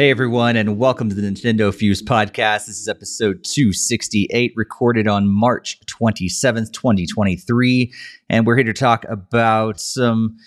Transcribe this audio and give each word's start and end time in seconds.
Hey 0.00 0.08
everyone, 0.08 0.56
and 0.56 0.78
welcome 0.78 1.10
to 1.10 1.14
the 1.14 1.20
Nintendo 1.20 1.74
Fuse 1.74 2.02
podcast. 2.02 2.64
This 2.64 2.78
is 2.80 2.88
episode 2.88 3.44
268, 3.44 4.54
recorded 4.56 5.06
on 5.06 5.28
March 5.28 5.78
27th, 5.84 6.72
2023. 6.72 7.92
And 8.30 8.46
we're 8.46 8.56
here 8.56 8.64
to 8.64 8.72
talk 8.72 9.04
about 9.10 9.78
some 9.78 10.38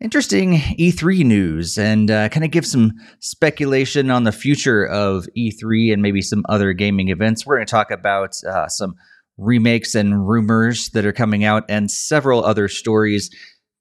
interesting 0.00 0.54
E3 0.54 1.22
news 1.22 1.76
and 1.76 2.10
uh, 2.10 2.30
kind 2.30 2.46
of 2.46 2.50
give 2.50 2.64
some 2.64 2.92
speculation 3.20 4.10
on 4.10 4.24
the 4.24 4.32
future 4.32 4.86
of 4.86 5.28
E3 5.36 5.92
and 5.92 6.00
maybe 6.00 6.22
some 6.22 6.42
other 6.48 6.72
gaming 6.72 7.10
events. 7.10 7.44
We're 7.44 7.56
going 7.56 7.66
to 7.66 7.70
talk 7.70 7.90
about 7.90 8.42
uh, 8.42 8.68
some 8.68 8.94
remakes 9.36 9.94
and 9.94 10.26
rumors 10.26 10.88
that 10.90 11.04
are 11.04 11.12
coming 11.12 11.44
out 11.44 11.64
and 11.68 11.90
several 11.90 12.42
other 12.42 12.68
stories 12.68 13.28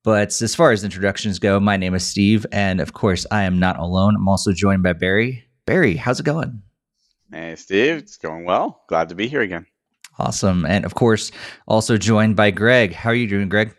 but 0.03 0.41
as 0.41 0.53
far 0.53 0.71
as 0.71 0.83
introductions 0.83 1.39
go, 1.39 1.59
my 1.59 1.77
name 1.77 1.95
is 1.95 2.05
Steve, 2.05 2.45
and 2.51 2.79
of 2.81 2.93
course, 2.93 3.25
I 3.31 3.43
am 3.43 3.59
not 3.59 3.79
alone. 3.79 4.15
I'm 4.15 4.27
also 4.27 4.51
joined 4.51 4.83
by 4.83 4.93
Barry. 4.93 5.45
Barry, 5.65 5.95
how's 5.95 6.19
it 6.19 6.25
going? 6.25 6.61
Hey, 7.31 7.55
Steve, 7.55 7.97
it's 7.97 8.17
going 8.17 8.45
well. 8.45 8.83
Glad 8.87 9.09
to 9.09 9.15
be 9.15 9.27
here 9.27 9.41
again. 9.41 9.65
Awesome. 10.19 10.65
And 10.65 10.85
of 10.85 10.93
course, 10.93 11.31
also 11.67 11.97
joined 11.97 12.35
by 12.35 12.51
Greg. 12.51 12.93
How 12.93 13.09
are 13.09 13.15
you 13.15 13.27
doing, 13.27 13.49
Greg? 13.49 13.75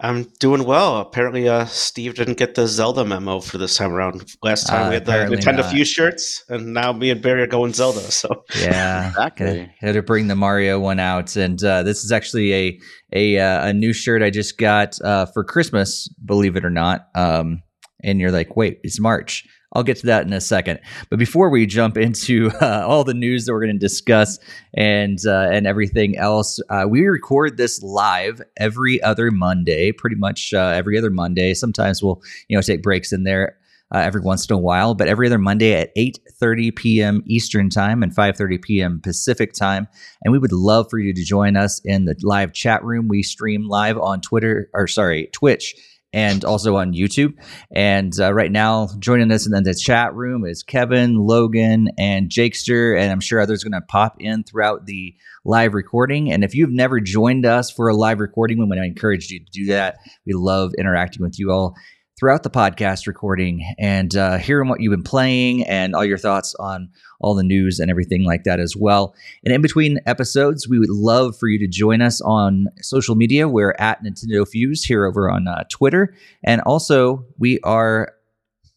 I'm 0.00 0.24
doing 0.38 0.64
well. 0.64 0.98
Apparently, 0.98 1.48
uh, 1.48 1.64
Steve 1.66 2.14
didn't 2.14 2.38
get 2.38 2.54
the 2.54 2.68
Zelda 2.68 3.04
memo 3.04 3.40
for 3.40 3.58
this 3.58 3.76
time 3.76 3.92
around. 3.92 4.32
Last 4.42 4.68
time 4.68 4.86
uh, 4.86 4.88
we 4.90 4.94
had 4.94 5.06
the 5.06 5.12
Nintendo 5.12 5.58
not. 5.58 5.72
Fuse 5.72 5.88
shirts, 5.88 6.44
and 6.48 6.72
now 6.72 6.92
me 6.92 7.10
and 7.10 7.20
Barry 7.20 7.42
are 7.42 7.48
going 7.48 7.72
Zelda. 7.72 8.00
So 8.00 8.44
yeah, 8.60 9.08
exactly. 9.08 9.68
Had 9.80 9.94
to 9.94 10.02
bring 10.02 10.28
the 10.28 10.36
Mario 10.36 10.78
one 10.78 11.00
out, 11.00 11.34
and 11.34 11.62
uh, 11.64 11.82
this 11.82 12.04
is 12.04 12.12
actually 12.12 12.54
a 12.54 12.80
a 13.12 13.38
uh, 13.38 13.68
a 13.68 13.72
new 13.72 13.92
shirt 13.92 14.22
I 14.22 14.30
just 14.30 14.56
got 14.56 15.00
uh, 15.02 15.26
for 15.26 15.42
Christmas. 15.42 16.08
Believe 16.24 16.54
it 16.54 16.64
or 16.64 16.70
not. 16.70 17.08
Um, 17.16 17.62
and 18.04 18.20
you're 18.20 18.30
like, 18.30 18.56
wait, 18.56 18.78
it's 18.84 19.00
March. 19.00 19.44
I'll 19.72 19.82
get 19.82 19.98
to 19.98 20.06
that 20.06 20.26
in 20.26 20.32
a 20.32 20.40
second. 20.40 20.80
But 21.10 21.18
before 21.18 21.50
we 21.50 21.66
jump 21.66 21.96
into 21.96 22.50
uh, 22.60 22.84
all 22.86 23.04
the 23.04 23.14
news 23.14 23.46
that 23.46 23.52
we're 23.52 23.64
going 23.64 23.74
to 23.74 23.78
discuss 23.78 24.38
and 24.74 25.18
uh, 25.26 25.48
and 25.50 25.66
everything 25.66 26.16
else, 26.16 26.60
uh, 26.70 26.86
we 26.88 27.06
record 27.06 27.56
this 27.56 27.82
live 27.82 28.40
every 28.56 29.02
other 29.02 29.30
Monday, 29.30 29.92
pretty 29.92 30.16
much 30.16 30.54
uh, 30.54 30.72
every 30.74 30.96
other 30.96 31.10
Monday. 31.10 31.54
Sometimes 31.54 32.02
we'll 32.02 32.22
you 32.48 32.56
know 32.56 32.62
take 32.62 32.82
breaks 32.82 33.12
in 33.12 33.24
there. 33.24 33.56
Uh, 33.90 34.00
every 34.00 34.20
once 34.20 34.46
in 34.46 34.54
a 34.54 34.58
while, 34.58 34.94
but 34.94 35.08
every 35.08 35.26
other 35.26 35.38
Monday 35.38 35.72
at 35.72 35.96
8:30 35.96 36.76
p.m. 36.76 37.22
Eastern 37.24 37.70
Time 37.70 38.02
and 38.02 38.14
5:30 38.14 38.60
p.m. 38.60 39.00
Pacific 39.02 39.54
Time, 39.54 39.88
and 40.22 40.30
we 40.30 40.38
would 40.38 40.52
love 40.52 40.90
for 40.90 40.98
you 40.98 41.14
to 41.14 41.24
join 41.24 41.56
us 41.56 41.80
in 41.86 42.04
the 42.04 42.14
live 42.22 42.52
chat 42.52 42.84
room. 42.84 43.08
We 43.08 43.22
stream 43.22 43.66
live 43.66 43.96
on 43.96 44.20
Twitter, 44.20 44.68
or 44.74 44.88
sorry, 44.88 45.30
Twitch 45.32 45.74
and 46.12 46.44
also 46.44 46.76
on 46.76 46.94
YouTube. 46.94 47.34
And 47.70 48.12
uh, 48.18 48.32
right 48.32 48.50
now, 48.50 48.88
joining 48.98 49.30
us 49.30 49.46
in 49.46 49.52
the 49.52 49.74
chat 49.74 50.14
room 50.14 50.46
is 50.46 50.62
Kevin, 50.62 51.16
Logan, 51.16 51.88
and 51.98 52.30
Jakester, 52.30 52.98
and 52.98 53.12
I'm 53.12 53.20
sure 53.20 53.40
others 53.40 53.64
are 53.64 53.68
going 53.68 53.80
to 53.80 53.86
pop 53.86 54.16
in 54.18 54.44
throughout 54.44 54.86
the 54.86 55.14
live 55.44 55.74
recording. 55.74 56.32
And 56.32 56.44
if 56.44 56.54
you've 56.54 56.72
never 56.72 57.00
joined 57.00 57.46
us 57.46 57.70
for 57.70 57.88
a 57.88 57.96
live 57.96 58.20
recording, 58.20 58.58
we 58.58 58.76
to 58.76 58.84
encourage 58.84 59.30
you 59.30 59.40
to 59.40 59.50
do 59.50 59.66
that. 59.66 59.96
We 60.26 60.34
love 60.34 60.72
interacting 60.78 61.22
with 61.22 61.38
you 61.38 61.50
all 61.50 61.74
throughout 62.18 62.42
the 62.42 62.50
podcast 62.50 63.06
recording 63.06 63.64
and 63.78 64.16
uh, 64.16 64.38
hearing 64.38 64.68
what 64.68 64.80
you've 64.80 64.90
been 64.90 65.02
playing 65.02 65.64
and 65.68 65.94
all 65.94 66.04
your 66.04 66.18
thoughts 66.18 66.54
on 66.58 66.90
all 67.20 67.34
the 67.34 67.44
news 67.44 67.78
and 67.78 67.90
everything 67.90 68.24
like 68.24 68.42
that 68.44 68.58
as 68.58 68.76
well. 68.76 69.14
And 69.44 69.54
in 69.54 69.62
between 69.62 70.00
episodes, 70.04 70.68
we 70.68 70.78
would 70.78 70.90
love 70.90 71.38
for 71.38 71.48
you 71.48 71.58
to 71.60 71.68
join 71.68 72.02
us 72.02 72.20
on 72.20 72.66
social 72.80 73.14
media. 73.14 73.48
We're 73.48 73.76
at 73.78 74.02
Nintendo 74.02 74.46
Fuse 74.46 74.84
here 74.84 75.06
over 75.06 75.30
on 75.30 75.46
uh, 75.46 75.64
Twitter. 75.70 76.14
And 76.42 76.60
also, 76.62 77.24
we 77.38 77.60
are 77.60 78.12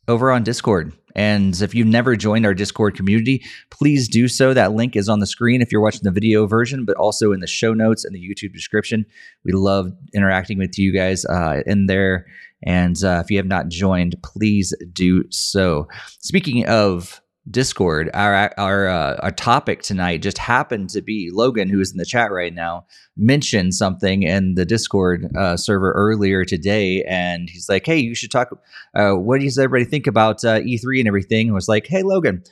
over 0.08 0.32
on 0.32 0.44
Discord. 0.44 0.94
And 1.16 1.60
if 1.62 1.76
you've 1.76 1.88
never 1.88 2.16
joined 2.16 2.46
our 2.46 2.54
Discord 2.54 2.96
community, 2.96 3.44
please 3.70 4.08
do 4.08 4.28
so. 4.28 4.54
That 4.54 4.74
link 4.74 4.96
is 4.96 5.10
on 5.10 5.20
the 5.20 5.28
screen 5.28 5.62
if 5.62 5.72
you're 5.72 5.82
watching 5.82 6.04
the 6.04 6.12
video 6.12 6.46
version, 6.46 6.86
but 6.86 6.96
also 6.96 7.34
in 7.34 7.40
the 7.42 7.48
show 7.48 7.74
notes 7.74 8.06
and 8.06 8.16
the 8.16 8.20
YouTube 8.20 8.54
description. 8.54 9.06
We 9.44 9.52
love 9.52 9.92
interacting 10.14 10.58
with 10.58 10.78
you 10.78 10.94
guys 10.94 11.26
uh, 11.26 11.64
in 11.66 11.88
there 11.88 12.28
and 12.64 13.04
uh, 13.04 13.22
if 13.24 13.32
you 13.32 13.38
have 13.38 13.48
not 13.48 13.70
joined, 13.70 14.16
please 14.24 14.74
do 14.94 15.24
so. 15.30 15.88
Speaking 16.20 16.66
of 16.68 17.22
Discord, 17.50 18.12
our 18.14 18.54
our 18.58 18.88
uh, 18.88 19.16
our 19.22 19.32
topic 19.32 19.82
tonight 19.82 20.22
just 20.22 20.38
happened 20.38 20.92
to 20.92 21.02
be 21.02 21.32
Logan, 21.34 21.70
who 21.70 21.80
is 21.80 21.92
in 21.92 21.98
the 21.98 22.06
chat 22.06 22.32
right 22.32 22.54
now, 22.54 22.86
mentioned 23.18 23.74
something 23.74 24.22
in 24.22 24.54
the 24.54 24.66
Discord 24.66 25.28
uh, 25.36 25.58
server 25.58 25.92
earlier 25.94 26.46
today, 26.46 27.04
and 27.04 27.50
he's 27.50 27.68
like, 27.68 27.86
"Hey, 27.86 27.98
you 27.98 28.14
should 28.14 28.30
talk. 28.30 28.50
Uh, 28.94 29.14
what 29.14 29.42
does 29.42 29.58
everybody 29.58 29.90
think 29.90 30.06
about 30.06 30.46
uh, 30.46 30.60
E3 30.60 31.00
and 31.00 31.08
everything?" 31.08 31.48
And 31.48 31.56
was 31.56 31.68
like, 31.68 31.88
"Hey, 31.88 32.04
Logan." 32.04 32.44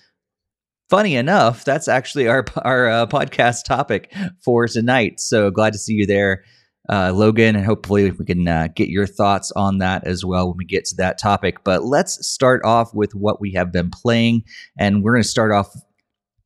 Funny 0.90 1.16
enough, 1.16 1.66
that's 1.66 1.88
actually 1.88 2.28
our 2.28 2.44
our 2.64 2.90
uh, 2.90 3.06
podcast 3.06 3.66
topic 3.66 4.12
for 4.44 4.68
tonight. 4.68 5.20
So 5.20 5.52
glad 5.52 5.74
to 5.74 5.80
see 5.80 5.94
you 5.94 6.08
there 6.08 6.44
uh, 6.90 7.12
Logan, 7.14 7.56
and 7.56 7.66
hopefully 7.66 8.10
we 8.12 8.26
can 8.26 8.48
uh, 8.48 8.68
get 8.76 8.90
your 8.90 9.06
thoughts 9.06 9.52
on 9.56 9.78
that 9.78 10.06
as 10.06 10.26
well 10.26 10.48
when 10.48 10.58
we 10.58 10.66
get 10.66 10.86
to 10.86 10.96
that 10.98 11.20
topic. 11.20 11.64
But 11.64 11.84
let's 11.84 12.28
start 12.28 12.62
off 12.66 12.94
with 12.94 13.14
what 13.14 13.40
we 13.40 13.54
have 13.54 13.72
been 13.72 13.92
playing, 13.92 14.44
and 14.78 15.04
we're 15.04 15.14
going 15.14 15.24
to 15.24 15.30
start 15.30 15.52
off 15.52 15.74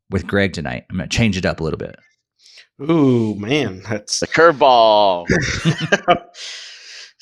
with 0.10 0.28
Greg 0.28 0.54
tonight. 0.54 0.84
I'm 0.90 0.98
going 0.98 1.10
to 1.10 1.16
change 1.16 1.38
it 1.38 1.46
up 1.46 1.60
a 1.60 1.64
little 1.64 1.80
bit. 1.80 1.96
Ooh, 2.82 3.36
man, 3.36 3.82
that's 3.88 4.20
the 4.20 4.28
curveball. 4.28 5.28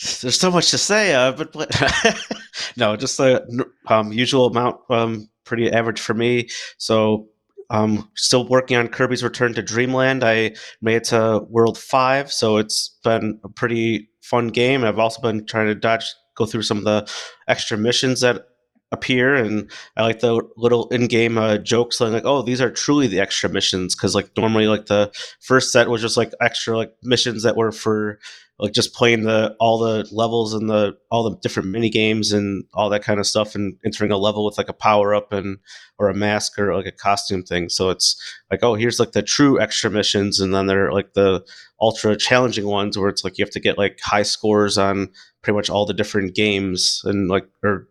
There's 0.22 0.40
so 0.40 0.50
much 0.50 0.72
to 0.72 0.80
say, 0.80 1.14
uh, 1.14 1.32
but, 1.32 1.54
no, 2.78 2.96
just 2.96 3.18
the 3.18 3.68
um, 3.88 4.12
usual 4.12 4.48
amount. 4.48 4.78
Um, 4.90 5.30
pretty 5.46 5.72
average 5.72 6.00
for 6.00 6.16
me. 6.16 6.50
So 6.78 7.28
um, 7.72 8.10
still 8.16 8.48
working 8.48 8.78
on 8.78 8.90
Kirby's 8.90 9.24
Return 9.24 9.54
to 9.54 9.64
Dreamland. 9.64 10.24
I 10.24 10.56
made 10.82 10.98
it 10.98 11.04
to 11.06 11.46
World 11.50 11.78
Five, 11.78 12.32
so 12.32 12.58
it's 12.58 12.98
been 13.04 13.40
a 13.44 13.50
pretty 13.50 14.10
fun 14.22 14.50
game. 14.50 14.84
I've 14.84 15.00
also 15.00 15.22
been 15.22 15.46
trying 15.46 15.68
to 15.68 15.76
dodge, 15.76 16.06
go 16.36 16.46
through 16.46 16.64
some 16.64 16.80
of 16.80 16.84
the 16.84 17.10
extra 17.48 17.78
missions 17.78 18.20
that 18.22 18.46
appear, 18.92 19.36
and 19.36 19.72
I 19.96 20.04
like 20.04 20.20
the 20.20 20.42
little 20.58 20.90
in-game 20.90 21.38
uh, 21.38 21.60
jokes 21.60 22.02
like, 22.02 22.26
"Oh, 22.26 22.42
these 22.42 22.60
are 22.60 22.70
truly 22.70 23.08
the 23.08 23.22
extra 23.22 23.50
missions," 23.50 23.96
because 23.96 24.16
like 24.16 24.30
normally, 24.36 24.68
like 24.68 24.88
the 24.88 25.10
first 25.40 25.72
set 25.72 25.90
was 25.90 26.02
just 26.02 26.18
like 26.18 26.34
extra 26.42 26.76
like 26.76 26.94
missions 27.02 27.44
that 27.44 27.56
were 27.56 27.72
for 27.72 28.20
like 28.62 28.74
just 28.74 28.94
playing 28.94 29.24
the 29.24 29.56
all 29.60 29.80
the 29.80 30.08
levels 30.12 30.54
and 30.54 30.70
the 30.70 30.96
all 31.10 31.28
the 31.28 31.36
different 31.38 31.70
mini 31.70 31.90
games 31.90 32.32
and 32.32 32.64
all 32.76 32.92
that 32.92 33.04
kind 33.04 33.20
of 33.20 33.26
stuff 33.26 33.56
and 33.56 33.76
entering 33.84 34.12
a 34.12 34.18
level 34.18 34.46
with 34.46 34.56
like 34.56 34.70
a 34.70 34.74
power 34.74 35.16
up 35.16 35.34
and 35.34 35.58
or 35.98 36.10
a 36.10 36.14
mask 36.14 36.60
or 36.60 36.76
like 36.76 36.86
a 36.86 36.92
costume 36.92 37.42
thing. 37.42 37.70
So 37.70 37.90
it's 37.90 38.16
like 38.52 38.62
oh 38.62 38.76
here's 38.76 39.00
like 39.00 39.14
the 39.14 39.24
true 39.24 39.60
extra 39.60 39.90
missions 39.90 40.40
and 40.40 40.54
then 40.54 40.68
they're 40.68 40.94
like 40.94 41.14
the 41.14 41.44
ultra 41.82 42.16
challenging 42.16 42.68
ones 42.68 42.98
where 42.98 43.10
it's 43.10 43.24
like 43.24 43.40
you 43.40 43.44
have 43.44 43.54
to 43.54 43.60
get 43.60 43.80
like 43.80 44.00
high 44.00 44.22
scores 44.22 44.78
on 44.78 45.10
pretty 45.42 45.56
much 45.56 45.72
all 45.72 45.88
the 45.88 45.94
different 45.94 46.36
games 46.36 47.02
and 47.04 47.30
like 47.30 47.48
or 47.64 47.88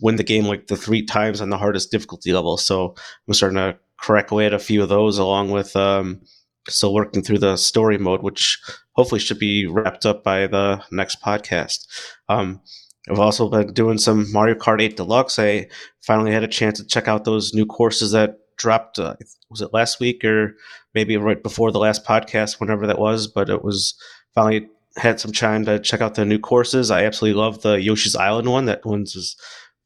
win 0.00 0.16
the 0.16 0.24
game 0.24 0.44
like 0.44 0.66
the 0.66 0.76
three 0.76 1.04
times 1.04 1.40
on 1.40 1.50
the 1.50 1.58
hardest 1.58 1.92
difficulty 1.92 2.32
level. 2.32 2.56
So 2.56 2.96
i'm 3.28 3.34
starting 3.34 3.58
to 3.58 3.78
correct 4.00 4.32
away 4.32 4.46
at 4.46 4.54
a 4.54 4.58
few 4.58 4.82
of 4.82 4.88
those 4.88 5.18
along 5.18 5.52
with 5.52 5.76
um 5.76 6.20
still 6.68 6.94
working 6.94 7.22
through 7.22 7.38
the 7.38 7.56
story 7.56 7.98
mode, 7.98 8.22
which 8.22 8.60
hopefully 8.92 9.20
should 9.20 9.38
be 9.38 9.66
wrapped 9.66 10.06
up 10.06 10.22
by 10.22 10.46
the 10.46 10.82
next 10.90 11.22
podcast. 11.22 11.86
Um, 12.28 12.60
I've 13.08 13.18
also 13.18 13.48
been 13.48 13.72
doing 13.72 13.98
some 13.98 14.30
Mario 14.32 14.54
Kart 14.54 14.80
8 14.80 14.96
Deluxe. 14.96 15.38
I 15.38 15.68
finally 16.02 16.32
had 16.32 16.44
a 16.44 16.48
chance 16.48 16.78
to 16.78 16.86
check 16.86 17.08
out 17.08 17.24
those 17.24 17.54
new 17.54 17.66
courses 17.66 18.12
that 18.12 18.38
dropped. 18.56 18.98
Uh, 18.98 19.16
was 19.48 19.62
it 19.62 19.72
last 19.72 20.00
week 20.00 20.24
or 20.24 20.54
maybe 20.94 21.16
right 21.16 21.42
before 21.42 21.72
the 21.72 21.78
last 21.78 22.04
podcast, 22.04 22.60
whenever 22.60 22.86
that 22.86 22.98
was? 22.98 23.26
But 23.26 23.48
it 23.48 23.64
was 23.64 23.94
finally 24.34 24.68
had 24.96 25.18
some 25.18 25.32
time 25.32 25.64
to 25.64 25.78
check 25.78 26.00
out 26.00 26.14
the 26.14 26.24
new 26.24 26.38
courses. 26.38 26.90
I 26.90 27.04
absolutely 27.04 27.40
love 27.40 27.62
the 27.62 27.80
Yoshi's 27.80 28.16
Island 28.16 28.50
one. 28.50 28.66
That 28.66 28.84
one's 28.84 29.14
just 29.14 29.40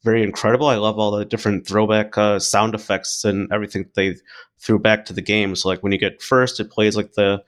very 0.04 0.22
incredible. 0.22 0.66
I 0.66 0.76
love 0.76 0.98
all 0.98 1.10
the 1.10 1.24
different 1.24 1.66
throwback 1.66 2.16
uh, 2.16 2.38
sound 2.38 2.74
effects 2.74 3.24
and 3.24 3.50
everything 3.52 3.86
they 3.94 4.16
threw 4.60 4.78
back 4.78 5.06
to 5.06 5.12
the 5.12 5.22
game. 5.22 5.56
So 5.56 5.68
like 5.68 5.82
when 5.82 5.92
you 5.92 5.98
get 5.98 6.22
first, 6.22 6.60
it 6.60 6.70
plays 6.70 6.96
like 6.96 7.14
the 7.14 7.42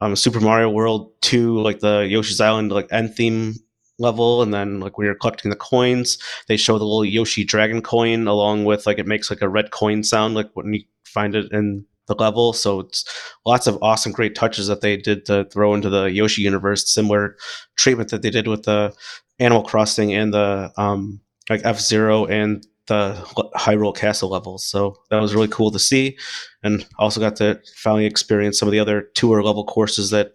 um, 0.00 0.16
Super 0.16 0.40
Mario 0.40 0.70
World 0.70 1.12
2, 1.20 1.60
like 1.60 1.80
the 1.80 2.06
Yoshi's 2.08 2.40
Island 2.40 2.72
like 2.72 2.88
end 2.90 3.14
theme 3.14 3.54
level, 3.98 4.42
and 4.42 4.52
then 4.52 4.80
like 4.80 4.96
when 4.96 5.04
you're 5.04 5.14
collecting 5.14 5.50
the 5.50 5.56
coins, 5.56 6.18
they 6.48 6.56
show 6.56 6.78
the 6.78 6.84
little 6.84 7.04
Yoshi 7.04 7.44
Dragon 7.44 7.82
coin 7.82 8.26
along 8.26 8.64
with 8.64 8.86
like 8.86 8.98
it 8.98 9.06
makes 9.06 9.30
like 9.30 9.42
a 9.42 9.48
red 9.48 9.70
coin 9.70 10.02
sound 10.02 10.34
like 10.34 10.50
when 10.54 10.72
you 10.72 10.82
find 11.04 11.36
it 11.36 11.52
in 11.52 11.84
the 12.06 12.14
level. 12.14 12.54
So 12.54 12.80
it's 12.80 13.04
lots 13.44 13.66
of 13.66 13.78
awesome, 13.82 14.12
great 14.12 14.34
touches 14.34 14.66
that 14.68 14.80
they 14.80 14.96
did 14.96 15.26
to 15.26 15.44
throw 15.44 15.74
into 15.74 15.90
the 15.90 16.04
Yoshi 16.04 16.42
universe. 16.42 16.92
Similar 16.92 17.36
treatment 17.76 18.10
that 18.10 18.22
they 18.22 18.30
did 18.30 18.48
with 18.48 18.64
the 18.64 18.94
Animal 19.38 19.62
Crossing 19.62 20.14
and 20.14 20.32
the 20.32 20.72
um, 20.76 21.20
like 21.50 21.60
F 21.64 21.80
Zero 21.80 22.24
and 22.26 22.66
the 22.86 23.14
Hyrule 23.56 23.94
Castle 23.94 24.30
levels. 24.30 24.64
So 24.64 24.96
that 25.10 25.20
was 25.20 25.34
really 25.34 25.48
cool 25.48 25.70
to 25.70 25.78
see, 25.78 26.16
and 26.62 26.86
also 26.98 27.20
got 27.20 27.36
to 27.36 27.60
finally 27.76 28.06
experience 28.06 28.58
some 28.58 28.68
of 28.68 28.72
the 28.72 28.80
other 28.80 29.02
tour 29.14 29.42
level 29.42 29.64
courses 29.64 30.10
that 30.10 30.34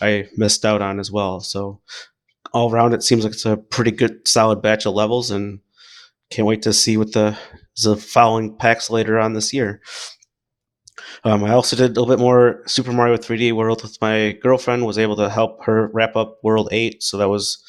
I 0.00 0.28
missed 0.36 0.64
out 0.64 0.82
on 0.82 1.00
as 1.00 1.10
well. 1.10 1.40
So 1.40 1.80
all 2.52 2.70
around, 2.70 2.94
it 2.94 3.02
seems 3.02 3.24
like 3.24 3.32
it's 3.32 3.46
a 3.46 3.56
pretty 3.56 3.90
good, 3.90 4.26
solid 4.28 4.60
batch 4.60 4.86
of 4.86 4.94
levels, 4.94 5.30
and 5.30 5.60
can't 6.30 6.46
wait 6.46 6.62
to 6.62 6.72
see 6.72 6.96
what 6.96 7.12
the 7.12 7.38
the 7.82 7.96
following 7.96 8.56
packs 8.56 8.90
later 8.90 9.18
on 9.18 9.34
this 9.34 9.52
year. 9.52 9.80
Um, 11.24 11.44
I 11.44 11.50
also 11.50 11.76
did 11.76 11.96
a 11.96 12.00
little 12.00 12.06
bit 12.06 12.22
more 12.22 12.62
Super 12.66 12.92
Mario 12.92 13.16
3D 13.16 13.52
World 13.52 13.82
with 13.82 13.98
my 14.00 14.38
girlfriend. 14.42 14.86
Was 14.86 14.98
able 14.98 15.16
to 15.16 15.28
help 15.30 15.64
her 15.64 15.90
wrap 15.92 16.16
up 16.16 16.38
World 16.42 16.68
Eight, 16.72 17.02
so 17.02 17.16
that 17.18 17.28
was 17.28 17.62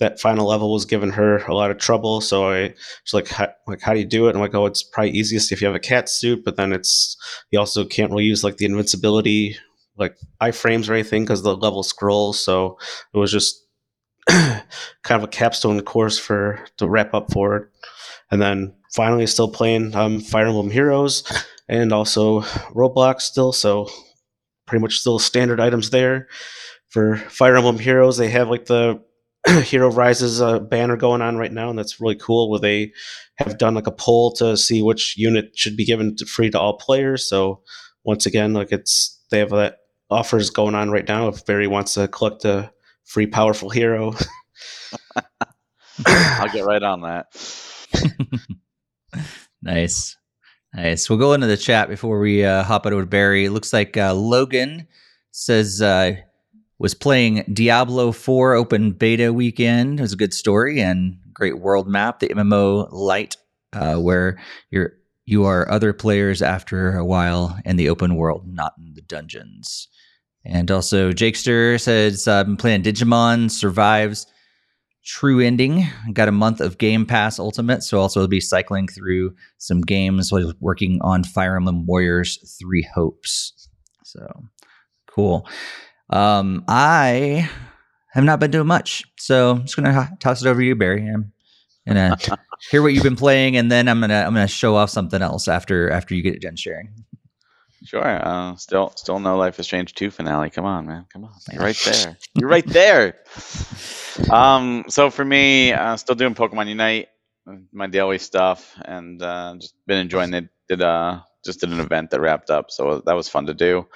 that 0.00 0.20
final 0.20 0.48
level 0.48 0.72
was 0.72 0.84
giving 0.84 1.10
her 1.10 1.38
a 1.38 1.54
lot 1.54 1.70
of 1.70 1.78
trouble. 1.78 2.20
So 2.20 2.50
I 2.50 2.74
was 3.04 3.14
like, 3.14 3.28
how, 3.28 3.48
like, 3.66 3.80
how 3.80 3.92
do 3.92 4.00
you 4.00 4.04
do 4.04 4.26
it? 4.26 4.30
And 4.30 4.38
I'm 4.38 4.42
like, 4.42 4.54
oh, 4.54 4.66
it's 4.66 4.82
probably 4.82 5.12
easiest 5.12 5.52
if 5.52 5.60
you 5.60 5.66
have 5.66 5.76
a 5.76 5.80
cat 5.80 6.08
suit, 6.08 6.44
but 6.44 6.56
then 6.56 6.72
it's 6.72 7.16
you 7.50 7.58
also 7.58 7.84
can't 7.84 8.10
really 8.10 8.24
use 8.24 8.42
like 8.42 8.56
the 8.56 8.66
invincibility 8.66 9.56
like 9.96 10.16
iframes 10.40 10.88
or 10.88 10.94
anything 10.94 11.22
because 11.22 11.42
the 11.42 11.56
level 11.56 11.82
scrolls. 11.82 12.42
So 12.42 12.78
it 13.12 13.18
was 13.18 13.30
just 13.30 13.64
kind 14.28 14.62
of 15.10 15.24
a 15.24 15.28
capstone 15.28 15.80
course 15.82 16.18
for 16.18 16.64
to 16.78 16.88
wrap 16.88 17.14
up 17.14 17.32
for 17.32 17.56
it. 17.56 17.68
And 18.30 18.42
then 18.42 18.74
finally, 18.92 19.26
still 19.26 19.48
playing 19.48 19.94
um, 19.94 20.20
Fire 20.20 20.46
Emblem 20.46 20.70
Heroes 20.70 21.22
and 21.68 21.92
also 21.92 22.40
Roblox 22.72 23.22
still. 23.22 23.52
So 23.52 23.88
pretty 24.66 24.82
much 24.82 24.98
still 24.98 25.18
standard 25.18 25.60
items 25.60 25.90
there. 25.90 26.28
For 26.88 27.16
Fire 27.16 27.56
Emblem 27.56 27.78
Heroes, 27.78 28.16
they 28.16 28.30
have 28.30 28.48
like 28.48 28.66
the 28.66 29.02
Hero 29.62 29.90
Rises 29.90 30.40
uh, 30.40 30.58
banner 30.58 30.96
going 30.96 31.22
on 31.22 31.36
right 31.36 31.52
now, 31.52 31.70
and 31.70 31.78
that's 31.78 32.00
really 32.00 32.16
cool. 32.16 32.50
Where 32.50 32.60
they 32.60 32.92
have 33.36 33.58
done 33.58 33.74
like 33.74 33.86
a 33.86 33.92
poll 33.92 34.32
to 34.32 34.56
see 34.56 34.82
which 34.82 35.16
unit 35.16 35.52
should 35.56 35.76
be 35.76 35.84
given 35.84 36.16
to 36.16 36.26
free 36.26 36.50
to 36.50 36.58
all 36.60 36.78
players. 36.78 37.28
So 37.28 37.62
once 38.04 38.26
again, 38.26 38.52
like 38.52 38.72
it's 38.72 39.20
they 39.30 39.38
have 39.40 39.50
that 39.50 39.78
offers 40.10 40.50
going 40.50 40.74
on 40.74 40.90
right 40.90 41.06
now. 41.06 41.28
If 41.28 41.44
Barry 41.44 41.66
wants 41.66 41.94
to 41.94 42.08
collect 42.08 42.44
a 42.44 42.72
free 43.04 43.26
powerful 43.26 43.70
hero, 43.70 44.14
I'll 46.06 46.48
get 46.48 46.64
right 46.64 46.82
on 46.82 47.02
that. 47.02 47.26
nice. 49.62 50.16
Nice. 50.74 51.08
We'll 51.08 51.18
go 51.18 51.34
into 51.34 51.46
the 51.46 51.56
chat 51.56 51.88
before 51.88 52.18
we 52.18 52.44
uh, 52.44 52.64
hop 52.64 52.86
over 52.86 53.02
to 53.02 53.06
Barry. 53.06 53.44
It 53.44 53.52
looks 53.52 53.72
like 53.72 53.96
uh, 53.96 54.12
Logan 54.14 54.88
says 55.30 55.80
uh, 55.80 56.16
was 56.84 56.92
playing 56.92 57.42
Diablo 57.50 58.12
4 58.12 58.52
open 58.52 58.92
beta 58.92 59.32
weekend. 59.32 59.98
It 59.98 60.02
was 60.02 60.12
a 60.12 60.18
good 60.18 60.34
story 60.34 60.82
and 60.82 61.16
great 61.32 61.58
world 61.58 61.88
map, 61.88 62.18
the 62.18 62.28
MMO 62.28 62.92
Light, 62.92 63.38
uh, 63.72 63.96
where 63.96 64.38
you're 64.70 64.92
you 65.24 65.46
are 65.46 65.66
other 65.70 65.94
players 65.94 66.42
after 66.42 66.94
a 66.94 67.02
while 67.02 67.58
in 67.64 67.76
the 67.76 67.88
open 67.88 68.16
world, 68.16 68.46
not 68.46 68.74
in 68.76 68.92
the 68.92 69.00
dungeons. 69.00 69.88
And 70.44 70.70
also, 70.70 71.10
Jakester 71.10 71.80
says, 71.80 72.28
uh, 72.28 72.40
I've 72.40 72.46
been 72.46 72.58
playing 72.58 72.82
Digimon 72.82 73.50
Survives 73.50 74.26
True 75.06 75.40
Ending. 75.40 75.86
Got 76.12 76.28
a 76.28 76.32
month 76.32 76.60
of 76.60 76.76
Game 76.76 77.06
Pass 77.06 77.38
Ultimate, 77.38 77.82
so 77.82 77.98
also 77.98 78.26
be 78.26 78.40
cycling 78.40 78.88
through 78.88 79.34
some 79.56 79.80
games 79.80 80.30
while 80.30 80.52
working 80.60 80.98
on 81.00 81.24
Fire 81.24 81.56
Emblem 81.56 81.86
Warriors 81.86 82.58
Three 82.60 82.86
Hopes. 82.94 83.70
So 84.04 84.28
cool. 85.06 85.48
Um, 86.10 86.64
I 86.68 87.48
have 88.12 88.24
not 88.24 88.40
been 88.40 88.50
doing 88.50 88.66
much, 88.66 89.04
so 89.18 89.52
I'm 89.52 89.62
just 89.62 89.76
gonna 89.76 90.16
toss 90.20 90.42
it 90.42 90.48
over 90.48 90.60
to 90.60 90.66
you, 90.66 90.74
Barry. 90.74 91.06
I'm 91.08 91.32
gonna 91.86 92.16
hear 92.70 92.82
what 92.82 92.92
you've 92.92 93.02
been 93.02 93.16
playing, 93.16 93.56
and 93.56 93.70
then 93.70 93.88
I'm 93.88 94.00
gonna 94.00 94.24
I'm 94.26 94.34
gonna 94.34 94.46
show 94.46 94.76
off 94.76 94.90
something 94.90 95.22
else 95.22 95.48
after 95.48 95.90
after 95.90 96.14
you 96.14 96.22
get 96.22 96.34
it 96.34 96.42
done 96.42 96.56
sharing. 96.56 97.04
Sure. 97.84 98.26
Uh, 98.26 98.56
still, 98.56 98.92
still 98.96 99.20
no 99.20 99.36
Life 99.36 99.60
is 99.60 99.66
Strange 99.66 99.92
two 99.94 100.10
finale. 100.10 100.48
Come 100.48 100.64
on, 100.64 100.86
man. 100.86 101.04
Come 101.12 101.24
on. 101.24 101.32
You're 101.52 101.62
right 101.62 101.76
there. 101.84 102.16
You're 102.34 102.48
right 102.48 102.66
there. 102.66 103.16
Um, 104.30 104.84
so 104.88 105.10
for 105.10 105.24
me, 105.24 105.72
uh, 105.72 105.96
still 105.96 106.14
doing 106.14 106.34
Pokemon 106.34 106.68
Unite, 106.68 107.08
my 107.72 107.86
daily 107.86 108.18
stuff, 108.18 108.74
and 108.86 109.20
uh, 109.20 109.54
just 109.58 109.74
been 109.86 109.98
enjoying 109.98 110.32
it. 110.32 110.48
Did 110.68 110.80
uh, 110.80 111.20
just 111.44 111.60
did 111.60 111.70
an 111.70 111.80
event 111.80 112.10
that 112.10 112.20
wrapped 112.20 112.50
up, 112.50 112.70
so 112.70 113.02
that 113.04 113.14
was 113.14 113.28
fun 113.28 113.46
to 113.46 113.54
do. 113.54 113.86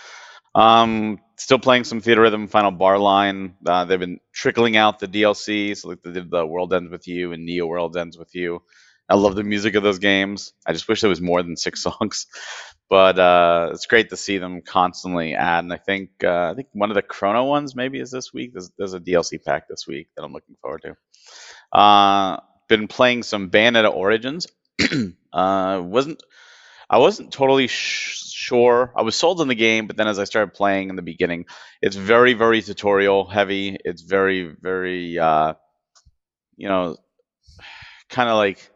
Um, 0.59 1.21
still 1.37 1.61
playing 1.61 1.85
some 1.85 2.01
Theatrhythm 2.01 2.51
Final 2.51 2.73
Bar 2.73 2.99
line. 2.99 3.55
Uh, 3.65 3.85
they've 3.85 4.01
been 4.01 4.19
trickling 4.33 4.77
out 4.77 4.99
the 4.99 5.07
DLC, 5.07 5.77
so 5.77 5.91
like 5.91 6.03
they 6.03 6.11
did 6.11 6.33
the 6.33 6.45
World 6.45 6.75
Ends 6.75 6.91
with 6.91 7.07
You 7.07 7.33
and 7.33 7.47
Neo 7.47 7.67
World 7.67 7.97
Ends 7.97 8.19
with 8.19 8.35
You. 8.35 8.61
I 9.09 9.15
love 9.15 9.37
the 9.37 9.45
music 9.45 9.77
of 9.77 9.85
those 9.85 10.01
games. 10.01 10.53
I 10.67 10.73
just 10.73 10.89
wish 10.89 11.01
there 11.01 11.09
was 11.09 11.21
more 11.21 11.45
than 11.45 11.57
six 11.57 11.83
songs, 12.01 12.27
but 12.91 13.21
uh, 13.21 13.71
it's 13.73 13.87
great 13.87 14.11
to 14.11 14.17
see 14.17 14.39
them 14.39 14.61
constantly 14.63 15.33
add. 15.35 15.63
And 15.63 15.73
I 15.73 15.77
think 15.77 16.11
uh, 16.25 16.51
I 16.51 16.55
think 16.55 16.67
one 16.73 16.91
of 16.91 16.97
the 16.97 17.03
Chrono 17.03 17.45
ones 17.45 17.77
maybe 17.77 18.01
is 18.01 18.11
this 18.11 18.33
week. 18.33 18.53
There's, 18.53 18.73
there's 18.77 18.95
a 18.95 19.01
DLC 19.01 19.43
pack 19.43 19.69
this 19.69 19.87
week 19.87 20.09
that 20.17 20.25
I'm 20.25 20.33
looking 20.33 20.57
forward 20.61 20.83
to. 20.83 21.79
Uh, 21.79 22.41
been 22.69 22.89
playing 22.89 23.23
some 23.23 23.49
Bayonetta 23.49 23.95
Origins. 23.95 24.49
uh, 25.33 25.81
wasn't 25.85 26.21
I 26.91 26.99
wasn't 26.99 27.33
totally 27.33 27.69
sure. 28.49 28.93
I 28.97 29.03
was 29.03 29.17
sold 29.17 29.41
on 29.41 29.49
the 29.49 29.55
game, 29.55 29.87
but 29.87 29.97
then 29.97 30.09
as 30.09 30.19
I 30.19 30.25
started 30.25 30.55
playing 30.55 30.89
in 30.91 30.97
the 30.97 31.03
beginning, 31.03 31.47
it's 31.83 31.97
very 31.97 32.35
very 32.35 32.63
tutorial 32.63 33.27
heavy. 33.27 33.77
It's 33.85 34.03
very 34.03 34.43
very 34.61 35.19
uh, 35.19 35.55
you 36.57 36.69
know 36.69 36.97
kind 38.09 38.29
of 38.29 38.37
like 38.37 38.71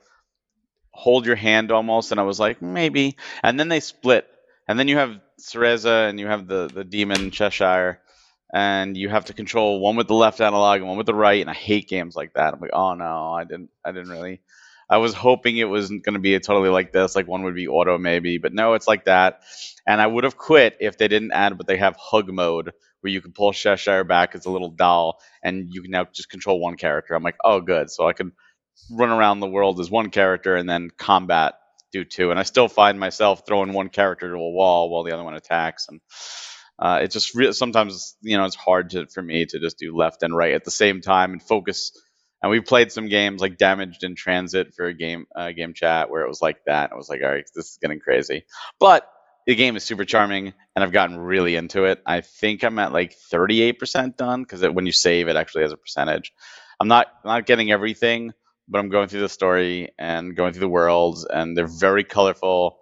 hold 0.90 1.26
your 1.26 1.36
hand 1.36 1.72
almost, 1.72 2.10
and 2.10 2.20
I 2.20 2.24
was 2.24 2.38
like 2.38 2.60
maybe. 2.62 3.16
And 3.42 3.58
then 3.58 3.68
they 3.68 3.80
split, 3.80 4.26
and 4.68 4.78
then 4.78 4.88
you 4.88 4.96
have 4.98 5.20
Cereza 5.40 6.08
and 6.08 6.20
you 6.20 6.26
have 6.26 6.46
the 6.46 6.68
the 6.72 6.84
demon 6.84 7.30
Cheshire, 7.30 8.00
and 8.52 8.96
you 8.96 9.08
have 9.08 9.26
to 9.26 9.34
control 9.34 9.80
one 9.80 9.96
with 9.96 10.08
the 10.08 10.14
left 10.14 10.40
analog 10.40 10.80
and 10.80 10.88
one 10.88 10.98
with 10.98 11.06
the 11.06 11.14
right. 11.14 11.40
And 11.40 11.50
I 11.50 11.54
hate 11.54 11.88
games 11.88 12.14
like 12.14 12.34
that. 12.34 12.54
I'm 12.54 12.60
like, 12.60 12.74
oh 12.74 12.94
no, 12.94 13.32
I 13.32 13.44
didn't, 13.44 13.70
I 13.84 13.92
didn't 13.92 14.10
really. 14.10 14.42
I 14.92 14.98
was 14.98 15.14
hoping 15.14 15.56
it 15.56 15.70
wasn't 15.70 16.04
going 16.04 16.14
to 16.14 16.20
be 16.20 16.38
totally 16.38 16.68
like 16.68 16.92
this, 16.92 17.16
like 17.16 17.26
one 17.26 17.44
would 17.44 17.54
be 17.54 17.66
auto 17.66 17.96
maybe, 17.96 18.36
but 18.36 18.52
no, 18.52 18.74
it's 18.74 18.86
like 18.86 19.06
that. 19.06 19.40
And 19.86 20.02
I 20.02 20.06
would 20.06 20.24
have 20.24 20.36
quit 20.36 20.76
if 20.80 20.98
they 20.98 21.08
didn't 21.08 21.32
add, 21.32 21.56
but 21.56 21.66
they 21.66 21.78
have 21.78 21.96
hug 21.96 22.28
mode 22.30 22.72
where 23.00 23.10
you 23.10 23.22
can 23.22 23.32
pull 23.32 23.54
Cheshire 23.54 24.04
back 24.04 24.34
as 24.34 24.44
a 24.44 24.50
little 24.50 24.70
doll, 24.70 25.20
and 25.42 25.68
you 25.72 25.80
can 25.80 25.90
now 25.90 26.04
just 26.12 26.28
control 26.28 26.60
one 26.60 26.76
character. 26.76 27.14
I'm 27.14 27.22
like, 27.22 27.38
oh, 27.42 27.60
good, 27.62 27.90
so 27.90 28.06
I 28.06 28.12
can 28.12 28.32
run 28.90 29.08
around 29.10 29.40
the 29.40 29.48
world 29.48 29.80
as 29.80 29.90
one 29.90 30.10
character 30.10 30.56
and 30.56 30.68
then 30.68 30.90
combat 30.90 31.54
do 31.90 32.04
two. 32.04 32.30
And 32.30 32.38
I 32.38 32.42
still 32.42 32.68
find 32.68 33.00
myself 33.00 33.42
throwing 33.46 33.72
one 33.72 33.88
character 33.88 34.28
to 34.28 34.36
a 34.36 34.50
wall 34.50 34.90
while 34.90 35.04
the 35.04 35.12
other 35.14 35.24
one 35.24 35.34
attacks. 35.34 35.88
And 35.88 36.00
uh, 36.78 37.00
it 37.02 37.10
just 37.10 37.34
re- 37.34 37.52
sometimes 37.52 38.16
you 38.22 38.36
know 38.36 38.44
it's 38.44 38.56
hard 38.56 38.90
to, 38.90 39.06
for 39.06 39.22
me 39.22 39.46
to 39.46 39.58
just 39.58 39.78
do 39.78 39.96
left 39.96 40.22
and 40.22 40.36
right 40.36 40.54
at 40.54 40.64
the 40.64 40.70
same 40.70 41.00
time 41.00 41.32
and 41.32 41.42
focus. 41.42 41.92
And 42.42 42.50
we 42.50 42.60
played 42.60 42.90
some 42.90 43.08
games 43.08 43.40
like 43.40 43.56
Damaged 43.56 44.02
in 44.04 44.16
Transit 44.16 44.74
for 44.74 44.86
a 44.86 44.94
game 44.94 45.26
uh, 45.34 45.52
game 45.52 45.74
chat 45.74 46.10
where 46.10 46.22
it 46.22 46.28
was 46.28 46.42
like 46.42 46.64
that. 46.66 46.84
And 46.84 46.94
I 46.94 46.96
was 46.96 47.08
like, 47.08 47.20
all 47.22 47.30
right, 47.30 47.48
this 47.54 47.66
is 47.70 47.78
getting 47.80 48.00
crazy. 48.00 48.44
But 48.80 49.08
the 49.46 49.54
game 49.54 49.76
is 49.76 49.84
super 49.84 50.04
charming, 50.04 50.52
and 50.74 50.84
I've 50.84 50.92
gotten 50.92 51.18
really 51.18 51.56
into 51.56 51.84
it. 51.84 52.00
I 52.06 52.20
think 52.20 52.62
I'm 52.62 52.78
at 52.78 52.92
like 52.92 53.14
38% 53.32 54.16
done 54.16 54.42
because 54.42 54.62
when 54.62 54.86
you 54.86 54.92
save, 54.92 55.28
it 55.28 55.36
actually 55.36 55.62
has 55.62 55.72
a 55.72 55.76
percentage. 55.76 56.32
I'm 56.80 56.88
not 56.88 57.06
not 57.24 57.46
getting 57.46 57.70
everything, 57.70 58.32
but 58.68 58.78
I'm 58.78 58.88
going 58.88 59.08
through 59.08 59.20
the 59.20 59.28
story 59.28 59.90
and 59.98 60.36
going 60.36 60.52
through 60.52 60.60
the 60.60 60.68
worlds, 60.68 61.24
and 61.24 61.56
they're 61.56 61.66
very 61.66 62.04
colorful. 62.04 62.78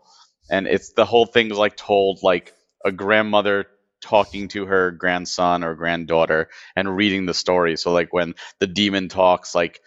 And 0.50 0.66
it's 0.66 0.92
the 0.92 1.04
whole 1.04 1.26
thing 1.26 1.50
is 1.50 1.58
like 1.58 1.76
told 1.76 2.20
like 2.22 2.54
a 2.84 2.92
grandmother 2.92 3.66
talking 4.00 4.48
to 4.48 4.66
her 4.66 4.90
grandson 4.90 5.64
or 5.64 5.74
granddaughter 5.74 6.48
and 6.76 6.96
reading 6.96 7.26
the 7.26 7.34
story. 7.34 7.76
So 7.76 7.92
like 7.92 8.12
when 8.12 8.34
the 8.58 8.66
demon 8.66 9.08
talks, 9.08 9.54
like 9.54 9.80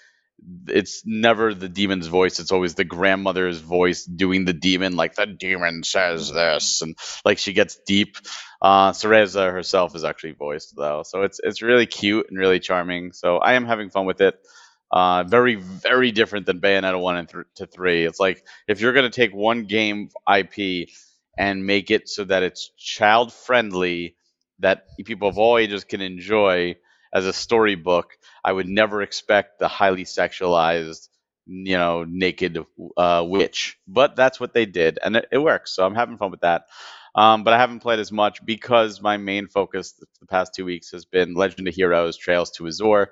it's 0.67 1.03
never 1.05 1.53
the 1.53 1.69
demon's 1.69 2.07
voice 2.07 2.39
it's 2.39 2.51
always 2.51 2.75
the 2.75 2.83
grandmother's 2.83 3.59
voice 3.59 4.03
doing 4.03 4.43
the 4.43 4.51
demon 4.51 4.95
like 4.95 5.15
the 5.15 5.25
demon 5.25 5.83
says 5.83 6.31
this 6.33 6.81
and 6.81 6.97
like 7.23 7.37
she 7.37 7.53
gets 7.53 7.79
deep 7.85 8.17
uh 8.61 8.91
Cereza 8.91 9.51
herself 9.51 9.95
is 9.95 10.03
actually 10.03 10.33
voiced 10.33 10.75
though 10.75 11.03
so 11.03 11.21
it's 11.21 11.39
it's 11.41 11.61
really 11.61 11.85
cute 11.85 12.25
and 12.29 12.37
really 12.37 12.59
charming 12.59 13.13
so 13.13 13.37
i 13.37 13.53
am 13.53 13.65
having 13.65 13.89
fun 13.89 14.05
with 14.05 14.19
it 14.19 14.35
uh, 14.93 15.23
very, 15.23 15.55
very 15.55 16.11
different 16.11 16.45
than 16.45 16.61
Bayonetta 16.61 17.01
1 17.01 17.17
and 17.17 17.27
th- 17.27 17.45
to 17.55 17.65
3. 17.65 18.05
It's 18.05 18.19
like 18.19 18.45
if 18.67 18.79
you're 18.79 18.93
going 18.93 19.09
to 19.09 19.15
take 19.15 19.33
one 19.33 19.63
game 19.63 20.09
IP 20.31 20.89
and 21.37 21.65
make 21.65 21.91
it 21.91 22.09
so 22.09 22.23
that 22.25 22.43
it's 22.43 22.71
child 22.77 23.33
friendly, 23.33 24.15
that 24.59 24.85
people 25.05 25.27
of 25.27 25.37
all 25.37 25.57
ages 25.57 25.83
can 25.83 26.01
enjoy 26.01 26.75
as 27.13 27.25
a 27.25 27.33
storybook, 27.33 28.11
I 28.43 28.51
would 28.51 28.67
never 28.67 29.01
expect 29.01 29.59
the 29.59 29.67
highly 29.67 30.03
sexualized, 30.03 31.07
you 31.45 31.77
know, 31.77 32.03
naked 32.07 32.57
uh, 32.97 33.23
witch. 33.27 33.77
But 33.87 34.15
that's 34.15 34.39
what 34.39 34.53
they 34.53 34.65
did, 34.65 34.99
and 35.03 35.15
it, 35.17 35.27
it 35.31 35.37
works. 35.37 35.75
So 35.75 35.85
I'm 35.85 35.95
having 35.95 36.17
fun 36.17 36.31
with 36.31 36.41
that. 36.41 36.67
Um, 37.15 37.43
but 37.43 37.53
I 37.53 37.59
haven't 37.59 37.81
played 37.81 37.99
as 37.99 38.11
much 38.11 38.43
because 38.43 38.99
my 38.99 39.17
main 39.17 39.47
focus 39.47 39.93
the 40.19 40.25
past 40.25 40.55
two 40.55 40.65
weeks 40.65 40.91
has 40.91 41.05
been 41.05 41.35
Legend 41.35 41.67
of 41.67 41.75
Heroes 41.75 42.17
Trails 42.17 42.51
to 42.51 42.67
Azure 42.67 43.11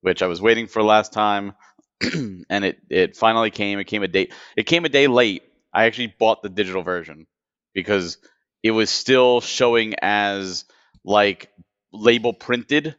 which 0.00 0.22
I 0.22 0.26
was 0.26 0.42
waiting 0.42 0.66
for 0.66 0.82
last 0.82 1.12
time, 1.12 1.54
and 2.02 2.64
it 2.64 2.78
it 2.90 3.16
finally 3.16 3.50
came. 3.50 3.78
It 3.78 3.84
came 3.84 4.02
a 4.02 4.08
day. 4.08 4.28
It 4.56 4.64
came 4.66 4.84
a 4.84 4.88
day 4.88 5.06
late. 5.06 5.42
I 5.72 5.84
actually 5.84 6.14
bought 6.18 6.42
the 6.42 6.48
digital 6.48 6.82
version 6.82 7.26
because 7.74 8.18
it 8.62 8.70
was 8.70 8.90
still 8.90 9.40
showing 9.40 9.94
as 10.00 10.64
like 11.04 11.50
label 11.92 12.32
printed, 12.32 12.96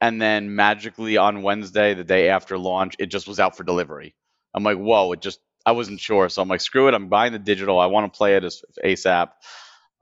and 0.00 0.20
then 0.20 0.54
magically 0.54 1.16
on 1.16 1.42
Wednesday, 1.42 1.94
the 1.94 2.04
day 2.04 2.28
after 2.28 2.58
launch, 2.58 2.96
it 2.98 3.06
just 3.06 3.28
was 3.28 3.40
out 3.40 3.56
for 3.56 3.64
delivery. 3.64 4.14
I'm 4.54 4.64
like, 4.64 4.78
whoa, 4.78 5.12
it 5.12 5.20
just 5.20 5.40
I 5.66 5.72
wasn't 5.72 6.00
sure, 6.00 6.28
so 6.28 6.42
I'm 6.42 6.48
like, 6.48 6.60
screw 6.60 6.88
it, 6.88 6.94
I'm 6.94 7.08
buying 7.08 7.32
the 7.32 7.38
digital. 7.38 7.80
I 7.80 7.86
want 7.86 8.12
to 8.12 8.16
play 8.16 8.36
it 8.36 8.44
as 8.44 8.62
ASAP. 8.84 9.30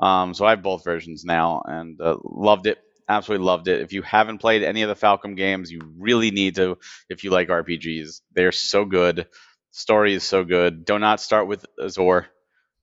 Um, 0.01 0.35
so 0.35 0.45
I 0.45 0.51
have 0.51 0.63
both 0.63 0.85
versions 0.85 1.25
now, 1.25 1.63
and 1.65 2.01
uh, 2.01 2.17
loved 2.25 2.67
it. 2.67 2.79
Absolutely 3.09 3.47
loved 3.47 3.69
it. 3.69 3.83
If 3.83 3.93
you 3.93 4.03
haven't 4.03 4.39
played 4.39 4.63
any 4.63 4.83
of 4.83 4.89
the 4.89 4.97
Falcom 5.07 5.37
games, 5.37 5.71
you 5.71 5.81
really 5.99 6.31
need 6.31 6.57
to. 6.57 6.79
If 7.09 7.23
you 7.25 7.31
like 7.31 7.49
RPGs, 7.49 8.21
they're 8.33 8.53
so 8.53 8.85
good. 8.85 9.27
Story 9.71 10.15
is 10.15 10.25
so 10.25 10.45
good. 10.45 10.85
Do 10.85 10.99
not 10.99 11.21
start 11.21 11.47
with 11.47 11.65
Azure. 11.83 12.27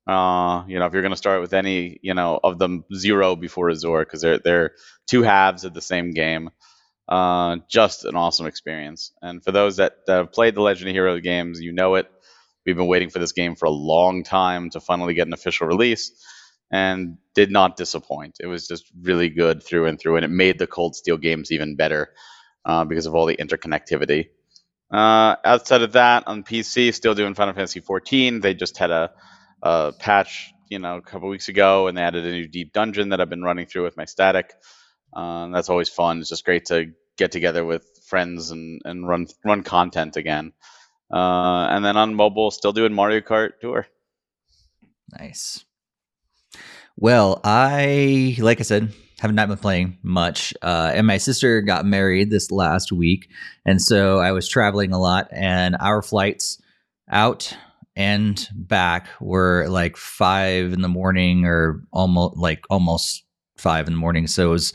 Uh, 0.09 0.65
you 0.67 0.79
know, 0.79 0.87
if 0.87 0.93
you're 0.93 1.03
going 1.03 1.11
to 1.11 1.17
start 1.17 1.39
with 1.39 1.53
any, 1.53 1.99
you 2.01 2.15
know, 2.15 2.39
of 2.43 2.57
them, 2.57 2.83
zero 2.95 3.35
before 3.35 3.69
Azure 3.69 3.99
because 3.99 4.21
they're 4.21 4.39
they're 4.39 4.71
two 5.05 5.21
halves 5.21 5.65
of 5.65 5.75
the 5.75 5.81
same 5.81 6.11
game. 6.11 6.49
Uh, 7.07 7.57
just 7.69 8.05
an 8.05 8.15
awesome 8.15 8.47
experience. 8.47 9.11
And 9.21 9.43
for 9.43 9.51
those 9.51 9.77
that, 9.77 9.93
that 10.07 10.15
have 10.15 10.31
played 10.31 10.55
the 10.55 10.61
Legend 10.61 10.89
of 10.89 10.95
Heroes 10.95 11.21
games, 11.21 11.61
you 11.61 11.73
know 11.73 11.93
it. 11.93 12.09
We've 12.65 12.75
been 12.75 12.87
waiting 12.87 13.11
for 13.11 13.19
this 13.19 13.33
game 13.33 13.53
for 13.55 13.65
a 13.67 13.71
long 13.71 14.23
time 14.23 14.71
to 14.71 14.79
finally 14.79 15.13
get 15.13 15.27
an 15.27 15.33
official 15.33 15.67
release, 15.67 16.11
and 16.71 17.17
did 17.35 17.51
not 17.51 17.77
disappoint. 17.77 18.37
It 18.39 18.47
was 18.47 18.67
just 18.67 18.85
really 18.99 19.29
good 19.29 19.61
through 19.61 19.85
and 19.85 19.99
through, 19.99 20.15
and 20.15 20.25
it 20.25 20.29
made 20.31 20.57
the 20.57 20.67
Cold 20.67 20.95
Steel 20.95 21.17
games 21.17 21.51
even 21.51 21.75
better 21.75 22.13
uh, 22.65 22.83
because 22.83 23.05
of 23.05 23.13
all 23.13 23.27
the 23.27 23.37
interconnectivity. 23.37 24.29
Uh, 24.91 25.35
outside 25.45 25.83
of 25.83 25.91
that, 25.91 26.23
on 26.25 26.43
PC, 26.43 26.95
still 26.95 27.13
doing 27.13 27.35
Final 27.35 27.53
Fantasy 27.53 27.79
14. 27.79 28.39
They 28.39 28.55
just 28.55 28.77
had 28.79 28.89
a 28.89 29.11
uh, 29.63 29.91
patch, 29.99 30.53
you 30.69 30.79
know, 30.79 30.97
a 30.97 31.01
couple 31.01 31.29
weeks 31.29 31.49
ago, 31.49 31.87
and 31.87 31.97
they 31.97 32.01
added 32.01 32.25
a 32.25 32.31
new 32.31 32.47
deep 32.47 32.73
dungeon 32.73 33.09
that 33.09 33.21
I've 33.21 33.29
been 33.29 33.43
running 33.43 33.65
through 33.65 33.83
with 33.83 33.97
my 33.97 34.05
static. 34.05 34.53
Uh, 35.13 35.47
that's 35.49 35.69
always 35.69 35.89
fun. 35.89 36.19
It's 36.19 36.29
just 36.29 36.45
great 36.45 36.65
to 36.65 36.91
get 37.17 37.31
together 37.31 37.65
with 37.65 37.85
friends 38.07 38.51
and, 38.51 38.81
and 38.85 39.07
run 39.07 39.27
run 39.43 39.63
content 39.63 40.17
again. 40.17 40.53
Uh, 41.11 41.67
and 41.69 41.83
then 41.83 41.97
on 41.97 42.13
mobile, 42.13 42.51
still 42.51 42.71
doing 42.71 42.93
Mario 42.93 43.19
Kart 43.19 43.51
Tour. 43.61 43.87
Nice. 45.19 45.65
Well, 46.95 47.41
I 47.43 48.35
like 48.39 48.59
I 48.59 48.63
said, 48.63 48.93
have 49.19 49.33
not 49.33 49.47
been 49.47 49.57
playing 49.57 49.97
much. 50.03 50.53
Uh, 50.61 50.91
and 50.93 51.07
my 51.07 51.17
sister 51.17 51.61
got 51.61 51.85
married 51.85 52.29
this 52.29 52.51
last 52.51 52.91
week, 52.91 53.29
and 53.65 53.81
so 53.81 54.19
I 54.19 54.31
was 54.31 54.47
traveling 54.47 54.91
a 54.91 54.99
lot. 54.99 55.27
And 55.31 55.75
our 55.79 56.01
flights 56.01 56.61
out 57.09 57.55
and 57.95 58.47
back 58.53 59.07
were 59.19 59.67
like 59.67 59.97
five 59.97 60.73
in 60.73 60.81
the 60.81 60.87
morning 60.87 61.45
or 61.45 61.83
almost 61.91 62.37
like 62.37 62.63
almost 62.69 63.25
five 63.57 63.87
in 63.87 63.93
the 63.93 63.99
morning. 63.99 64.27
So 64.27 64.47
it 64.47 64.51
was 64.51 64.73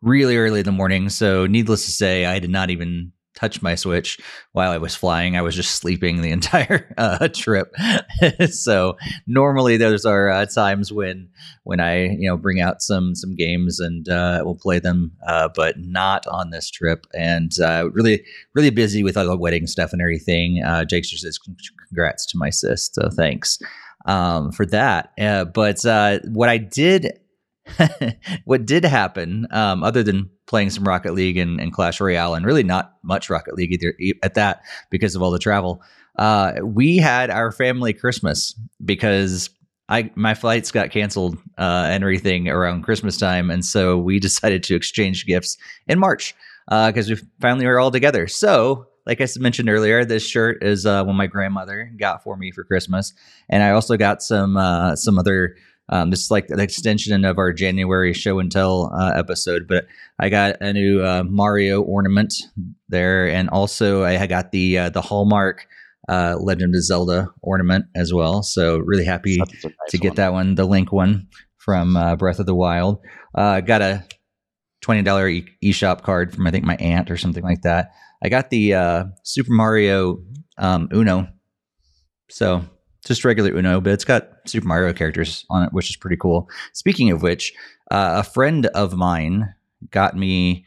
really 0.00 0.36
early 0.36 0.60
in 0.60 0.66
the 0.66 0.72
morning. 0.72 1.08
So 1.08 1.46
needless 1.46 1.84
to 1.84 1.90
say, 1.90 2.26
I 2.26 2.38
did 2.38 2.50
not 2.50 2.70
even 2.70 3.12
touch 3.34 3.62
my 3.62 3.74
switch 3.74 4.18
while 4.52 4.70
I 4.70 4.78
was 4.78 4.94
flying. 4.94 5.36
I 5.36 5.42
was 5.42 5.54
just 5.54 5.76
sleeping 5.76 6.20
the 6.20 6.30
entire 6.38 6.94
uh, 6.98 7.28
trip. 7.28 7.74
so 8.50 8.96
normally 9.26 9.76
those 9.76 10.04
are 10.04 10.28
uh, 10.28 10.46
times 10.46 10.92
when 10.92 11.28
when 11.64 11.80
I 11.80 12.08
you 12.08 12.28
know 12.28 12.36
bring 12.36 12.60
out 12.60 12.82
some 12.82 13.14
some 13.14 13.34
games 13.34 13.80
and 13.80 14.08
uh, 14.08 14.42
we'll 14.44 14.54
play 14.54 14.78
them, 14.78 15.12
uh, 15.26 15.48
but 15.54 15.78
not 15.78 16.26
on 16.26 16.50
this 16.50 16.70
trip. 16.70 17.06
And 17.14 17.52
uh, 17.60 17.90
really 17.92 18.24
really 18.54 18.70
busy 18.70 19.02
with 19.02 19.16
all 19.16 19.26
the 19.26 19.36
wedding 19.36 19.66
stuff 19.66 19.92
and 19.92 20.02
everything. 20.02 20.62
Uh, 20.62 20.84
Jake 20.84 21.04
just 21.04 21.22
says 21.22 21.38
congrats 21.88 22.26
to 22.26 22.38
my 22.38 22.50
sis, 22.50 22.90
so 22.92 23.08
thanks 23.10 23.58
um, 24.06 24.52
for 24.52 24.66
that. 24.66 25.12
Uh, 25.18 25.44
but 25.44 25.84
uh, 25.84 26.18
what 26.26 26.48
I 26.48 26.58
did. 26.58 27.18
what 28.44 28.66
did 28.66 28.84
happen, 28.84 29.46
um, 29.50 29.82
other 29.82 30.02
than 30.02 30.30
playing 30.46 30.70
some 30.70 30.84
Rocket 30.84 31.14
League 31.14 31.36
and, 31.36 31.60
and, 31.60 31.72
Clash 31.72 32.00
Royale, 32.00 32.34
and 32.34 32.44
really 32.44 32.62
not 32.62 32.94
much 33.02 33.30
Rocket 33.30 33.54
League 33.54 33.72
either 33.72 33.94
at 34.22 34.34
that 34.34 34.62
because 34.90 35.14
of 35.14 35.22
all 35.22 35.30
the 35.30 35.38
travel. 35.38 35.82
Uh, 36.18 36.54
we 36.62 36.98
had 36.98 37.30
our 37.30 37.52
family 37.52 37.92
Christmas 37.92 38.54
because 38.84 39.48
I 39.88 40.10
my 40.14 40.34
flights 40.34 40.70
got 40.70 40.90
canceled 40.90 41.36
uh, 41.58 41.86
and 41.88 42.02
everything 42.02 42.48
around 42.48 42.82
Christmas 42.82 43.16
time, 43.16 43.50
and 43.50 43.64
so 43.64 43.98
we 43.98 44.18
decided 44.20 44.62
to 44.64 44.74
exchange 44.74 45.26
gifts 45.26 45.56
in 45.86 45.98
March 45.98 46.34
because 46.68 47.10
uh, 47.10 47.14
we 47.14 47.28
finally 47.40 47.66
were 47.66 47.80
all 47.80 47.90
together. 47.90 48.26
So 48.28 48.86
like 49.06 49.20
I 49.20 49.26
mentioned 49.38 49.68
earlier, 49.68 50.04
this 50.04 50.24
shirt 50.24 50.62
is 50.62 50.86
uh, 50.86 51.04
one 51.04 51.16
my 51.16 51.26
grandmother 51.26 51.92
got 51.98 52.22
for 52.22 52.36
me 52.36 52.52
for 52.52 52.64
Christmas, 52.64 53.12
and 53.48 53.62
I 53.62 53.70
also 53.70 53.96
got 53.96 54.22
some 54.22 54.56
uh, 54.56 54.96
some 54.96 55.18
other 55.18 55.56
um, 55.92 56.08
this 56.08 56.20
is 56.20 56.30
like 56.30 56.48
an 56.48 56.58
extension 56.58 57.22
of 57.26 57.36
our 57.36 57.52
January 57.52 58.14
show 58.14 58.38
and 58.38 58.50
tell 58.50 58.90
uh, 58.98 59.12
episode, 59.14 59.68
but 59.68 59.84
I 60.18 60.30
got 60.30 60.56
a 60.62 60.72
new 60.72 61.04
uh, 61.04 61.22
Mario 61.22 61.82
ornament 61.82 62.32
there, 62.88 63.28
and 63.28 63.50
also 63.50 64.02
I 64.02 64.26
got 64.26 64.52
the 64.52 64.78
uh, 64.78 64.88
the 64.88 65.02
Hallmark 65.02 65.66
uh, 66.08 66.36
Legend 66.40 66.74
of 66.74 66.82
Zelda 66.82 67.28
ornament 67.42 67.84
as 67.94 68.10
well. 68.10 68.42
So 68.42 68.78
really 68.78 69.04
happy 69.04 69.36
nice 69.36 69.66
to 69.90 69.98
get 69.98 70.12
one. 70.12 70.16
that 70.16 70.32
one, 70.32 70.54
the 70.54 70.64
Link 70.64 70.92
one 70.92 71.28
from 71.58 71.94
uh, 71.98 72.16
Breath 72.16 72.38
of 72.38 72.46
the 72.46 72.54
Wild. 72.54 72.98
Uh, 73.34 73.60
got 73.60 73.82
a 73.82 74.02
twenty 74.80 75.02
dollar 75.02 75.28
e- 75.28 75.44
eShop 75.62 76.00
card 76.00 76.34
from 76.34 76.46
I 76.46 76.50
think 76.50 76.64
my 76.64 76.76
aunt 76.76 77.10
or 77.10 77.18
something 77.18 77.44
like 77.44 77.60
that. 77.62 77.92
I 78.24 78.30
got 78.30 78.48
the 78.48 79.12
Super 79.24 79.52
Mario 79.52 80.22
um, 80.56 80.88
Uno. 80.90 81.28
So 82.30 82.64
just 83.04 83.24
regular 83.24 83.50
Uno, 83.50 83.80
but 83.80 83.92
it's 83.92 84.04
got 84.04 84.28
Super 84.46 84.66
Mario 84.66 84.92
characters 84.92 85.44
on 85.50 85.64
it, 85.64 85.72
which 85.72 85.90
is 85.90 85.96
pretty 85.96 86.16
cool. 86.16 86.48
Speaking 86.72 87.10
of 87.10 87.22
which, 87.22 87.52
uh, 87.90 88.14
a 88.18 88.22
friend 88.22 88.66
of 88.66 88.94
mine 88.94 89.54
got 89.90 90.16
me. 90.16 90.64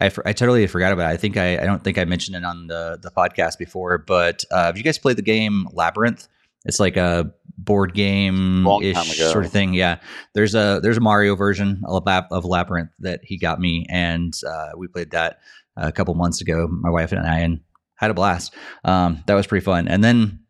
I, 0.00 0.10
I 0.26 0.32
totally 0.32 0.66
forgot 0.66 0.92
about 0.92 1.10
it. 1.10 1.14
I 1.14 1.16
think 1.16 1.36
I, 1.36 1.54
I 1.58 1.64
don't 1.64 1.82
think 1.82 1.98
I 1.98 2.04
mentioned 2.04 2.36
it 2.36 2.44
on 2.44 2.66
the 2.66 2.98
the 3.00 3.10
podcast 3.10 3.58
before, 3.58 3.98
but 3.98 4.44
uh, 4.50 4.66
have 4.66 4.76
you 4.76 4.82
guys 4.82 4.98
played 4.98 5.16
the 5.16 5.22
game 5.22 5.66
Labyrinth? 5.72 6.28
It's 6.64 6.80
like 6.80 6.96
a 6.96 7.32
board 7.56 7.94
game 7.94 8.66
ish 8.82 9.18
sort 9.18 9.44
of 9.44 9.52
thing. 9.52 9.72
Yeah, 9.72 10.00
there's 10.34 10.54
a 10.54 10.80
there's 10.82 10.96
a 10.96 11.00
Mario 11.00 11.36
version 11.36 11.82
of, 11.86 12.04
Labyrinth 12.44 12.90
that 13.00 13.20
he 13.22 13.38
got 13.38 13.60
me, 13.60 13.86
and 13.88 14.34
uh, 14.46 14.70
we 14.76 14.88
played 14.88 15.12
that 15.12 15.38
a 15.76 15.92
couple 15.92 16.14
months 16.14 16.40
ago. 16.40 16.66
My 16.68 16.90
wife 16.90 17.12
and 17.12 17.26
I 17.26 17.38
and 17.38 17.60
had 17.96 18.10
a 18.10 18.14
blast. 18.14 18.54
Um, 18.84 19.22
that 19.26 19.34
was 19.34 19.46
pretty 19.46 19.64
fun. 19.64 19.88
And 19.88 20.04
then 20.04 20.40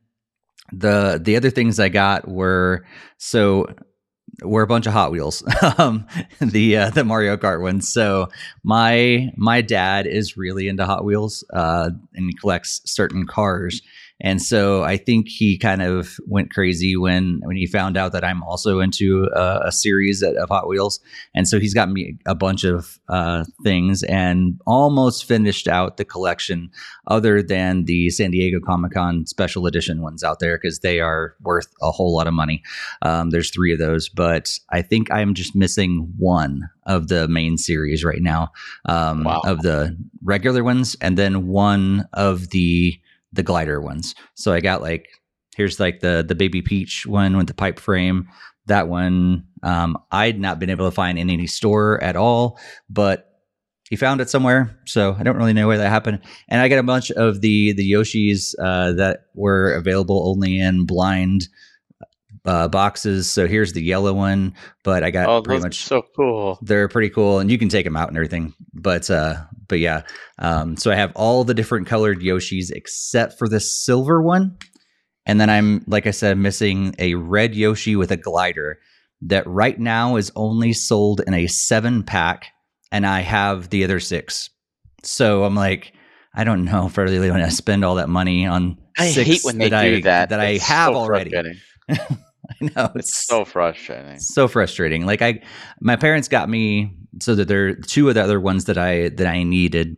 the 0.73 1.21
the 1.23 1.37
other 1.37 1.51
things 1.51 1.79
I 1.79 1.89
got 1.89 2.29
were 2.29 2.87
so 3.19 3.67
were 4.43 4.63
a 4.63 4.67
bunch 4.67 4.87
of 4.87 4.93
Hot 4.93 5.13
Wheels, 5.13 5.43
um, 5.79 6.07
the 6.41 6.77
uh, 6.77 6.91
the 6.91 7.05
Mario 7.05 7.37
Kart 7.37 7.61
ones. 7.61 7.93
So 7.93 8.29
my 8.63 9.31
my 9.37 9.63
dad 9.63 10.07
is 10.07 10.37
really 10.37 10.69
into 10.69 10.85
Hot 10.85 11.05
Wheels, 11.05 11.45
uh, 11.53 11.91
and 12.15 12.27
he 12.27 12.35
collects 12.35 12.81
certain 12.85 13.27
cars. 13.27 13.81
And 14.21 14.41
so 14.41 14.83
I 14.83 14.97
think 14.97 15.29
he 15.29 15.59
kind 15.59 15.83
of 15.83 16.17
went 16.27 16.51
crazy 16.51 16.97
when 16.97 17.41
when 17.43 17.57
he 17.57 17.67
found 17.67 17.97
out 17.99 18.13
that 18.13 18.25
I'm 18.25 18.43
also 18.43 18.81
into 18.81 19.29
a, 19.35 19.67
a 19.67 19.73
series 19.73 20.23
of 20.23 20.49
Hot 20.49 20.69
Wheels. 20.69 21.01
And 21.35 21.47
so 21.47 21.61
he's 21.61 21.75
got 21.75 21.91
me 21.91 22.17
a 22.25 22.35
bunch 22.35 22.65
of 22.65 22.99
uh, 23.09 23.45
things 23.63 24.03
and 24.05 24.59
almost 24.67 25.27
finished 25.27 25.69
out 25.69 25.99
the 25.99 26.05
collection, 26.05 26.71
other 27.07 27.43
than 27.43 27.85
the 27.85 28.09
San 28.09 28.31
Diego 28.31 28.59
Comic 28.59 28.93
Con 28.93 29.27
special 29.27 29.67
edition 29.67 30.01
ones 30.01 30.25
out 30.25 30.41
there 30.41 30.57
because 30.57 30.81
they 30.81 31.01
are 31.01 31.35
worth 31.43 31.69
a 31.83 31.91
whole 31.91 32.15
lot 32.15 32.27
of 32.27 32.33
money. 32.33 32.63
Um, 33.03 33.31
there's 33.31 33.51
three 33.51 33.73
of 33.73 33.79
those, 33.79 34.09
but 34.09 34.59
I 34.71 34.81
think 34.81 35.11
I'm 35.11 35.35
just 35.35 35.55
missing 35.55 36.13
one 36.17 36.71
of 36.87 37.09
the 37.09 37.29
main 37.29 37.59
series 37.59 38.03
right 38.03 38.23
now 38.23 38.53
um, 38.87 39.25
wow. 39.25 39.43
of 39.45 39.61
the 39.61 39.95
regular 40.23 40.65
ones, 40.65 40.97
and 41.03 41.19
then 41.19 41.49
one 41.49 42.09
of 42.15 42.49
the 42.51 42.99
the 43.33 43.43
glider 43.43 43.81
ones. 43.81 44.15
So 44.35 44.53
I 44.53 44.61
got 44.61 44.83
like 44.83 45.09
here's 45.57 45.81
like 45.81 46.01
the 46.01 46.25
the 46.27 46.35
baby 46.35 46.63
peach 46.63 47.07
one 47.07 47.37
with 47.37 47.47
the 47.47 47.55
pipe 47.55 47.79
frame. 47.79 48.29
That 48.67 48.89
one 48.89 49.45
um, 49.63 49.97
I'd 50.11 50.41
not 50.41 50.59
been 50.59 50.71
able 50.71 50.87
to 50.87 50.95
find 50.95 51.19
in 51.19 51.31
any 51.31 51.47
store 51.47 52.03
at 52.03 52.17
all, 52.17 52.59
but 52.91 53.27
he 53.89 53.97
found 53.97 54.21
it 54.21 54.29
somewhere. 54.29 54.77
So 54.87 55.17
I 55.19 55.23
don't 55.23 55.37
really 55.37 55.53
know 55.53 55.69
where 55.69 55.79
that 55.79 55.89
happened. 55.89 56.21
And 56.49 56.61
I 56.61 56.69
got 56.69 56.79
a 56.79 56.83
bunch 56.83 57.11
of 57.13 57.41
the 57.41 57.73
the 57.73 57.91
Yoshis 57.91 58.55
uh, 58.59 58.93
that 58.93 59.27
were 59.35 59.73
available 59.75 60.29
only 60.29 60.59
in 60.59 60.87
blind 60.87 61.49
uh, 62.45 62.69
boxes. 62.69 63.31
So 63.31 63.47
here's 63.47 63.73
the 63.73 63.83
yellow 63.83 64.13
one, 64.13 64.55
but 64.85 65.03
I 65.03 65.11
got 65.11 65.29
oh, 65.29 65.43
pretty 65.43 65.63
much 65.63 65.85
so 65.85 66.03
cool. 66.15 66.59
They're 66.63 66.89
pretty 66.89 67.11
cool, 67.11 67.39
and 67.39 67.51
you 67.51 67.59
can 67.59 67.69
take 67.69 67.85
them 67.85 67.97
out 67.97 68.09
and 68.09 68.17
everything. 68.17 68.55
But 68.73 69.11
uh, 69.11 69.37
but 69.69 69.79
yeah, 69.79 70.03
um, 70.39 70.77
so 70.77 70.91
I 70.91 70.95
have 70.95 71.13
all 71.15 71.45
the 71.45 71.55
different 71.55 71.87
colored 71.87 72.21
Yoshis 72.21 72.71
except 72.71 73.39
for 73.39 73.49
the 73.49 73.61
silver 73.61 74.23
one, 74.23 74.59
and 75.25 75.41
then 75.41 75.51
I'm 75.51 75.85
like 75.87 76.07
I 76.07 76.13
said, 76.13 76.39
missing 76.39 76.95
a 76.99 77.15
red 77.15 77.55
Yoshi 77.55 77.97
with 77.97 78.11
a 78.11 78.17
glider 78.17 78.79
that 79.23 79.47
right 79.47 79.79
now 79.79 80.17
is 80.17 80.33
only 80.37 80.73
sold 80.73 81.21
in 81.27 81.35
a 81.35 81.47
seven 81.47 82.03
pack, 82.03 82.47
and 82.93 83.07
I 83.07 83.21
have 83.21 83.71
the 83.71 83.85
other 83.85 84.01
six. 84.01 84.51
So 85.03 85.45
I'm 85.45 85.55
like, 85.55 85.93
I 86.35 86.45
don't 86.45 86.65
know 86.65 86.87
if 86.87 86.99
I 86.99 87.03
really 87.03 87.31
want 87.31 87.45
to 87.45 87.51
spend 87.51 87.85
all 87.85 87.97
that 87.97 88.09
money 88.09 88.47
on. 88.47 88.79
I 88.99 89.09
hate 89.09 89.43
when 89.43 89.59
they 89.59 89.69
that 89.71 89.83
do 89.83 89.97
I, 89.97 90.01
that. 90.03 90.29
That 90.31 90.41
it's 90.41 90.69
I 90.69 90.75
have 90.75 90.93
so 90.93 90.99
already. 90.99 91.33
I 92.63 92.71
know 92.75 92.91
it's, 92.95 93.11
it's, 93.11 93.27
so 93.27 93.45
frustrating. 93.45 94.19
So 94.19 94.49
frustrating. 94.49 95.07
Like 95.07 95.23
I, 95.23 95.43
my 95.81 95.97
parents 95.97 96.29
got 96.29 96.49
me 96.49 96.97
so 97.21 97.35
that 97.35 97.49
there 97.49 97.75
two 97.75 98.09
of 98.09 98.15
the 98.15 98.23
other 98.23 98.41
ones 98.41 98.65
that 98.65 98.79
I 98.79 99.11
that 99.11 99.27
I 99.27 99.43
needed 99.43 99.97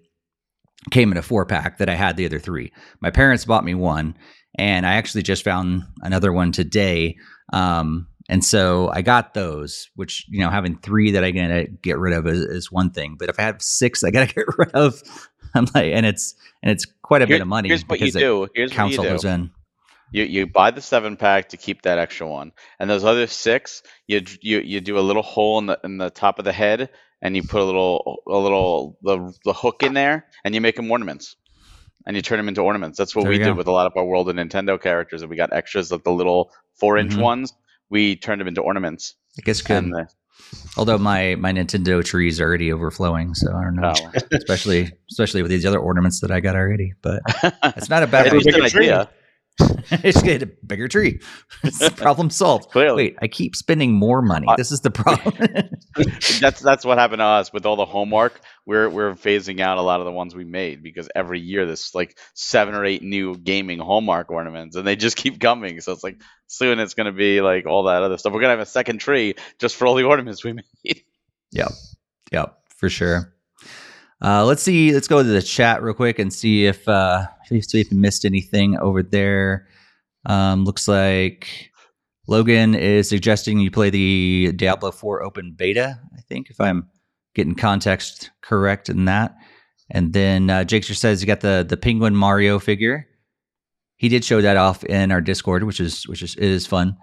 came 0.90 1.12
in 1.12 1.18
a 1.18 1.22
four 1.22 1.44
pack 1.44 1.78
that 1.78 1.88
I 1.88 1.94
had 1.94 2.16
the 2.16 2.26
other 2.26 2.38
three. 2.38 2.72
My 3.00 3.10
parents 3.10 3.44
bought 3.44 3.64
me 3.64 3.74
one, 3.74 4.16
and 4.56 4.86
I 4.86 4.94
actually 4.94 5.22
just 5.22 5.44
found 5.44 5.82
another 6.02 6.32
one 6.32 6.52
today. 6.52 7.16
Um, 7.52 8.06
and 8.28 8.44
so 8.44 8.90
I 8.92 9.02
got 9.02 9.34
those, 9.34 9.88
which 9.94 10.26
you 10.28 10.40
know, 10.40 10.50
having 10.50 10.78
three 10.78 11.12
that 11.12 11.24
I 11.24 11.30
gotta 11.30 11.66
get 11.82 11.98
rid 11.98 12.14
of 12.14 12.26
is, 12.26 12.40
is 12.40 12.72
one 12.72 12.90
thing. 12.90 13.16
But 13.18 13.28
if 13.28 13.38
I 13.38 13.42
have 13.42 13.62
six, 13.62 14.04
I 14.04 14.10
gotta 14.10 14.26
get 14.34 14.44
rid 14.56 14.70
of. 14.72 15.02
I'm 15.54 15.66
like, 15.74 15.92
and 15.92 16.04
it's 16.04 16.34
and 16.62 16.70
it's 16.70 16.84
quite 17.02 17.22
a 17.22 17.26
Here- 17.26 17.36
bit 17.36 17.42
of 17.42 17.48
money. 17.48 17.68
Here's 17.68 17.82
what 17.82 18.00
you 18.00 18.12
do. 18.12 18.48
Here's 18.54 18.76
what 18.76 18.90
you 18.90 19.18
do. 19.18 19.28
in. 19.28 19.50
You 20.12 20.24
you 20.24 20.46
buy 20.46 20.70
the 20.70 20.80
seven 20.80 21.16
pack 21.16 21.50
to 21.50 21.56
keep 21.56 21.82
that 21.82 21.98
extra 21.98 22.26
one, 22.26 22.52
and 22.78 22.88
those 22.88 23.04
other 23.04 23.26
six, 23.26 23.82
you 24.06 24.22
you 24.40 24.60
you 24.60 24.80
do 24.80 24.98
a 24.98 25.00
little 25.00 25.22
hole 25.22 25.58
in 25.58 25.66
the 25.66 25.78
in 25.84 25.98
the 25.98 26.10
top 26.10 26.38
of 26.38 26.44
the 26.44 26.52
head, 26.52 26.90
and 27.20 27.36
you 27.36 27.42
put 27.42 27.60
a 27.60 27.64
little 27.64 28.22
a 28.26 28.36
little 28.38 28.98
the 29.02 29.32
the 29.44 29.52
hook 29.52 29.82
in 29.82 29.92
there, 29.94 30.26
and 30.44 30.54
you 30.54 30.60
make 30.60 30.76
them 30.76 30.90
ornaments, 30.90 31.36
and 32.06 32.16
you 32.16 32.22
turn 32.22 32.38
them 32.38 32.48
into 32.48 32.62
ornaments. 32.62 32.96
That's 32.96 33.14
what 33.14 33.22
There 33.24 33.30
we 33.30 33.38
did 33.38 33.46
go. 33.48 33.54
with 33.54 33.66
a 33.66 33.72
lot 33.72 33.86
of 33.86 33.92
our 33.96 34.04
World 34.04 34.28
of 34.30 34.36
Nintendo 34.36 34.80
characters, 34.80 35.20
and 35.22 35.30
we 35.30 35.36
got 35.36 35.52
extras 35.52 35.92
like 35.92 36.04
the 36.04 36.12
little 36.12 36.50
four 36.80 36.96
inch 36.96 37.12
Mhm. 37.14 37.20
ones. 37.22 37.52
We 37.90 38.16
turned 38.16 38.40
them 38.40 38.48
into 38.48 38.60
ornaments, 38.62 39.14
I 39.38 39.42
guess 39.42 39.60
good. 39.62 39.84
and 39.84 39.94
uh, 39.94 40.04
Although 40.78 40.98
my 40.98 41.34
my 41.34 41.52
Nintendo 41.52 42.02
tree 42.02 42.28
is 42.28 42.40
already 42.40 42.72
overflowing, 42.72 43.34
so 43.34 43.48
I 43.54 43.62
don't 43.64 43.76
know. 43.76 43.92
oh. 43.94 44.12
Especially 44.32 44.90
especially 45.10 45.42
with 45.42 45.50
these 45.50 45.66
other 45.66 45.78
ornaments 45.80 46.20
that 46.20 46.30
I 46.30 46.40
got 46.40 46.54
already. 46.56 46.94
But 47.02 47.20
it's 47.76 47.90
not 47.90 48.02
a 48.02 48.06
bad 48.06 48.28
It 48.28 48.32
was 48.34 48.44
Bigger 48.46 48.62
idea. 48.64 49.10
just 50.02 50.24
get 50.24 50.42
a 50.42 50.46
bigger 50.46 50.88
tree. 50.88 51.20
Problem 51.96 52.30
solved. 52.30 52.70
Clearly. 52.70 52.96
Wait, 53.04 53.16
I 53.22 53.28
keep 53.28 53.56
spending 53.56 53.92
more 53.92 54.22
money. 54.22 54.46
I- 54.48 54.56
This 54.56 54.70
is 54.72 54.80
the 54.80 54.90
problem. 54.90 55.34
that's 56.40 56.60
that's 56.60 56.84
what 56.84 56.98
happened 56.98 57.20
to 57.20 57.24
us 57.24 57.52
with 57.52 57.66
all 57.66 57.76
the 57.76 57.84
homework. 57.84 58.40
We're 58.66 58.88
we're 58.88 59.14
phasing 59.14 59.60
out 59.60 59.78
a 59.78 59.82
lot 59.82 60.00
of 60.00 60.06
the 60.06 60.12
ones 60.12 60.34
we 60.34 60.44
made 60.44 60.82
because 60.82 61.08
every 61.14 61.40
year 61.40 61.66
there's 61.66 61.94
like 61.94 62.18
seven 62.34 62.74
or 62.74 62.84
eight 62.84 63.02
new 63.02 63.36
gaming 63.36 63.78
hallmark 63.78 64.30
ornaments, 64.30 64.76
and 64.76 64.86
they 64.86 64.96
just 64.96 65.16
keep 65.16 65.40
coming. 65.40 65.80
So 65.80 65.92
it's 65.92 66.04
like 66.04 66.20
soon 66.46 66.78
it's 66.78 66.94
gonna 66.94 67.12
be 67.12 67.40
like 67.40 67.66
all 67.66 67.84
that 67.84 68.02
other 68.02 68.18
stuff. 68.18 68.32
We're 68.32 68.40
gonna 68.40 68.52
have 68.52 68.60
a 68.60 68.66
second 68.66 68.98
tree 68.98 69.34
just 69.58 69.76
for 69.76 69.86
all 69.86 69.94
the 69.94 70.04
ornaments 70.04 70.44
we 70.44 70.52
made. 70.52 71.02
Yep. 71.52 71.72
Yep, 72.32 72.58
for 72.76 72.88
sure. 72.90 73.34
Uh, 74.20 74.44
let's 74.44 74.62
see. 74.62 74.92
Let's 74.92 75.08
go 75.08 75.22
to 75.22 75.28
the 75.28 75.40
chat 75.40 75.82
real 75.82 75.94
quick 75.94 76.18
and 76.18 76.32
see 76.32 76.66
if 76.66 76.86
uh, 76.88 77.26
see 77.48 77.80
if 77.80 77.90
we 77.90 77.96
missed 77.96 78.24
anything 78.24 78.78
over 78.78 79.02
there. 79.02 79.66
Um, 80.26 80.64
looks 80.64 80.88
like 80.88 81.70
Logan 82.26 82.74
is 82.74 83.08
suggesting 83.08 83.58
you 83.58 83.70
play 83.70 83.90
the 83.90 84.52
Diablo 84.54 84.90
4 84.90 85.22
open 85.22 85.54
beta. 85.56 85.98
I 86.16 86.20
think 86.22 86.50
if 86.50 86.60
I'm 86.60 86.88
getting 87.34 87.54
context 87.54 88.30
correct 88.42 88.88
in 88.88 89.06
that. 89.06 89.34
And 89.90 90.12
then 90.12 90.50
uh, 90.50 90.64
Jakester 90.64 90.96
says 90.96 91.22
you 91.22 91.26
got 91.26 91.40
the 91.40 91.64
the 91.66 91.76
Penguin 91.76 92.14
Mario 92.14 92.58
figure. 92.58 93.06
He 93.96 94.08
did 94.08 94.24
show 94.24 94.40
that 94.40 94.56
off 94.56 94.84
in 94.84 95.10
our 95.10 95.20
Discord, 95.20 95.64
which 95.64 95.80
is 95.80 96.06
which 96.06 96.22
is 96.22 96.34
it 96.34 96.44
is 96.44 96.66
fun. 96.66 96.96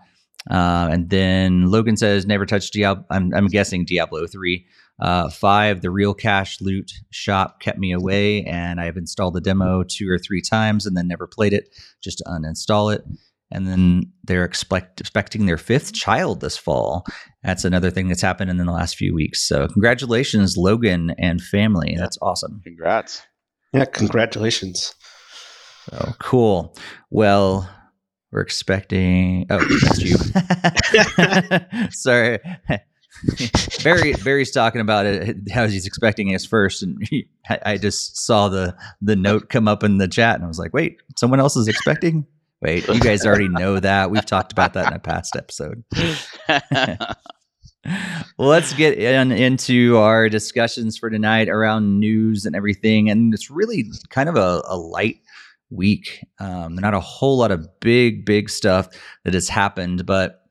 Uh, 0.49 0.89
and 0.91 1.09
then 1.09 1.71
Logan 1.71 1.97
says 1.97 2.27
never 2.27 2.45
touch 2.45 2.69
Diablo. 2.69 3.03
I'm, 3.09 3.33
I'm 3.33 3.47
guessing 3.47 3.85
Diablo 3.85 4.27
three. 4.27 4.67
Uh, 4.99 5.29
five, 5.29 5.81
the 5.81 5.91
real 5.91 6.13
cash 6.13 6.61
loot 6.61 6.91
shop 7.09 7.59
kept 7.59 7.77
me 7.77 7.91
away, 7.91 8.43
and 8.43 8.79
I've 8.79 8.97
installed 8.97 9.33
the 9.33 9.41
demo 9.41 9.83
two 9.83 10.09
or 10.09 10.17
three 10.17 10.41
times 10.41 10.85
and 10.85 10.95
then 10.95 11.07
never 11.07 11.27
played 11.27 11.53
it 11.53 11.69
just 12.01 12.19
to 12.19 12.23
uninstall 12.25 12.93
it. 12.95 13.03
And 13.51 13.67
then 13.67 14.11
they're 14.23 14.43
expect, 14.43 14.99
expecting 14.99 15.45
their 15.45 15.57
fifth 15.57 15.93
child 15.93 16.41
this 16.41 16.57
fall. 16.57 17.05
That's 17.43 17.63
another 17.63 17.91
thing 17.91 18.07
that's 18.07 18.21
happened 18.21 18.49
in 18.49 18.57
the 18.57 18.71
last 18.71 18.95
few 18.95 19.13
weeks. 19.13 19.47
So, 19.47 19.67
congratulations, 19.67 20.57
Logan 20.57 21.13
and 21.17 21.41
family. 21.41 21.95
That's 21.97 22.17
awesome. 22.21 22.61
Congrats. 22.63 23.21
Yeah, 23.71 23.85
congratulations. 23.85 24.95
Oh, 25.91 26.15
cool. 26.19 26.75
Well, 27.11 27.69
we're 28.31 28.41
expecting. 28.41 29.45
Oh, 29.49 29.59
that's 29.59 30.01
you. 30.01 30.17
Sorry. 31.91 32.39
Barry 33.83 34.13
Barry's 34.23 34.51
talking 34.51 34.81
about 34.81 35.05
it 35.05 35.37
how 35.51 35.67
he's 35.67 35.85
expecting 35.85 36.33
us 36.35 36.45
first, 36.45 36.83
and 36.83 36.97
he, 37.09 37.27
I, 37.49 37.59
I 37.65 37.77
just 37.77 38.17
saw 38.17 38.49
the 38.49 38.75
the 39.01 39.15
note 39.15 39.49
come 39.49 39.67
up 39.67 39.83
in 39.83 39.97
the 39.97 40.07
chat, 40.07 40.35
and 40.35 40.43
I 40.43 40.47
was 40.47 40.59
like, 40.59 40.73
"Wait, 40.73 41.01
someone 41.17 41.39
else 41.39 41.55
is 41.55 41.67
expecting." 41.67 42.25
Wait, 42.61 42.87
you 42.87 42.99
guys 42.99 43.25
already 43.25 43.49
know 43.49 43.79
that. 43.79 44.09
We've 44.09 44.25
talked 44.25 44.51
about 44.51 44.73
that 44.73 44.87
in 44.87 44.93
a 44.93 44.99
past 44.99 45.35
episode. 45.35 45.83
Let's 48.37 48.73
get 48.73 48.97
in, 48.97 49.31
into 49.31 49.97
our 49.97 50.29
discussions 50.29 50.97
for 50.97 51.09
tonight 51.09 51.49
around 51.49 51.99
news 51.99 52.45
and 52.45 52.55
everything. 52.55 53.09
And 53.09 53.33
it's 53.33 53.51
really 53.51 53.85
kind 54.09 54.29
of 54.29 54.35
a, 54.35 54.63
a 54.65 54.77
light 54.77 55.17
week. 55.69 56.25
Um, 56.39 56.75
not 56.75 56.93
a 56.93 56.99
whole 56.99 57.37
lot 57.37 57.51
of 57.51 57.67
big, 57.79 58.25
big 58.25 58.49
stuff 58.49 58.87
that 59.23 59.33
has 59.33 59.47
happened, 59.47 60.05
but 60.05 60.44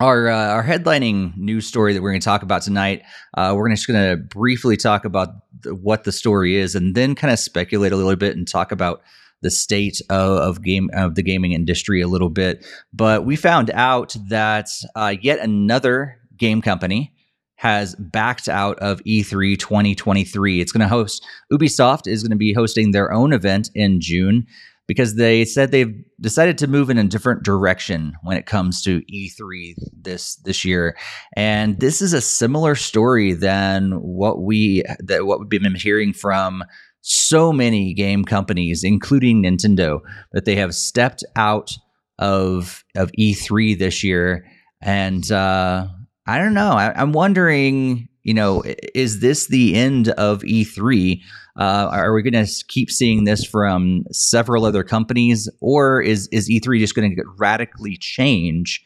our 0.00 0.28
uh, 0.28 0.48
our 0.48 0.62
headlining 0.62 1.36
news 1.36 1.66
story 1.66 1.92
that 1.92 2.02
we're 2.02 2.10
going 2.10 2.20
to 2.20 2.24
talk 2.24 2.42
about 2.42 2.62
tonight, 2.62 3.02
uh, 3.36 3.52
we're 3.56 3.68
just 3.70 3.86
going 3.86 4.10
to 4.10 4.16
briefly 4.16 4.76
talk 4.76 5.04
about 5.04 5.28
the, 5.62 5.74
what 5.74 6.04
the 6.04 6.12
story 6.12 6.56
is, 6.56 6.74
and 6.74 6.94
then 6.94 7.14
kind 7.14 7.32
of 7.32 7.38
speculate 7.38 7.92
a 7.92 7.96
little 7.96 8.14
bit 8.14 8.36
and 8.36 8.46
talk 8.46 8.70
about 8.70 9.02
the 9.40 9.50
state 9.50 10.00
of, 10.10 10.38
of 10.38 10.62
game 10.62 10.88
of 10.94 11.14
the 11.14 11.22
gaming 11.22 11.52
industry 11.52 12.00
a 12.00 12.08
little 12.08 12.30
bit. 12.30 12.64
But 12.92 13.24
we 13.24 13.34
found 13.36 13.70
out 13.70 14.14
that 14.28 14.68
uh, 14.94 15.14
yet 15.20 15.40
another 15.40 16.16
game 16.36 16.62
company 16.62 17.12
has 17.56 17.96
backed 17.96 18.48
out 18.48 18.78
of 18.78 19.00
E 19.04 19.22
E3 19.22 19.58
2023. 19.58 20.60
It's 20.60 20.70
going 20.70 20.80
to 20.80 20.88
host 20.88 21.26
Ubisoft 21.52 22.06
is 22.06 22.22
going 22.22 22.30
to 22.30 22.36
be 22.36 22.52
hosting 22.52 22.92
their 22.92 23.12
own 23.12 23.32
event 23.32 23.70
in 23.74 24.00
June 24.00 24.46
because 24.88 25.14
they 25.14 25.44
said 25.44 25.70
they've 25.70 26.02
decided 26.20 26.58
to 26.58 26.66
move 26.66 26.90
in 26.90 26.98
a 26.98 27.04
different 27.04 27.44
direction 27.44 28.14
when 28.22 28.36
it 28.36 28.46
comes 28.46 28.82
to 28.82 29.02
E3 29.02 29.74
this 29.92 30.36
this 30.36 30.64
year. 30.64 30.96
And 31.36 31.78
this 31.78 32.02
is 32.02 32.12
a 32.12 32.20
similar 32.20 32.74
story 32.74 33.34
than 33.34 33.92
what 33.92 34.42
we 34.42 34.82
that 34.98 35.26
what 35.26 35.38
we've 35.38 35.48
been 35.48 35.74
hearing 35.76 36.12
from 36.12 36.64
so 37.00 37.52
many 37.52 37.94
game 37.94 38.24
companies 38.24 38.82
including 38.82 39.44
Nintendo 39.44 40.00
that 40.32 40.44
they 40.44 40.56
have 40.56 40.74
stepped 40.74 41.22
out 41.36 41.70
of 42.18 42.84
of 42.96 43.12
E3 43.12 43.78
this 43.78 44.02
year 44.02 44.44
and 44.82 45.30
uh 45.30 45.86
I 46.28 46.36
don't 46.36 46.52
know. 46.52 46.72
I, 46.72 46.92
I'm 46.94 47.12
wondering, 47.12 48.06
you 48.28 48.34
know, 48.34 48.62
is 48.94 49.20
this 49.20 49.46
the 49.46 49.74
end 49.74 50.10
of 50.10 50.42
E3? 50.42 51.18
Uh, 51.58 51.88
are 51.90 52.12
we 52.12 52.20
going 52.22 52.44
to 52.46 52.64
keep 52.68 52.90
seeing 52.90 53.24
this 53.24 53.42
from 53.42 54.04
several 54.12 54.66
other 54.66 54.84
companies, 54.84 55.48
or 55.62 56.02
is 56.02 56.28
is 56.30 56.50
E3 56.50 56.78
just 56.78 56.94
going 56.94 57.16
to 57.16 57.22
radically 57.38 57.96
change 57.98 58.84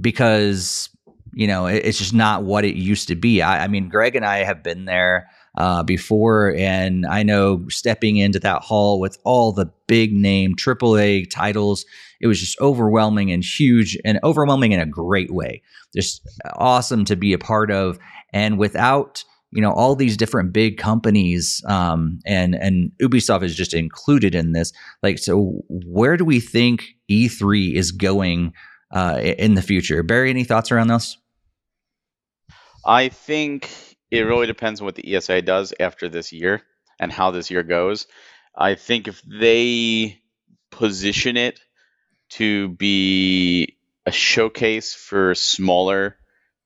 because 0.00 0.88
you 1.34 1.48
know 1.48 1.66
it- 1.66 1.84
it's 1.84 1.98
just 1.98 2.14
not 2.14 2.44
what 2.44 2.64
it 2.64 2.76
used 2.76 3.08
to 3.08 3.16
be? 3.16 3.42
I, 3.42 3.64
I 3.64 3.66
mean, 3.68 3.88
Greg 3.88 4.14
and 4.14 4.24
I 4.24 4.44
have 4.44 4.62
been 4.62 4.84
there 4.84 5.28
uh, 5.56 5.82
before, 5.82 6.54
and 6.56 7.04
I 7.04 7.24
know 7.24 7.64
stepping 7.68 8.16
into 8.18 8.38
that 8.38 8.62
hall 8.62 9.00
with 9.00 9.18
all 9.24 9.50
the 9.50 9.66
big 9.88 10.12
name 10.12 10.54
AAA 10.54 11.28
titles, 11.30 11.84
it 12.20 12.28
was 12.28 12.38
just 12.38 12.60
overwhelming 12.60 13.32
and 13.32 13.42
huge, 13.42 13.98
and 14.04 14.20
overwhelming 14.22 14.70
in 14.70 14.78
a 14.78 14.86
great 14.86 15.32
way 15.32 15.62
just 15.94 16.20
awesome 16.56 17.04
to 17.06 17.16
be 17.16 17.32
a 17.32 17.38
part 17.38 17.70
of. 17.70 17.98
And 18.32 18.58
without 18.58 19.24
you 19.50 19.62
know 19.62 19.72
all 19.72 19.94
these 19.94 20.16
different 20.16 20.52
big 20.52 20.76
companies, 20.76 21.62
um, 21.66 22.18
and 22.26 22.54
and 22.54 22.92
Ubisoft 23.02 23.42
is 23.42 23.54
just 23.54 23.74
included 23.74 24.34
in 24.34 24.52
this. 24.52 24.72
Like, 25.02 25.18
so 25.18 25.62
where 25.68 26.16
do 26.16 26.24
we 26.24 26.40
think 26.40 26.84
E3 27.10 27.74
is 27.74 27.92
going 27.92 28.52
uh, 28.92 29.18
in 29.22 29.54
the 29.54 29.62
future? 29.62 30.02
Barry, 30.02 30.30
any 30.30 30.44
thoughts 30.44 30.70
around 30.70 30.88
this? 30.88 31.16
I 32.84 33.08
think 33.08 33.70
it 34.10 34.22
really 34.22 34.46
depends 34.46 34.80
on 34.80 34.86
what 34.86 34.94
the 34.94 35.14
ESA 35.14 35.42
does 35.42 35.74
after 35.78 36.08
this 36.08 36.32
year 36.32 36.62
and 36.98 37.12
how 37.12 37.30
this 37.30 37.50
year 37.50 37.62
goes. 37.62 38.06
I 38.56 38.74
think 38.74 39.08
if 39.08 39.22
they 39.22 40.20
position 40.70 41.36
it 41.36 41.60
to 42.30 42.68
be 42.68 43.76
a 44.04 44.10
showcase 44.10 44.94
for 44.94 45.34
smaller 45.34 46.16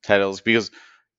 titles, 0.02 0.40
because 0.40 0.70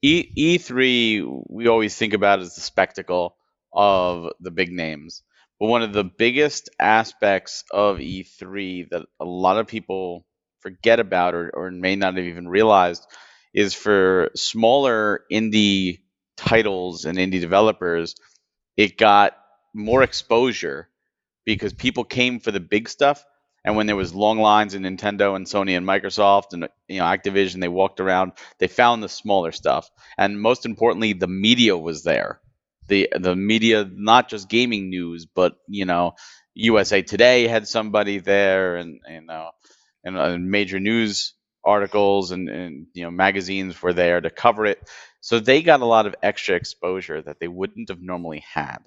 E 0.04 0.58
E3 0.58 1.46
we 1.50 1.68
always 1.68 1.96
think 1.98 2.14
about 2.14 2.42
as 2.42 2.56
the 2.56 2.62
spectacle 2.62 3.38
of 3.74 4.32
the 4.42 4.52
big 4.52 4.72
names. 4.72 5.24
But 5.60 5.68
one 5.68 5.84
of 5.84 5.94
the 5.94 6.06
biggest 6.06 6.70
aspects 6.80 7.66
of 7.72 8.00
E3 8.00 8.90
that 8.92 9.04
a 9.22 9.26
lot 9.26 9.58
of 9.60 9.68
people 9.68 10.26
forget 10.62 11.00
about 11.02 11.36
or, 11.36 11.52
or 11.56 11.72
may 11.72 11.96
not 11.98 12.18
have 12.18 12.26
even 12.26 12.50
realized 12.50 13.06
is 13.54 13.74
for 13.76 14.32
smaller 14.36 15.24
indie 15.32 16.02
titles 16.38 17.06
and 17.06 17.18
indie 17.18 17.42
developers, 17.42 18.16
it 18.78 18.98
got 18.98 19.38
more 19.74 20.04
exposure 20.04 20.90
because 21.46 21.74
people 21.74 22.04
came 22.06 22.40
for 22.40 22.52
the 22.52 22.60
big 22.60 22.90
stuff. 22.90 23.26
And 23.66 23.76
when 23.76 23.88
there 23.88 23.96
was 23.96 24.14
long 24.14 24.40
lines 24.40 24.74
in 24.74 24.84
Nintendo 24.84 25.36
and 25.36 25.46
Sony 25.46 25.78
and 25.78 25.88
Microsoft 25.88 26.54
and 26.54 26.68
you 26.88 27.00
know 27.00 27.06
Activision, 27.06 27.62
they 27.62 27.68
walked 27.70 28.00
around. 28.00 28.34
They 28.60 28.68
found 28.68 29.02
the 29.04 29.10
smaller 29.10 29.52
stuff, 29.52 29.90
and 30.18 30.42
most 30.42 30.66
importantly, 30.66 31.14
the 31.14 31.28
media 31.28 31.78
was 31.78 32.04
there. 32.04 32.42
the 32.88 33.10
The 33.14 33.36
media, 33.36 33.90
not 33.90 34.30
just 34.30 34.50
gaming 34.50 34.90
news, 34.90 35.26
but 35.26 35.56
you 35.68 35.86
know, 35.86 36.14
USA 36.56 37.02
Today 37.02 37.48
had 37.48 37.68
somebody 37.68 38.20
there, 38.20 38.76
and 38.76 39.00
you 39.10 39.22
know, 39.22 39.52
and 40.04 40.18
uh, 40.18 40.38
major 40.38 40.80
news 40.80 41.34
articles 41.66 42.32
and, 42.32 42.50
and 42.50 42.88
you 42.94 43.04
know 43.04 43.12
magazines 43.12 43.82
were 43.82 43.94
there 43.94 44.20
to 44.20 44.30
cover 44.30 44.66
it. 44.66 44.80
So 45.22 45.40
they 45.40 45.62
got 45.62 45.80
a 45.80 45.86
lot 45.86 46.06
of 46.06 46.16
extra 46.22 46.56
exposure 46.56 47.22
that 47.22 47.40
they 47.40 47.48
wouldn't 47.48 47.90
have 47.90 48.02
normally 48.02 48.44
had. 48.54 48.80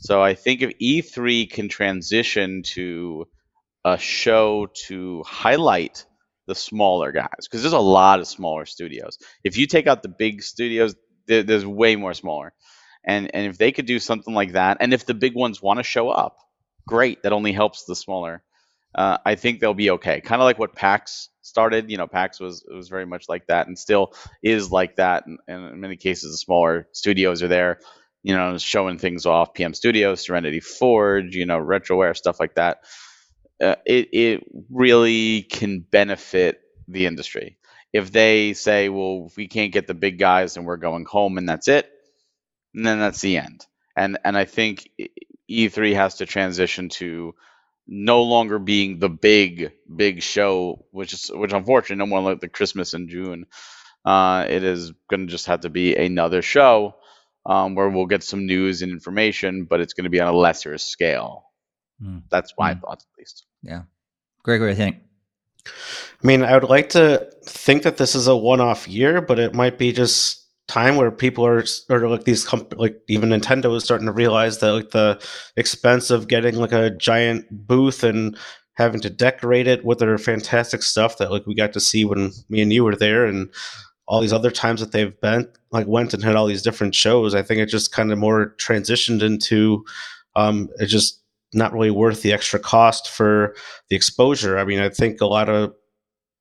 So 0.00 0.22
I 0.22 0.34
think 0.34 0.62
if 0.62 0.72
E3 0.78 1.46
can 1.50 1.68
transition 1.68 2.62
to 2.74 3.26
a 3.84 3.98
show 3.98 4.68
to 4.86 5.22
highlight 5.26 6.04
the 6.46 6.54
smaller 6.54 7.12
guys, 7.12 7.28
because 7.42 7.62
there's 7.62 7.72
a 7.72 7.78
lot 7.78 8.20
of 8.20 8.26
smaller 8.26 8.66
studios. 8.66 9.18
If 9.44 9.56
you 9.56 9.66
take 9.66 9.86
out 9.86 10.02
the 10.02 10.08
big 10.08 10.42
studios, 10.42 10.96
there, 11.26 11.42
there's 11.42 11.64
way 11.64 11.96
more 11.96 12.14
smaller. 12.14 12.52
And 13.04 13.34
and 13.34 13.46
if 13.46 13.56
they 13.56 13.72
could 13.72 13.86
do 13.86 13.98
something 13.98 14.34
like 14.34 14.52
that, 14.52 14.78
and 14.80 14.92
if 14.92 15.06
the 15.06 15.14
big 15.14 15.34
ones 15.34 15.62
want 15.62 15.78
to 15.78 15.82
show 15.82 16.10
up, 16.10 16.36
great. 16.86 17.22
That 17.22 17.32
only 17.32 17.52
helps 17.52 17.84
the 17.84 17.96
smaller. 17.96 18.42
Uh, 18.94 19.18
I 19.24 19.36
think 19.36 19.60
they'll 19.60 19.74
be 19.74 19.90
okay. 19.92 20.20
Kind 20.20 20.42
of 20.42 20.44
like 20.44 20.58
what 20.58 20.74
PAX 20.74 21.28
started. 21.42 21.90
You 21.90 21.96
know, 21.96 22.06
PAX 22.06 22.40
was 22.40 22.64
was 22.68 22.88
very 22.88 23.06
much 23.06 23.28
like 23.28 23.46
that, 23.46 23.68
and 23.68 23.78
still 23.78 24.12
is 24.42 24.70
like 24.70 24.96
that. 24.96 25.26
And, 25.26 25.38
and 25.48 25.72
in 25.72 25.80
many 25.80 25.96
cases, 25.96 26.32
the 26.32 26.38
smaller 26.38 26.88
studios 26.92 27.42
are 27.42 27.48
there. 27.48 27.78
You 28.22 28.36
know, 28.36 28.58
showing 28.58 28.98
things 28.98 29.24
off. 29.24 29.54
PM 29.54 29.72
Studios, 29.72 30.20
Serenity 30.20 30.60
Forge, 30.60 31.34
you 31.34 31.46
know, 31.46 31.58
Retroware, 31.58 32.14
stuff 32.14 32.38
like 32.38 32.56
that. 32.56 32.84
Uh, 33.60 33.76
it 33.84 34.08
it 34.12 34.46
really 34.70 35.42
can 35.42 35.80
benefit 35.80 36.60
the 36.88 37.06
industry 37.06 37.58
if 37.92 38.12
they 38.12 38.52
say, 38.52 38.88
well, 38.88 39.26
if 39.26 39.36
we 39.36 39.48
can't 39.48 39.72
get 39.72 39.86
the 39.86 39.94
big 39.94 40.18
guys 40.18 40.56
and 40.56 40.66
we're 40.66 40.76
going 40.76 41.04
home 41.04 41.38
and 41.38 41.48
that's 41.48 41.68
it, 41.68 41.90
and 42.74 42.86
then 42.86 42.98
that's 42.98 43.20
the 43.20 43.36
end. 43.38 43.66
And 43.96 44.18
and 44.24 44.36
I 44.36 44.44
think 44.44 44.88
E3 45.50 45.94
has 45.94 46.16
to 46.16 46.26
transition 46.26 46.88
to 46.90 47.34
no 47.86 48.22
longer 48.22 48.58
being 48.58 48.98
the 48.98 49.08
big 49.08 49.72
big 49.94 50.22
show, 50.22 50.84
which 50.92 51.12
is 51.12 51.30
which 51.34 51.52
unfortunately 51.52 51.96
no 51.96 52.06
more 52.06 52.20
like 52.20 52.40
the 52.40 52.48
Christmas 52.48 52.94
in 52.94 53.08
June. 53.08 53.46
Uh, 54.04 54.46
it 54.48 54.62
is 54.64 54.92
going 55.10 55.26
to 55.26 55.30
just 55.30 55.46
have 55.46 55.60
to 55.60 55.68
be 55.68 55.94
another 55.94 56.40
show 56.40 56.94
um, 57.44 57.74
where 57.74 57.88
we'll 57.88 58.06
get 58.06 58.22
some 58.22 58.46
news 58.46 58.80
and 58.80 58.92
information, 58.92 59.64
but 59.64 59.80
it's 59.80 59.92
going 59.92 60.04
to 60.04 60.10
be 60.10 60.20
on 60.20 60.32
a 60.32 60.36
lesser 60.36 60.78
scale. 60.78 61.44
Mm. 62.02 62.22
That's 62.30 62.54
my 62.58 62.74
mm. 62.74 62.80
thoughts, 62.80 63.04
at 63.04 63.18
least. 63.18 63.44
Yeah, 63.62 63.82
Gregory, 64.42 64.72
I 64.72 64.74
think. 64.74 64.96
I 65.66 66.26
mean, 66.26 66.42
I 66.42 66.54
would 66.54 66.68
like 66.68 66.90
to 66.90 67.30
think 67.44 67.82
that 67.82 67.96
this 67.96 68.14
is 68.14 68.26
a 68.26 68.36
one-off 68.36 68.88
year, 68.88 69.20
but 69.20 69.38
it 69.38 69.54
might 69.54 69.78
be 69.78 69.92
just 69.92 70.46
time 70.68 70.96
where 70.96 71.10
people 71.10 71.44
are 71.44 71.64
or 71.88 72.08
like 72.08 72.24
these 72.24 72.44
comp- 72.44 72.78
like 72.78 73.00
even 73.08 73.30
Nintendo 73.30 73.74
is 73.76 73.82
starting 73.82 74.06
to 74.06 74.12
realize 74.12 74.58
that 74.58 74.72
like 74.72 74.90
the 74.90 75.20
expense 75.56 76.10
of 76.10 76.28
getting 76.28 76.54
like 76.54 76.72
a 76.72 76.90
giant 76.90 77.46
booth 77.66 78.04
and 78.04 78.36
having 78.74 79.00
to 79.00 79.10
decorate 79.10 79.66
it 79.66 79.84
with 79.84 79.98
their 79.98 80.16
fantastic 80.16 80.82
stuff 80.82 81.18
that 81.18 81.30
like 81.30 81.46
we 81.46 81.54
got 81.54 81.72
to 81.72 81.80
see 81.80 82.04
when 82.04 82.30
me 82.48 82.62
and 82.62 82.72
you 82.72 82.84
were 82.84 82.96
there 82.96 83.26
and 83.26 83.50
all 84.06 84.20
these 84.20 84.32
other 84.32 84.50
times 84.50 84.80
that 84.80 84.92
they've 84.92 85.20
been 85.20 85.46
like 85.70 85.86
went 85.86 86.14
and 86.14 86.22
had 86.24 86.34
all 86.34 86.46
these 86.46 86.62
different 86.62 86.94
shows 86.94 87.34
i 87.34 87.42
think 87.42 87.60
it 87.60 87.66
just 87.66 87.92
kind 87.92 88.10
of 88.10 88.18
more 88.18 88.54
transitioned 88.56 89.22
into 89.22 89.84
um 90.34 90.68
it 90.78 90.86
just 90.86 91.20
not 91.52 91.72
really 91.72 91.90
worth 91.90 92.22
the 92.22 92.32
extra 92.32 92.58
cost 92.58 93.08
for 93.08 93.54
the 93.88 93.96
exposure 93.96 94.58
i 94.58 94.64
mean 94.64 94.80
i 94.80 94.88
think 94.88 95.20
a 95.20 95.26
lot 95.26 95.48
of 95.48 95.72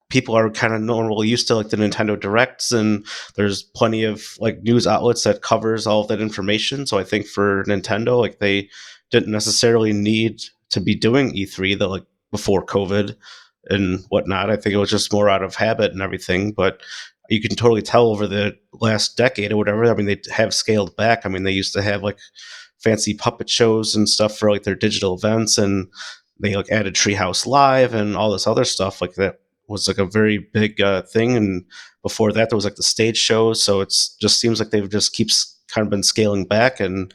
people 0.09 0.35
are 0.35 0.49
kind 0.49 0.73
of 0.73 0.81
normally 0.81 1.27
used 1.27 1.47
to 1.47 1.55
like 1.55 1.69
the 1.69 1.77
Nintendo 1.77 2.19
Directs, 2.19 2.71
and 2.71 3.05
there's 3.35 3.63
plenty 3.63 4.03
of 4.03 4.23
like 4.39 4.61
news 4.63 4.87
outlets 4.87 5.23
that 5.23 5.41
covers 5.41 5.85
all 5.87 6.03
that 6.05 6.19
information. 6.19 6.85
So 6.87 6.97
I 6.97 7.03
think 7.03 7.27
for 7.27 7.63
Nintendo, 7.65 8.19
like 8.19 8.39
they 8.39 8.69
didn't 9.11 9.31
necessarily 9.31 9.93
need 9.93 10.41
to 10.71 10.81
be 10.81 10.95
doing 10.95 11.31
E3 11.33 11.77
that 11.79 11.87
like 11.87 12.05
before 12.31 12.65
COVID 12.65 13.15
and 13.65 14.03
whatnot. 14.09 14.49
I 14.49 14.55
think 14.55 14.73
it 14.73 14.79
was 14.79 14.89
just 14.89 15.13
more 15.13 15.29
out 15.29 15.43
of 15.43 15.55
habit 15.55 15.91
and 15.91 16.01
everything. 16.01 16.51
But 16.51 16.81
you 17.29 17.41
can 17.41 17.55
totally 17.55 17.81
tell 17.81 18.07
over 18.07 18.27
the 18.27 18.57
last 18.73 19.15
decade 19.15 19.51
or 19.51 19.57
whatever. 19.57 19.85
I 19.85 19.93
mean, 19.93 20.07
they 20.07 20.19
have 20.31 20.53
scaled 20.53 20.95
back. 20.95 21.25
I 21.25 21.29
mean, 21.29 21.43
they 21.43 21.51
used 21.51 21.73
to 21.73 21.81
have 21.81 22.01
like 22.01 22.17
fancy 22.79 23.13
puppet 23.13 23.49
shows 23.49 23.95
and 23.95 24.07
stuff 24.07 24.37
for 24.37 24.51
like 24.51 24.63
their 24.63 24.75
digital 24.75 25.15
events, 25.15 25.57
and 25.57 25.87
they 26.39 26.55
like 26.55 26.71
added 26.71 26.95
Treehouse 26.95 27.45
Live 27.45 27.93
and 27.93 28.15
all 28.15 28.31
this 28.31 28.47
other 28.47 28.65
stuff 28.65 29.01
like 29.01 29.15
that 29.15 29.39
was 29.67 29.87
like 29.87 29.99
a 29.99 30.05
very 30.05 30.37
big 30.37 30.81
uh, 30.81 31.03
thing, 31.03 31.35
and 31.37 31.65
before 32.01 32.31
that 32.31 32.49
there 32.49 32.57
was 32.57 32.65
like 32.65 32.75
the 32.75 32.83
stage 32.83 33.17
shows. 33.17 33.61
So 33.61 33.81
it's 33.81 34.15
just 34.15 34.39
seems 34.39 34.59
like 34.59 34.71
they've 34.71 34.89
just 34.89 35.13
keeps 35.13 35.57
kind 35.67 35.85
of 35.85 35.91
been 35.91 36.03
scaling 36.03 36.45
back, 36.45 36.79
and 36.79 37.13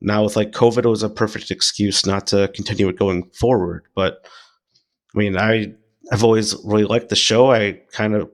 now 0.00 0.24
with 0.24 0.36
like 0.36 0.52
COVID, 0.52 0.84
it 0.84 0.88
was 0.88 1.02
a 1.02 1.10
perfect 1.10 1.50
excuse 1.50 2.06
not 2.06 2.26
to 2.28 2.48
continue 2.54 2.88
it 2.88 2.98
going 2.98 3.24
forward. 3.30 3.84
But 3.94 4.26
I 5.14 5.18
mean, 5.18 5.36
I 5.36 5.74
I've 6.12 6.24
always 6.24 6.56
really 6.64 6.84
liked 6.84 7.08
the 7.08 7.16
show. 7.16 7.50
I 7.50 7.80
kind 7.92 8.14
of 8.14 8.30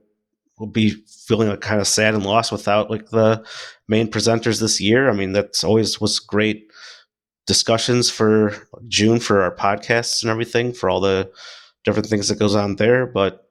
will 0.59 0.67
be 0.67 0.89
feeling 1.27 1.49
like 1.49 1.61
kind 1.61 1.79
of 1.79 1.87
sad 1.87 2.13
and 2.13 2.25
lost 2.25 2.51
without 2.51 2.89
like 2.89 3.09
the 3.09 3.45
main 3.87 4.09
presenters 4.09 4.59
this 4.59 4.81
year. 4.81 5.09
I 5.09 5.13
mean, 5.13 5.33
that's 5.33 5.63
always 5.63 6.01
was 6.01 6.19
great 6.19 6.71
discussions 7.45 8.09
for 8.09 8.55
June 8.87 9.19
for 9.19 9.41
our 9.41 9.55
podcasts 9.55 10.21
and 10.21 10.29
everything 10.29 10.73
for 10.73 10.89
all 10.89 10.99
the 10.99 11.31
different 11.85 12.07
things 12.07 12.27
that 12.27 12.39
goes 12.39 12.55
on 12.55 12.75
there. 12.75 13.05
But 13.05 13.47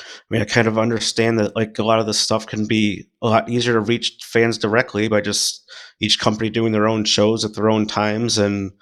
I 0.00 0.02
mean, 0.30 0.42
I 0.42 0.46
kind 0.46 0.66
of 0.66 0.78
understand 0.78 1.38
that 1.38 1.54
like 1.54 1.78
a 1.78 1.84
lot 1.84 2.00
of 2.00 2.06
this 2.06 2.18
stuff 2.18 2.46
can 2.46 2.66
be 2.66 3.06
a 3.22 3.28
lot 3.28 3.48
easier 3.48 3.74
to 3.74 3.80
reach 3.80 4.18
fans 4.22 4.58
directly 4.58 5.08
by 5.08 5.20
just 5.20 5.70
each 6.00 6.18
company 6.18 6.50
doing 6.50 6.72
their 6.72 6.88
own 6.88 7.04
shows 7.04 7.44
at 7.44 7.54
their 7.54 7.70
own 7.70 7.86
times 7.86 8.38
and 8.38 8.72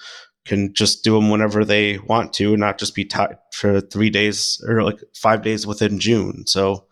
can 0.44 0.74
just 0.74 1.04
do 1.04 1.14
them 1.14 1.30
whenever 1.30 1.64
they 1.64 1.98
want 1.98 2.32
to, 2.34 2.52
and 2.52 2.60
not 2.60 2.78
just 2.78 2.94
be 2.94 3.04
tied 3.04 3.36
for 3.52 3.80
three 3.80 4.10
days 4.10 4.62
or 4.66 4.82
like 4.82 4.98
five 5.14 5.42
days 5.42 5.66
within 5.66 6.00
June. 6.00 6.46
So, 6.46 6.86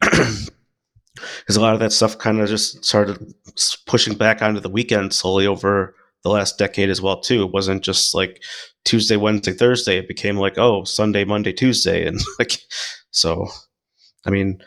because 0.00 1.56
a 1.56 1.60
lot 1.60 1.74
of 1.74 1.80
that 1.80 1.92
stuff 1.92 2.18
kind 2.18 2.40
of 2.40 2.48
just 2.48 2.84
started 2.84 3.34
pushing 3.86 4.14
back 4.14 4.42
onto 4.42 4.60
the 4.60 4.68
weekend 4.68 5.12
slowly 5.12 5.46
over 5.46 5.94
the 6.22 6.30
last 6.30 6.58
decade 6.58 6.90
as 6.90 7.00
well 7.00 7.20
too. 7.20 7.44
It 7.44 7.52
wasn't 7.52 7.82
just 7.82 8.14
like 8.14 8.42
Tuesday, 8.84 9.16
Wednesday, 9.16 9.52
Thursday. 9.52 9.98
It 9.98 10.08
became 10.08 10.36
like 10.36 10.58
oh 10.58 10.84
Sunday, 10.84 11.24
Monday, 11.24 11.52
Tuesday, 11.52 12.06
and 12.06 12.20
like 12.38 12.58
so, 13.10 13.48
I 14.26 14.30
mean, 14.30 14.62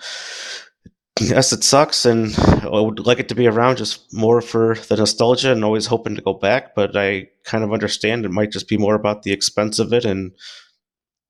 yes, 1.20 1.54
it 1.54 1.63
sucks, 1.63 2.06
and 2.06 2.34
I 2.63 2.80
would 2.80 3.06
like 3.06 3.20
it 3.20 3.30
to 3.30 3.36
be 3.36 3.48
around 3.48 3.78
just 3.78 4.13
more 4.13 4.41
for 4.41 4.76
the 4.76 4.96
nostalgia 4.96 5.52
and 5.52 5.63
always 5.63 5.86
hoping 5.86 6.15
to 6.15 6.22
go 6.22 6.34
back. 6.34 6.76
But 6.76 6.96
I 6.96 7.28
kind 7.44 7.63
of 7.63 7.74
understand 7.74 8.26
it 8.26 8.32
might 8.32 8.52
just 8.52 8.67
be 8.67 8.78
more 8.78 8.96
about 8.96 9.24
the 9.24 9.32
expense 9.32 9.80
of 9.80 9.94
it, 9.94 10.06
and 10.06 10.32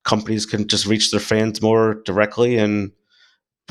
companies 0.03 0.45
can 0.45 0.67
just 0.67 0.85
reach 0.85 1.11
their 1.11 1.19
fans 1.19 1.61
more 1.61 2.01
directly. 2.05 2.57
And 2.57 2.91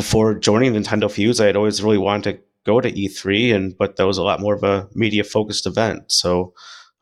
before 0.00 0.34
joining 0.34 0.72
Nintendo 0.72 1.10
Fuse, 1.10 1.42
I 1.42 1.46
had 1.46 1.56
always 1.56 1.82
really 1.82 1.98
wanted 1.98 2.32
to 2.32 2.42
go 2.64 2.80
to 2.80 2.90
E3, 2.90 3.54
and 3.54 3.76
but 3.76 3.96
that 3.96 4.06
was 4.06 4.16
a 4.16 4.22
lot 4.22 4.40
more 4.40 4.54
of 4.54 4.64
a 4.64 4.88
media 4.94 5.22
focused 5.22 5.66
event. 5.66 6.10
So, 6.10 6.54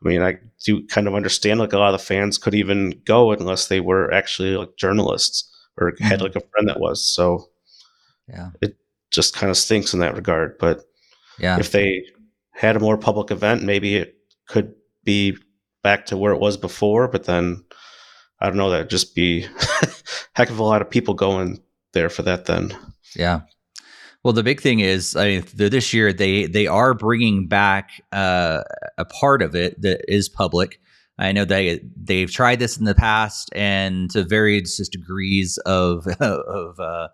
I 0.03 0.09
mean, 0.09 0.21
I 0.21 0.35
do 0.65 0.85
kind 0.87 1.07
of 1.07 1.15
understand 1.15 1.61
like 1.61 1.71
a 1.71 1.77
lot 1.77 1.93
of 1.93 1.99
the 2.01 2.05
fans 2.05 2.37
could 2.37 2.53
even 2.53 3.01
go 3.05 3.31
unless 3.31 3.67
they 3.67 3.79
were 3.79 4.13
actually 4.13 4.57
like 4.57 4.75
journalists 4.75 5.49
or 5.77 5.93
had 6.01 6.19
mm-hmm. 6.19 6.23
like 6.23 6.35
a 6.35 6.41
friend 6.49 6.67
that 6.67 6.81
was. 6.81 7.01
So 7.01 7.49
yeah, 8.27 8.49
it 8.61 8.75
just 9.11 9.33
kind 9.33 9.49
of 9.49 9.55
stinks 9.55 9.93
in 9.93 10.01
that 10.01 10.17
regard. 10.17 10.57
But 10.57 10.81
yeah, 11.39 11.57
if 11.57 11.71
they 11.71 12.03
had 12.51 12.75
a 12.75 12.81
more 12.81 12.97
public 12.97 13.31
event, 13.31 13.63
maybe 13.63 13.95
it 13.95 14.17
could 14.45 14.75
be 15.05 15.37
back 15.83 16.07
to 16.07 16.17
where 16.17 16.33
it 16.33 16.41
was 16.41 16.57
before. 16.57 17.07
But 17.07 17.23
then 17.23 17.63
I 18.41 18.47
don't 18.47 18.57
know. 18.57 18.69
That'd 18.69 18.89
just 18.89 19.15
be 19.15 19.47
heck 20.33 20.49
of 20.49 20.59
a 20.59 20.63
lot 20.63 20.81
of 20.81 20.89
people 20.89 21.13
going 21.13 21.61
there 21.93 22.09
for 22.09 22.23
that. 22.23 22.45
Then 22.45 22.75
yeah. 23.15 23.41
Well, 24.23 24.33
the 24.33 24.43
big 24.43 24.59
thing 24.59 24.81
is, 24.81 25.15
I 25.15 25.27
mean, 25.27 25.43
this 25.53 25.93
year 25.93 26.11
they 26.11 26.45
they 26.45 26.67
are 26.67 26.93
bringing 26.93 27.47
back 27.47 28.01
uh, 28.11 28.63
a 28.97 29.05
part 29.05 29.41
of 29.41 29.55
it 29.55 29.81
that 29.81 30.01
is 30.07 30.27
public. 30.27 30.79
I 31.17 31.31
know 31.31 31.45
they 31.45 31.81
they've 32.01 32.31
tried 32.31 32.59
this 32.59 32.77
in 32.77 32.85
the 32.85 32.95
past 32.95 33.49
and 33.53 34.09
to 34.11 34.23
various 34.23 34.87
degrees 34.89 35.57
of 35.59 36.05
of 36.19 36.79
uh, 36.79 37.09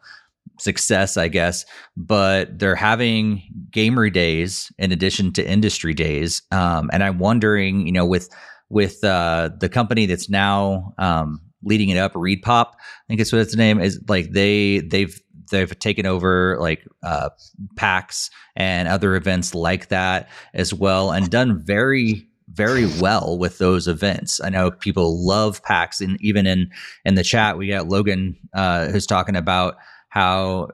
success, 0.59 1.15
I 1.17 1.27
guess. 1.27 1.65
But 1.95 2.57
they're 2.57 2.75
having 2.75 3.43
gamer 3.71 4.09
days 4.09 4.71
in 4.79 4.91
addition 4.91 5.31
to 5.33 5.47
industry 5.47 5.93
days, 5.93 6.41
um, 6.51 6.89
and 6.91 7.03
I'm 7.03 7.19
wondering, 7.19 7.85
you 7.85 7.93
know, 7.93 8.05
with 8.05 8.29
with 8.69 9.03
uh, 9.03 9.51
the 9.59 9.69
company 9.69 10.07
that's 10.07 10.29
now 10.29 10.93
um, 10.97 11.39
leading 11.65 11.89
it 11.89 11.97
up, 11.97 12.13
ReedPop, 12.13 12.67
I 12.67 13.07
think 13.07 13.19
it's 13.19 13.31
what 13.31 13.41
its 13.41 13.55
name 13.55 13.79
is. 13.79 13.99
Like 14.07 14.31
they 14.31 14.79
they've 14.79 15.19
they've 15.51 15.77
taken 15.79 16.05
over 16.05 16.57
like 16.59 16.87
uh, 17.03 17.29
PAX 17.75 18.29
and 18.55 18.87
other 18.87 19.15
events 19.15 19.53
like 19.53 19.89
that 19.89 20.29
as 20.53 20.73
well, 20.73 21.11
and 21.11 21.29
done 21.29 21.59
very 21.59 22.27
very 22.49 22.85
well 23.01 23.37
with 23.37 23.57
those 23.57 23.87
events. 23.87 24.39
I 24.39 24.49
know 24.49 24.71
people 24.71 25.25
love 25.25 25.61
PAX, 25.63 26.01
and 26.01 26.17
even 26.21 26.45
in 26.45 26.69
in 27.03 27.15
the 27.15 27.23
chat, 27.23 27.57
we 27.57 27.67
got 27.67 27.87
Logan 27.87 28.37
uh, 28.53 28.87
who's 28.87 29.05
talking 29.05 29.35
about 29.35 29.75
how 30.09 30.69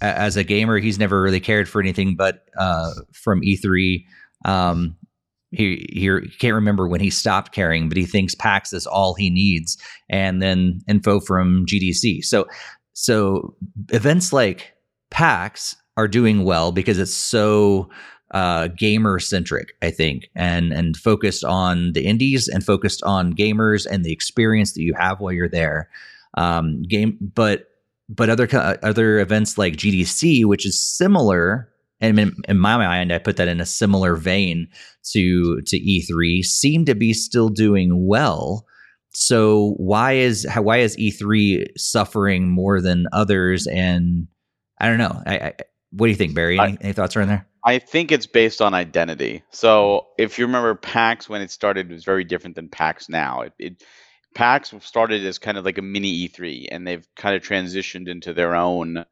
as 0.00 0.36
a 0.36 0.44
gamer 0.44 0.78
he's 0.78 0.98
never 0.98 1.22
really 1.22 1.40
cared 1.40 1.68
for 1.68 1.80
anything 1.80 2.16
but 2.16 2.44
uh, 2.58 2.92
from 3.12 3.40
E3. 3.42 4.04
Um, 4.44 4.96
he 5.52 5.86
he 5.92 6.28
can't 6.38 6.54
remember 6.54 6.88
when 6.88 7.00
he 7.00 7.10
stopped 7.10 7.52
caring, 7.52 7.88
but 7.88 7.98
he 7.98 8.06
thinks 8.06 8.34
PAX 8.34 8.72
is 8.72 8.86
all 8.86 9.14
he 9.14 9.30
needs, 9.30 9.76
and 10.08 10.42
then 10.42 10.80
info 10.88 11.20
from 11.20 11.66
GDC. 11.66 12.24
So 12.24 12.46
so 12.94 13.54
events 13.90 14.32
like 14.32 14.72
PAX 15.10 15.76
are 15.96 16.08
doing 16.08 16.44
well 16.44 16.72
because 16.72 16.98
it's 16.98 17.14
so 17.14 17.90
uh, 18.32 18.68
gamer 18.68 19.18
centric, 19.18 19.74
I 19.82 19.90
think, 19.90 20.28
and 20.34 20.72
and 20.72 20.96
focused 20.96 21.44
on 21.44 21.92
the 21.92 22.06
indies 22.06 22.48
and 22.48 22.64
focused 22.64 23.02
on 23.02 23.34
gamers 23.34 23.86
and 23.86 24.04
the 24.04 24.12
experience 24.12 24.72
that 24.72 24.82
you 24.82 24.94
have 24.94 25.20
while 25.20 25.32
you're 25.32 25.48
there. 25.48 25.90
Um, 26.34 26.82
game, 26.82 27.18
but 27.34 27.68
but 28.08 28.30
other 28.30 28.48
other 28.82 29.18
events 29.18 29.58
like 29.58 29.76
GDC, 29.76 30.46
which 30.46 30.66
is 30.66 30.80
similar, 30.80 31.68
and 32.02 32.18
in, 32.18 32.34
in 32.48 32.58
my 32.58 32.76
mind, 32.76 33.12
I 33.12 33.18
put 33.18 33.36
that 33.36 33.48
in 33.48 33.60
a 33.60 33.66
similar 33.66 34.16
vein 34.16 34.68
to 35.12 35.62
to 35.62 35.78
E3, 35.78 36.44
seem 36.44 36.84
to 36.84 36.94
be 36.94 37.14
still 37.14 37.48
doing 37.48 38.06
well. 38.06 38.66
So 39.14 39.74
why 39.76 40.14
is 40.14 40.46
why 40.56 40.78
is 40.78 40.96
E3 40.96 41.78
suffering 41.78 42.48
more 42.48 42.80
than 42.80 43.06
others? 43.12 43.66
And 43.68 44.26
I 44.78 44.88
don't 44.88 44.98
know. 44.98 45.22
I, 45.24 45.36
I, 45.38 45.52
what 45.92 46.06
do 46.06 46.10
you 46.10 46.16
think, 46.16 46.34
Barry? 46.34 46.58
Any, 46.58 46.72
I, 46.72 46.78
any 46.80 46.92
thoughts 46.92 47.16
around 47.16 47.28
there? 47.28 47.46
I 47.64 47.78
think 47.78 48.10
it's 48.10 48.26
based 48.26 48.60
on 48.60 48.74
identity. 48.74 49.44
So 49.50 50.08
if 50.18 50.38
you 50.38 50.46
remember, 50.46 50.74
PAX 50.74 51.28
when 51.28 51.40
it 51.40 51.52
started 51.52 51.90
was 51.90 52.04
very 52.04 52.24
different 52.24 52.56
than 52.56 52.68
PAX 52.68 53.08
now. 53.08 53.42
It, 53.42 53.52
it 53.58 53.84
PAX 54.34 54.74
started 54.80 55.24
as 55.24 55.38
kind 55.38 55.56
of 55.56 55.64
like 55.64 55.78
a 55.78 55.82
mini 55.82 56.28
E3, 56.28 56.66
and 56.72 56.86
they've 56.86 57.06
kind 57.14 57.36
of 57.36 57.42
transitioned 57.42 58.08
into 58.08 58.32
their 58.32 58.56
own 58.56 59.04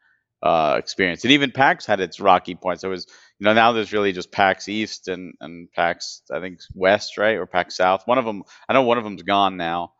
uh, 0.43 0.77
experience. 0.79 1.25
And 1.25 1.33
even 1.33 1.51
PAX 1.51 1.87
had 1.87 2.01
its 2.01 2.21
rocky 2.21 2.55
points. 2.55 2.85
It 2.85 2.89
was, 2.89 3.07
you 3.39 3.45
know, 3.45 3.53
now 3.53 3.73
there's 3.73 3.93
really 3.93 4.13
just 4.13 4.33
PAX 4.33 4.69
East 4.69 5.09
and 5.09 5.35
and 5.41 5.71
PAX, 5.73 6.23
I 6.33 6.41
think 6.41 6.61
West, 6.75 7.19
right, 7.19 7.37
or 7.37 7.47
PAX 7.47 7.77
South. 7.77 8.07
One 8.07 8.19
of 8.19 8.25
them, 8.25 8.45
I 8.69 8.73
know 8.73 8.83
one 8.83 8.99
of 8.99 9.05
them's 9.05 9.23
gone 9.23 9.57
now. 9.57 9.93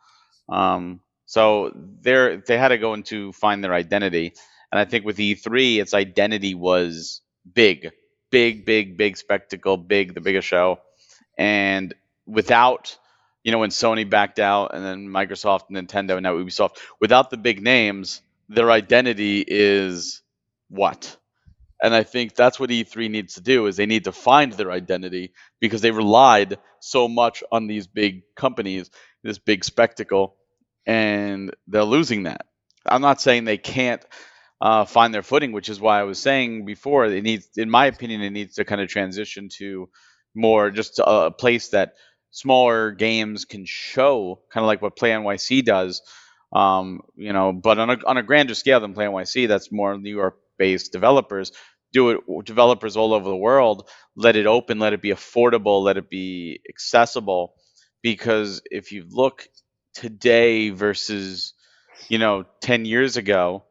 Um, 0.49 1.01
so 1.27 1.73
they're 1.75 2.39
they 2.39 2.59
had 2.59 2.69
to 2.69 2.79
go 2.79 2.95
into 2.95 3.33
find 3.33 3.63
their 3.63 3.75
identity. 3.75 4.35
And 4.73 4.79
I 4.79 4.85
think 4.85 5.05
with 5.05 5.19
E3, 5.19 5.79
its 5.79 5.95
identity 5.95 6.55
was 6.55 7.23
big, 7.55 7.91
big, 8.31 8.65
big, 8.65 8.97
big 8.97 9.17
spectacle, 9.17 9.77
big, 9.77 10.15
the 10.15 10.21
biggest 10.21 10.47
show. 10.47 10.81
And 11.37 11.95
without, 12.27 12.97
you 13.43 13.53
know, 13.53 13.59
when 13.59 13.71
Sony 13.71 14.09
backed 14.09 14.39
out 14.39 14.75
and 14.75 14.85
then 14.85 15.09
Microsoft, 15.09 15.71
Nintendo, 15.71 16.13
and 16.13 16.23
now 16.23 16.37
Ubisoft, 16.37 16.79
without 17.01 17.31
the 17.31 17.37
big 17.37 17.63
names, 17.63 18.23
their 18.49 18.71
identity 18.71 19.45
is 19.47 20.23
what? 20.71 21.17
And 21.83 21.95
I 21.95 22.03
think 22.03 22.35
that's 22.35 22.61
what 22.61 22.71
E3 22.71 23.11
needs 23.11 23.35
to 23.35 23.41
do 23.41 23.67
is 23.67 23.77
they 23.77 23.87
need 23.87 24.05
to 24.05 24.13
find 24.13 24.53
their 24.53 24.71
identity 24.71 25.33
because 25.61 25.81
they 25.81 25.91
relied 25.91 26.59
so 26.81 27.09
much 27.09 27.43
on 27.51 27.67
these 27.67 27.87
big 27.87 28.23
companies, 28.37 28.91
this 29.23 29.39
big 29.39 29.65
spectacle, 29.65 30.37
and 30.87 31.55
they're 31.69 31.85
losing 31.85 32.25
that. 32.25 32.47
I'm 32.85 33.03
not 33.03 33.21
saying 33.21 33.45
they 33.45 33.59
can't 33.59 34.05
uh, 34.61 34.85
find 34.85 35.15
their 35.15 35.23
footing, 35.23 35.53
which 35.53 35.69
is 35.69 35.81
why 35.81 36.01
I 36.01 36.05
was 36.05 36.19
saying 36.19 36.67
before 36.67 37.07
it 37.07 37.23
needs, 37.23 37.49
in 37.57 37.71
my 37.71 37.87
opinion, 37.87 38.21
it 38.21 38.31
needs 38.31 38.55
to 38.57 38.65
kind 38.65 38.81
of 38.81 38.89
transition 38.89 39.49
to 39.59 39.89
more 40.35 40.71
just 40.71 41.01
a 41.05 41.31
place 41.31 41.71
that 41.71 41.95
smaller 42.31 42.93
games 42.93 43.45
can 43.47 43.65
show, 43.65 44.41
kind 44.53 44.65
of 44.65 44.69
like 44.69 44.83
what 44.83 44.97
Play 44.97 45.11
NYC 45.11 45.65
does. 45.65 46.03
Um, 46.53 47.03
you 47.17 47.33
know, 47.33 47.53
but 47.53 47.79
on 47.79 47.91
a 47.91 47.99
on 48.07 48.17
a 48.17 48.23
grander 48.23 48.55
scale 48.55 48.81
than 48.81 48.93
Play 48.93 49.07
NYC, 49.07 49.49
that's 49.49 49.71
more 49.73 49.97
New 49.97 50.11
York-based 50.61 50.93
developers. 50.93 51.53
Do 51.93 52.11
it, 52.11 52.21
developers 52.45 52.97
all 52.97 53.15
over 53.15 53.29
the 53.29 53.37
world. 53.37 53.89
Let 54.15 54.37
it 54.37 54.47
open, 54.47 54.79
let 54.79 54.93
it 54.93 55.03
be 55.03 55.11
affordable, 55.11 55.83
let 55.83 55.97
it 55.97 56.09
be 56.09 56.61
accessible. 56.69 57.55
Because 58.03 58.63
if 58.71 58.93
you 58.93 59.05
look 59.11 59.49
today 59.95 60.71
versus, 60.71 61.55
you 62.09 62.19
know, 62.19 62.45
ten 62.61 62.85
years 62.85 63.17
ago, 63.17 63.65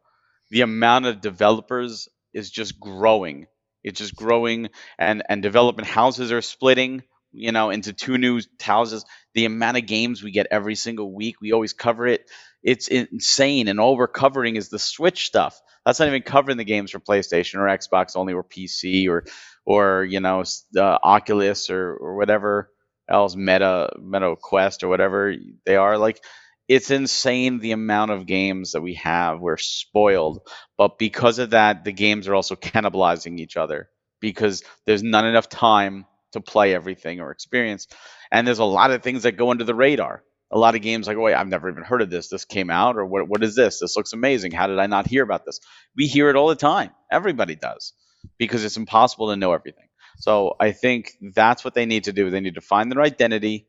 the 0.51 0.61
amount 0.61 1.05
of 1.05 1.21
developers 1.21 2.09
is 2.33 2.51
just 2.51 2.79
growing. 2.79 3.47
It's 3.83 3.99
just 3.99 4.15
growing, 4.15 4.69
and 4.97 5.23
and 5.29 5.41
development 5.41 5.87
houses 5.87 6.31
are 6.31 6.41
splitting. 6.41 7.03
You 7.31 7.51
know, 7.51 7.69
into 7.69 7.93
two 7.93 8.17
new 8.17 8.41
houses. 8.59 9.05
The 9.35 9.45
amount 9.45 9.77
of 9.77 9.85
games 9.85 10.23
we 10.23 10.31
get 10.31 10.47
every 10.51 10.75
single 10.75 11.13
week, 11.13 11.35
we 11.41 11.53
always 11.53 11.73
cover 11.73 12.07
it. 12.07 12.29
It's 12.63 12.87
insane, 12.87 13.67
and 13.67 13.79
all 13.79 13.95
we're 13.95 14.07
covering 14.07 14.55
is 14.55 14.69
the 14.69 14.79
Switch 14.79 15.25
stuff. 15.27 15.61
That's 15.85 15.99
not 15.99 16.07
even 16.07 16.21
covering 16.21 16.57
the 16.57 16.63
games 16.65 16.91
for 16.91 16.99
PlayStation 16.99 17.55
or 17.55 17.65
Xbox 17.65 18.15
only, 18.15 18.33
or 18.33 18.43
PC, 18.43 19.07
or 19.09 19.25
or 19.65 20.03
you 20.03 20.19
know, 20.19 20.43
uh, 20.77 20.97
Oculus 21.03 21.69
or 21.69 21.93
or 21.95 22.15
whatever 22.15 22.71
else, 23.09 23.35
Meta 23.35 23.91
Meta 24.01 24.35
Quest 24.41 24.83
or 24.83 24.87
whatever 24.89 25.33
they 25.65 25.75
are. 25.75 25.97
Like 25.97 26.21
it's 26.67 26.91
insane 26.91 27.59
the 27.59 27.71
amount 27.71 28.11
of 28.11 28.27
games 28.27 28.73
that 28.73 28.81
we 28.81 28.95
have. 28.95 29.39
We're 29.39 29.57
spoiled, 29.57 30.47
but 30.77 30.99
because 30.99 31.39
of 31.39 31.51
that, 31.51 31.83
the 31.83 31.91
games 31.91 32.27
are 32.27 32.35
also 32.35 32.55
cannibalizing 32.55 33.39
each 33.39 33.57
other 33.57 33.89
because 34.19 34.63
there's 34.85 35.03
not 35.03 35.25
enough 35.25 35.49
time 35.49 36.05
to 36.33 36.41
play 36.41 36.75
everything 36.75 37.19
or 37.19 37.31
experience. 37.31 37.87
And 38.31 38.45
there's 38.45 38.59
a 38.59 38.65
lot 38.65 38.91
of 38.91 39.01
things 39.01 39.23
that 39.23 39.37
go 39.37 39.49
under 39.49 39.63
the 39.63 39.73
radar. 39.73 40.23
A 40.51 40.57
lot 40.57 40.75
of 40.75 40.81
games 40.81 41.07
like, 41.07 41.17
oh, 41.17 41.21
wait, 41.21 41.35
I've 41.35 41.47
never 41.47 41.69
even 41.69 41.83
heard 41.83 42.01
of 42.01 42.09
this. 42.09 42.29
This 42.29 42.45
came 42.45 42.69
out, 42.69 42.97
or 42.97 43.05
what? 43.05 43.27
What 43.27 43.43
is 43.43 43.55
this? 43.55 43.79
This 43.79 43.95
looks 43.95 44.13
amazing. 44.13 44.51
How 44.51 44.67
did 44.67 44.79
I 44.79 44.87
not 44.87 45.07
hear 45.07 45.23
about 45.23 45.45
this? 45.45 45.59
We 45.95 46.07
hear 46.07 46.29
it 46.29 46.35
all 46.35 46.47
the 46.47 46.55
time. 46.55 46.91
Everybody 47.11 47.55
does, 47.55 47.93
because 48.37 48.63
it's 48.65 48.77
impossible 48.77 49.29
to 49.29 49.35
know 49.35 49.53
everything. 49.53 49.87
So 50.17 50.55
I 50.59 50.71
think 50.71 51.13
that's 51.21 51.63
what 51.63 51.75
they 51.75 51.85
need 51.85 52.05
to 52.05 52.13
do. 52.13 52.29
They 52.29 52.41
need 52.41 52.55
to 52.55 52.61
find 52.61 52.91
their 52.91 53.01
identity, 53.01 53.67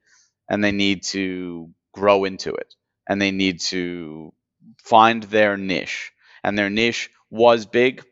and 0.48 0.64
they 0.64 0.72
need 0.72 1.04
to 1.04 1.70
grow 1.92 2.24
into 2.24 2.54
it 2.54 2.74
and 3.10 3.20
they 3.20 3.32
need 3.32 3.60
to 3.60 4.32
find 4.84 5.24
their 5.24 5.56
niche. 5.56 6.12
And 6.44 6.56
their 6.56 6.70
niche 6.70 7.10
was 7.28 7.66
big, 7.66 8.04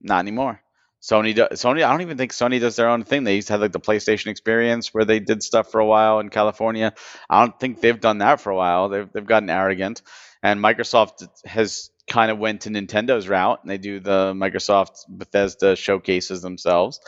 not 0.00 0.20
anymore. 0.20 0.61
Sony, 1.02 1.34
do, 1.34 1.48
Sony. 1.52 1.82
I 1.84 1.90
don't 1.90 2.02
even 2.02 2.16
think 2.16 2.32
Sony 2.32 2.60
does 2.60 2.76
their 2.76 2.88
own 2.88 3.04
thing. 3.04 3.24
They 3.24 3.36
used 3.36 3.48
to 3.48 3.54
have 3.54 3.60
like 3.60 3.72
the 3.72 3.80
PlayStation 3.80 4.28
Experience 4.28 4.94
where 4.94 5.04
they 5.04 5.20
did 5.20 5.42
stuff 5.42 5.70
for 5.70 5.80
a 5.80 5.86
while 5.86 6.20
in 6.20 6.30
California. 6.30 6.94
I 7.28 7.40
don't 7.40 7.58
think 7.58 7.80
they've 7.80 8.00
done 8.00 8.18
that 8.18 8.40
for 8.40 8.50
a 8.50 8.56
while. 8.56 8.88
They've 8.88 9.10
they've 9.12 9.26
gotten 9.26 9.50
arrogant, 9.50 10.02
and 10.42 10.60
Microsoft 10.60 11.28
has 11.44 11.90
kind 12.08 12.30
of 12.30 12.38
went 12.38 12.62
to 12.62 12.70
Nintendo's 12.70 13.28
route, 13.28 13.60
and 13.62 13.70
they 13.70 13.78
do 13.78 14.00
the 14.00 14.32
Microsoft 14.34 15.00
Bethesda 15.08 15.76
showcases 15.76 16.40
themselves 16.42 17.00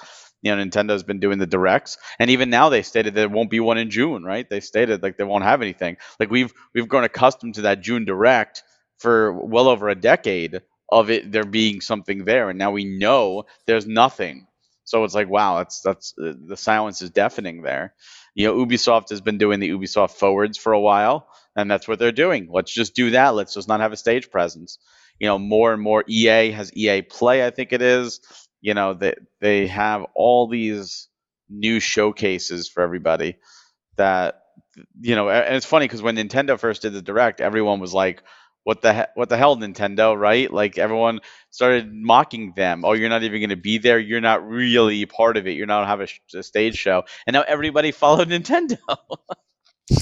you 0.44 0.54
know 0.54 0.62
Nintendo's 0.62 1.02
been 1.02 1.20
doing 1.20 1.38
the 1.38 1.46
directs, 1.46 1.96
and 2.18 2.30
even 2.30 2.50
now 2.50 2.68
they 2.68 2.82
stated 2.82 3.14
there 3.14 3.30
won't 3.30 3.50
be 3.50 3.60
one 3.60 3.78
in 3.78 3.90
June, 3.90 4.22
right? 4.24 4.48
They 4.48 4.60
stated 4.60 5.02
like 5.02 5.16
they 5.16 5.24
won't 5.24 5.42
have 5.42 5.62
anything. 5.62 5.96
Like 6.20 6.30
we've 6.30 6.52
we've 6.74 6.86
grown 6.86 7.04
accustomed 7.04 7.54
to 7.54 7.62
that 7.62 7.80
June 7.80 8.04
direct 8.04 8.62
for 8.98 9.32
well 9.32 9.68
over 9.68 9.88
a 9.88 9.94
decade 9.94 10.60
of 10.90 11.10
it 11.10 11.32
there 11.32 11.44
being 11.44 11.80
something 11.80 12.24
there, 12.24 12.50
and 12.50 12.58
now 12.58 12.70
we 12.70 12.84
know 12.84 13.44
there's 13.66 13.86
nothing. 13.86 14.46
So 14.84 15.04
it's 15.04 15.14
like 15.14 15.28
wow, 15.28 15.58
that's 15.58 15.80
that's 15.80 16.14
uh, 16.22 16.34
the 16.46 16.56
silence 16.56 17.02
is 17.02 17.10
deafening 17.10 17.62
there. 17.62 17.94
You 18.34 18.46
know, 18.48 18.66
Ubisoft 18.66 19.10
has 19.10 19.20
been 19.20 19.38
doing 19.38 19.60
the 19.60 19.70
Ubisoft 19.70 20.12
forwards 20.12 20.58
for 20.58 20.72
a 20.72 20.80
while, 20.80 21.28
and 21.56 21.70
that's 21.70 21.88
what 21.88 21.98
they're 21.98 22.12
doing. 22.12 22.48
Let's 22.50 22.72
just 22.72 22.94
do 22.94 23.10
that. 23.10 23.34
Let's 23.34 23.54
just 23.54 23.68
not 23.68 23.80
have 23.80 23.92
a 23.92 23.96
stage 23.96 24.30
presence. 24.30 24.78
You 25.18 25.28
know, 25.28 25.38
more 25.38 25.72
and 25.72 25.80
more 25.82 26.04
EA 26.08 26.50
has 26.50 26.72
EA 26.76 27.02
Play, 27.02 27.46
I 27.46 27.50
think 27.50 27.72
it 27.72 27.82
is 27.82 28.20
you 28.64 28.72
know 28.72 28.94
they 28.94 29.14
they 29.40 29.66
have 29.66 30.06
all 30.16 30.48
these 30.48 31.08
new 31.50 31.78
showcases 31.78 32.66
for 32.68 32.82
everybody 32.82 33.36
that 33.96 34.40
you 35.00 35.14
know 35.14 35.28
and 35.30 35.54
it's 35.54 35.66
funny 35.66 35.84
because 35.84 36.02
when 36.02 36.16
nintendo 36.16 36.58
first 36.58 36.82
did 36.82 36.92
the 36.94 37.02
direct 37.02 37.40
everyone 37.40 37.80
was 37.80 37.94
like 37.94 38.22
what 38.64 38.82
the 38.82 38.92
he- 38.92 39.12
what 39.14 39.28
the 39.28 39.36
hell 39.36 39.56
nintendo 39.56 40.18
right? 40.18 40.52
Like 40.52 40.78
everyone 40.78 41.20
started 41.50 41.92
mocking 41.92 42.52
them. 42.56 42.84
Oh 42.84 42.92
you're 42.92 43.08
not 43.08 43.22
even 43.22 43.40
going 43.40 43.50
to 43.50 43.56
be 43.56 43.78
there. 43.78 43.98
You're 43.98 44.20
not 44.20 44.46
really 44.46 45.06
part 45.06 45.36
of 45.36 45.46
it. 45.46 45.52
You're 45.52 45.66
not 45.66 45.86
have 45.86 46.00
a, 46.00 46.06
sh- 46.06 46.20
a 46.34 46.42
stage 46.42 46.76
show. 46.76 47.04
And 47.26 47.34
now 47.34 47.44
everybody 47.46 47.90
followed 47.92 48.28
nintendo. 48.28 48.78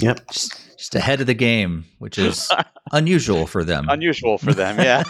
Yep. 0.00 0.30
Just, 0.30 0.78
just 0.78 0.94
ahead 0.94 1.20
of 1.20 1.26
the 1.26 1.34
game 1.34 1.86
which 1.98 2.16
is 2.16 2.48
unusual 2.92 3.48
for 3.48 3.64
them. 3.64 3.86
Unusual 3.88 4.38
for 4.38 4.54
them 4.54 4.78
yeah. 4.78 5.02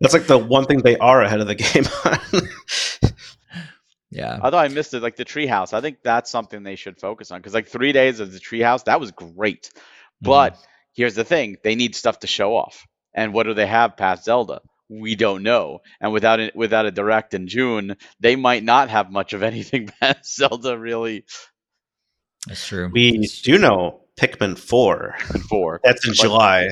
That's 0.00 0.12
like 0.12 0.26
the 0.26 0.36
one 0.36 0.64
thing 0.64 0.78
they 0.78 0.96
are 0.96 1.22
ahead 1.22 1.40
of 1.40 1.46
the 1.46 1.54
game 1.54 1.84
yeah. 4.10 4.40
Although 4.42 4.58
I 4.58 4.68
missed 4.68 4.92
it, 4.92 5.02
like 5.02 5.16
the 5.16 5.24
treehouse. 5.24 5.72
I 5.72 5.80
think 5.80 5.98
that's 6.02 6.30
something 6.30 6.62
they 6.62 6.76
should 6.76 6.98
focus 6.98 7.30
on 7.30 7.38
because 7.38 7.54
like 7.54 7.68
three 7.68 7.92
days 7.92 8.18
of 8.20 8.32
the 8.32 8.40
treehouse, 8.40 8.84
that 8.84 8.98
was 8.98 9.12
great. 9.12 9.70
But 10.20 10.54
mm-hmm. 10.54 10.62
Here's 11.00 11.14
the 11.14 11.24
thing: 11.24 11.56
they 11.64 11.74
need 11.74 11.94
stuff 11.96 12.20
to 12.20 12.26
show 12.26 12.54
off. 12.54 12.86
And 13.14 13.32
what 13.32 13.44
do 13.44 13.54
they 13.54 13.66
have 13.66 13.96
past 13.96 14.24
Zelda? 14.24 14.60
We 14.88 15.14
don't 15.14 15.42
know. 15.42 15.80
And 16.00 16.12
without 16.12 16.40
it, 16.40 16.54
without 16.54 16.86
a 16.86 16.90
direct 16.90 17.32
in 17.32 17.48
June, 17.48 17.96
they 18.20 18.36
might 18.36 18.62
not 18.62 18.90
have 18.90 19.10
much 19.10 19.32
of 19.32 19.42
anything 19.52 19.88
past 20.00 20.36
Zelda. 20.36 20.78
Really, 20.78 21.24
that's 22.46 22.66
true. 22.66 22.90
We 22.92 23.26
do 23.42 23.58
know 23.58 24.02
Pikmin 24.20 24.58
four. 24.58 25.14
Pikmin 25.18 25.42
four. 25.42 25.80
That's 25.84 26.06
in 26.06 26.14
July. 26.14 26.70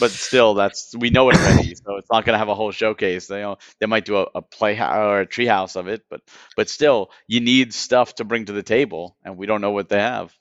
but 0.00 0.10
still, 0.10 0.54
that's 0.54 0.94
we 0.96 1.10
know 1.10 1.30
it 1.30 1.36
already, 1.36 1.74
so 1.74 1.96
it's 1.96 2.10
not 2.10 2.24
going 2.24 2.34
to 2.34 2.38
have 2.38 2.48
a 2.48 2.54
whole 2.54 2.72
showcase. 2.72 3.26
They 3.26 3.36
you 3.38 3.42
know 3.42 3.58
they 3.78 3.86
might 3.86 4.04
do 4.04 4.16
a, 4.16 4.26
a 4.34 4.42
play 4.42 4.78
or 4.78 5.20
a 5.20 5.26
treehouse 5.26 5.76
of 5.76 5.88
it, 5.88 6.02
but 6.08 6.22
but 6.56 6.68
still, 6.68 7.10
you 7.28 7.40
need 7.40 7.74
stuff 7.74 8.16
to 8.16 8.24
bring 8.24 8.46
to 8.46 8.52
the 8.52 8.62
table, 8.62 9.16
and 9.24 9.36
we 9.36 9.46
don't 9.46 9.60
know 9.60 9.70
what 9.70 9.88
they 9.88 10.00
have. 10.00 10.34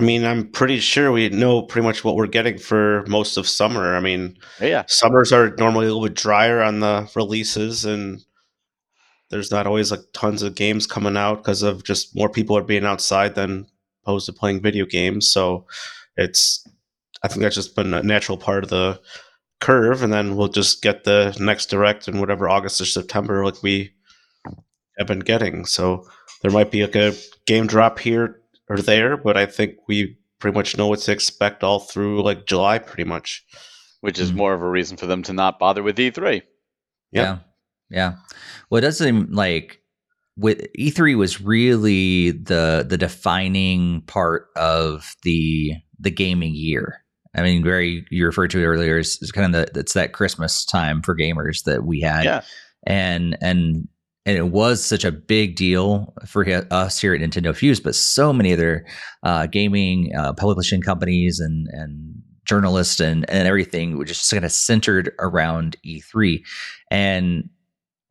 I 0.00 0.02
mean, 0.02 0.24
I'm 0.24 0.48
pretty 0.48 0.80
sure 0.80 1.12
we 1.12 1.28
know 1.28 1.60
pretty 1.60 1.86
much 1.86 2.04
what 2.04 2.16
we're 2.16 2.26
getting 2.26 2.56
for 2.56 3.04
most 3.06 3.36
of 3.36 3.46
summer. 3.46 3.94
I 3.94 4.00
mean, 4.00 4.38
yeah, 4.58 4.84
summers 4.86 5.30
are 5.30 5.54
normally 5.56 5.84
a 5.86 5.88
little 5.92 6.08
bit 6.08 6.14
drier 6.14 6.62
on 6.62 6.80
the 6.80 7.10
releases, 7.14 7.84
and 7.84 8.24
there's 9.28 9.50
not 9.50 9.66
always 9.66 9.90
like 9.90 10.00
tons 10.14 10.42
of 10.42 10.54
games 10.54 10.86
coming 10.86 11.18
out 11.18 11.36
because 11.36 11.62
of 11.62 11.84
just 11.84 12.16
more 12.16 12.30
people 12.30 12.56
are 12.56 12.62
being 12.62 12.86
outside 12.86 13.34
than 13.34 13.66
opposed 14.02 14.24
to 14.24 14.32
playing 14.32 14.62
video 14.62 14.86
games. 14.86 15.30
So 15.30 15.66
it's, 16.16 16.66
I 17.22 17.28
think 17.28 17.42
that's 17.42 17.56
just 17.56 17.76
been 17.76 17.92
a 17.92 18.02
natural 18.02 18.38
part 18.38 18.64
of 18.64 18.70
the 18.70 18.98
curve, 19.60 20.02
and 20.02 20.14
then 20.14 20.34
we'll 20.34 20.48
just 20.48 20.80
get 20.80 21.04
the 21.04 21.36
next 21.38 21.66
direct 21.66 22.08
in 22.08 22.20
whatever 22.20 22.48
August 22.48 22.80
or 22.80 22.86
September 22.86 23.44
like 23.44 23.62
we 23.62 23.92
have 24.96 25.06
been 25.06 25.20
getting. 25.20 25.66
So 25.66 26.08
there 26.40 26.50
might 26.50 26.70
be 26.70 26.86
like 26.86 26.96
a 26.96 27.12
game 27.44 27.66
drop 27.66 27.98
here 27.98 28.39
or 28.70 28.78
there, 28.78 29.16
but 29.16 29.36
I 29.36 29.44
think 29.44 29.74
we 29.88 30.16
pretty 30.38 30.54
much 30.54 30.78
know 30.78 30.86
what 30.86 31.00
to 31.00 31.12
expect 31.12 31.62
all 31.62 31.80
through 31.80 32.22
like 32.22 32.46
July, 32.46 32.78
pretty 32.78 33.04
much. 33.04 33.44
Which 34.00 34.18
is 34.18 34.30
mm-hmm. 34.30 34.38
more 34.38 34.54
of 34.54 34.62
a 34.62 34.70
reason 34.70 34.96
for 34.96 35.04
them 35.04 35.22
to 35.24 35.34
not 35.34 35.58
bother 35.58 35.82
with 35.82 35.98
E3. 35.98 36.36
Yep. 36.36 36.42
Yeah, 37.12 37.38
yeah. 37.90 38.14
Well, 38.70 38.78
it 38.78 38.82
does 38.82 38.96
seem 38.96 39.28
like 39.30 39.82
with 40.38 40.66
E3 40.78 41.18
was 41.18 41.42
really 41.42 42.30
the 42.30 42.86
the 42.88 42.96
defining 42.96 44.00
part 44.02 44.46
of 44.56 45.14
the 45.22 45.74
the 45.98 46.10
gaming 46.10 46.54
year. 46.54 47.04
I 47.34 47.42
mean, 47.42 47.62
very 47.62 48.06
you 48.10 48.24
referred 48.24 48.50
to 48.52 48.60
it 48.60 48.64
earlier 48.66 48.98
is, 48.98 49.18
kind 49.34 49.54
of 49.54 49.74
the 49.74 49.80
it's 49.80 49.92
that 49.92 50.14
Christmas 50.14 50.64
time 50.64 51.02
for 51.02 51.14
gamers 51.14 51.64
that 51.64 51.84
we 51.84 52.00
had. 52.00 52.24
Yeah. 52.24 52.42
And 52.86 53.36
and 53.42 53.86
and 54.30 54.38
it 54.38 54.52
was 54.52 54.84
such 54.84 55.04
a 55.04 55.10
big 55.10 55.56
deal 55.56 56.14
for 56.24 56.46
us 56.70 57.00
here 57.00 57.12
at 57.12 57.20
Nintendo 57.20 57.54
Fuse, 57.54 57.80
but 57.80 57.96
so 57.96 58.32
many 58.32 58.52
other 58.52 58.86
uh, 59.24 59.46
gaming 59.46 60.14
uh, 60.16 60.32
publishing 60.34 60.80
companies 60.80 61.40
and 61.40 61.66
and 61.72 62.14
journalists 62.44 63.00
and 63.00 63.28
and 63.28 63.48
everything 63.48 63.98
were 63.98 64.04
just 64.04 64.30
kind 64.30 64.44
of 64.44 64.52
centered 64.52 65.12
around 65.18 65.76
E3, 65.84 66.44
and 66.92 67.50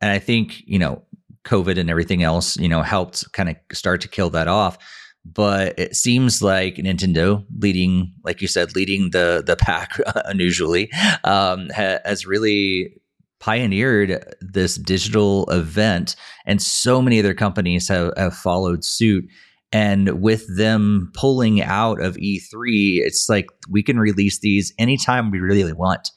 and 0.01 0.11
I 0.11 0.19
think 0.19 0.61
you 0.65 0.77
know 0.77 1.01
COVID 1.45 1.77
and 1.77 1.89
everything 1.89 2.21
else 2.21 2.57
you 2.57 2.67
know 2.67 2.81
helped 2.81 3.31
kind 3.31 3.47
of 3.47 3.55
start 3.71 4.01
to 4.01 4.09
kill 4.09 4.29
that 4.31 4.49
off. 4.49 4.77
But 5.23 5.79
it 5.79 5.95
seems 5.95 6.41
like 6.41 6.75
Nintendo, 6.75 7.45
leading, 7.59 8.13
like 8.25 8.41
you 8.41 8.49
said, 8.49 8.75
leading 8.75 9.11
the 9.11 9.41
the 9.45 9.55
pack 9.55 9.97
unusually, 10.25 10.91
um, 11.23 11.69
ha- 11.73 11.99
has 12.03 12.25
really 12.25 12.99
pioneered 13.39 14.23
this 14.41 14.75
digital 14.75 15.49
event, 15.49 16.15
and 16.45 16.61
so 16.61 17.01
many 17.01 17.19
other 17.19 17.33
companies 17.33 17.87
have, 17.87 18.13
have 18.17 18.35
followed 18.35 18.83
suit. 18.83 19.25
And 19.71 20.21
with 20.21 20.45
them 20.57 21.11
pulling 21.13 21.61
out 21.61 22.01
of 22.01 22.17
E3, 22.17 23.01
it's 23.01 23.29
like 23.29 23.47
we 23.69 23.83
can 23.83 23.99
release 23.99 24.39
these 24.39 24.73
anytime 24.79 25.29
we 25.29 25.39
really 25.39 25.73
want. 25.73 26.11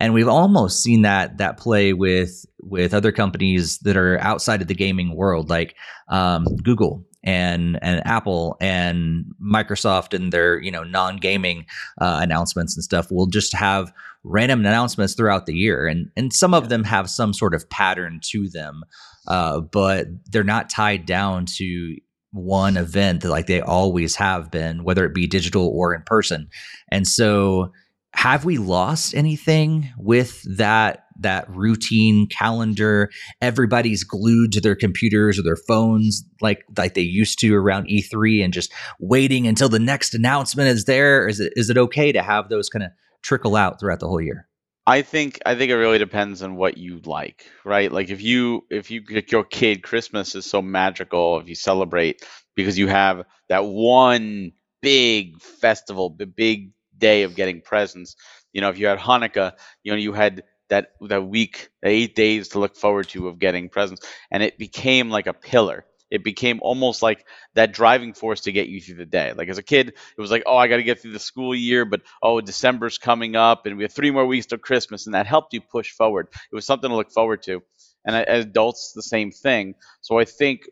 And 0.00 0.14
we've 0.14 0.28
almost 0.28 0.82
seen 0.82 1.02
that 1.02 1.38
that 1.38 1.56
play 1.56 1.92
with 1.92 2.44
with 2.60 2.94
other 2.94 3.10
companies 3.10 3.78
that 3.80 3.96
are 3.96 4.18
outside 4.20 4.60
of 4.60 4.68
the 4.68 4.74
gaming 4.74 5.16
world, 5.16 5.48
like 5.48 5.74
um, 6.08 6.44
Google 6.62 7.04
and 7.24 7.78
and 7.82 8.06
Apple 8.06 8.56
and 8.60 9.24
Microsoft 9.42 10.14
and 10.14 10.32
their 10.32 10.60
you 10.60 10.70
know 10.70 10.84
non 10.84 11.16
gaming 11.16 11.66
uh, 12.00 12.20
announcements 12.22 12.76
and 12.76 12.84
stuff 12.84 13.10
will 13.10 13.26
just 13.26 13.54
have 13.54 13.92
random 14.24 14.60
announcements 14.60 15.14
throughout 15.14 15.46
the 15.46 15.54
year, 15.54 15.86
and 15.86 16.10
and 16.16 16.32
some 16.32 16.54
of 16.54 16.68
them 16.68 16.84
have 16.84 17.10
some 17.10 17.32
sort 17.32 17.54
of 17.54 17.68
pattern 17.70 18.20
to 18.30 18.48
them, 18.48 18.82
uh, 19.26 19.60
but 19.60 20.06
they're 20.26 20.44
not 20.44 20.70
tied 20.70 21.06
down 21.06 21.46
to 21.56 21.96
one 22.32 22.76
event 22.76 23.24
like 23.24 23.46
they 23.46 23.60
always 23.60 24.16
have 24.16 24.50
been, 24.50 24.84
whether 24.84 25.04
it 25.04 25.14
be 25.14 25.26
digital 25.26 25.68
or 25.68 25.94
in 25.94 26.02
person. 26.02 26.48
And 26.90 27.06
so, 27.06 27.72
have 28.14 28.44
we 28.44 28.58
lost 28.58 29.14
anything 29.14 29.90
with 29.98 30.42
that? 30.56 31.04
that 31.20 31.48
routine 31.50 32.26
calendar 32.28 33.10
everybody's 33.42 34.04
glued 34.04 34.52
to 34.52 34.60
their 34.60 34.76
computers 34.76 35.38
or 35.38 35.42
their 35.42 35.56
phones 35.56 36.24
like 36.40 36.64
like 36.76 36.94
they 36.94 37.00
used 37.00 37.38
to 37.40 37.54
around 37.54 37.88
E3 37.88 38.44
and 38.44 38.52
just 38.52 38.72
waiting 39.00 39.46
until 39.46 39.68
the 39.68 39.78
next 39.78 40.14
announcement 40.14 40.68
is 40.68 40.84
there 40.84 41.26
is 41.26 41.40
it 41.40 41.52
is 41.56 41.70
it 41.70 41.76
okay 41.76 42.12
to 42.12 42.22
have 42.22 42.48
those 42.48 42.68
kind 42.68 42.84
of 42.84 42.90
trickle 43.22 43.56
out 43.56 43.80
throughout 43.80 44.00
the 44.00 44.08
whole 44.08 44.20
year? 44.20 44.48
I 44.86 45.02
think 45.02 45.38
I 45.44 45.54
think 45.54 45.70
it 45.70 45.76
really 45.76 45.98
depends 45.98 46.42
on 46.42 46.56
what 46.56 46.78
you 46.78 47.00
like, 47.04 47.44
right? 47.64 47.92
Like 47.92 48.08
if 48.08 48.22
you 48.22 48.64
if 48.70 48.90
you 48.90 49.02
get 49.02 49.30
your 49.30 49.44
kid 49.44 49.82
Christmas 49.82 50.34
is 50.34 50.46
so 50.46 50.62
magical 50.62 51.38
if 51.40 51.48
you 51.48 51.54
celebrate 51.54 52.22
because 52.56 52.78
you 52.78 52.88
have 52.88 53.24
that 53.50 53.66
one 53.66 54.52
big 54.80 55.40
festival, 55.42 56.14
the 56.16 56.26
big 56.26 56.70
day 56.96 57.22
of 57.22 57.34
getting 57.34 57.60
presents. 57.60 58.16
You 58.52 58.60
know, 58.60 58.70
if 58.70 58.78
you 58.78 58.86
had 58.86 58.98
Hanukkah, 58.98 59.52
you 59.82 59.92
know, 59.92 59.98
you 59.98 60.12
had 60.12 60.42
that 60.70 60.92
that 61.02 61.26
week, 61.28 61.68
eight 61.82 62.14
days 62.14 62.48
to 62.48 62.58
look 62.58 62.76
forward 62.76 63.08
to 63.10 63.28
of 63.28 63.38
getting 63.38 63.68
presents, 63.68 64.06
and 64.30 64.42
it 64.42 64.58
became 64.58 65.10
like 65.10 65.26
a 65.26 65.32
pillar 65.32 65.84
it 66.10 66.24
became 66.24 66.58
almost 66.62 67.02
like 67.02 67.26
that 67.54 67.72
driving 67.72 68.14
force 68.14 68.42
to 68.42 68.52
get 68.52 68.68
you 68.68 68.80
through 68.80 68.96
the 68.96 69.06
day. 69.06 69.32
Like 69.32 69.48
as 69.48 69.58
a 69.58 69.62
kid, 69.62 69.88
it 69.88 70.20
was 70.20 70.30
like, 70.30 70.44
oh, 70.46 70.56
I 70.56 70.68
got 70.68 70.76
to 70.76 70.82
get 70.82 71.00
through 71.00 71.12
the 71.12 71.18
school 71.18 71.54
year, 71.54 71.84
but 71.84 72.02
oh, 72.22 72.40
December's 72.40 72.98
coming 72.98 73.36
up 73.36 73.66
and 73.66 73.76
we 73.76 73.84
have 73.84 73.92
three 73.92 74.10
more 74.10 74.26
weeks 74.26 74.46
till 74.46 74.58
Christmas. 74.58 75.06
And 75.06 75.14
that 75.14 75.26
helped 75.26 75.52
you 75.52 75.60
push 75.60 75.92
forward. 75.92 76.28
It 76.32 76.54
was 76.54 76.66
something 76.66 76.88
to 76.90 76.96
look 76.96 77.10
forward 77.10 77.42
to. 77.44 77.62
And 78.04 78.16
as 78.16 78.44
adults, 78.44 78.92
the 78.94 79.02
same 79.02 79.30
thing. 79.30 79.74
So 80.00 80.18
I 80.18 80.24
think 80.24 80.62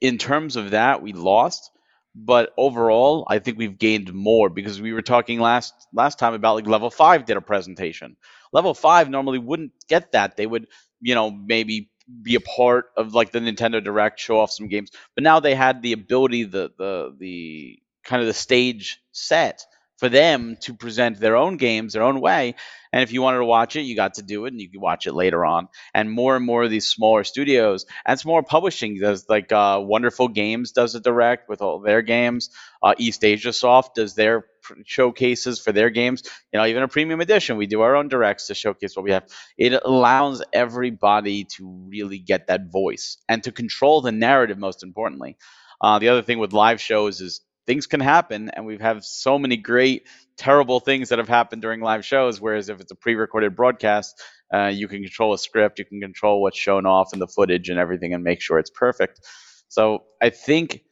in 0.00 0.18
terms 0.18 0.56
of 0.56 0.72
that, 0.72 1.02
we 1.02 1.12
lost. 1.12 1.70
But 2.18 2.52
overall, 2.56 3.26
I 3.28 3.40
think 3.40 3.58
we've 3.58 3.78
gained 3.78 4.14
more 4.14 4.48
because 4.48 4.80
we 4.80 4.94
were 4.94 5.02
talking 5.02 5.38
last 5.38 5.74
last 5.92 6.18
time 6.18 6.32
about 6.32 6.54
like 6.54 6.66
level 6.66 6.90
five 6.90 7.26
did 7.26 7.36
a 7.36 7.42
presentation. 7.42 8.16
Level 8.54 8.72
five 8.72 9.10
normally 9.10 9.38
wouldn't 9.38 9.72
get 9.86 10.12
that. 10.12 10.34
They 10.34 10.46
would, 10.46 10.66
you 11.02 11.14
know, 11.14 11.30
maybe 11.30 11.90
be 12.22 12.34
a 12.34 12.40
part 12.40 12.86
of 12.96 13.14
like 13.14 13.32
the 13.32 13.40
Nintendo 13.40 13.82
Direct, 13.82 14.20
show 14.20 14.40
off 14.40 14.50
some 14.50 14.68
games. 14.68 14.90
But 15.14 15.24
now 15.24 15.40
they 15.40 15.54
had 15.54 15.82
the 15.82 15.92
ability, 15.92 16.44
the 16.44 16.70
the 16.76 17.16
the 17.18 17.78
kind 18.04 18.20
of 18.22 18.26
the 18.28 18.34
stage 18.34 19.00
set 19.12 19.64
for 19.96 20.08
them 20.08 20.56
to 20.62 20.74
present 20.74 21.18
their 21.18 21.36
own 21.36 21.56
games 21.56 21.92
their 21.92 22.02
own 22.02 22.20
way. 22.20 22.54
And 22.92 23.02
if 23.02 23.12
you 23.12 23.20
wanted 23.20 23.38
to 23.38 23.44
watch 23.44 23.76
it, 23.76 23.82
you 23.82 23.94
got 23.94 24.14
to 24.14 24.22
do 24.22 24.46
it, 24.46 24.52
and 24.52 24.60
you 24.60 24.70
could 24.70 24.80
watch 24.80 25.06
it 25.06 25.12
later 25.12 25.44
on. 25.44 25.68
And 25.92 26.10
more 26.10 26.36
and 26.36 26.46
more 26.46 26.64
of 26.64 26.70
these 26.70 26.88
smaller 26.88 27.24
studios, 27.24 27.84
and 28.06 28.24
more 28.24 28.42
publishing 28.42 28.98
does 28.98 29.26
like 29.28 29.52
uh, 29.52 29.80
Wonderful 29.82 30.28
Games 30.28 30.72
does 30.72 30.94
a 30.94 31.00
direct 31.00 31.48
with 31.48 31.60
all 31.60 31.80
their 31.80 32.02
games. 32.02 32.50
Uh, 32.82 32.94
East 32.96 33.24
Asia 33.24 33.52
Soft 33.52 33.96
does 33.96 34.14
their 34.14 34.46
showcases 34.84 35.60
for 35.60 35.72
their 35.72 35.90
games. 35.90 36.22
You 36.52 36.58
know, 36.58 36.66
even 36.66 36.82
a 36.82 36.88
premium 36.88 37.20
edition, 37.20 37.56
we 37.56 37.66
do 37.66 37.82
our 37.82 37.96
own 37.96 38.08
directs 38.08 38.46
to 38.46 38.54
showcase 38.54 38.96
what 38.96 39.04
we 39.04 39.12
have. 39.12 39.26
It 39.58 39.72
allows 39.84 40.42
everybody 40.52 41.44
to 41.56 41.86
really 41.88 42.18
get 42.18 42.46
that 42.46 42.72
voice 42.72 43.18
and 43.28 43.42
to 43.44 43.52
control 43.52 44.00
the 44.00 44.12
narrative. 44.12 44.58
Most 44.58 44.82
importantly, 44.82 45.36
uh, 45.80 45.98
the 45.98 46.08
other 46.08 46.22
thing 46.22 46.38
with 46.38 46.52
live 46.52 46.80
shows 46.80 47.20
is 47.20 47.42
things 47.66 47.86
can 47.86 48.00
happen, 48.00 48.50
and 48.50 48.66
we've 48.66 48.80
had 48.80 49.02
so 49.04 49.38
many 49.38 49.56
great, 49.56 50.06
terrible 50.36 50.80
things 50.80 51.08
that 51.08 51.18
have 51.18 51.28
happened 51.28 51.62
during 51.62 51.80
live 51.80 52.04
shows. 52.04 52.40
Whereas 52.40 52.68
if 52.68 52.80
it's 52.80 52.92
a 52.92 52.96
pre-recorded 52.96 53.56
broadcast, 53.56 54.20
uh, 54.52 54.66
you 54.66 54.88
can 54.88 55.02
control 55.02 55.34
a 55.34 55.38
script, 55.38 55.78
you 55.78 55.84
can 55.84 56.00
control 56.00 56.42
what's 56.42 56.58
shown 56.58 56.86
off 56.86 57.12
in 57.12 57.18
the 57.18 57.28
footage 57.28 57.68
and 57.68 57.78
everything, 57.78 58.14
and 58.14 58.22
make 58.22 58.40
sure 58.40 58.58
it's 58.58 58.70
perfect. 58.70 59.20
So 59.68 60.04
I 60.22 60.30
think 60.30 60.82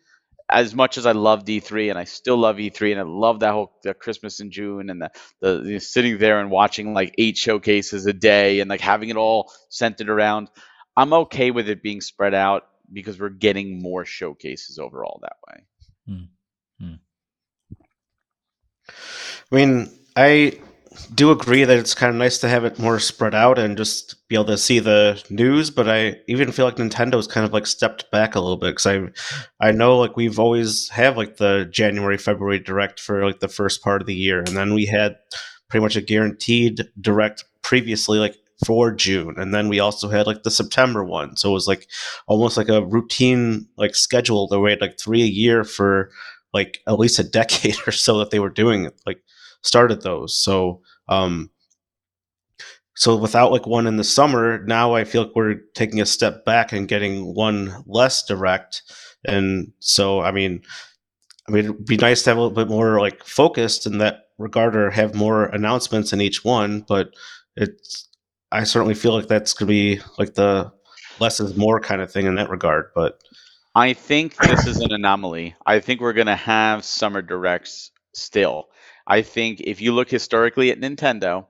as 0.51 0.75
much 0.75 0.99
as 0.99 1.07
I 1.07 1.13
love 1.13 1.45
D3 1.45 1.91
and 1.91 1.99
I 1.99 2.05
still 2.05 2.37
love 2.37 2.57
E3 2.57 2.93
and 2.93 3.01
I 3.01 3.05
love 3.05 3.41
that 3.41 3.53
whole 3.53 3.73
the 3.83 3.95
Christmas 3.95 4.41
in 4.41 4.51
June 4.51 4.91
and 4.91 5.03
the, 5.03 5.11
the, 5.41 5.81
sitting 5.81 6.19
there 6.19 6.39
and 6.41 6.51
watching 6.51 6.93
like 6.93 7.15
eight 7.17 7.37
showcases 7.39 8.05
a 8.07 8.13
day 8.13 8.61
and 8.61 8.69
like 8.69 8.81
having 8.81 9.09
it 9.09 9.17
all 9.17 9.51
centered 9.71 10.11
around, 10.11 10.51
I'm 10.97 11.13
okay 11.15 11.51
with 11.51 11.69
it 11.69 11.83
being 11.83 12.01
spread 12.01 12.35
out 12.35 12.65
because 12.93 13.19
we're 13.19 13.31
getting 13.31 13.81
more 13.81 14.05
showcases 14.05 14.79
overall 14.79 15.21
that 15.23 15.37
way. 15.49 15.65
Hmm. 16.07 16.25
Hmm. 16.81 16.95
I 19.53 19.55
mean, 19.55 19.91
I 20.17 20.59
do 21.15 21.31
agree 21.31 21.65
that 21.65 21.79
it's 21.79 21.95
kind 21.95 22.11
of 22.11 22.17
nice 22.17 22.39
to 22.39 22.49
have 22.49 22.65
it 22.65 22.79
more 22.79 22.99
spread 23.01 23.35
out 23.35 23.59
and 23.59 23.77
just 23.77 24.27
be 24.29 24.37
able 24.37 24.45
to 24.47 24.59
see 24.59 24.79
the 24.79 25.23
news. 25.31 25.71
But 25.71 25.89
I 25.89 26.17
even 26.29 26.53
feel 26.53 26.65
like 26.65 26.77
Nintendo's 26.77 27.27
kind 27.27 27.45
of 27.47 27.53
like 27.53 27.67
stepped 27.67 28.11
back 28.11 28.35
a 28.35 28.41
little 28.41 28.57
bit 28.57 28.77
because 28.77 28.87
I, 28.87 29.67
I 29.67 29.73
know 29.73 29.99
like 29.99 30.17
we've 30.17 30.39
always 30.39 30.89
have 30.91 31.17
like 31.17 31.37
the 31.37 31.69
January 31.71 32.19
February 32.19 32.59
direct 32.59 33.01
for 33.01 33.25
like 33.25 33.41
the 33.41 33.49
first 33.49 33.83
part 33.83 34.01
of 34.01 34.07
the 34.07 34.15
year, 34.15 34.39
and 34.39 34.57
then 34.57 34.75
we 34.75 34.87
had 34.87 35.17
pretty 35.69 35.83
much 35.83 35.97
a 35.97 36.03
guaranteed 36.03 36.83
direct 37.01 37.45
previously 37.63 38.19
like 38.19 38.37
for 38.65 38.93
June, 38.93 39.35
and 39.37 39.53
then 39.53 39.69
we 39.69 39.81
also 39.81 40.09
had 40.09 40.27
like 40.27 40.43
the 40.45 40.51
September 40.51 41.05
one. 41.05 41.37
So 41.37 41.51
it 41.51 41.55
was 41.55 41.67
like 41.67 41.89
almost 42.29 42.57
like 42.57 42.69
a 42.69 42.85
routine 42.85 43.67
like 43.77 43.95
schedule. 43.95 44.47
The 44.47 44.61
way 44.61 44.79
like 44.81 44.99
three 44.99 45.23
a 45.23 45.27
year 45.27 45.65
for 45.65 46.11
like 46.55 46.81
at 46.89 46.99
least 47.01 47.21
a 47.21 47.25
decade 47.25 47.77
or 47.89 47.93
so 47.93 48.19
that 48.21 48.31
they 48.31 48.41
were 48.41 48.51
doing 48.51 48.87
it, 48.87 49.01
like 49.07 49.23
started 49.63 50.03
those. 50.03 50.37
So 50.37 50.83
Um, 51.09 51.51
so 52.97 53.17
without 53.17 53.51
like 53.51 53.67
one 53.67 53.87
in 53.87 53.97
the 53.97 54.05
summer, 54.05 54.63
now 54.65 54.95
I 54.95 55.05
feel 55.05 55.23
like 55.25 55.35
we're 55.35 55.57
taking 55.75 56.01
a 56.01 56.07
step 56.07 56.45
back 56.45 56.73
and 56.73 56.87
getting 56.87 57.35
one 57.35 57.83
less 57.87 58.25
direct. 58.25 58.83
And 59.25 59.73
so, 59.81 60.21
I 60.21 60.31
mean, 60.31 60.63
I 61.49 61.53
mean, 61.53 61.65
it'd 61.67 61.87
be 61.87 61.97
nice 61.97 62.23
to 62.25 62.31
have 62.31 62.39
a 62.39 62.43
little 62.43 62.57
bit 62.57 62.69
more 62.69 63.01
like 63.01 63.25
focused 63.25 63.87
in 63.87 63.99
that 63.99 64.27
regard, 64.39 64.77
or 64.77 64.91
have 64.91 65.15
more 65.15 65.47
announcements 65.47 66.13
in 66.13 66.21
each 66.21 66.45
one. 66.45 66.85
But 66.89 67.15
it's, 67.57 68.09
I 68.53 68.65
certainly 68.65 68.95
feel 68.95 69.15
like 69.15 69.29
that's 69.29 69.55
to 69.55 69.67
be 69.67 70.01
like 70.19 70.35
the 70.35 70.73
less 71.21 71.41
is 71.41 71.57
more 71.57 71.81
kind 71.81 72.03
of 72.03 72.13
thing 72.13 72.27
in 72.27 72.37
that 72.37 72.51
regard. 72.51 72.87
But 72.95 73.21
I 73.75 73.95
think 73.95 74.37
this 74.37 74.67
is 74.67 74.79
an 74.79 74.93
anomaly. 74.93 75.57
I 75.67 75.81
think 75.81 76.01
we're 76.01 76.13
going 76.13 76.29
to 76.29 76.37
have 76.37 76.85
summer 76.85 77.23
directs 77.23 77.91
still. 78.15 78.67
I 79.07 79.23
think 79.23 79.61
if 79.61 79.81
you 79.81 79.93
look 79.93 80.09
historically 80.09 80.71
at 80.71 80.81
Nintendo, 80.81 81.47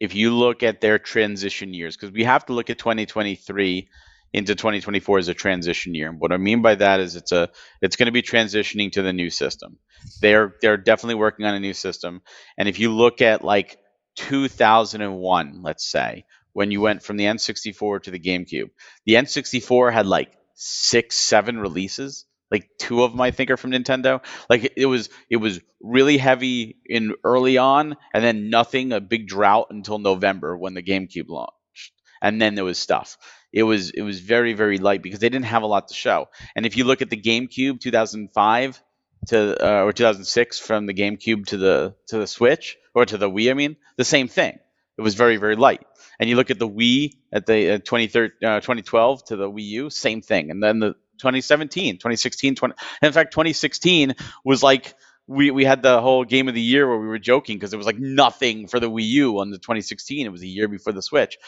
if 0.00 0.14
you 0.14 0.34
look 0.34 0.62
at 0.62 0.80
their 0.80 0.98
transition 0.98 1.74
years, 1.74 1.96
because 1.96 2.12
we 2.12 2.24
have 2.24 2.46
to 2.46 2.54
look 2.54 2.70
at 2.70 2.78
2023 2.78 3.88
into 4.32 4.54
2024 4.54 5.18
as 5.18 5.28
a 5.28 5.34
transition 5.34 5.94
year. 5.94 6.10
What 6.12 6.32
I 6.32 6.38
mean 6.38 6.62
by 6.62 6.74
that 6.76 7.00
is 7.00 7.14
it's 7.14 7.30
a 7.30 7.50
it's 7.80 7.96
going 7.96 8.06
to 8.06 8.12
be 8.12 8.22
transitioning 8.22 8.90
to 8.92 9.02
the 9.02 9.12
new 9.12 9.30
system. 9.30 9.78
They're 10.20 10.54
they're 10.60 10.76
definitely 10.76 11.16
working 11.16 11.46
on 11.46 11.54
a 11.54 11.60
new 11.60 11.74
system. 11.74 12.22
And 12.58 12.68
if 12.68 12.80
you 12.80 12.90
look 12.90 13.22
at 13.22 13.44
like 13.44 13.78
2001, 14.16 15.62
let's 15.62 15.88
say, 15.88 16.24
when 16.52 16.70
you 16.70 16.80
went 16.80 17.02
from 17.02 17.16
the 17.16 17.24
N64 17.24 18.02
to 18.04 18.10
the 18.10 18.18
GameCube, 18.18 18.70
the 19.06 19.14
N64 19.14 19.92
had 19.92 20.06
like 20.06 20.32
six, 20.54 21.16
seven 21.16 21.58
releases 21.58 22.26
like 22.54 22.70
two 22.78 23.02
of 23.02 23.10
them 23.10 23.20
I 23.20 23.32
think 23.32 23.50
are 23.50 23.56
from 23.56 23.72
Nintendo. 23.72 24.22
Like 24.48 24.72
it 24.76 24.86
was 24.86 25.10
it 25.28 25.36
was 25.36 25.60
really 25.80 26.18
heavy 26.18 26.76
in 26.86 27.14
early 27.24 27.58
on, 27.58 27.96
and 28.14 28.24
then 28.24 28.48
nothing, 28.48 28.92
a 28.92 29.00
big 29.00 29.26
drought 29.26 29.68
until 29.70 29.98
November 29.98 30.56
when 30.56 30.74
the 30.74 30.82
GameCube 30.82 31.28
launched, 31.28 31.92
and 32.22 32.40
then 32.40 32.54
there 32.54 32.64
was 32.64 32.78
stuff. 32.78 33.18
It 33.52 33.64
was 33.64 33.90
it 33.90 34.02
was 34.02 34.20
very 34.20 34.52
very 34.52 34.78
light 34.78 35.02
because 35.02 35.20
they 35.20 35.28
didn't 35.28 35.46
have 35.46 35.64
a 35.64 35.66
lot 35.66 35.88
to 35.88 35.94
show. 35.94 36.28
And 36.54 36.64
if 36.64 36.76
you 36.76 36.84
look 36.84 37.02
at 37.02 37.10
the 37.10 37.20
GameCube 37.20 37.80
2005 37.80 38.82
to 39.28 39.66
uh, 39.66 39.84
or 39.84 39.92
2006 39.92 40.58
from 40.58 40.86
the 40.86 40.94
GameCube 40.94 41.46
to 41.46 41.56
the 41.56 41.96
to 42.08 42.18
the 42.18 42.26
Switch 42.26 42.76
or 42.94 43.04
to 43.04 43.18
the 43.18 43.30
Wii, 43.30 43.50
I 43.50 43.54
mean, 43.54 43.76
the 43.96 44.04
same 44.04 44.28
thing. 44.28 44.58
It 44.96 45.02
was 45.02 45.14
very 45.14 45.36
very 45.36 45.56
light. 45.56 45.84
And 46.18 46.30
you 46.30 46.36
look 46.36 46.50
at 46.50 46.58
the 46.58 46.68
Wii 46.68 47.14
at 47.32 47.46
the 47.46 47.74
uh, 47.74 47.78
2012 47.78 49.18
uh, 49.18 49.26
to 49.26 49.36
the 49.36 49.50
Wii 49.50 49.64
U, 49.64 49.90
same 49.90 50.22
thing. 50.22 50.50
And 50.50 50.62
then 50.62 50.78
the 50.78 50.94
2017, 51.18 51.96
2016, 51.96 52.54
20. 52.54 52.74
in 53.02 53.12
fact, 53.12 53.32
2016 53.32 54.14
was 54.44 54.62
like 54.62 54.94
we, 55.26 55.50
we 55.50 55.64
had 55.64 55.82
the 55.82 56.00
whole 56.02 56.24
game 56.24 56.48
of 56.48 56.54
the 56.54 56.60
year 56.60 56.86
where 56.86 56.98
we 56.98 57.06
were 57.06 57.18
joking 57.18 57.56
because 57.56 57.72
it 57.72 57.78
was 57.78 57.86
like 57.86 57.98
nothing 57.98 58.66
for 58.68 58.78
the 58.78 58.90
Wii 58.90 59.04
U 59.04 59.38
on 59.40 59.50
the 59.50 59.58
2016. 59.58 60.26
It 60.26 60.30
was 60.30 60.42
a 60.42 60.46
year 60.46 60.68
before 60.68 60.92
the 60.92 61.00
Switch. 61.00 61.38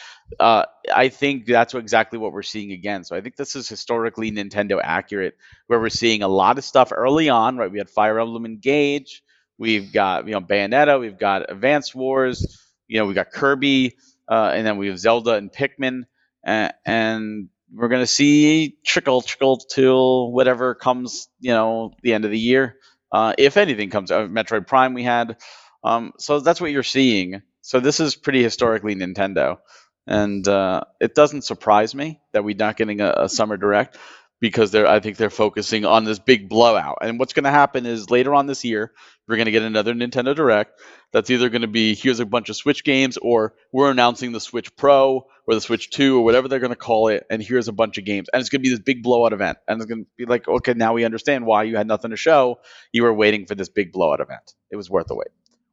Uh, 0.41 0.65
I 0.95 1.09
think 1.09 1.47
that's 1.47 1.75
what, 1.75 1.81
exactly 1.81 2.19
what 2.19 2.33
we're 2.33 2.43
seeing 2.43 2.73
again. 2.73 3.05
So 3.05 3.15
I 3.15 3.21
think 3.21 3.37
this 3.37 3.55
is 3.55 3.69
historically 3.69 4.33
Nintendo 4.33 4.81
accurate, 4.83 5.37
where 5.67 5.79
we're 5.79 5.91
seeing 5.91 6.23
a 6.23 6.29
lot 6.29 6.57
of 6.57 6.65
stuff 6.65 6.91
early 6.91 7.29
on. 7.29 7.59
Right, 7.59 7.71
we 7.71 7.79
had 7.79 7.91
Fire 7.91 8.19
Emblem 8.19 8.47
Engage, 8.47 9.23
we've 9.59 9.93
got 9.93 10.27
you 10.27 10.33
know 10.33 10.41
Bayonetta, 10.41 10.99
we've 10.99 11.19
got 11.19 11.51
Advance 11.51 11.95
Wars, 11.95 12.66
you 12.89 12.99
know 12.99 13.07
we 13.07 13.15
got 13.15 13.31
Kirby, 13.31 13.97
uh, 14.29 14.53
and 14.55 14.67
then 14.67 14.77
we 14.77 14.89
have 14.89 14.99
Zelda 14.99 15.35
and 15.35 15.53
Pikmin, 15.53 16.05
and, 16.45 16.73
and 16.85 17.49
we're 17.73 17.89
going 17.89 18.03
to 18.03 18.07
see 18.07 18.77
trickle 18.85 19.23
trickle 19.23 19.57
till 19.59 20.33
whatever 20.33 20.75
comes, 20.75 21.29
you 21.41 21.53
know, 21.53 21.93
the 22.03 22.15
end 22.15 22.25
of 22.25 22.31
the 22.31 22.39
year. 22.39 22.77
Uh, 23.13 23.35
if 23.39 23.57
anything 23.57 23.91
comes 23.91 24.11
out, 24.11 24.31
Metroid 24.31 24.67
Prime 24.67 24.95
we 24.95 25.03
had. 25.03 25.37
Um, 25.85 26.13
so 26.19 26.41
that's 26.41 26.61
what 26.61 26.71
you're 26.71 26.83
seeing. 26.83 27.43
So 27.61 27.81
this 27.81 28.01
is 28.01 28.17
pretty 28.17 28.43
historically 28.43 28.95
Nintendo, 28.95 29.59
and 30.07 30.47
uh, 30.47 30.83
it 31.01 31.15
doesn't 31.15 31.43
surprise 31.43 31.95
me 31.95 32.21
that 32.33 32.45
we're 32.45 32.57
not 32.57 32.77
getting 32.77 33.01
a, 33.01 33.13
a 33.19 33.29
summer 33.29 33.57
direct 33.57 33.97
because 34.41 34.71
they're 34.71 34.87
I 34.87 35.01
think 35.01 35.17
they're 35.17 35.31
focusing 35.31 35.85
on 35.85 36.05
this 36.05 36.19
big 36.19 36.49
blowout. 36.49 36.99
And 37.01 37.19
what's 37.19 37.33
going 37.33 37.45
to 37.45 37.51
happen 37.51 37.87
is 37.87 38.11
later 38.11 38.35
on 38.35 38.47
this 38.47 38.65
year, 38.65 38.93
we're 39.27 39.37
going 39.37 39.47
to 39.47 39.53
get 39.53 39.63
another 39.63 39.95
Nintendo 39.95 40.35
Direct 40.35 40.81
that's 41.13 41.31
either 41.31 41.49
going 41.49 41.63
to 41.63 41.69
be 41.69 41.95
here's 41.95 42.21
a 42.21 42.27
bunch 42.27 42.49
of 42.49 42.57
Switch 42.57 42.85
games 42.85 43.17
or 43.17 43.55
we're 43.73 43.91
announcing 43.91 44.33
the 44.33 44.41
Switch 44.41 44.75
Pro 44.77 45.27
or 45.47 45.55
the 45.55 45.61
Switch 45.61 45.91
2 45.91 46.19
or 46.19 46.25
whatever 46.25 46.49
they're 46.49 46.59
going 46.59 46.71
to 46.71 46.77
call 46.77 47.09
it 47.09 47.25
and 47.31 47.43
here's 47.43 47.69
a 47.69 47.73
bunch 47.73 47.99
of 47.99 48.05
games. 48.05 48.29
And 48.33 48.41
it's 48.41 48.51
going 48.51 48.61
to 48.61 48.69
be 48.69 48.71
this 48.71 48.81
big 48.85 49.03
blowout 49.03 49.33
event. 49.33 49.59
And 49.67 49.81
it's 49.81 49.87
going 49.87 50.05
to 50.05 50.11
be 50.17 50.27
like, 50.27 50.47
okay, 50.47 50.75
now 50.75 50.93
we 50.93 51.05
understand 51.05 51.47
why 51.47 51.65
you 51.65 51.77
had 51.77 51.87
nothing 51.87 52.11
to 52.11 52.17
show. 52.17 52.61
You 52.93 53.05
were 53.05 53.15
waiting 53.15 53.47
for 53.47 53.55
this 53.55 53.69
big 53.69 53.93
blowout 53.93 54.21
event. 54.21 54.55
It 54.71 54.77
was 54.77 54.91
worth 54.91 55.07
the 55.07 55.17
wait. 55.17 55.29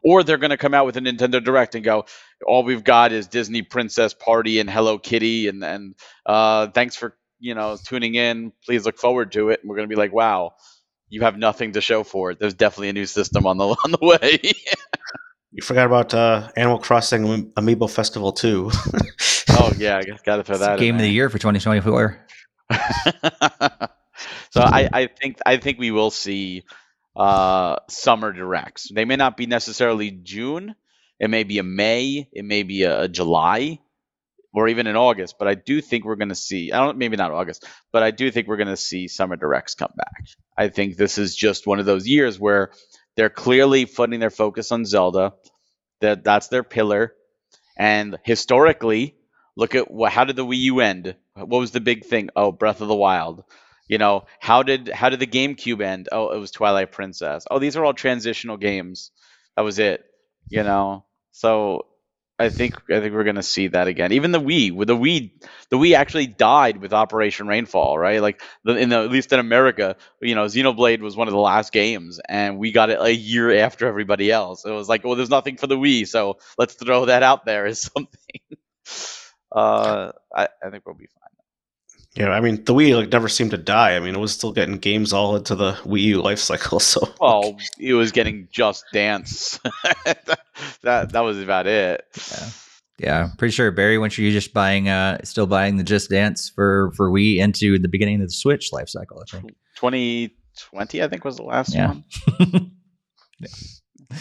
Or 0.05 0.22
they're 0.24 0.38
going 0.38 0.51
to 0.51 0.57
come 0.57 0.74
out 0.74 0.86
with 0.86 0.97
a 0.97 0.99
Nintendo 0.99 1.41
Direct 1.41 1.76
and 1.76 1.84
go, 1.84 2.05
all 2.45 2.64
we've 2.64 2.84
got 2.84 3.14
is 3.14 3.28
Disney 3.28 3.61
Princess 3.61 4.14
Party 4.14 4.59
and 4.59 4.70
Hello 4.70 4.99
Kitty, 4.99 5.47
and 5.47 5.64
and 5.64 5.95
uh, 6.26 6.68
thanks 6.68 6.97
for 6.97 7.16
you 7.44 7.54
know, 7.56 7.78
tuning 7.84 8.16
in, 8.16 8.54
please 8.66 8.86
look 8.86 8.98
forward 8.98 9.34
to 9.34 9.50
it. 9.50 9.60
And 9.62 9.70
we're 9.70 9.76
going 9.76 9.88
to 9.88 9.94
be 9.94 10.00
like, 10.00 10.14
wow, 10.14 10.54
you 11.10 11.22
have 11.22 11.38
nothing 11.38 11.74
to 11.74 11.82
show 11.82 12.04
for 12.04 12.32
it. 12.32 12.39
There's 12.39 12.54
definitely 12.54 12.89
a 12.89 12.94
new 12.94 13.06
system 13.06 13.46
on 13.46 13.58
the 13.58 13.66
on 13.84 13.91
the 13.91 14.00
way. 14.02 14.39
you 15.52 15.62
forgot 15.62 15.86
about 15.86 16.14
uh, 16.14 16.50
Animal 16.56 16.80
Crossing 16.80 17.52
Amiibo 17.52 17.91
Festival 17.91 18.32
too. 18.32 18.72
oh 19.50 19.74
yeah, 19.78 19.98
I 19.98 20.04
got 20.24 20.38
to 20.38 20.44
throw 20.44 20.58
that. 20.58 20.80
game 20.80 20.96
of 20.96 21.02
the 21.02 21.10
year 21.10 21.30
for 21.30 21.38
2024. 21.38 22.26
so 22.72 24.62
I, 24.62 24.89
I 24.91 25.08
think 25.08 25.38
I 25.46 25.58
think 25.58 25.80
we 25.80 25.91
will 25.91 26.12
see 26.12 26.64
uh, 27.14 27.76
summer 27.89 28.32
directs. 28.32 28.89
They 28.89 29.04
may 29.04 29.18
not 29.18 29.36
be 29.36 29.48
necessarily 29.48 30.12
June. 30.12 30.76
It 31.20 31.30
may 31.30 31.44
be 31.44 31.60
a 31.60 31.64
May. 31.64 32.30
It 32.32 32.46
may 32.46 32.64
be 32.64 32.84
a, 32.84 33.02
a 33.02 33.08
July 33.10 33.80
or 34.54 34.68
even 34.68 34.88
in 34.88 34.95
August. 34.95 35.36
But 35.39 35.47
I 35.47 35.56
do 35.56 35.82
think 35.82 36.06
we're 36.06 36.16
going 36.16 36.30
to 36.30 36.36
see. 36.36 36.72
I 36.72 36.80
don't 36.86 36.97
maybe 36.97 37.18
not 37.18 37.32
August, 37.32 37.66
but 37.91 38.04
I 38.04 38.12
do 38.12 38.32
think 38.32 38.47
we're 38.47 38.58
going 38.58 38.68
to 38.68 38.78
see 38.78 39.08
summer 39.08 39.36
directs 39.36 39.76
come 39.76 39.91
back. 39.95 40.26
I 40.58 40.70
think 40.70 40.95
this 40.95 41.18
is 41.18 41.36
just 41.36 41.68
one 41.68 41.80
of 41.80 41.86
those 41.86 42.08
years 42.08 42.39
where 42.39 42.72
they're 43.16 43.30
clearly 43.30 43.86
putting 43.86 44.20
their 44.20 44.30
focus 44.30 44.72
on 44.72 44.86
Zelda. 44.86 45.34
That 46.01 46.24
that's 46.24 46.49
their 46.49 46.64
pillar, 46.64 47.14
and 47.78 48.18
historically, 48.24 49.16
look 49.56 49.74
at 49.74 49.89
what 49.89 50.12
how 50.12 50.26
did 50.26 50.36
the 50.36 50.45
Wii 50.45 50.58
U 50.58 50.80
end? 50.82 51.16
What 51.34 51.60
was 51.60 51.72
the 51.72 51.80
big 51.80 52.06
thing? 52.06 52.30
Oh, 52.36 52.51
Breath 52.51 52.82
of 52.82 52.89
the 52.89 52.95
Wild. 52.95 53.43
You 53.88 53.99
know 53.99 54.26
how 54.39 54.64
did 54.64 54.89
how 54.89 55.10
did 55.10 55.20
the 55.20 55.28
GameCube 55.28 55.82
end? 55.82 56.10
Oh, 56.12 56.32
it 56.32 56.39
was 56.39 56.51
Twilight 56.51 56.91
Princess. 56.91 57.45
Oh, 57.49 57.60
these 57.60 57.78
are 57.78 57.86
all 57.86 57.93
transitional 57.93 58.58
games. 58.58 59.12
That 59.56 59.64
was 59.64 59.80
it. 59.80 60.04
You 60.49 60.64
know, 60.64 61.06
so 61.32 61.86
I 62.40 62.50
think 62.50 62.76
I 62.90 63.00
think 63.00 63.14
we're 63.14 63.24
gonna 63.24 63.44
see 63.44 63.68
that 63.70 63.88
again. 63.88 64.12
Even 64.12 64.32
the 64.32 64.42
Wii, 64.42 64.74
with 64.76 64.88
the 64.88 64.98
Wii, 64.98 65.32
the 65.70 65.78
Wii 65.78 65.96
actually 65.96 66.28
died 66.28 66.78
with 66.78 66.92
Operation 66.92 67.48
Rainfall, 67.48 67.98
right? 67.98 68.22
Like 68.22 68.42
the, 68.64 68.76
in 68.76 68.90
the, 68.90 69.00
at 69.02 69.12
least 69.12 69.32
in 69.32 69.40
America, 69.40 69.96
you 70.22 70.36
know, 70.36 70.46
Xenoblade 70.46 71.00
was 71.02 71.16
one 71.16 71.28
of 71.28 71.34
the 71.34 71.40
last 71.40 71.72
games, 71.72 72.20
and 72.28 72.58
we 72.58 72.72
got 72.72 72.90
it 72.90 73.00
a 73.00 73.14
year 73.14 73.56
after 73.64 73.88
everybody 73.88 74.32
else. 74.32 74.66
It 74.66 74.72
was 74.72 74.90
like, 74.90 75.04
well, 75.06 75.16
there's 75.16 75.30
nothing 75.30 75.58
for 75.58 75.68
the 75.68 75.78
Wii, 75.78 76.08
so 76.08 76.40
let's 76.58 76.74
throw 76.74 77.06
that 77.06 77.24
out 77.24 77.46
there 77.46 77.68
as 77.68 77.82
something. 77.94 78.42
uh, 79.52 80.12
I, 80.36 80.50
I 80.64 80.70
think 80.72 80.86
we'll 80.86 80.96
be 80.96 81.08
fine. 81.08 81.23
Yeah, 82.16 82.30
I 82.30 82.41
mean 82.41 82.64
the 82.64 82.74
Wii 82.74 82.95
like 82.95 83.11
never 83.11 83.28
seemed 83.28 83.51
to 83.51 83.57
die. 83.57 83.95
I 83.95 83.99
mean 83.99 84.16
it 84.16 84.20
was 84.20 84.34
still 84.34 84.51
getting 84.51 84.78
games 84.78 85.14
all 85.14 85.36
into 85.36 85.55
the 85.55 85.74
Wii 85.84 86.01
U 86.01 86.22
life 86.22 86.39
cycle. 86.39 86.80
So 86.84 87.07
well, 87.20 87.57
it 87.80 87.93
was 87.93 88.11
getting 88.11 88.47
Just 88.51 88.86
Dance. 88.93 89.59
that 90.82 91.11
that 91.11 91.20
was 91.22 91.41
about 91.41 91.68
it. 91.68 92.05
Yeah. 92.32 92.49
Yeah, 92.99 93.30
pretty 93.39 93.51
sure 93.51 93.72
Barry. 93.72 93.97
Once 93.97 94.18
you 94.20 94.32
just 94.32 94.53
buying, 94.53 94.88
uh, 94.88 95.18
still 95.24 95.47
buying 95.47 95.78
the 95.78 95.84
Just 95.84 96.11
Dance 96.11 96.49
for 96.49 96.91
for 96.95 97.09
Wii 97.09 97.38
into 97.38 97.80
the 97.80 97.88
beginning 97.88 98.22
of 98.22 98.28
the 98.28 98.34
Switch 98.34 98.72
life 98.72 98.88
cycle. 98.88 99.20
I 99.20 99.30
think 99.32 99.55
twenty 99.76 100.36
twenty, 100.57 101.01
I 101.01 101.07
think 101.07 101.26
was 101.26 101.38
the 101.38 101.43
last 101.43 101.74
yeah. 101.74 101.88
one. 101.88 102.72
yeah. 103.39 103.47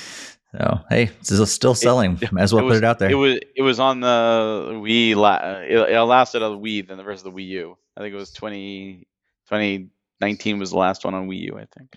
So 0.57 0.81
hey, 0.91 1.07
this 1.21 1.31
is 1.31 1.51
still 1.51 1.75
selling. 1.75 2.19
It, 2.21 2.31
Might 2.31 2.43
as 2.43 2.53
well 2.53 2.65
was, 2.65 2.75
put 2.75 2.85
it 2.85 2.87
out 2.87 2.99
there. 2.99 3.11
It 3.11 3.15
was 3.15 3.41
it 3.57 3.63
was 3.63 3.81
on 3.81 4.01
the 4.01 4.69
Wii. 4.85 5.17
La- 5.17 5.61
it, 5.63 5.95
it 5.95 6.01
lasted 6.03 6.43
on 6.43 6.53
the 6.53 6.59
Wii 6.59 6.87
than 6.87 6.99
the 6.99 7.05
rest 7.05 7.25
of 7.25 7.33
the 7.33 7.41
Wii 7.41 7.49
U. 7.49 7.79
I 7.97 8.01
think 8.01 8.13
it 8.13 8.17
was 8.17 8.33
20, 8.33 9.07
2019 9.49 10.59
was 10.59 10.71
the 10.71 10.79
last 10.79 11.05
one 11.05 11.15
on 11.15 11.27
Wii 11.27 11.41
U. 11.41 11.59
I 11.59 11.67
think. 11.77 11.97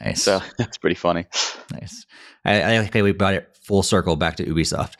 Nice. 0.00 0.22
So 0.22 0.40
that's 0.58 0.76
pretty 0.76 0.96
funny. 0.96 1.24
Nice. 1.72 2.04
I, 2.44 2.60
I 2.60 2.78
like 2.80 2.94
we 2.94 3.12
brought 3.12 3.34
it 3.34 3.56
full 3.62 3.82
circle 3.82 4.16
back 4.16 4.36
to 4.36 4.44
Ubisoft. 4.44 4.96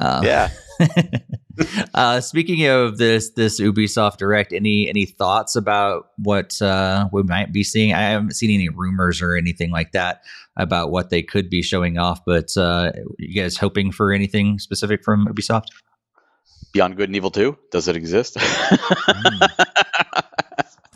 Um, 0.00 0.24
yeah. 0.24 0.50
uh, 1.94 2.20
speaking 2.20 2.66
of 2.66 2.98
this 2.98 3.30
this 3.30 3.60
Ubisoft 3.60 4.16
Direct, 4.16 4.52
any 4.52 4.88
any 4.88 5.06
thoughts 5.06 5.54
about 5.54 6.08
what 6.16 6.60
uh, 6.60 7.08
we 7.12 7.22
might 7.22 7.52
be 7.52 7.62
seeing? 7.62 7.92
I 7.92 8.00
haven't 8.00 8.34
seen 8.34 8.50
any 8.50 8.68
rumors 8.68 9.22
or 9.22 9.36
anything 9.36 9.70
like 9.70 9.92
that 9.92 10.22
about 10.56 10.90
what 10.90 11.10
they 11.10 11.22
could 11.22 11.48
be 11.50 11.62
showing 11.62 11.98
off. 11.98 12.20
But 12.24 12.56
uh, 12.56 12.92
you 13.18 13.40
guys 13.40 13.56
hoping 13.56 13.92
for 13.92 14.12
anything 14.12 14.58
specific 14.58 15.04
from 15.04 15.26
Ubisoft? 15.26 15.66
Beyond 16.72 16.96
Good 16.96 17.08
and 17.08 17.16
Evil 17.16 17.30
Two, 17.30 17.58
does 17.70 17.88
it 17.88 17.96
exist? 17.96 18.36
mm. 18.36 19.48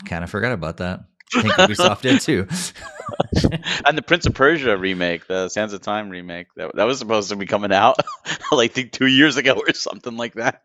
kind 0.05 0.23
of 0.23 0.29
forgot 0.29 0.51
about 0.51 0.77
that. 0.77 1.01
I 1.35 1.41
think 1.41 1.53
Ubisoft 1.55 2.01
did 2.01 2.21
too. 2.21 2.47
and 3.85 3.97
the 3.97 4.01
Prince 4.01 4.25
of 4.25 4.33
Persia 4.33 4.77
remake, 4.77 5.27
the 5.27 5.49
Sands 5.49 5.73
of 5.73 5.81
Time 5.81 6.09
remake, 6.09 6.47
that, 6.55 6.75
that 6.75 6.85
was 6.85 6.99
supposed 6.99 7.29
to 7.29 7.35
be 7.35 7.45
coming 7.45 7.73
out 7.73 7.97
like 8.51 8.71
think 8.71 8.91
two 8.91 9.07
years 9.07 9.37
ago 9.37 9.53
or 9.55 9.73
something 9.73 10.15
like 10.15 10.35
that. 10.35 10.61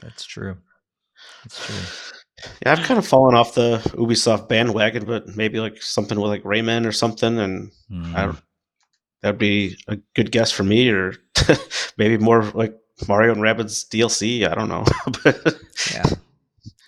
That's 0.00 0.24
true. 0.24 0.58
That's 1.44 1.66
true. 1.66 2.17
Yeah, 2.64 2.72
I've 2.72 2.84
kind 2.84 2.98
of 2.98 3.06
fallen 3.06 3.34
off 3.34 3.54
the 3.54 3.78
Ubisoft 3.96 4.48
bandwagon, 4.48 5.04
but 5.04 5.36
maybe 5.36 5.58
like 5.60 5.82
something 5.82 6.20
with 6.20 6.30
like 6.30 6.42
Rayman 6.44 6.86
or 6.86 6.92
something, 6.92 7.38
and 7.38 7.70
Mm. 7.90 8.14
I 8.14 8.26
don't, 8.26 8.38
that'd 9.22 9.38
be 9.38 9.76
a 9.88 9.96
good 10.14 10.30
guess 10.30 10.52
for 10.52 10.62
me, 10.62 10.90
or 10.90 11.14
maybe 11.98 12.18
more 12.18 12.42
like 12.54 12.74
Mario 13.08 13.32
and 13.32 13.40
Rabbids 13.42 13.88
DLC. 13.88 14.46
I 14.48 14.54
don't 14.54 14.68
know. 14.68 14.84
But- 15.24 15.56
yeah 15.94 16.04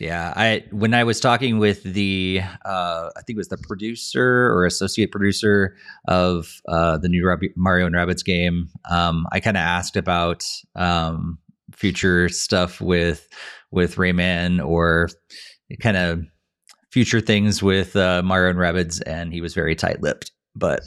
yeah 0.00 0.32
i 0.34 0.64
when 0.72 0.94
i 0.94 1.04
was 1.04 1.20
talking 1.20 1.58
with 1.58 1.82
the 1.84 2.40
uh 2.64 3.10
i 3.16 3.20
think 3.22 3.36
it 3.36 3.38
was 3.38 3.48
the 3.48 3.58
producer 3.58 4.46
or 4.50 4.64
associate 4.64 5.12
producer 5.12 5.76
of 6.08 6.60
uh 6.68 6.96
the 6.98 7.08
new 7.08 7.26
Rabbi- 7.26 7.52
mario 7.54 7.84
and 7.86 7.94
Rabbids 7.94 8.24
game 8.24 8.68
um 8.90 9.26
i 9.30 9.40
kind 9.40 9.56
of 9.58 9.60
asked 9.60 9.96
about 9.96 10.44
um 10.74 11.38
future 11.76 12.28
stuff 12.30 12.80
with 12.80 13.28
with 13.70 13.96
rayman 13.96 14.64
or 14.64 15.08
kind 15.80 15.96
of 15.96 16.24
future 16.92 17.20
things 17.20 17.62
with 17.62 17.94
uh 17.96 18.22
mario 18.22 18.50
and 18.50 18.58
Rabbids 18.58 19.00
and 19.06 19.32
he 19.32 19.40
was 19.40 19.54
very 19.54 19.74
tight-lipped. 19.74 20.32
But 20.56 20.80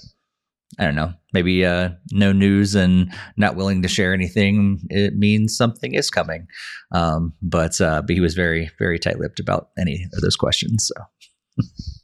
i 0.79 0.85
don't 0.85 0.95
know. 0.95 1.13
Maybe 1.33 1.65
uh 1.65 1.89
no 2.11 2.31
news 2.31 2.75
and 2.75 3.13
not 3.37 3.55
willing 3.55 3.81
to 3.83 3.87
share 3.87 4.13
anything 4.13 4.79
it 4.89 5.15
means 5.15 5.55
something 5.55 5.93
is 5.93 6.09
coming. 6.09 6.47
Um, 6.91 7.33
but 7.41 7.79
uh, 7.79 8.01
but 8.01 8.13
he 8.13 8.19
was 8.19 8.33
very 8.33 8.69
very 8.79 8.99
tight-lipped 8.99 9.39
about 9.39 9.69
any 9.77 10.07
of 10.13 10.21
those 10.21 10.35
questions. 10.35 10.91
So. 10.93 11.63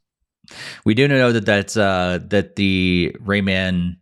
We 0.86 0.94
do 0.94 1.08
know 1.08 1.32
that 1.32 1.46
that's 1.46 1.78
uh, 1.78 2.20
that 2.30 2.56
the 2.56 3.16
Rayman 3.24 3.98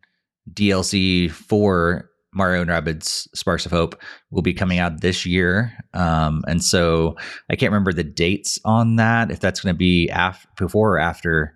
DLC 0.53 1.29
for 1.29 2.09
Mario 2.37 2.61
and 2.61 2.69
Rabbids 2.69 3.27
Sparks 3.35 3.65
of 3.65 3.71
Hope 3.71 3.99
will 4.31 4.41
be 4.41 4.53
coming 4.53 4.79
out 4.79 5.01
this 5.01 5.25
year, 5.25 5.73
um, 5.93 6.43
and 6.47 6.63
so 6.63 7.15
I 7.49 7.55
can't 7.55 7.71
remember 7.71 7.91
the 7.91 8.03
dates 8.03 8.59
on 8.63 8.97
that. 8.97 9.31
If 9.31 9.39
that's 9.39 9.59
going 9.59 9.73
to 9.73 9.77
be 9.77 10.09
af- 10.13 10.47
before 10.55 10.93
or 10.93 10.99
after 10.99 11.55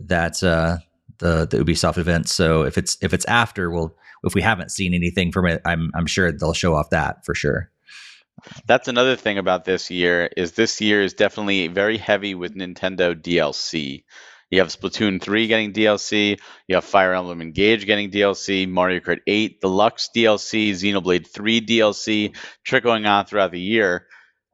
that 0.00 0.42
uh, 0.42 0.78
the 1.18 1.46
the 1.46 1.58
Ubisoft 1.58 1.98
event. 1.98 2.28
So 2.28 2.62
if 2.62 2.76
it's 2.76 2.98
if 3.02 3.14
it's 3.14 3.24
after, 3.26 3.70
we'll 3.70 3.96
if 4.24 4.34
we 4.34 4.42
haven't 4.42 4.70
seen 4.70 4.94
anything 4.94 5.32
from 5.32 5.46
it, 5.46 5.62
I'm 5.64 5.90
I'm 5.94 6.06
sure 6.06 6.32
they'll 6.32 6.52
show 6.52 6.74
off 6.74 6.90
that 6.90 7.24
for 7.24 7.34
sure. 7.34 7.70
That's 8.66 8.88
another 8.88 9.16
thing 9.16 9.38
about 9.38 9.64
this 9.64 9.90
year 9.90 10.28
is 10.36 10.52
this 10.52 10.80
year 10.80 11.02
is 11.02 11.14
definitely 11.14 11.68
very 11.68 11.96
heavy 11.96 12.34
with 12.34 12.54
Nintendo 12.54 13.14
DLC. 13.14 14.04
You 14.50 14.60
have 14.60 14.68
Splatoon 14.68 15.20
3 15.20 15.48
getting 15.48 15.72
DLC, 15.72 16.38
you 16.68 16.74
have 16.76 16.84
Fire 16.84 17.14
Emblem 17.14 17.42
Engage 17.42 17.84
getting 17.84 18.10
DLC, 18.10 18.68
Mario 18.68 19.00
Kart 19.00 19.18
8 19.26 19.60
Deluxe 19.60 20.10
DLC, 20.14 20.70
Xenoblade 20.70 21.26
3 21.26 21.60
DLC, 21.66 22.36
trickling 22.64 23.06
on 23.06 23.26
throughout 23.26 23.50
the 23.50 23.60
year. 23.60 24.06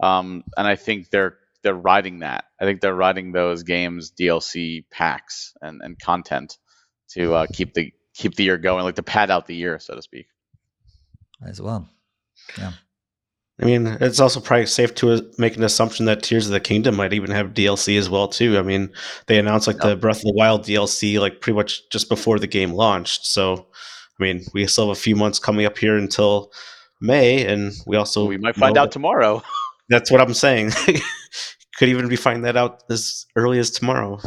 Um, 0.02 0.44
and 0.56 0.66
I 0.66 0.76
think 0.76 1.10
they're 1.10 1.36
they're 1.62 1.74
riding 1.74 2.20
that. 2.20 2.44
I 2.60 2.64
think 2.64 2.80
they're 2.80 2.94
riding 2.94 3.32
those 3.32 3.62
games 3.62 4.12
DLC 4.18 4.84
packs 4.90 5.54
and, 5.60 5.80
and 5.82 5.98
content 5.98 6.58
to 7.10 7.34
uh, 7.34 7.46
keep 7.52 7.74
the 7.74 7.92
keep 8.14 8.34
the 8.34 8.44
year 8.44 8.58
going, 8.58 8.84
like 8.84 8.96
to 8.96 9.02
pad 9.02 9.30
out 9.30 9.46
the 9.46 9.54
year, 9.54 9.78
so 9.78 9.94
to 9.94 10.02
speak. 10.02 10.26
as 11.46 11.60
well. 11.60 11.88
I 13.60 13.66
mean, 13.66 13.86
it's 14.00 14.18
also 14.18 14.40
probably 14.40 14.66
safe 14.66 14.94
to 14.96 15.12
uh, 15.12 15.20
make 15.38 15.56
an 15.56 15.62
assumption 15.62 16.06
that 16.06 16.22
Tears 16.22 16.46
of 16.46 16.52
the 16.52 16.60
Kingdom 16.60 16.96
might 16.96 17.12
even 17.12 17.30
have 17.30 17.54
DLC 17.54 17.98
as 17.98 18.08
well 18.08 18.26
too. 18.26 18.58
I 18.58 18.62
mean, 18.62 18.90
they 19.26 19.38
announced 19.38 19.66
like 19.66 19.78
the 19.78 19.94
Breath 19.94 20.18
of 20.18 20.22
the 20.24 20.34
Wild 20.34 20.62
DLC 20.62 21.20
like 21.20 21.40
pretty 21.40 21.56
much 21.56 21.88
just 21.90 22.08
before 22.08 22.38
the 22.38 22.46
game 22.46 22.72
launched. 22.72 23.26
So, 23.26 23.66
I 24.18 24.22
mean, 24.22 24.44
we 24.54 24.66
still 24.66 24.88
have 24.88 24.96
a 24.96 25.00
few 25.00 25.16
months 25.16 25.38
coming 25.38 25.66
up 25.66 25.76
here 25.76 25.96
until 25.96 26.50
May, 27.00 27.46
and 27.46 27.72
we 27.86 27.96
also 27.96 28.24
we 28.24 28.38
might 28.38 28.56
find 28.56 28.76
know 28.76 28.82
out 28.82 28.92
tomorrow. 28.92 29.42
That's 29.88 30.10
what 30.10 30.20
I'm 30.20 30.34
saying. 30.34 30.70
Could 31.76 31.88
even 31.88 32.08
be 32.08 32.16
finding 32.16 32.42
that 32.42 32.56
out 32.56 32.82
as 32.90 33.26
early 33.36 33.58
as 33.58 33.70
tomorrow. 33.70 34.18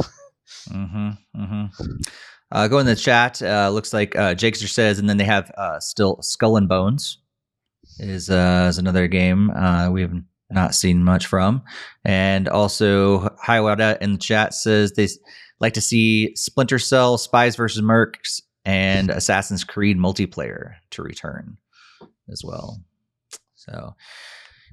Mm-hmm. 0.70 1.10
Mm-hmm. 1.36 1.96
Uh, 2.52 2.68
go 2.68 2.78
in 2.78 2.86
the 2.86 2.94
chat. 2.94 3.42
Uh, 3.42 3.70
looks 3.70 3.92
like 3.92 4.14
uh, 4.16 4.34
Jakester 4.34 4.68
says, 4.68 4.98
and 4.98 5.08
then 5.08 5.16
they 5.16 5.24
have 5.24 5.50
uh, 5.58 5.80
still 5.80 6.20
Skull 6.22 6.56
and 6.56 6.68
Bones 6.68 7.18
is 7.98 8.30
uh, 8.30 8.66
is 8.68 8.78
another 8.78 9.08
game 9.08 9.50
uh, 9.50 9.90
we 9.90 10.02
have 10.02 10.14
not 10.50 10.74
seen 10.74 11.02
much 11.02 11.26
from, 11.26 11.62
and 12.04 12.48
also 12.48 13.36
Hiawatha 13.42 13.98
in 14.00 14.12
the 14.12 14.18
chat 14.18 14.54
says 14.54 14.92
they 14.92 15.08
like 15.60 15.74
to 15.74 15.80
see 15.80 16.34
Splinter 16.36 16.78
Cell, 16.78 17.18
Spies 17.18 17.56
versus 17.56 17.82
Mercs, 17.82 18.40
and 18.64 19.10
Assassin's 19.10 19.64
Creed 19.64 19.96
multiplayer 19.98 20.74
to 20.90 21.02
return 21.02 21.56
as 22.30 22.42
well. 22.44 22.80
So 23.54 23.94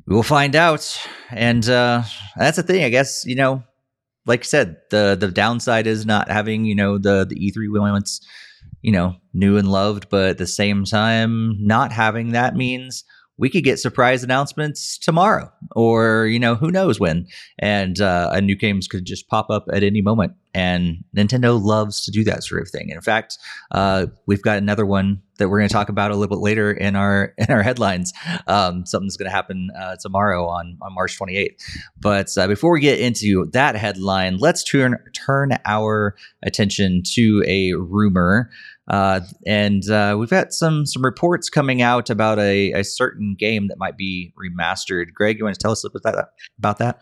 we 0.06 0.16
will 0.16 0.24
find 0.24 0.56
out, 0.56 1.00
and 1.32 1.68
uh, 1.68 2.04
that's 2.36 2.58
the 2.58 2.64
thing. 2.64 2.84
I 2.84 2.90
guess 2.90 3.26
you 3.26 3.36
know 3.36 3.64
like 4.26 4.42
I 4.42 4.44
said, 4.44 4.78
the 4.90 5.18
the 5.20 5.30
downside 5.30 5.88
is 5.88 6.06
not 6.06 6.30
having 6.30 6.66
you 6.66 6.76
know 6.76 6.98
the 6.98 7.26
the 7.26 7.36
E3 7.36 7.68
moments, 7.68 8.22
you 8.84 8.92
know, 8.92 9.16
new 9.34 9.58
and 9.58 9.72
loved, 9.72 10.10
but 10.10 10.30
at 10.30 10.38
the 10.38 10.46
same 10.46 10.86
time, 10.86 11.56
not 11.60 11.92
having 11.92 12.34
that 12.34 12.56
means 12.56 13.04
we 13.38 13.50
could 13.50 13.64
get 13.64 13.80
surprise 13.80 14.24
announcements 14.24 14.98
tomorrow, 14.98 15.52
or 15.76 16.28
you 16.28 16.40
know, 16.40 16.54
who 16.56 16.70
knows 16.70 17.00
when, 17.00 17.26
and 17.58 18.00
uh, 18.00 18.30
a 18.32 18.42
new 18.42 18.56
games 18.56 18.88
could 18.88 19.06
just 19.06 19.28
pop 19.28 19.50
up 19.50 19.66
at 19.74 19.84
any 19.84 20.02
moment. 20.02 20.34
And 20.54 21.04
Nintendo 21.18 21.60
loves 21.60 22.06
to 22.06 22.12
do 22.12 22.24
that 22.26 22.44
sort 22.44 22.62
of 22.62 22.70
thing. 22.70 22.90
In 22.90 23.02
fact, 23.02 23.40
uh, 23.72 24.06
we've 24.28 24.44
got 24.44 24.60
another 24.60 24.86
one 24.86 25.20
that 25.40 25.50
we're 25.50 25.58
going 25.58 25.68
to 25.68 25.74
talk 25.74 25.90
about 25.90 26.12
a 26.12 26.16
little 26.16 26.38
bit 26.38 26.44
later 26.44 26.72
in 26.72 26.96
our 26.96 27.34
in 27.38 27.48
our 27.50 27.64
headlines. 27.64 28.14
Um, 28.46 28.86
something's 28.86 29.18
going 29.18 29.30
to 29.30 29.36
happen 29.36 29.70
uh, 29.76 29.96
tomorrow 30.00 30.46
on 30.48 30.78
on 30.82 30.94
March 30.94 31.18
28th. 31.20 31.56
But 32.00 32.38
uh, 32.38 32.48
before 32.48 32.72
we 32.72 32.82
get 32.82 33.00
into 33.00 33.46
that 33.54 33.76
headline, 33.76 34.38
let's 34.38 34.64
turn 34.64 34.98
turn 35.14 35.58
our 35.66 36.16
attention 36.44 37.02
to 37.16 37.44
a 37.48 37.74
rumor. 37.74 38.52
Uh, 38.88 39.22
and 39.48 39.90
uh, 39.90 40.16
we've 40.20 40.30
got 40.30 40.52
some 40.52 40.86
some 40.86 41.04
reports 41.04 41.50
coming 41.50 41.82
out 41.82 42.10
about 42.10 42.40
a, 42.40 42.74
a 42.74 42.84
certain 42.84 43.36
game 43.38 43.68
that 43.70 43.78
might 43.78 43.98
be 43.98 44.34
remastered. 44.38 45.14
Greg, 45.14 45.38
you 45.38 45.46
want 45.46 45.56
to 45.56 45.62
tell 45.62 45.72
us 45.72 45.84
a 45.84 45.88
little 45.88 46.00
bit 46.00 46.04
that, 46.04 46.30
about 46.58 46.80
that? 46.80 47.02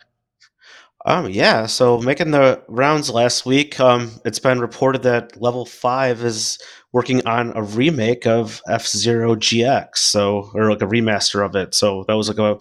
Um, 1.06 1.30
yeah. 1.30 1.66
So 1.66 2.00
making 2.00 2.32
the 2.32 2.62
rounds 2.68 3.10
last 3.10 3.46
week, 3.46 3.80
um, 3.80 4.12
it's 4.24 4.38
been 4.38 4.60
reported 4.60 5.02
that 5.04 5.42
Level 5.42 5.66
Five 5.66 6.24
is 6.24 6.60
working 6.92 7.26
on 7.26 7.56
a 7.56 7.64
remake 7.64 8.28
of 8.28 8.62
F 8.68 8.86
Zero 8.86 9.36
GX, 9.36 9.98
so 9.98 10.52
or 10.54 10.70
like 10.70 10.82
a 10.82 10.88
remaster 10.88 11.44
of 11.44 11.56
it. 11.56 11.74
So 11.74 12.06
that 12.08 12.16
was 12.16 12.28
like 12.28 12.38
a 12.38 12.60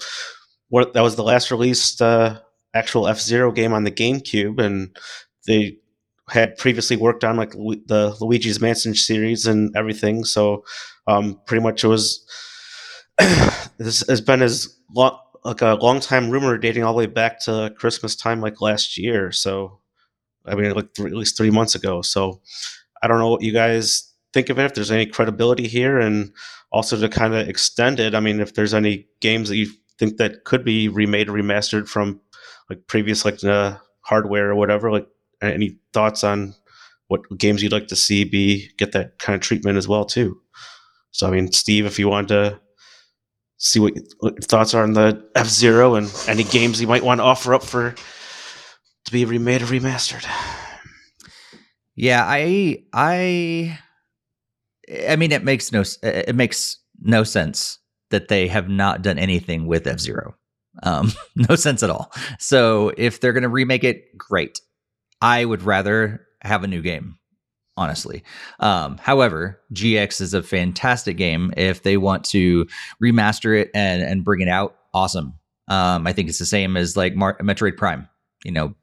what 0.68 0.94
that 0.94 1.02
was 1.02 1.16
the 1.16 1.22
last 1.22 1.50
released 1.50 2.00
uh, 2.00 2.40
actual 2.72 3.06
F 3.06 3.20
Zero 3.20 3.52
game 3.52 3.74
on 3.74 3.84
the 3.84 3.90
GameCube, 3.90 4.58
and 4.58 4.96
they 5.46 5.76
had 6.30 6.56
previously 6.56 6.96
worked 6.96 7.24
on 7.24 7.36
like 7.36 7.52
the 7.52 8.16
Luigi's 8.20 8.60
Mansion 8.60 8.94
series 8.94 9.46
and 9.46 9.74
everything. 9.76 10.24
So 10.24 10.64
um, 11.06 11.40
pretty 11.46 11.62
much 11.62 11.84
it 11.84 11.88
was 11.88 12.24
this 13.78 14.06
has 14.08 14.20
been 14.20 14.42
as 14.42 14.76
long 14.94 15.18
like 15.44 15.62
a 15.62 15.74
long 15.74 16.00
time 16.00 16.30
rumor 16.30 16.58
dating 16.58 16.84
all 16.84 16.92
the 16.92 16.98
way 16.98 17.06
back 17.06 17.40
to 17.40 17.72
Christmas 17.76 18.14
time, 18.14 18.40
like 18.40 18.60
last 18.60 18.98
year. 18.98 19.32
So, 19.32 19.80
I 20.46 20.54
mean, 20.54 20.72
like 20.72 20.88
at 20.98 21.12
least 21.12 21.36
three 21.36 21.50
months 21.50 21.74
ago. 21.74 22.02
So, 22.02 22.40
I 23.02 23.08
don't 23.08 23.18
know 23.18 23.30
what 23.30 23.42
you 23.42 23.52
guys 23.52 24.12
think 24.32 24.50
of 24.50 24.58
it. 24.58 24.66
If 24.66 24.74
there's 24.74 24.90
any 24.90 25.06
credibility 25.06 25.66
here, 25.66 25.98
and 25.98 26.32
also 26.72 26.98
to 26.98 27.08
kind 27.08 27.34
of 27.34 27.48
extend 27.48 28.00
it. 28.00 28.14
I 28.14 28.20
mean, 28.20 28.40
if 28.40 28.54
there's 28.54 28.74
any 28.74 29.08
games 29.20 29.48
that 29.48 29.56
you 29.56 29.68
think 29.98 30.18
that 30.18 30.44
could 30.44 30.64
be 30.64 30.88
remade 30.88 31.28
or 31.28 31.32
remastered 31.32 31.88
from 31.88 32.20
like 32.68 32.86
previous 32.86 33.24
like 33.24 33.40
hardware 34.02 34.50
or 34.50 34.54
whatever, 34.54 34.92
like 34.92 35.08
any 35.42 35.78
thoughts 35.92 36.24
on 36.24 36.54
what 37.08 37.22
games 37.36 37.62
you'd 37.62 37.72
like 37.72 37.88
to 37.88 37.96
see 37.96 38.24
be 38.24 38.70
get 38.78 38.92
that 38.92 39.18
kind 39.18 39.34
of 39.34 39.40
treatment 39.40 39.76
as 39.78 39.88
well 39.88 40.04
too. 40.04 40.40
So, 41.12 41.26
I 41.26 41.30
mean, 41.30 41.50
Steve, 41.52 41.86
if 41.86 41.98
you 41.98 42.08
want 42.08 42.28
to 42.28 42.60
see 43.58 43.80
what, 43.80 43.94
what 44.20 44.34
your 44.34 44.42
thoughts 44.42 44.74
are 44.74 44.82
on 44.82 44.92
the 44.94 45.22
F 45.34 45.48
Zero 45.48 45.94
and 45.94 46.12
any 46.28 46.44
games 46.44 46.80
you 46.80 46.86
might 46.86 47.04
want 47.04 47.18
to 47.18 47.24
offer 47.24 47.54
up 47.54 47.62
for 47.62 47.94
to 49.04 49.12
be 49.12 49.24
remade 49.24 49.62
or 49.62 49.66
remastered. 49.66 50.24
Yeah, 51.96 52.24
I 52.26 52.84
I 52.92 53.78
I 55.08 55.16
mean 55.16 55.32
it 55.32 55.44
makes 55.44 55.72
no 55.72 55.84
it 56.02 56.34
makes 56.34 56.78
no 57.00 57.24
sense 57.24 57.78
that 58.10 58.28
they 58.28 58.48
have 58.48 58.68
not 58.68 59.02
done 59.02 59.18
anything 59.18 59.66
with 59.66 59.86
F-Zero. 59.86 60.34
Um 60.82 61.12
no 61.36 61.56
sense 61.56 61.82
at 61.82 61.90
all. 61.90 62.12
So 62.38 62.92
if 62.96 63.20
they're 63.20 63.32
going 63.32 63.42
to 63.42 63.48
remake 63.48 63.84
it, 63.84 64.16
great. 64.16 64.60
I 65.20 65.44
would 65.44 65.62
rather 65.62 66.26
have 66.42 66.64
a 66.64 66.68
new 66.68 66.82
game, 66.82 67.18
honestly. 67.76 68.22
Um 68.58 68.98
however, 68.98 69.60
GX 69.74 70.20
is 70.20 70.34
a 70.34 70.42
fantastic 70.42 71.16
game 71.16 71.52
if 71.56 71.82
they 71.82 71.96
want 71.96 72.24
to 72.26 72.66
remaster 73.02 73.58
it 73.60 73.70
and 73.74 74.02
and 74.02 74.24
bring 74.24 74.40
it 74.40 74.48
out, 74.48 74.76
awesome. 74.94 75.34
Um 75.68 76.06
I 76.06 76.12
think 76.12 76.28
it's 76.28 76.38
the 76.38 76.46
same 76.46 76.76
as 76.76 76.96
like 76.96 77.14
Mar- 77.14 77.38
Metroid 77.38 77.76
Prime. 77.76 78.08
You 78.44 78.52
know, 78.52 78.74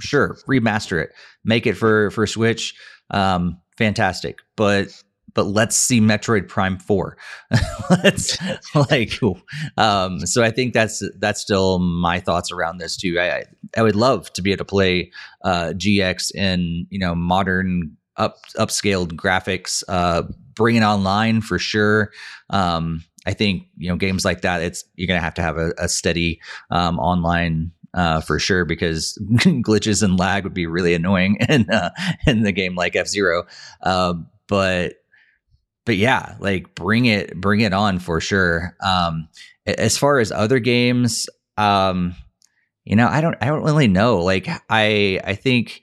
sure, 0.00 0.36
remaster 0.48 1.02
it, 1.02 1.12
make 1.44 1.66
it 1.66 1.74
for 1.74 2.10
for 2.10 2.26
Switch, 2.26 2.74
um, 3.10 3.60
fantastic. 3.76 4.38
But 4.56 4.88
but 5.34 5.44
let's 5.44 5.76
see 5.76 6.00
Metroid 6.00 6.48
Prime 6.48 6.78
Four. 6.78 7.16
let's 7.90 8.38
like, 8.74 9.12
um, 9.76 10.20
so 10.20 10.42
I 10.42 10.50
think 10.50 10.72
that's 10.72 11.02
that's 11.18 11.40
still 11.40 11.78
my 11.78 12.20
thoughts 12.20 12.50
around 12.50 12.78
this 12.78 12.96
too. 12.96 13.18
I 13.20 13.44
I 13.76 13.82
would 13.82 13.96
love 13.96 14.32
to 14.34 14.42
be 14.42 14.52
able 14.52 14.58
to 14.58 14.64
play 14.64 15.10
uh, 15.42 15.72
GX 15.76 16.34
in 16.34 16.86
you 16.90 16.98
know 16.98 17.14
modern 17.14 17.96
up 18.16 18.36
upscaled 18.56 19.12
graphics, 19.12 19.82
uh, 19.88 20.22
bring 20.54 20.76
it 20.76 20.82
online 20.82 21.40
for 21.40 21.58
sure. 21.58 22.10
Um, 22.50 23.04
I 23.26 23.32
think 23.32 23.64
you 23.76 23.88
know 23.88 23.96
games 23.96 24.24
like 24.24 24.42
that. 24.42 24.62
It's 24.62 24.84
you're 24.94 25.08
gonna 25.08 25.20
have 25.20 25.34
to 25.34 25.42
have 25.42 25.58
a, 25.58 25.72
a 25.78 25.88
steady 25.88 26.40
um, 26.70 26.98
online 26.98 27.72
uh, 27.94 28.20
for 28.20 28.38
sure 28.38 28.64
because 28.64 29.18
glitches 29.22 30.02
and 30.02 30.18
lag 30.18 30.44
would 30.44 30.54
be 30.54 30.66
really 30.66 30.94
annoying 30.94 31.36
in 31.48 31.68
uh, 31.70 31.90
in 32.26 32.42
the 32.42 32.52
game 32.52 32.74
like 32.74 32.96
F 32.96 33.06
Zero. 33.08 33.44
Uh, 33.82 34.14
but 34.46 34.94
but 35.84 35.96
yeah, 35.96 36.36
like 36.40 36.74
bring 36.74 37.06
it 37.06 37.38
bring 37.40 37.60
it 37.60 37.72
on 37.72 37.98
for 37.98 38.20
sure. 38.20 38.76
Um, 38.80 39.28
as 39.66 39.96
far 39.96 40.18
as 40.18 40.32
other 40.32 40.58
games, 40.58 41.28
um, 41.56 42.14
you 42.84 42.96
know, 42.96 43.08
I 43.08 43.20
don't 43.20 43.36
I 43.40 43.46
don't 43.46 43.64
really 43.64 43.88
know. 43.88 44.18
Like 44.18 44.48
I 44.68 45.20
I 45.24 45.34
think. 45.34 45.82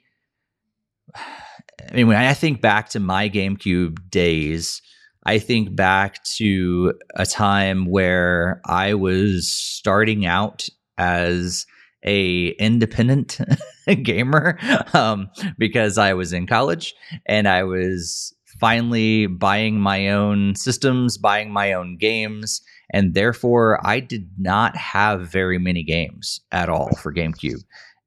I 1.14 1.94
mean, 1.94 2.06
when 2.06 2.16
I 2.16 2.32
think 2.32 2.60
back 2.62 2.90
to 2.90 3.00
my 3.00 3.28
GameCube 3.28 4.08
days, 4.08 4.80
I 5.24 5.38
think 5.38 5.74
back 5.74 6.22
to 6.36 6.94
a 7.14 7.26
time 7.26 7.86
where 7.86 8.60
I 8.64 8.94
was 8.94 9.50
starting 9.50 10.24
out 10.24 10.68
as 10.96 11.66
a 12.04 12.48
independent 12.50 13.38
gamer 14.02 14.58
um, 14.94 15.30
because 15.58 15.98
I 15.98 16.14
was 16.14 16.32
in 16.32 16.46
college 16.46 16.94
and 17.26 17.46
I 17.46 17.62
was 17.64 18.34
finally 18.62 19.26
buying 19.26 19.80
my 19.80 20.08
own 20.10 20.54
systems, 20.54 21.18
buying 21.18 21.50
my 21.50 21.72
own 21.72 21.96
games, 21.96 22.62
and 22.90 23.12
therefore 23.12 23.84
I 23.84 23.98
did 23.98 24.30
not 24.38 24.76
have 24.76 25.28
very 25.28 25.58
many 25.58 25.82
games 25.82 26.40
at 26.52 26.68
all 26.68 26.94
for 26.94 27.12
GameCube. 27.12 27.64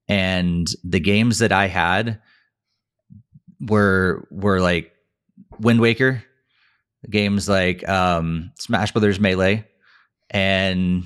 And 0.07 0.65
the 0.81 1.01
games 1.01 1.39
that 1.39 1.51
I 1.51 1.67
had 1.67 2.21
were 3.59 4.29
were 4.31 4.61
like 4.61 4.93
Wind 5.59 5.81
Waker, 5.81 6.23
games 7.09 7.49
like 7.49 7.87
um, 7.89 8.53
Smash 8.57 8.93
Brothers 8.93 9.19
Melee 9.19 9.65
and 10.29 11.03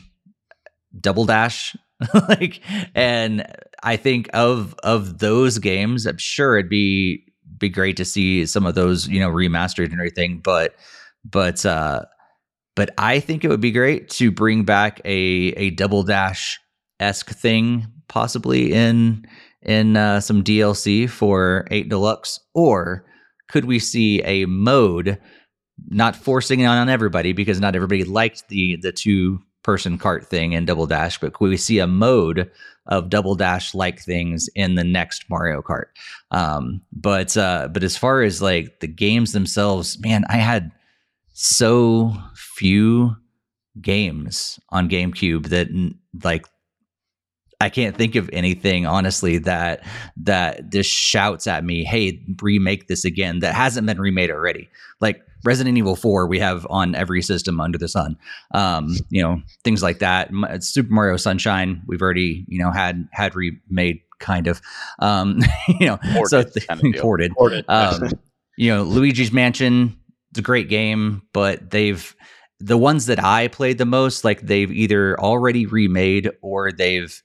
Double 1.02 1.26
Dash. 1.26 1.76
like, 2.30 2.62
and 2.94 3.48
I 3.82 3.98
think 3.98 4.30
of 4.32 4.76
of 4.84 5.18
those 5.18 5.58
games, 5.58 6.06
I'm 6.06 6.20
sure 6.20 6.60
it'd 6.60 6.70
be 6.70 7.29
be 7.60 7.70
great 7.70 7.98
to 7.98 8.06
see 8.06 8.46
some 8.46 8.66
of 8.66 8.76
those, 8.76 9.08
you 9.08 9.20
know, 9.20 9.30
remastered 9.30 9.86
and 9.86 9.94
everything. 9.94 10.40
But 10.44 10.76
but 11.24 11.66
uh, 11.66 12.06
but 12.76 12.92
I 12.98 13.20
think 13.20 13.44
it 13.44 13.50
would 13.50 13.62
be 13.62 13.72
great 13.72 14.10
to 14.12 14.32
bring 14.32 14.64
back 14.64 15.02
a 15.06 15.54
a 15.58 15.72
Double 15.72 16.04
Dash 16.04 16.60
esque 17.00 17.30
thing, 17.30 17.88
possibly 18.08 18.74
in 18.74 19.26
in 19.62 19.98
uh, 19.98 20.22
some 20.22 20.44
DLC 20.44 21.10
for 21.10 21.68
eight 21.72 21.90
deluxe, 21.90 22.40
or 22.54 23.06
could 23.50 23.66
we 23.66 23.80
see 23.80 24.22
a 24.24 24.46
mode? 24.46 25.20
not 25.88 26.16
forcing 26.16 26.60
it 26.60 26.66
on 26.66 26.90
everybody 26.90 27.34
because 27.34 27.60
not 27.60 27.76
everybody 27.76 28.04
liked 28.04 28.48
the 28.50 28.78
the 28.82 28.92
two 28.92 29.40
person 29.70 30.00
cart 30.00 30.26
thing 30.26 30.54
in 30.54 30.66
Double 30.66 30.88
Dash, 30.88 31.20
but 31.20 31.40
we 31.40 31.56
see 31.56 31.78
a 31.78 31.86
mode 31.86 32.50
of 32.88 33.08
Double 33.08 33.36
Dash 33.36 33.76
like 33.76 34.02
things 34.02 34.50
in 34.56 34.74
the 34.74 34.84
next 34.84 35.30
Mario 35.30 35.62
Kart. 35.62 35.90
Um, 36.32 36.82
but 36.92 37.38
uh, 37.38 37.68
but 37.72 37.84
as 37.84 37.96
far 37.96 38.24
as 38.24 38.42
like 38.42 38.80
the 38.80 38.88
games 38.88 39.32
themselves, 39.32 40.00
man, 40.00 40.26
I 40.28 40.38
had 40.38 40.72
so 41.34 42.16
few 42.34 43.16
games 43.80 44.60
on 44.70 44.90
GameCube 44.90 45.50
that 45.50 45.68
like 46.24 46.48
I 47.62 47.70
can't 47.70 47.96
think 47.96 48.16
of 48.16 48.28
anything 48.34 48.88
honestly 48.88 49.38
that 49.38 49.86
that 50.18 50.72
just 50.72 50.90
shouts 50.90 51.46
at 51.46 51.64
me, 51.64 51.84
"Hey, 51.84 52.26
remake 52.42 52.88
this 52.88 53.06
again." 53.06 53.42
That 53.42 53.54
hasn't 53.54 53.86
been 53.86 54.02
remade 54.02 54.32
already. 54.32 54.68
Like 55.00 55.22
Resident 55.44 55.78
Evil 55.78 55.96
4 55.96 56.28
we 56.28 56.40
have 56.40 56.68
on 56.70 56.96
every 56.96 57.22
system 57.22 57.60
under 57.60 57.78
the 57.78 57.88
sun. 57.88 58.18
Um, 58.54 58.96
you 59.10 59.22
know, 59.22 59.42
things 59.64 59.82
like 59.82 60.00
that. 60.00 60.30
Super 60.62 60.92
Mario 60.92 61.18
Sunshine 61.18 61.82
we've 61.88 62.02
already, 62.02 62.46
you 62.48 62.60
know, 62.60 62.72
had 62.72 63.08
had 63.12 63.36
remade 63.36 64.02
kind 64.20 64.48
of. 64.48 64.62
Um, 65.00 65.42
you 65.80 65.88
know, 65.88 65.98
ported, 66.14 66.30
so 66.30 66.44
th- 66.44 66.68
kind 66.68 66.96
of 66.96 67.02
ported. 67.02 67.34
ported. 67.34 67.66
Um, 67.70 68.12
you 68.58 68.76
know, 68.76 68.84
Luigi's 68.84 69.32
Mansion 69.32 69.96
it's 70.32 70.40
a 70.40 70.44
great 70.44 70.70
game, 70.70 71.24
but 71.34 71.72
they've 71.72 72.16
the 72.60 72.78
ones 72.78 73.06
that 73.06 73.24
I 73.24 73.48
played 73.48 73.78
the 73.78 73.86
most 73.86 74.24
like 74.24 74.42
they've 74.42 74.72
either 74.72 75.20
already 75.20 75.66
remade 75.66 76.30
or 76.42 76.72
they've 76.72 77.22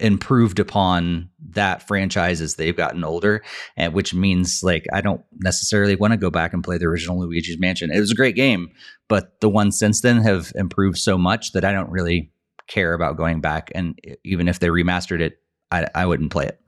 improved 0.00 0.58
upon 0.58 1.30
that 1.50 1.86
franchise 1.86 2.40
as 2.40 2.56
they've 2.56 2.76
gotten 2.76 3.04
older, 3.04 3.42
and 3.76 3.92
which 3.92 4.14
means 4.14 4.62
like 4.62 4.86
I 4.92 5.00
don't 5.00 5.22
necessarily 5.38 5.96
want 5.96 6.12
to 6.12 6.16
go 6.16 6.30
back 6.30 6.52
and 6.52 6.64
play 6.64 6.78
the 6.78 6.86
original 6.86 7.20
Luigi's 7.20 7.58
Mansion. 7.58 7.90
It 7.90 8.00
was 8.00 8.10
a 8.10 8.16
great 8.16 8.36
game, 8.36 8.70
but 9.08 9.40
the 9.40 9.48
ones 9.48 9.78
since 9.78 10.00
then 10.00 10.22
have 10.22 10.52
improved 10.54 10.98
so 10.98 11.18
much 11.18 11.52
that 11.52 11.64
I 11.64 11.72
don't 11.72 11.90
really 11.90 12.32
care 12.66 12.94
about 12.94 13.16
going 13.16 13.40
back. 13.40 13.70
And 13.74 13.98
even 14.24 14.48
if 14.48 14.58
they 14.58 14.68
remastered 14.68 15.20
it, 15.20 15.38
I, 15.70 15.86
I 15.94 16.06
wouldn't 16.06 16.32
play 16.32 16.46
it. 16.46 16.60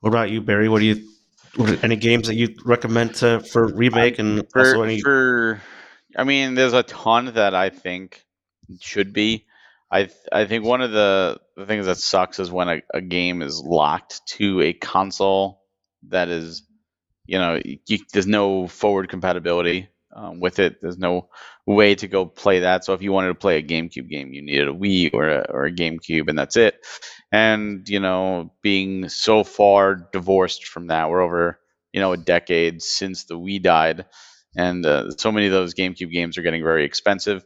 What 0.00 0.10
about 0.10 0.30
you, 0.30 0.40
Barry? 0.40 0.68
What 0.68 0.80
do 0.80 0.86
you? 0.86 1.08
What, 1.56 1.82
any 1.82 1.96
games 1.96 2.28
that 2.28 2.34
you 2.34 2.54
recommend 2.64 3.14
to, 3.16 3.40
for 3.40 3.66
remake 3.74 4.18
and 4.18 4.46
for, 4.52 4.60
also 4.60 4.82
any? 4.82 5.00
For, 5.00 5.60
I 6.16 6.24
mean, 6.24 6.54
there's 6.54 6.74
a 6.74 6.82
ton 6.82 7.32
that 7.34 7.54
I 7.54 7.70
think 7.70 8.24
should 8.80 9.12
be. 9.12 9.45
I 9.90 10.04
th- 10.04 10.28
I 10.32 10.44
think 10.46 10.64
one 10.64 10.82
of 10.82 10.90
the, 10.90 11.38
the 11.56 11.66
things 11.66 11.86
that 11.86 11.98
sucks 11.98 12.38
is 12.40 12.50
when 12.50 12.68
a, 12.68 12.82
a 12.92 13.00
game 13.00 13.42
is 13.42 13.60
locked 13.62 14.20
to 14.28 14.60
a 14.62 14.72
console 14.72 15.62
that 16.08 16.28
is, 16.28 16.62
you 17.26 17.38
know, 17.38 17.60
you, 17.64 17.98
there's 18.12 18.26
no 18.26 18.66
forward 18.66 19.08
compatibility 19.08 19.88
um, 20.14 20.40
with 20.40 20.58
it. 20.58 20.80
There's 20.82 20.98
no 20.98 21.28
way 21.66 21.94
to 21.94 22.08
go 22.08 22.26
play 22.26 22.60
that. 22.60 22.84
So 22.84 22.94
if 22.94 23.02
you 23.02 23.12
wanted 23.12 23.28
to 23.28 23.34
play 23.34 23.58
a 23.58 23.62
GameCube 23.62 24.08
game, 24.08 24.32
you 24.32 24.42
needed 24.42 24.68
a 24.68 24.72
Wii 24.72 25.10
or 25.14 25.28
a, 25.28 25.46
or 25.50 25.64
a 25.66 25.72
GameCube, 25.72 26.28
and 26.28 26.38
that's 26.38 26.56
it. 26.56 26.76
And 27.32 27.88
you 27.88 28.00
know, 28.00 28.52
being 28.62 29.08
so 29.08 29.44
far 29.44 30.08
divorced 30.12 30.66
from 30.66 30.88
that, 30.88 31.10
we're 31.10 31.22
over 31.22 31.60
you 31.92 32.00
know 32.00 32.12
a 32.12 32.16
decade 32.16 32.82
since 32.82 33.24
the 33.24 33.38
Wii 33.38 33.62
died, 33.62 34.06
and 34.56 34.84
uh, 34.84 35.10
so 35.12 35.30
many 35.30 35.46
of 35.46 35.52
those 35.52 35.74
GameCube 35.74 36.10
games 36.12 36.38
are 36.38 36.42
getting 36.42 36.62
very 36.62 36.84
expensive 36.84 37.44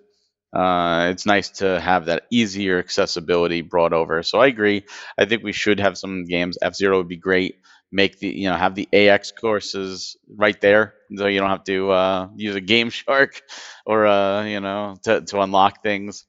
uh, 0.52 1.08
it's 1.10 1.26
nice 1.26 1.50
to 1.50 1.80
have 1.80 2.06
that 2.06 2.24
easier 2.30 2.78
accessibility 2.78 3.62
brought 3.62 3.92
over. 3.92 4.22
So 4.22 4.40
I 4.40 4.48
agree. 4.48 4.84
I 5.16 5.24
think 5.24 5.42
we 5.42 5.52
should 5.52 5.80
have 5.80 5.96
some 5.96 6.24
games. 6.24 6.58
F 6.60 6.74
Zero 6.74 6.98
would 6.98 7.08
be 7.08 7.16
great. 7.16 7.56
Make 7.92 8.18
the 8.18 8.28
you 8.28 8.48
know 8.48 8.56
have 8.56 8.74
the 8.74 8.88
AX 8.92 9.32
courses 9.32 10.16
right 10.28 10.60
there, 10.60 10.94
so 11.16 11.26
you 11.26 11.40
don't 11.40 11.50
have 11.50 11.64
to 11.64 11.90
uh, 11.90 12.28
use 12.36 12.54
a 12.54 12.60
Game 12.60 12.90
Shark 12.90 13.42
or 13.86 14.06
uh, 14.06 14.44
you 14.44 14.60
know 14.60 14.96
to 15.02 15.22
to 15.22 15.40
unlock 15.40 15.82
things. 15.82 16.24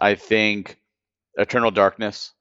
I 0.00 0.14
think 0.14 0.78
Eternal 1.36 1.72
Darkness 1.72 2.32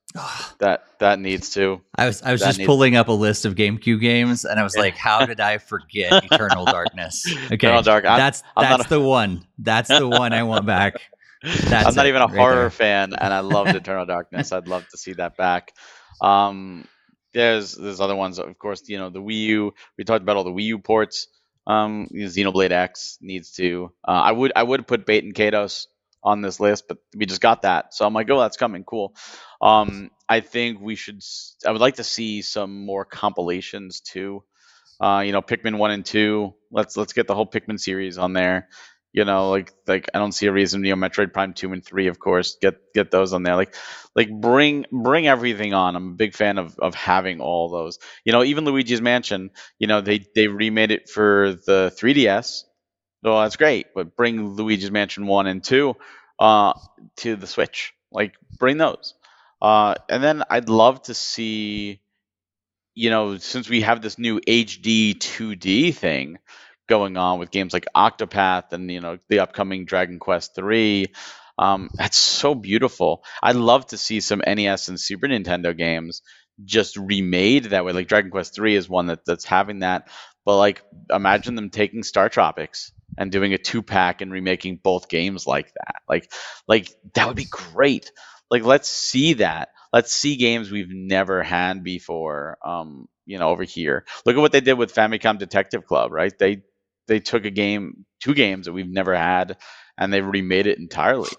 that 0.60 0.84
that 1.00 1.20
needs 1.20 1.52
to. 1.52 1.82
I 1.96 2.08
was 2.08 2.22
I 2.24 2.32
was 2.32 2.42
just 2.42 2.64
pulling 2.64 2.96
up 2.96 3.08
a 3.08 3.14
list 3.14 3.46
of 3.46 3.56
GameCube 3.56 4.02
games, 4.02 4.46
and 4.46 4.60
I 4.60 4.64
was 4.64 4.76
like, 4.76 4.98
"How 4.98 5.26
did 5.26 5.40
I 5.40 5.60
forget 5.60 6.24
Eternal 6.32 6.66
Darkness?" 6.66 7.26
Okay, 7.46 7.56
Eternal 7.56 7.84
Dark. 7.84 8.06
I'm, 8.06 8.18
that's 8.18 8.44
that's 8.58 8.88
the 8.88 9.00
one. 9.00 9.46
That's 9.60 9.90
the 9.90 10.08
one 10.08 10.34
I 10.34 10.44
want 10.44 10.66
back. 10.66 10.96
That's 11.44 11.88
I'm 11.88 11.96
not 11.96 12.08
even 12.08 12.22
a 12.22 12.28
right 12.28 12.36
horror 12.36 12.56
there. 12.56 12.70
fan, 12.70 13.14
and 13.14 13.34
I 13.34 13.40
loved 13.40 13.76
Eternal 13.76 14.06
Darkness. 14.06 14.52
I'd 14.52 14.68
love 14.68 14.88
to 14.90 14.98
see 14.98 15.14
that 15.14 15.38
back. 15.38 15.74
Um, 16.22 16.86
there's 17.34 17.76
there's 17.76 18.02
other 18.02 18.16
ones, 18.16 18.40
of 18.40 18.58
course. 18.58 18.84
You 18.88 18.98
know, 18.98 19.10
the 19.10 19.22
Wii 19.22 19.42
U. 19.46 19.74
We 19.98 20.04
talked 20.04 20.22
about 20.22 20.38
all 20.38 20.44
the 20.44 20.52
Wii 20.52 20.64
U 20.64 20.80
ports. 20.80 21.28
Um, 21.66 22.08
Xenoblade 22.14 22.72
X 22.72 23.18
needs 23.22 23.52
to. 23.54 23.92
Uh, 24.06 24.12
I 24.12 24.32
would 24.32 24.52
I 24.56 24.64
would 24.64 24.88
put 24.88 25.06
Baten 25.06 25.34
Kaitos 25.34 25.86
on 26.24 26.42
this 26.42 26.60
list, 26.60 26.86
but 26.90 26.98
we 27.16 27.26
just 27.26 27.42
got 27.42 27.62
that, 27.62 27.94
so 27.94 28.06
I'm 28.06 28.14
like, 28.14 28.30
oh, 28.30 28.40
that's 28.40 28.58
coming, 28.58 28.84
cool. 28.84 29.16
Um, 29.62 30.12
I 30.28 30.42
think 30.42 30.82
we 30.82 30.96
should. 30.96 31.22
I 31.66 31.72
would 31.72 31.82
like 31.82 31.96
to 31.96 32.04
see 32.04 32.42
some 32.42 32.86
more 32.86 33.06
compilations 33.06 34.02
too. 34.02 34.44
Uh, 35.00 35.24
you 35.26 35.32
know, 35.32 35.42
Pikmin 35.42 35.78
one 35.78 35.92
and 35.92 36.06
two. 36.06 36.54
Let's 36.72 36.98
let's 36.98 37.14
get 37.14 37.28
the 37.28 37.36
whole 37.36 37.48
Pikmin 37.48 37.80
series 37.80 38.18
on 38.18 38.34
there 38.34 38.68
you 39.14 39.26
know 39.26 39.50
like 39.50 39.74
like 39.88 40.10
i 40.14 40.20
don't 40.20 40.34
see 40.34 40.46
a 40.46 40.52
reason 40.52 40.84
you 40.86 40.96
know 40.96 41.08
metroid 41.08 41.34
prime 41.34 41.54
2 41.54 41.74
and 41.74 41.86
3 41.86 42.08
of 42.08 42.20
course 42.20 42.58
get 42.62 42.76
get 42.94 43.12
those 43.12 43.34
on 43.34 43.44
there. 43.44 43.56
Like 43.56 43.76
like 44.16 44.30
bring 44.32 44.86
bring 44.92 45.28
everything 45.28 45.74
on. 45.74 45.96
I'm 45.96 46.10
a 46.10 46.16
big 46.16 46.36
fan 46.36 46.58
of 46.58 46.78
of 46.80 46.96
having 46.96 47.42
all 47.42 47.70
those. 47.70 48.00
You 48.26 48.34
know 48.34 48.44
even 48.44 48.66
luigi's 48.66 49.02
mansion 49.02 49.52
you 49.80 49.88
know 49.88 50.02
they 50.02 50.26
they 50.36 50.48
remade 50.48 50.92
it 50.92 51.10
for 51.10 51.58
the 51.66 51.92
3ds 51.98 52.66
so 53.24 53.40
that's 53.42 53.56
great 53.58 53.88
but 53.96 54.16
bring 54.16 54.54
luigi's 54.56 54.92
mansion 54.92 55.28
1 55.28 55.48
and 55.48 55.64
2 55.64 55.96
uh 56.40 56.74
to 57.18 57.36
the 57.36 57.48
switch. 57.48 57.94
Like 58.12 58.34
bring 58.58 58.78
those. 58.78 59.14
Uh, 59.62 59.96
and 60.08 60.24
then 60.24 60.44
I'd 60.50 60.70
love 60.70 61.02
to 61.04 61.14
see, 61.14 62.02
you 62.96 63.10
know, 63.10 63.38
since 63.38 63.70
we 63.70 63.82
have 63.82 64.02
this 64.02 64.18
new 64.20 64.40
HD 64.48 65.14
2D 65.16 65.92
thing 65.94 66.40
going 66.90 67.16
on 67.16 67.40
with 67.40 67.52
games 67.52 67.74
like 67.74 67.86
Octopath 67.96 68.74
and 68.74 68.92
you 68.92 69.00
know 69.00 69.18
the 69.30 69.40
upcoming 69.40 69.86
Dragon 69.86 70.20
Quest 70.20 70.56
3, 70.56 71.08
um, 71.58 71.90
that's 71.94 72.18
so 72.18 72.56
beautiful. 72.56 73.24
I'd 73.42 73.56
love 73.56 73.86
to 73.88 73.98
see 73.98 74.20
some 74.20 74.42
NES 74.46 74.90
and 74.90 75.00
Super 75.00 75.28
Nintendo 75.28 75.78
games 75.78 76.22
just 76.66 76.98
remade 76.98 77.66
that 77.66 77.86
way. 77.86 77.94
Like 77.94 78.08
Dragon 78.08 78.32
Quest 78.32 78.56
3 78.56 78.76
is 78.76 78.90
one 78.90 79.08
that, 79.08 79.26
that's 79.26 79.46
having 79.46 79.80
that. 79.80 80.10
But 80.46 80.58
like 80.58 80.84
imagine 81.14 81.56
them 81.56 81.70
taking 81.70 82.04
Star 82.04 82.30
Tropics 82.30 82.92
and 83.18 83.32
doing 83.32 83.54
a 83.54 83.58
two 83.58 83.82
pack 83.84 84.22
and 84.22 84.32
remaking 84.32 84.80
both 84.82 85.10
games 85.10 85.46
like 85.46 85.72
that. 85.74 85.96
Like 86.08 86.32
like 86.68 86.90
that 87.14 87.28
would 87.28 87.38
be 87.38 87.48
great. 87.50 88.12
Like 88.50 88.64
let's 88.64 88.90
see 88.90 89.34
that. 89.34 89.70
Let's 89.92 90.14
see 90.14 90.36
games 90.38 90.72
we've 90.72 90.94
never 90.94 91.44
had 91.44 91.84
before. 91.84 92.58
Um, 92.66 93.08
you 93.26 93.38
know, 93.38 93.50
over 93.50 93.64
here. 93.64 94.06
Look 94.26 94.36
at 94.36 94.40
what 94.40 94.52
they 94.52 94.62
did 94.62 94.74
with 94.74 94.94
Famicom 94.96 95.38
Detective 95.38 95.86
Club, 95.86 96.12
right? 96.12 96.34
They 96.38 96.64
they 97.10 97.20
took 97.20 97.46
a 97.46 97.52
game, 97.52 98.06
two 98.22 98.36
games 98.36 98.68
that 98.68 98.74
we've 98.74 98.90
never 98.90 99.16
had, 99.16 99.58
and 99.98 100.14
they 100.14 100.22
remade 100.22 100.68
it 100.68 100.80
entirely. 100.80 101.32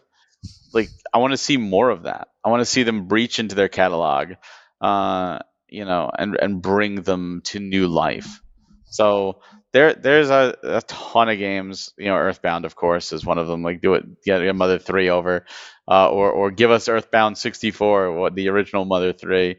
Like 0.74 0.90
I 1.14 1.18
want 1.18 1.32
to 1.32 1.38
see 1.38 1.56
more 1.56 1.90
of 1.90 2.04
that. 2.04 2.28
I 2.44 2.50
want 2.50 2.60
to 2.60 2.66
see 2.66 2.82
them 2.82 3.08
breach 3.08 3.38
into 3.38 3.54
their 3.54 3.68
catalog, 3.68 4.34
uh, 4.82 5.40
you 5.68 5.86
know, 5.86 6.10
and 6.16 6.36
and 6.36 6.62
bring 6.62 6.96
them 7.02 7.42
to 7.46 7.60
new 7.60 7.88
life. 7.88 8.42
So 8.86 9.40
there 9.72 9.94
there's 9.94 10.30
a, 10.30 10.56
a 10.62 10.82
ton 10.82 11.28
of 11.28 11.38
games. 11.38 11.92
You 11.98 12.06
know, 12.06 12.16
Earthbound, 12.16 12.64
of 12.66 12.76
course, 12.76 13.12
is 13.12 13.26
one 13.26 13.38
of 13.38 13.48
them. 13.48 13.62
Like 13.62 13.80
do 13.80 13.94
it, 13.94 14.22
get 14.24 14.46
a 14.46 14.54
Mother 14.54 14.78
Three 14.78 15.10
over, 15.10 15.46
uh, 15.88 16.10
or 16.10 16.30
or 16.30 16.50
give 16.50 16.70
us 16.70 16.88
Earthbound 16.88 17.38
64, 17.38 18.12
what 18.12 18.34
the 18.34 18.48
original 18.48 18.84
Mother 18.84 19.12
Three. 19.12 19.58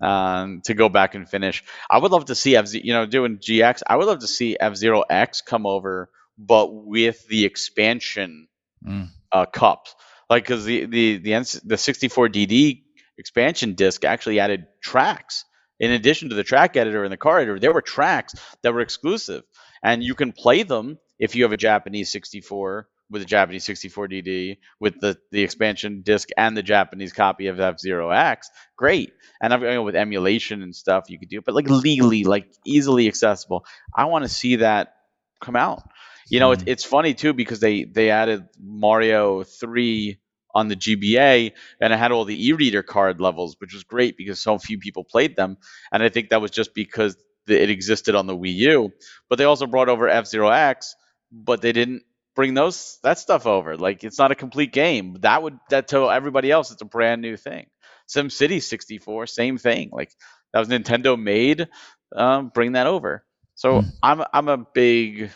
Um, 0.00 0.62
to 0.64 0.74
go 0.74 0.88
back 0.88 1.14
and 1.14 1.28
finish. 1.28 1.62
I 1.90 1.98
would 1.98 2.10
love 2.10 2.26
to 2.26 2.34
see 2.34 2.56
F, 2.56 2.72
you 2.72 2.94
know, 2.94 3.04
doing 3.04 3.36
GX. 3.38 3.82
I 3.86 3.96
would 3.96 4.06
love 4.06 4.20
to 4.20 4.26
see 4.26 4.56
F 4.58 4.74
Zero 4.74 5.02
X 5.10 5.42
come 5.42 5.66
over, 5.66 6.08
but 6.38 6.68
with 6.72 7.26
the 7.28 7.44
expansion 7.44 8.48
Mm. 8.86 9.08
uh, 9.30 9.44
cups, 9.44 9.94
like 10.30 10.44
because 10.44 10.64
the 10.64 10.86
the 10.86 11.18
the 11.18 11.60
the 11.64 11.76
64 11.76 12.28
DD 12.30 12.82
expansion 13.18 13.74
disc 13.74 14.04
actually 14.06 14.40
added 14.40 14.66
tracks 14.82 15.44
in 15.78 15.90
addition 15.90 16.30
to 16.30 16.34
the 16.34 16.44
track 16.44 16.78
editor 16.78 17.04
and 17.04 17.12
the 17.12 17.18
car 17.18 17.38
editor. 17.40 17.58
There 17.58 17.74
were 17.74 17.82
tracks 17.82 18.34
that 18.62 18.72
were 18.72 18.80
exclusive, 18.80 19.42
and 19.82 20.02
you 20.02 20.14
can 20.14 20.32
play 20.32 20.62
them 20.62 20.98
if 21.18 21.36
you 21.36 21.42
have 21.42 21.52
a 21.52 21.58
Japanese 21.58 22.10
64 22.10 22.88
with 23.10 23.22
a 23.22 23.26
Japanese 23.26 23.64
64 23.64 24.08
DD 24.08 24.58
with 24.78 25.00
the 25.00 25.18
the 25.32 25.42
expansion 25.42 26.02
disc 26.02 26.28
and 26.36 26.56
the 26.56 26.62
Japanese 26.62 27.12
copy 27.12 27.48
of 27.48 27.60
F 27.60 27.78
Zero 27.78 28.10
X. 28.10 28.50
Great, 28.76 29.12
and 29.42 29.52
I've, 29.52 29.62
you 29.62 29.68
know, 29.68 29.82
with 29.82 29.96
emulation 29.96 30.62
and 30.62 30.74
stuff 30.74 31.04
you 31.08 31.18
could 31.18 31.28
do, 31.28 31.38
it, 31.38 31.44
but 31.44 31.54
like 31.54 31.68
legally, 31.68 32.24
like 32.24 32.46
easily 32.64 33.08
accessible. 33.08 33.64
I 33.94 34.06
want 34.06 34.24
to 34.24 34.28
see 34.28 34.56
that 34.56 34.94
come 35.40 35.56
out. 35.56 35.82
You 36.28 36.40
know, 36.40 36.52
it's 36.52 36.62
Mhm. 36.62 36.68
it's 36.68 36.84
funny 36.84 37.14
too 37.14 37.32
because 37.32 37.60
they 37.60 37.84
they 37.84 38.10
added 38.10 38.48
Mario 38.58 39.42
three 39.42 40.18
on 40.54 40.68
the 40.68 40.76
GBA 40.76 41.52
and 41.80 41.92
it 41.92 41.96
had 41.98 42.12
all 42.12 42.24
the 42.24 42.48
e-reader 42.48 42.82
card 42.82 43.20
levels, 43.20 43.56
which 43.60 43.72
was 43.72 43.84
great 43.84 44.16
because 44.16 44.40
so 44.40 44.58
few 44.58 44.78
people 44.78 45.04
played 45.04 45.36
them, 45.36 45.56
and 45.92 46.02
I 46.02 46.08
think 46.08 46.30
that 46.30 46.40
was 46.40 46.50
just 46.50 46.74
because 46.74 47.16
it 47.48 47.70
existed 47.70 48.14
on 48.14 48.26
the 48.26 48.36
Wii 48.36 48.54
U. 48.54 48.90
But 49.28 49.38
they 49.38 49.44
also 49.44 49.66
brought 49.66 49.88
over 49.88 50.08
F 50.08 50.26
Zero 50.26 50.48
X, 50.48 50.94
but 51.32 51.62
they 51.62 51.72
didn't 51.72 52.02
bring 52.34 52.54
those 52.54 52.98
that 53.02 53.18
stuff 53.18 53.46
over. 53.46 53.76
Like 53.76 54.04
it's 54.04 54.18
not 54.18 54.32
a 54.32 54.36
complete 54.36 54.72
game. 54.72 55.16
That 55.20 55.42
would 55.42 55.58
that 55.70 55.88
to 55.88 56.10
everybody 56.10 56.50
else, 56.50 56.70
it's 56.70 56.82
a 56.82 56.86
brand 56.86 57.22
new 57.22 57.36
thing. 57.36 57.66
SimCity 58.08 58.62
64, 58.62 59.26
same 59.26 59.58
thing. 59.58 59.90
Like 59.92 60.12
that 60.52 60.58
was 60.60 60.68
Nintendo 60.68 61.20
made. 61.20 61.68
Um, 62.14 62.48
bring 62.48 62.72
that 62.72 62.86
over. 62.86 63.24
So 63.54 63.82
Hmm. 63.82 63.90
I'm 64.02 64.22
I'm 64.32 64.48
a 64.48 64.58
big 64.58 65.30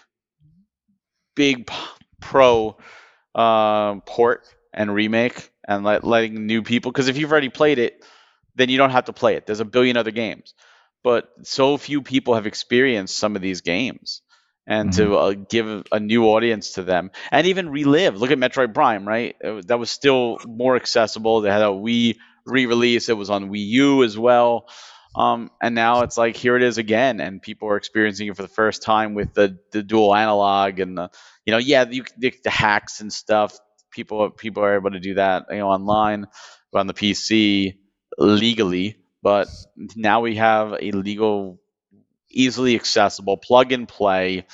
big 1.34 1.70
pro 2.20 2.76
um, 3.34 4.00
port 4.02 4.46
and 4.72 4.94
remake 4.94 5.50
and 5.66 5.84
let, 5.84 6.04
letting 6.04 6.46
new 6.46 6.62
people 6.62 6.92
because 6.92 7.08
if 7.08 7.16
you've 7.16 7.32
already 7.32 7.48
played 7.48 7.78
it 7.78 8.04
then 8.56 8.68
you 8.68 8.78
don't 8.78 8.90
have 8.90 9.06
to 9.06 9.12
play 9.12 9.34
it 9.36 9.46
there's 9.46 9.60
a 9.60 9.64
billion 9.64 9.96
other 9.96 10.10
games 10.10 10.54
but 11.02 11.28
so 11.42 11.76
few 11.76 12.02
people 12.02 12.34
have 12.34 12.46
experienced 12.46 13.16
some 13.16 13.36
of 13.36 13.42
these 13.42 13.60
games 13.62 14.22
and 14.66 14.92
to 14.94 15.16
uh, 15.16 15.32
give 15.32 15.84
a 15.92 16.00
new 16.00 16.24
audience 16.26 16.72
to 16.72 16.82
them 16.82 17.10
and 17.30 17.46
even 17.46 17.68
relive. 17.70 18.16
Look 18.16 18.30
at 18.30 18.38
metroid 18.38 18.74
prime 18.74 19.06
right? 19.06 19.36
It 19.40 19.68
that 19.68 19.78
was 19.78 19.90
still 19.90 20.38
more 20.46 20.76
accessible. 20.76 21.40
They 21.40 21.50
had 21.50 21.62
a 21.62 21.66
wii 21.66 22.16
re-release. 22.46 23.08
It 23.08 23.16
was 23.16 23.30
on 23.30 23.50
wii 23.50 23.66
u 23.66 24.04
as 24.04 24.18
well. 24.18 24.68
Um, 25.16 25.50
and 25.62 25.74
now 25.76 26.02
it's 26.02 26.18
like 26.18 26.36
here 26.36 26.56
it 26.56 26.62
is 26.62 26.76
again 26.78 27.20
and 27.20 27.40
people 27.40 27.68
are 27.68 27.76
experiencing 27.76 28.26
it 28.28 28.36
for 28.36 28.42
the 28.42 28.48
first 28.48 28.82
time 28.82 29.14
with 29.14 29.32
the, 29.34 29.58
the 29.70 29.82
dual 29.82 30.12
analog 30.14 30.80
and 30.80 30.98
the 30.98 31.10
you 31.46 31.52
know 31.52 31.58
yeah 31.58 31.84
you 31.88 32.04
the, 32.18 32.34
the 32.42 32.50
hacks 32.50 33.00
and 33.00 33.12
stuff. 33.12 33.58
People 33.92 34.30
people 34.30 34.64
are 34.64 34.74
able 34.74 34.90
to 34.90 34.98
do 34.98 35.14
that 35.14 35.46
you 35.50 35.58
know 35.58 35.68
online 35.68 36.26
on 36.74 36.88
the 36.88 36.94
pc 36.94 37.76
legally 38.18 38.96
but 39.22 39.48
now 39.96 40.20
we 40.20 40.36
have 40.36 40.74
a 40.80 40.90
legal 40.90 41.60
easily 42.34 42.74
accessible 42.74 43.36
plug 43.36 43.72
and 43.72 43.88
play 43.88 44.46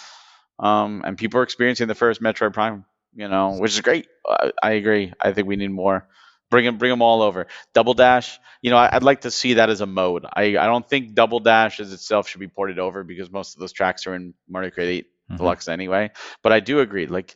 um, 0.58 1.02
and 1.04 1.16
people 1.18 1.40
are 1.40 1.42
experiencing 1.42 1.88
the 1.88 1.94
first 1.94 2.22
metroid 2.22 2.52
prime 2.52 2.84
you 3.14 3.28
know 3.28 3.56
which 3.58 3.72
is 3.72 3.80
great. 3.80 4.06
I, 4.28 4.52
I 4.62 4.70
agree. 4.72 5.12
I 5.20 5.32
think 5.32 5.48
we 5.48 5.56
need 5.56 5.70
more. 5.72 6.06
Bring 6.50 6.64
them 6.64 6.78
bring 6.78 6.90
them 6.90 7.02
all 7.02 7.22
over. 7.22 7.46
Double 7.74 7.94
dash 7.94 8.38
you 8.62 8.70
know 8.70 8.76
I, 8.76 8.94
i'd 8.94 9.02
like 9.02 9.22
to 9.22 9.30
see 9.30 9.54
that 9.54 9.70
as 9.70 9.80
a 9.80 9.86
mode. 9.86 10.26
I, 10.32 10.42
I 10.58 10.66
don't 10.66 10.88
think 10.88 11.14
double 11.14 11.40
dash 11.40 11.80
as 11.80 11.92
itself 11.92 12.28
should 12.28 12.40
be 12.40 12.48
ported 12.48 12.78
over 12.78 13.02
because 13.04 13.30
most 13.30 13.54
of 13.54 13.60
those 13.60 13.72
tracks 13.72 14.06
are 14.06 14.14
in 14.14 14.34
mario 14.48 14.70
kart 14.70 14.86
8 14.86 15.06
Mhm. 15.30 15.36
deluxe 15.38 15.68
anyway. 15.68 16.10
But 16.42 16.52
i 16.52 16.60
do 16.60 16.80
agree 16.80 17.06
like 17.06 17.34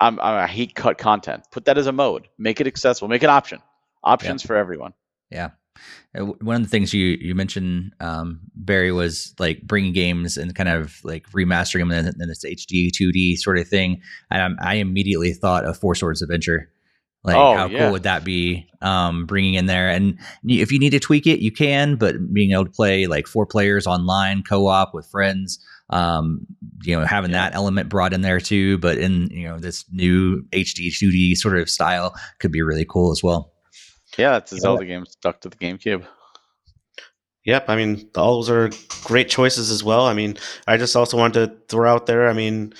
I'm, 0.00 0.18
i 0.20 0.46
hate 0.46 0.74
cut 0.74 0.98
content. 0.98 1.44
Put 1.50 1.66
that 1.66 1.78
as 1.78 1.86
a 1.86 1.92
mode. 1.92 2.28
Make 2.38 2.60
it 2.60 2.66
accessible. 2.66 3.08
Make 3.08 3.22
an 3.22 3.30
option. 3.30 3.60
Options 4.02 4.42
for 4.42 4.56
everyone. 4.56 4.92
W- 5.30 5.52
One 6.14 6.56
of 6.56 6.62
the 6.62 6.68
things 6.68 6.94
you 6.94 7.18
you 7.20 7.34
mentioned, 7.34 7.92
um, 8.00 8.40
Barry, 8.54 8.90
was 8.92 9.34
like 9.38 9.62
bringing 9.62 9.92
games 9.92 10.36
and 10.36 10.54
kind 10.54 10.68
of 10.68 10.98
like 11.04 11.28
remastering 11.30 11.88
them 11.90 12.06
in, 12.20 12.28
this 12.28 12.44
HD 12.44 12.90
2D 12.90 13.36
sort 13.36 13.58
of 13.58 13.68
thing. 13.68 14.00
And 14.30 14.42
I'm, 14.42 14.56
I 14.60 14.76
immediately 14.76 15.32
thought 15.32 15.64
of 15.64 15.76
Four 15.78 15.94
Swords 15.94 16.22
Adventure. 16.22 16.70
Like, 17.24 17.36
Oh, 17.36 17.56
how 17.56 17.66
yeah. 17.68 17.78
cool 17.80 17.92
would 17.92 18.04
that 18.04 18.24
be? 18.24 18.68
Um, 18.82 19.26
bringing 19.26 19.54
in 19.54 19.66
there, 19.66 19.88
and 19.88 20.16
if 20.44 20.70
you 20.70 20.78
need 20.78 20.90
to 20.90 21.00
tweak 21.00 21.26
it, 21.26 21.40
you 21.40 21.50
can. 21.50 21.96
But 21.96 22.32
being 22.32 22.52
able 22.52 22.66
to 22.66 22.70
play 22.70 23.06
like 23.06 23.26
four 23.26 23.44
players 23.46 23.84
online, 23.86 24.44
co-op 24.44 24.94
with 24.94 25.06
friends, 25.06 25.58
um, 25.90 26.46
you 26.84 26.96
know, 26.96 27.04
having 27.04 27.32
Yeah. 27.32 27.48
that 27.50 27.54
element 27.56 27.88
brought 27.88 28.12
in 28.12 28.20
there 28.22 28.38
too. 28.38 28.78
But 28.78 28.98
in 28.98 29.26
you 29.32 29.48
know 29.48 29.58
this 29.58 29.84
new 29.92 30.42
HD 30.52 30.88
2D 30.92 31.36
sort 31.36 31.58
of 31.58 31.68
style 31.68 32.14
could 32.38 32.52
be 32.52 32.62
really 32.62 32.84
cool 32.88 33.10
as 33.10 33.24
well. 33.24 33.52
Yeah 34.16 34.36
it's 34.38 34.52
a 34.52 34.56
Yeah. 34.56 34.60
zelda 34.60 34.84
game 34.84 35.06
stuck 35.06 35.40
to 35.42 35.48
the 35.48 35.56
gamecube 35.56 36.06
Yep, 37.44 37.66
I 37.68 37.76
mean 37.76 38.10
all 38.16 38.34
those 38.42 38.50
are 38.50 38.70
great 39.04 39.28
choices 39.28 39.70
as 39.70 39.84
well. 39.84 40.04
I 40.04 40.14
mean, 40.14 40.36
I 40.66 40.76
just 40.76 40.96
also 40.96 41.16
wanted 41.16 41.46
to 41.48 41.56
throw 41.68 41.88
out 41.94 42.06
there. 42.06 42.28
I 42.28 42.32
mean, 42.32 42.74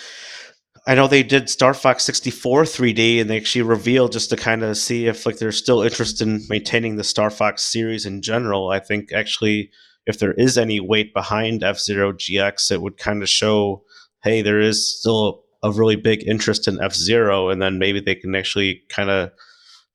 I 0.88 0.96
know 0.96 1.06
they 1.06 1.22
did 1.22 1.48
Star 1.48 1.72
Fox 1.72 2.02
64 2.02 2.64
3D, 2.64 3.20
and 3.20 3.30
they 3.30 3.36
actually 3.36 3.62
revealed 3.62 4.10
just 4.10 4.28
to 4.30 4.36
kind 4.36 4.64
of 4.64 4.76
see 4.76 5.06
if 5.06 5.24
like 5.24 5.38
they're 5.38 5.52
still 5.52 5.82
interested 5.82 6.26
in 6.26 6.42
maintaining 6.48 6.96
the 6.96 7.04
Star 7.04 7.30
Fox 7.30 7.62
series 7.62 8.06
in 8.06 8.22
general. 8.22 8.70
I 8.70 8.80
think 8.80 9.12
actually, 9.12 9.70
if 10.04 10.18
there 10.18 10.32
is 10.32 10.58
any 10.58 10.80
weight 10.80 11.14
behind 11.14 11.62
F 11.62 11.78
Zero 11.78 12.12
GX, 12.12 12.72
it 12.72 12.82
would 12.82 12.98
kind 12.98 13.22
of 13.22 13.28
show, 13.28 13.84
hey, 14.24 14.42
there 14.42 14.60
is 14.60 14.98
still 14.98 15.44
a 15.62 15.70
really 15.70 15.94
big 15.96 16.26
interest 16.26 16.66
in 16.66 16.82
F 16.82 16.92
Zero, 16.92 17.50
and 17.50 17.62
then 17.62 17.78
maybe 17.78 18.00
they 18.00 18.16
can 18.16 18.34
actually 18.34 18.82
kind 18.88 19.10
of 19.10 19.30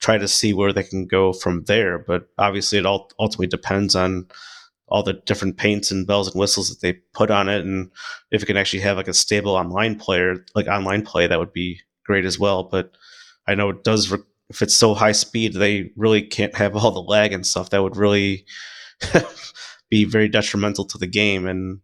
try 0.02 0.18
to 0.18 0.28
see 0.28 0.54
where 0.54 0.74
they 0.74 0.84
can 0.84 1.06
go 1.06 1.32
from 1.32 1.64
there. 1.66 2.00
But 2.00 2.28
obviously, 2.38 2.80
it 2.80 2.86
all 2.86 3.10
ultimately 3.20 3.48
depends 3.48 3.96
on 3.96 4.28
all 4.88 5.04
the 5.04 5.14
different 5.14 5.58
paints 5.58 5.90
and 5.90 6.06
bells 6.06 6.28
and 6.28 6.40
whistles 6.40 6.70
that 6.70 6.82
they 6.82 7.00
put 7.14 7.32
on 7.32 7.48
it, 7.48 7.66
and 7.66 7.90
if 8.32 8.44
it 8.44 8.46
can 8.46 8.58
actually 8.58 8.82
have 8.82 8.98
like 8.98 9.08
a 9.08 9.14
stable 9.14 9.56
online 9.56 9.96
player, 9.98 10.46
like 10.56 10.68
online 10.68 11.04
play, 11.04 11.28
that 11.28 11.40
would 11.40 11.54
be 11.54 11.80
great 12.06 12.26
as 12.26 12.38
well. 12.38 12.64
But 12.64 12.92
I 13.48 13.56
know 13.56 13.70
it 13.70 13.84
does. 13.84 14.12
Re- 14.12 14.20
if 14.50 14.62
it's 14.62 14.76
so 14.76 14.94
high 14.94 15.14
speed, 15.14 15.54
they 15.54 15.92
really 15.96 16.22
can't 16.22 16.56
have 16.56 16.76
all 16.76 16.92
the 16.92 17.00
lag 17.00 17.32
and 17.32 17.46
stuff. 17.46 17.70
That 17.70 17.84
would 17.84 17.96
really 17.96 18.46
be 19.90 20.04
very 20.04 20.28
detrimental 20.28 20.84
to 20.86 20.98
the 20.98 21.08
game. 21.08 21.48
And 21.48 21.80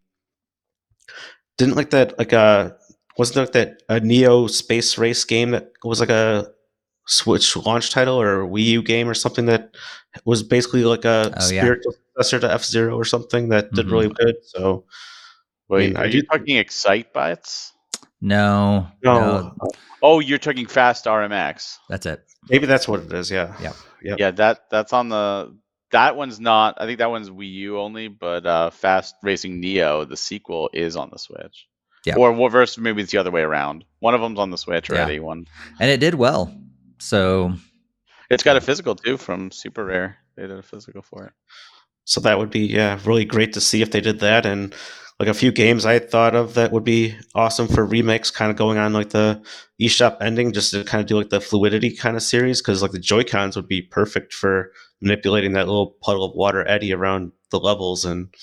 didn't 1.57 1.75
like 1.75 1.91
that. 1.91 2.17
Like 2.17 2.33
a 2.33 2.75
wasn't 3.17 3.51
there 3.51 3.65
like 3.65 3.77
that 3.77 3.83
a 3.89 3.99
Neo 3.99 4.47
Space 4.47 4.97
Race 4.97 5.25
game 5.25 5.51
that 5.51 5.71
was 5.83 5.99
like 5.99 6.09
a 6.09 6.47
Switch 7.07 7.55
launch 7.55 7.89
title 7.91 8.19
or 8.21 8.43
a 8.43 8.47
Wii 8.47 8.63
U 8.65 8.81
game 8.83 9.07
or 9.09 9.13
something 9.13 9.45
that 9.47 9.75
was 10.25 10.43
basically 10.43 10.83
like 10.83 11.05
a 11.05 11.27
Oh, 11.27 11.49
yeah. 11.49 11.61
spiritual 11.61 11.93
successor 12.15 12.39
to 12.39 12.51
F 12.53 12.63
Zero 12.65 12.95
or 12.95 13.05
something 13.05 13.49
that 13.49 13.71
did 13.73 13.87
Mhm. 13.87 13.91
really 13.91 14.09
good. 14.09 14.35
So 14.43 14.85
wait 15.69 15.87
mean, 15.89 15.97
I 15.97 16.01
are 16.01 16.05
you 16.07 16.21
do- 16.21 16.27
talking 16.27 16.57
excite 16.57 17.13
bytes 17.13 17.71
No, 18.21 18.87
no, 19.03 19.55
oh 20.01 20.19
you're 20.19 20.37
talking 20.39 20.65
fast 20.65 21.05
rmx 21.05 21.77
that's 21.89 22.05
it. 22.05 22.23
Maybe 22.49 22.65
that's 22.65 22.87
what 22.87 23.01
it 23.01 23.11
is. 23.13 23.29
Yeah. 23.29 23.53
Yep. 23.61 23.75
Yep. 24.03 24.19
Yeah, 24.19 24.31
that 24.31 24.69
that's 24.69 24.93
on 24.93 25.09
the 25.09 25.55
that 25.91 26.15
one's 26.17 26.39
not. 26.39 26.75
I 26.81 26.85
think 26.85 26.99
that 26.99 27.09
one's 27.09 27.29
Wii 27.29 27.51
U 27.53 27.79
only, 27.79 28.07
but 28.09 28.45
uh, 28.45 28.69
Fast 28.71 29.15
Racing 29.23 29.59
Neo, 29.61 30.03
the 30.03 30.17
sequel, 30.17 30.69
is 30.73 30.97
on 30.97 31.09
the 31.11 31.17
Switch. 31.19 31.65
Yeah. 32.05 32.15
Or 32.17 32.31
what 32.33 32.51
versus 32.51 32.77
maybe 32.77 33.01
it's 33.01 33.11
the 33.13 33.17
other 33.19 33.31
way 33.31 33.41
around. 33.41 33.85
One 33.99 34.13
of 34.13 34.19
them's 34.21 34.37
on 34.39 34.49
the 34.51 34.57
Switch 34.57 34.89
Yeah. 34.89 34.97
already. 34.97 35.19
One. 35.21 35.45
and 35.79 35.89
it 35.89 35.99
did 36.01 36.15
well. 36.15 36.53
So 36.99 37.53
It's 38.29 38.43
got 38.43 38.57
a 38.57 38.61
physical 38.61 38.95
too 38.95 39.17
from 39.17 39.51
Super 39.51 39.85
Rare. 39.85 40.17
They 40.35 40.43
did 40.43 40.57
a 40.57 40.63
physical 40.63 41.01
for 41.01 41.25
it. 41.25 41.33
So 42.05 42.21
that 42.21 42.39
would 42.39 42.49
be 42.49 42.61
yeah, 42.67 42.99
really 43.05 43.25
great 43.25 43.53
to 43.53 43.61
see 43.61 43.81
if 43.81 43.91
they 43.91 44.01
did 44.01 44.19
that 44.21 44.45
and 44.45 44.75
like 45.19 45.29
a 45.29 45.33
few 45.33 45.51
games 45.51 45.85
I 45.85 45.99
thought 45.99 46.35
of 46.35 46.53
that 46.55 46.71
would 46.71 46.83
be 46.83 47.15
awesome 47.35 47.67
for 47.67 47.85
remakes 47.85 48.31
kind 48.31 48.51
of 48.51 48.57
going 48.57 48.77
on 48.77 48.93
like 48.93 49.09
the 49.09 49.41
eShop 49.81 50.17
ending 50.21 50.53
just 50.53 50.71
to 50.71 50.83
kind 50.83 51.01
of 51.01 51.07
do 51.07 51.17
like 51.17 51.29
the 51.29 51.41
fluidity 51.41 51.95
kind 51.95 52.15
of 52.15 52.23
series 52.23 52.61
cuz 52.61 52.81
like 52.81 52.91
the 52.91 52.99
Joy-Cons 52.99 53.55
would 53.55 53.67
be 53.67 53.81
perfect 53.81 54.33
for 54.33 54.71
manipulating 55.01 55.53
that 55.53 55.67
little 55.67 55.97
puddle 56.01 56.23
of 56.23 56.35
water 56.35 56.67
eddy 56.67 56.93
around 56.93 57.31
the 57.51 57.59
levels 57.59 58.05
and 58.05 58.33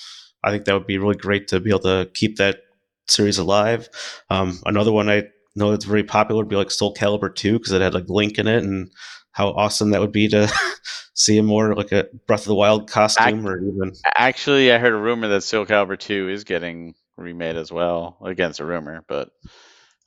I 0.43 0.51
think 0.51 0.65
that 0.65 0.73
would 0.73 0.87
be 0.87 0.97
really 0.97 1.15
great 1.15 1.47
to 1.49 1.59
be 1.59 1.71
able 1.71 1.79
to 1.79 2.09
keep 2.13 2.37
that 2.37 2.59
series 3.07 3.37
alive. 3.37 3.89
Um, 4.29 4.59
another 4.65 4.91
one 4.91 5.09
I 5.09 5.29
know 5.55 5.71
that's 5.71 5.85
very 5.85 6.03
popular 6.03 6.41
would 6.41 6.49
be 6.49 6.55
like 6.55 6.71
Soul 6.71 6.93
Calibur 6.93 7.33
2 7.33 7.53
because 7.53 7.71
it 7.71 7.81
had 7.81 7.93
like 7.93 8.09
Link 8.09 8.37
in 8.37 8.47
it 8.47 8.63
and 8.63 8.91
how 9.31 9.49
awesome 9.49 9.91
that 9.91 10.01
would 10.01 10.11
be 10.11 10.27
to 10.29 10.51
see 11.13 11.37
him 11.37 11.45
more 11.45 11.75
like 11.75 11.91
a 11.91 12.07
Breath 12.27 12.41
of 12.41 12.47
the 12.47 12.55
Wild 12.55 12.89
costume 12.89 13.45
or 13.47 13.57
even 13.59 13.93
Actually, 14.15 14.71
I 14.71 14.77
heard 14.77 14.93
a 14.93 14.97
rumor 14.97 15.27
that 15.29 15.41
Soul 15.41 15.65
Calibur 15.65 15.99
2 15.99 16.29
is 16.29 16.43
getting 16.43 16.95
remade 17.17 17.55
as 17.55 17.71
well. 17.71 18.17
Against 18.23 18.59
a 18.59 18.65
rumor, 18.65 19.03
but 19.07 19.31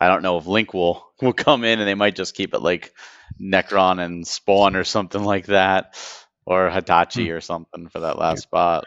I 0.01 0.09
don't 0.09 0.23
know 0.23 0.39
if 0.39 0.47
Link 0.47 0.75
will 0.75 1.07
will 1.23 1.33
come 1.33 1.65
in 1.65 1.79
and 1.79 1.89
they 1.89 1.95
might 1.95 2.17
just 2.17 2.35
keep 2.35 2.55
it 2.55 2.61
like 2.61 2.93
Necrid 3.41 4.03
and 4.03 4.27
Spawn 4.27 4.77
or 4.77 4.85
something 4.85 5.23
like 5.23 5.47
that, 5.47 5.97
or 6.47 6.71
Heihachi 6.71 7.27
hmm. 7.27 7.33
or 7.33 7.41
something 7.41 7.89
for 7.89 8.01
that 8.01 8.19
last 8.19 8.43
spot. 8.43 8.87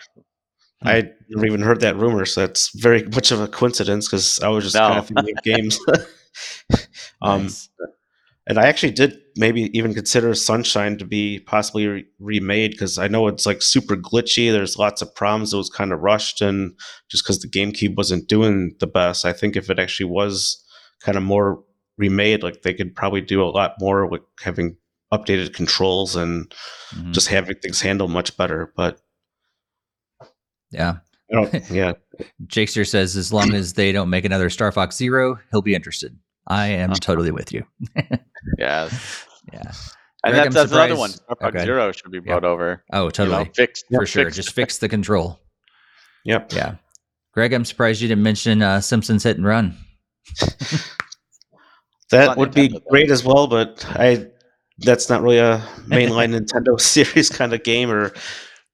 I 0.84 1.12
never 1.30 1.46
even 1.46 1.62
heard 1.62 1.82
that 1.82 1.98
rumor, 1.98 2.26
so 2.26 2.42
that's 2.42 2.70
very 2.76 3.04
much 3.04 3.32
of 3.32 3.40
a 3.40 3.48
coincidence 3.48 4.08
because 4.08 4.40
I 4.40 4.48
was 4.48 4.64
just 4.64 4.76
No. 4.76 4.88
kind 4.88 5.00
of 5.00 5.08
thinking 5.08 5.36
games. 5.44 5.80
um, 7.22 7.44
nice. 7.44 7.70
and 8.48 8.58
I 8.58 8.66
actually 8.68 8.92
did 8.94 9.18
maybe 9.36 9.76
even 9.78 9.94
consider 9.94 10.34
Sunshine 10.36 10.98
to 10.98 11.06
be 11.06 11.40
possibly 11.40 11.88
re- 11.88 12.06
remade 12.20 12.72
because 12.72 12.98
I 12.98 13.08
know 13.08 13.28
it's 13.28 13.46
like 13.46 13.62
super 13.62 13.96
glitchy. 13.96 14.52
There's 14.52 14.78
lots 14.78 15.02
of 15.02 15.14
problems. 15.16 15.54
It 15.54 15.58
was 15.58 15.70
kind 15.70 15.92
of 15.94 16.00
rushed, 16.00 16.42
and 16.42 16.74
just 17.10 17.24
because 17.24 17.40
the 17.40 17.48
GameCube 17.50 17.96
wasn't 17.96 18.28
doing 18.28 18.76
the 18.80 18.88
best, 18.88 19.26
I 19.26 19.34
think 19.34 19.56
if 19.56 19.70
it 19.70 19.80
actually 19.80 20.10
was 20.10 20.64
kind 21.02 21.18
of 21.18 21.24
more 21.24 21.64
remade, 21.98 22.44
like 22.44 22.62
they 22.64 22.74
could 22.74 22.96
probably 22.96 23.22
do 23.22 23.44
a 23.44 23.50
lot 23.50 23.74
more 23.80 24.06
with 24.08 24.22
having 24.42 24.78
updated 25.14 25.54
controls 25.54 26.16
and 26.16 26.54
Mhm. 26.96 27.12
just 27.14 27.28
having 27.28 27.56
things 27.58 27.82
handled 27.82 28.12
much 28.12 28.36
better. 28.38 28.72
But 28.76 29.00
yeah. 30.72 30.98
Yeah, 31.70 31.94
Jakester 32.46 32.86
says 32.86 33.16
as 33.16 33.32
long 33.32 33.54
as 33.54 33.74
they 33.74 33.94
don't 33.94 34.10
make 34.10 34.26
another 34.26 34.50
Star 34.50 34.70
Fox 34.74 34.98
Zero, 34.98 35.40
he'll 35.52 35.62
be 35.62 35.74
interested. 35.76 36.18
I 36.48 36.68
am 36.68 36.92
totally 36.94 37.32
with 37.32 37.52
you. 37.54 37.64
Yeah, 38.58 38.90
Yeah. 39.54 39.72
and 40.24 40.34
Greg, 40.34 40.44
that's, 40.52 40.56
that's 40.56 40.72
another 40.72 40.96
one. 40.98 41.12
surprised- 41.12 41.56
Okay. 41.56 41.66
Zero 41.66 41.92
should 41.92 42.12
be 42.12 42.20
brought 42.20 42.44
over. 42.44 42.84
Oh, 42.92 43.00
You 43.00 43.04
know, 43.06 43.10
totally. 43.12 43.52
fixed 43.56 43.86
For 43.94 44.06
sure. 44.06 44.26
fixed. 44.26 44.36
Just 44.38 44.54
fix 44.54 44.78
the 44.80 44.90
control. 44.90 45.40
yep. 46.26 46.52
Yeah. 46.54 46.76
Greg, 47.34 47.54
I'm 47.54 47.64
surprised 47.66 48.02
you 48.02 48.08
didn't 48.10 48.24
mention 48.24 48.62
uh, 48.62 48.82
Simpsons 48.82 49.24
Hit 49.24 49.38
and 49.38 49.46
Run. 49.46 49.78
That 52.12 52.30
on 52.30 52.38
would 52.40 52.54
be 52.54 52.68
Nintendo, 52.68 52.74
though. 52.74 52.90
great 52.90 53.10
as 53.12 53.24
well, 53.24 53.48
but 53.48 53.86
I 53.90 54.28
that's 54.80 55.10
not 55.10 55.22
really 55.22 55.38
a 55.38 55.60
mainline 55.88 56.36
Nintendo 56.38 56.80
series 56.80 57.30
kind 57.30 57.54
of 57.54 57.64
game 57.64 57.90
or 57.90 58.12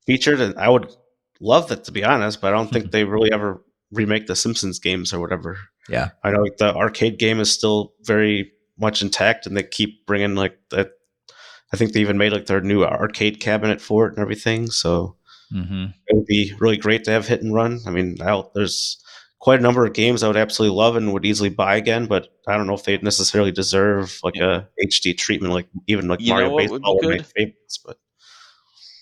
featured, 0.08 0.42
and 0.42 0.58
I 0.58 0.70
would 0.70 0.92
love 1.40 1.68
that 1.70 1.84
to 1.84 1.92
be 1.92 2.04
honest, 2.04 2.42
but 2.42 2.48
I 2.54 2.58
don't 2.58 2.72
think 2.72 2.90
they 2.92 3.04
really 3.04 3.32
ever 3.32 3.64
remake 3.92 4.28
the 4.28 4.36
Simpsons 4.36 4.80
games 4.80 5.14
or 5.14 5.20
whatever. 5.20 5.58
Yeah. 5.90 6.10
I 6.24 6.32
know 6.32 6.46
the 6.58 6.76
arcade 6.76 7.20
game 7.20 7.40
is 7.40 7.52
still 7.52 7.94
very 8.02 8.52
much 8.78 9.02
intact, 9.02 9.46
and 9.46 9.56
they 9.56 9.64
keep 9.64 10.06
bringing 10.06 10.36
like 10.36 10.58
that. 10.72 10.92
I 11.74 11.78
think 11.78 11.92
they 11.92 12.00
even 12.02 12.18
made 12.18 12.32
like 12.32 12.46
their 12.46 12.62
new 12.62 12.84
arcade 12.84 13.40
cabinet 13.40 13.82
for 13.82 14.06
it 14.08 14.12
and 14.14 14.20
everything. 14.20 14.70
So 14.72 15.16
hmm 15.52 15.86
it 16.08 16.16
would 16.16 16.26
be 16.26 16.54
really 16.60 16.78
great 16.78 17.04
to 17.06 17.12
have 17.12 17.28
hit 17.28 17.42
and 17.42 17.54
run. 17.54 17.80
I 17.86 17.90
mean, 17.90 18.18
I'll, 18.22 18.52
there's 18.54 19.02
quite 19.40 19.60
a 19.60 19.64
number 19.64 19.86
of 19.86 19.94
games 19.94 20.24
I 20.24 20.28
would 20.28 20.36
absolutely 20.38 20.76
love 20.78 20.96
and 20.96 21.14
would 21.14 21.26
easily 21.26 21.50
buy 21.50 21.76
again, 21.78 22.06
but 22.08 22.28
I 22.48 22.58
don't 22.58 22.68
know 22.68 22.74
if 22.74 22.84
they 22.84 22.98
necessarily 22.98 23.52
deserve 23.52 24.20
like 24.24 24.36
a 24.36 24.68
HD 24.84 25.18
treatment, 25.18 25.54
like 25.54 25.68
even 25.88 26.08
like 26.08 26.20
You 26.22 26.34
Mario 26.34 26.50
what 26.50 26.56
would 26.56 26.68
be 26.70 26.74
Baseball, 26.74 26.96
one 26.98 27.06
of 27.06 27.12
my 27.12 27.18
good? 27.18 27.26
favorites. 27.28 27.80
But 27.86 27.98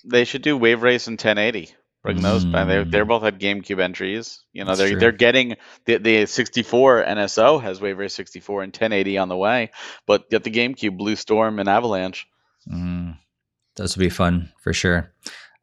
They 0.04 0.24
should 0.24 0.42
do 0.42 0.56
Wave 0.56 0.82
Race 0.82 1.08
in 1.08 1.12
1080. 1.14 1.74
Bring 2.06 2.22
those 2.22 2.44
back. 2.44 2.66
They 2.68 2.76
Mm. 2.84 2.90
they 2.90 3.02
both 3.02 3.22
had 3.22 3.38
GameCube 3.40 3.80
entries. 3.80 4.40
You 4.52 4.64
know, 4.64 4.68
That's 4.68 4.78
they're 4.78 4.90
true. 4.90 5.00
they're 5.00 5.12
getting 5.12 5.56
the 5.84 5.98
the 5.98 6.26
64 6.26 7.04
NSO 7.04 7.60
has 7.62 7.80
Wave 7.80 7.98
Race 7.98 8.14
64 8.14 8.62
and 8.62 8.72
1080 8.72 9.18
on 9.18 9.28
the 9.28 9.36
way, 9.36 9.70
but 10.06 10.30
get 10.30 10.44
the 10.44 10.50
GameCube 10.50 10.96
Blue 10.96 11.16
Storm 11.16 11.58
and 11.58 11.68
Avalanche. 11.68 12.26
Mm, 12.70 13.18
those 13.76 13.96
would 13.96 14.02
be 14.02 14.08
fun 14.10 14.52
for 14.62 14.72
sure. 14.72 15.12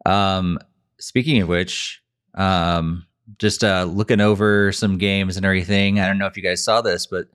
Um, 0.05 0.59
speaking 0.99 1.41
of 1.41 1.47
which, 1.47 2.01
um, 2.35 3.05
just 3.39 3.63
uh, 3.63 3.85
looking 3.85 4.19
over 4.21 4.71
some 4.71 4.97
games 4.97 5.37
and 5.37 5.45
everything. 5.45 5.99
I 5.99 6.07
don't 6.07 6.17
know 6.17 6.27
if 6.27 6.35
you 6.37 6.43
guys 6.43 6.63
saw 6.63 6.81
this, 6.81 7.07
but 7.07 7.27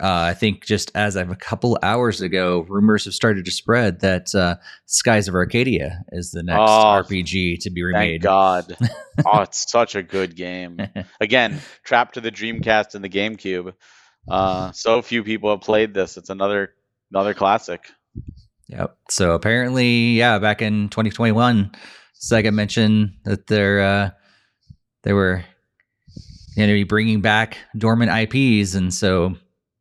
uh, 0.00 0.06
I 0.30 0.34
think 0.34 0.64
just 0.64 0.90
as 0.94 1.16
of 1.16 1.30
a 1.30 1.36
couple 1.36 1.78
hours 1.82 2.20
ago, 2.20 2.64
rumors 2.68 3.04
have 3.04 3.14
started 3.14 3.44
to 3.44 3.50
spread 3.50 4.00
that 4.00 4.34
uh, 4.34 4.56
Skies 4.86 5.28
of 5.28 5.34
Arcadia 5.34 6.02
is 6.12 6.30
the 6.30 6.42
next 6.42 6.58
Oh, 6.60 7.02
RPG 7.02 7.60
to 7.60 7.70
be 7.70 7.82
Thank 7.82 7.94
remade. 7.94 8.22
God. 8.22 8.76
oh, 9.26 9.40
it's 9.42 9.70
such 9.70 9.94
a 9.94 10.02
good 10.02 10.36
game. 10.36 10.78
Again, 11.20 11.60
trapped 11.84 12.14
to 12.14 12.20
the 12.20 12.30
Dreamcast 12.30 12.94
and 12.94 13.04
the 13.04 13.08
GameCube. 13.08 13.74
Uh, 14.28 14.72
so 14.72 15.02
few 15.02 15.22
people 15.24 15.50
have 15.50 15.60
played 15.60 15.92
this. 15.94 16.16
It's 16.16 16.30
another 16.30 16.72
another 17.10 17.34
classic. 17.34 17.84
Yep. 18.68 18.96
So 19.10 19.32
apparently, 19.32 20.12
yeah, 20.12 20.38
back 20.38 20.62
in 20.62 20.88
2021, 20.88 21.72
Sega 22.20 22.52
mentioned 22.52 23.14
that 23.24 23.46
they're 23.48 23.80
uh, 23.80 24.10
they 25.02 25.12
were 25.12 25.44
going 26.56 26.68
to 26.68 26.74
be 26.74 26.84
bringing 26.84 27.20
back 27.20 27.58
dormant 27.76 28.10
IPs, 28.34 28.74
and 28.74 28.92
so 28.92 29.34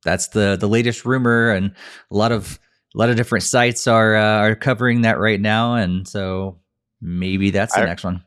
that's 0.03 0.27
the 0.29 0.57
the 0.59 0.67
latest 0.67 1.05
rumor, 1.05 1.51
and 1.51 1.73
a 2.11 2.15
lot 2.15 2.31
of 2.31 2.59
a 2.95 2.97
lot 2.97 3.09
of 3.09 3.15
different 3.15 3.43
sites 3.43 3.87
are 3.87 4.15
uh, 4.15 4.39
are 4.41 4.55
covering 4.55 5.01
that 5.01 5.19
right 5.19 5.39
now, 5.39 5.75
and 5.75 6.07
so 6.07 6.59
maybe 7.01 7.51
that's 7.51 7.73
the 7.75 7.81
I- 7.81 7.85
next 7.85 8.03
one. 8.03 8.23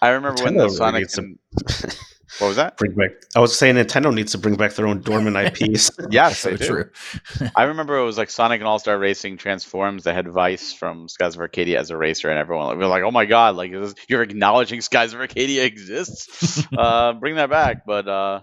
I 0.00 0.08
remember 0.10 0.42
when 0.42 0.54
Nintendo 0.54 0.56
the 0.58 0.64
really 0.64 0.76
Sonic 0.76 1.00
needs 1.02 1.12
to- 1.14 1.20
and, 1.22 1.38
what 2.40 2.48
was 2.48 2.56
that? 2.56 2.76
bring 2.76 2.92
back. 2.94 3.10
I 3.36 3.40
was 3.40 3.56
saying 3.56 3.76
Nintendo 3.76 4.12
needs 4.12 4.32
to 4.32 4.38
bring 4.38 4.56
back 4.56 4.72
their 4.72 4.86
own 4.88 5.00
dormant 5.00 5.36
IPs. 5.36 5.90
Yes, 6.10 6.40
so 6.40 6.50
they 6.50 6.56
do. 6.56 6.66
true. 6.66 7.48
I 7.54 7.64
remember 7.64 7.96
it 7.98 8.04
was 8.04 8.18
like 8.18 8.28
Sonic 8.30 8.60
and 8.60 8.66
All 8.66 8.80
Star 8.80 8.98
Racing 8.98 9.36
transforms. 9.36 10.02
They 10.02 10.12
had 10.12 10.26
Vyse 10.26 10.74
from 10.76 11.08
Skies 11.08 11.36
of 11.36 11.40
Arcadia 11.40 11.78
as 11.78 11.90
a 11.90 11.96
racer, 11.96 12.28
and 12.30 12.38
everyone 12.38 12.76
we 12.76 12.82
were 12.82 12.90
like, 12.90 13.04
"Oh 13.04 13.12
my 13.12 13.26
god! 13.26 13.54
Like 13.54 13.70
this, 13.70 13.94
you're 14.08 14.22
acknowledging 14.22 14.80
Skies 14.80 15.14
of 15.14 15.20
Arcadia 15.20 15.64
exists? 15.64 16.66
uh, 16.76 17.12
bring 17.12 17.36
that 17.36 17.48
back!" 17.50 17.86
But 17.86 18.08
uh, 18.08 18.40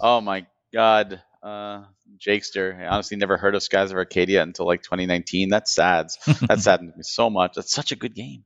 oh 0.00 0.20
my 0.20 0.44
god, 0.74 1.22
uh, 1.42 1.84
Jakester! 2.26 2.80
I 2.80 2.86
honestly 2.86 3.16
never 3.16 3.36
heard 3.36 3.54
of 3.54 3.62
Skies 3.62 3.90
of 3.90 3.96
Arcadia 3.96 4.42
until 4.42 4.66
like 4.66 4.82
2019. 4.82 5.48
That's 5.48 5.74
sad. 5.74 6.08
That 6.48 6.60
saddened 6.60 6.92
me 6.96 7.02
so 7.02 7.30
much. 7.30 7.52
That's 7.56 7.72
such 7.72 7.92
a 7.92 7.96
good 7.96 8.14
game. 8.14 8.44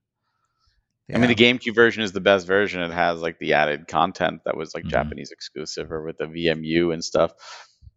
I 1.15 1.19
mean, 1.19 1.29
the 1.29 1.35
GameCube 1.35 1.75
version 1.75 2.03
is 2.03 2.13
the 2.13 2.21
best 2.21 2.47
version. 2.47 2.81
It 2.81 2.91
has 2.91 3.21
like 3.21 3.39
the 3.39 3.53
added 3.53 3.87
content 3.89 4.41
that 4.47 4.57
was 4.57 4.75
like 4.75 4.85
Mhm. 4.85 4.91
Japanese 4.91 5.31
exclusive 5.33 5.93
or 5.93 6.03
with 6.03 6.17
the 6.17 6.25
VMU 6.27 6.93
and 6.93 7.05
stuff. 7.05 7.33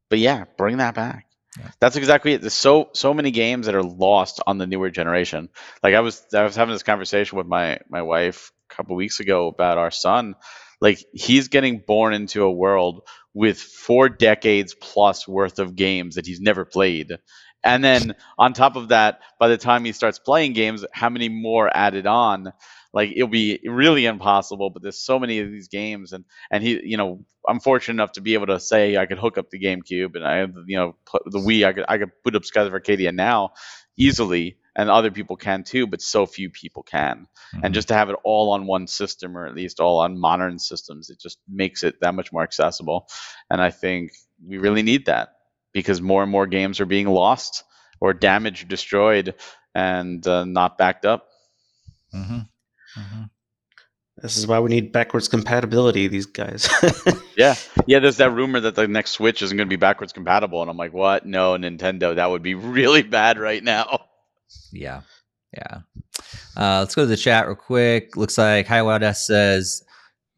But 0.10 0.20
yeah, 0.20 0.44
bring 0.58 0.78
that 0.78 0.94
back. 0.96 1.26
Yeah. 1.58 1.70
That's 1.80 1.96
exactly 1.96 2.34
it. 2.34 2.42
There's 2.42 2.54
so 2.54 2.90
so 2.94 3.14
many 3.14 3.32
games 3.32 3.66
that 3.66 3.76
are 3.76 3.84
lost 3.84 4.42
on 4.46 4.58
the 4.58 4.68
newer 4.68 4.90
generation. 4.90 5.50
Like 5.82 5.96
I 5.96 6.02
was 6.02 6.24
I 6.34 6.44
was 6.44 6.56
having 6.56 6.74
this 6.74 6.84
conversation 6.84 7.38
with 7.38 7.48
my 7.48 7.80
my 7.90 8.02
wife 8.02 8.52
a 8.70 8.76
couple 8.76 8.96
weeks 8.96 9.20
ago 9.22 9.48
about 9.48 9.78
our 9.78 9.92
son. 9.92 10.36
Like 10.82 11.04
he's 11.14 11.48
getting 11.48 11.80
born 11.88 12.14
into 12.14 12.44
a 12.44 12.52
world 12.52 13.02
with 13.38 13.60
four 13.60 14.10
decades 14.10 14.74
plus 14.74 15.28
worth 15.28 15.60
of 15.60 15.76
games 15.76 16.16
that 16.16 16.26
he's 16.26 16.42
never 16.42 16.66
played. 16.66 17.12
And 17.64 17.84
then 17.84 18.16
on 18.40 18.54
top 18.54 18.76
of 18.76 18.90
that, 18.90 19.20
by 19.40 19.48
the 19.48 19.58
time 19.58 19.86
he 19.86 19.92
starts 19.92 20.18
playing 20.18 20.54
games, 20.54 20.84
how 20.92 21.10
many 21.10 21.30
more 21.30 21.70
added 21.76 22.08
on? 22.08 22.52
like 22.94 23.12
it'll 23.12 23.28
be 23.28 23.60
really 23.66 24.06
impossible 24.06 24.70
but 24.70 24.82
there's 24.82 24.98
so 24.98 25.20
many 25.20 25.40
of 25.40 25.52
these 25.52 25.68
games 25.68 26.14
and 26.14 26.24
and 26.50 26.64
he 26.64 26.82
you 26.84 26.98
know 26.98 27.20
i'm 27.48 27.60
fortunate 27.60 27.94
enough 27.94 28.14
to 28.14 28.22
be 28.22 28.34
able 28.34 28.48
to 28.48 28.60
say 28.60 28.98
i 28.98 29.06
could 29.06 29.20
hook 29.20 29.38
up 29.38 29.50
the 29.50 29.60
gamecube 29.60 30.16
and 30.16 30.26
i 30.26 30.38
have 30.38 30.54
you 30.66 30.78
know 30.78 30.96
the 31.26 31.38
wii 31.40 31.66
i 31.66 31.74
could 31.74 31.86
i 31.90 31.98
could 31.98 32.12
boot 32.24 32.36
up 32.36 32.46
skies 32.46 32.66
of 32.66 32.74
arcadia 32.74 33.12
now 33.12 33.52
easily 33.98 34.58
and 34.78 34.90
other 34.90 35.12
people 35.12 35.36
can 35.36 35.64
too 35.64 35.88
but 35.88 36.02
so 36.02 36.26
few 36.26 36.50
people 36.50 36.84
can 36.84 37.28
Mhm. 37.56 37.62
and 37.64 37.74
just 37.74 37.90
to 37.90 37.94
have 37.96 38.10
it 38.10 38.16
all 38.24 38.52
on 38.52 38.68
one 38.68 38.88
system 38.88 39.38
or 39.38 39.46
at 39.48 39.56
least 39.56 39.80
all 39.82 40.00
on 40.00 40.20
modern 40.20 40.60
systems 40.60 41.10
it 41.10 41.20
just 41.20 41.40
makes 41.50 41.84
it 41.84 42.00
that 42.02 42.14
much 42.16 42.32
more 42.32 42.44
accessible 42.44 43.08
and 43.50 43.62
i 43.62 43.72
think 43.72 44.12
we 44.46 44.58
really 44.58 44.84
need 44.84 45.08
that 45.08 45.30
because 45.74 46.02
more 46.02 46.24
and 46.24 46.32
more 46.32 46.48
games 46.48 46.80
are 46.80 46.86
being 46.86 47.08
lost 47.08 47.64
or 48.00 48.14
damaged, 48.14 48.68
destroyed, 48.68 49.36
and 49.74 50.26
uh, 50.28 50.46
not 50.46 50.78
backed 50.78 51.06
up. 51.06 51.28
Mm-hmm. 52.14 52.40
Mm-hmm. 53.00 53.24
This 54.22 54.38
is 54.38 54.48
why 54.48 54.60
we 54.60 54.70
need 54.70 54.92
backwards 54.92 55.28
compatibility. 55.28 56.08
These 56.08 56.26
guys. 56.28 56.68
yeah, 57.38 57.54
yeah. 57.86 58.00
There's 58.00 58.18
that 58.18 58.32
rumor 58.32 58.60
that 58.60 58.74
the 58.76 58.88
next 58.88 59.12
Switch 59.12 59.42
isn't 59.44 59.56
going 59.56 59.68
to 59.68 59.70
be 59.70 59.76
backwards 59.80 60.14
compatible, 60.14 60.62
and 60.62 60.72
I'm 60.72 60.78
like, 60.78 60.94
what? 60.94 61.26
No, 61.26 61.54
Nintendo. 61.54 62.16
That 62.16 62.30
would 62.30 62.42
be 62.42 62.56
really 62.56 63.04
bad 63.04 63.38
right 63.38 63.64
now. 63.64 64.07
Yeah, 64.72 65.02
yeah. 65.54 65.80
Uh, 66.56 66.80
let's 66.80 66.96
go 66.96 67.04
to 67.04 67.08
the 67.08 67.18
chat 67.18 67.48
real 67.48 67.56
quick. 67.56 68.16
Looks 68.18 68.38
like 68.38 68.68
Hiawatha 68.68 69.14
says 69.14 69.84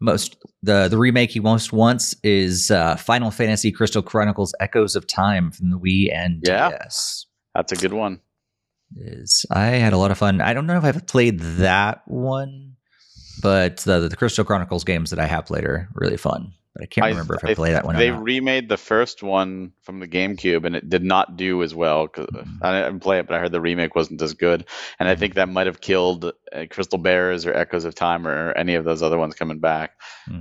most 0.01 0.37
the 0.63 0.87
the 0.87 0.97
remake 0.97 1.31
he 1.31 1.39
most 1.39 1.73
wants 1.73 2.15
is 2.23 2.71
uh, 2.71 2.95
Final 2.95 3.31
Fantasy 3.31 3.71
Crystal 3.71 4.01
Chronicles 4.01 4.53
Echoes 4.59 4.95
of 4.95 5.07
Time 5.07 5.51
from 5.51 5.69
the 5.71 5.77
Wii 5.79 6.13
and 6.13 6.41
Yeah. 6.45 6.69
DS. 6.69 7.25
That's 7.55 7.71
a 7.71 7.75
good 7.75 7.93
one. 7.93 8.21
Is 8.95 9.45
I 9.51 9.65
had 9.67 9.93
a 9.93 9.97
lot 9.97 10.11
of 10.11 10.17
fun. 10.17 10.41
I 10.41 10.53
don't 10.53 10.65
know 10.67 10.77
if 10.77 10.83
I've 10.83 11.05
played 11.05 11.39
that 11.39 12.01
one, 12.07 12.75
but 13.41 13.77
the, 13.77 14.07
the 14.07 14.15
Crystal 14.15 14.43
Chronicles 14.45 14.83
games 14.83 15.09
that 15.11 15.19
I 15.19 15.27
have 15.27 15.45
played 15.45 15.63
are 15.63 15.87
really 15.93 16.17
fun. 16.17 16.53
But 16.79 16.83
I 16.83 16.87
can't 16.87 17.05
I- 17.05 17.09
remember 17.09 17.35
if 17.35 17.43
I, 17.43 17.49
I- 17.49 17.53
played 17.55 17.73
that 17.73 17.83
one. 17.85 17.97
They 17.97 18.09
or 18.09 18.13
not. 18.13 18.23
remade 18.23 18.69
the 18.69 18.77
first 18.77 19.21
one 19.21 19.73
from 19.83 19.99
the 19.99 20.07
GameCube, 20.07 20.63
and 20.65 20.75
it 20.77 20.89
did 20.89 21.03
not 21.03 21.35
do 21.35 21.61
as 21.61 21.75
well. 21.75 22.07
Cause 22.07 22.27
Mhm. 22.27 22.59
I 22.61 22.83
didn't 22.83 23.01
play 23.01 23.19
it, 23.19 23.27
but 23.27 23.35
I 23.35 23.39
heard 23.39 23.51
the 23.51 23.59
remake 23.61 23.95
wasn't 23.95 24.21
as 24.21 24.33
good, 24.33 24.65
and 24.97 25.09
I 25.09 25.15
think 25.15 25.33
that 25.35 25.49
might 25.49 25.67
have 25.67 25.81
killed 25.81 26.23
uh, 26.25 26.31
Crystal 26.69 26.97
Bearers 26.97 27.45
or 27.45 27.53
Echoes 27.53 27.83
of 27.85 27.95
Time 27.95 28.25
or 28.25 28.53
any 28.53 28.75
of 28.75 28.85
those 28.85 29.03
other 29.03 29.17
ones 29.17 29.35
coming 29.35 29.59
back. 29.59 29.91
Hmm. 30.25 30.35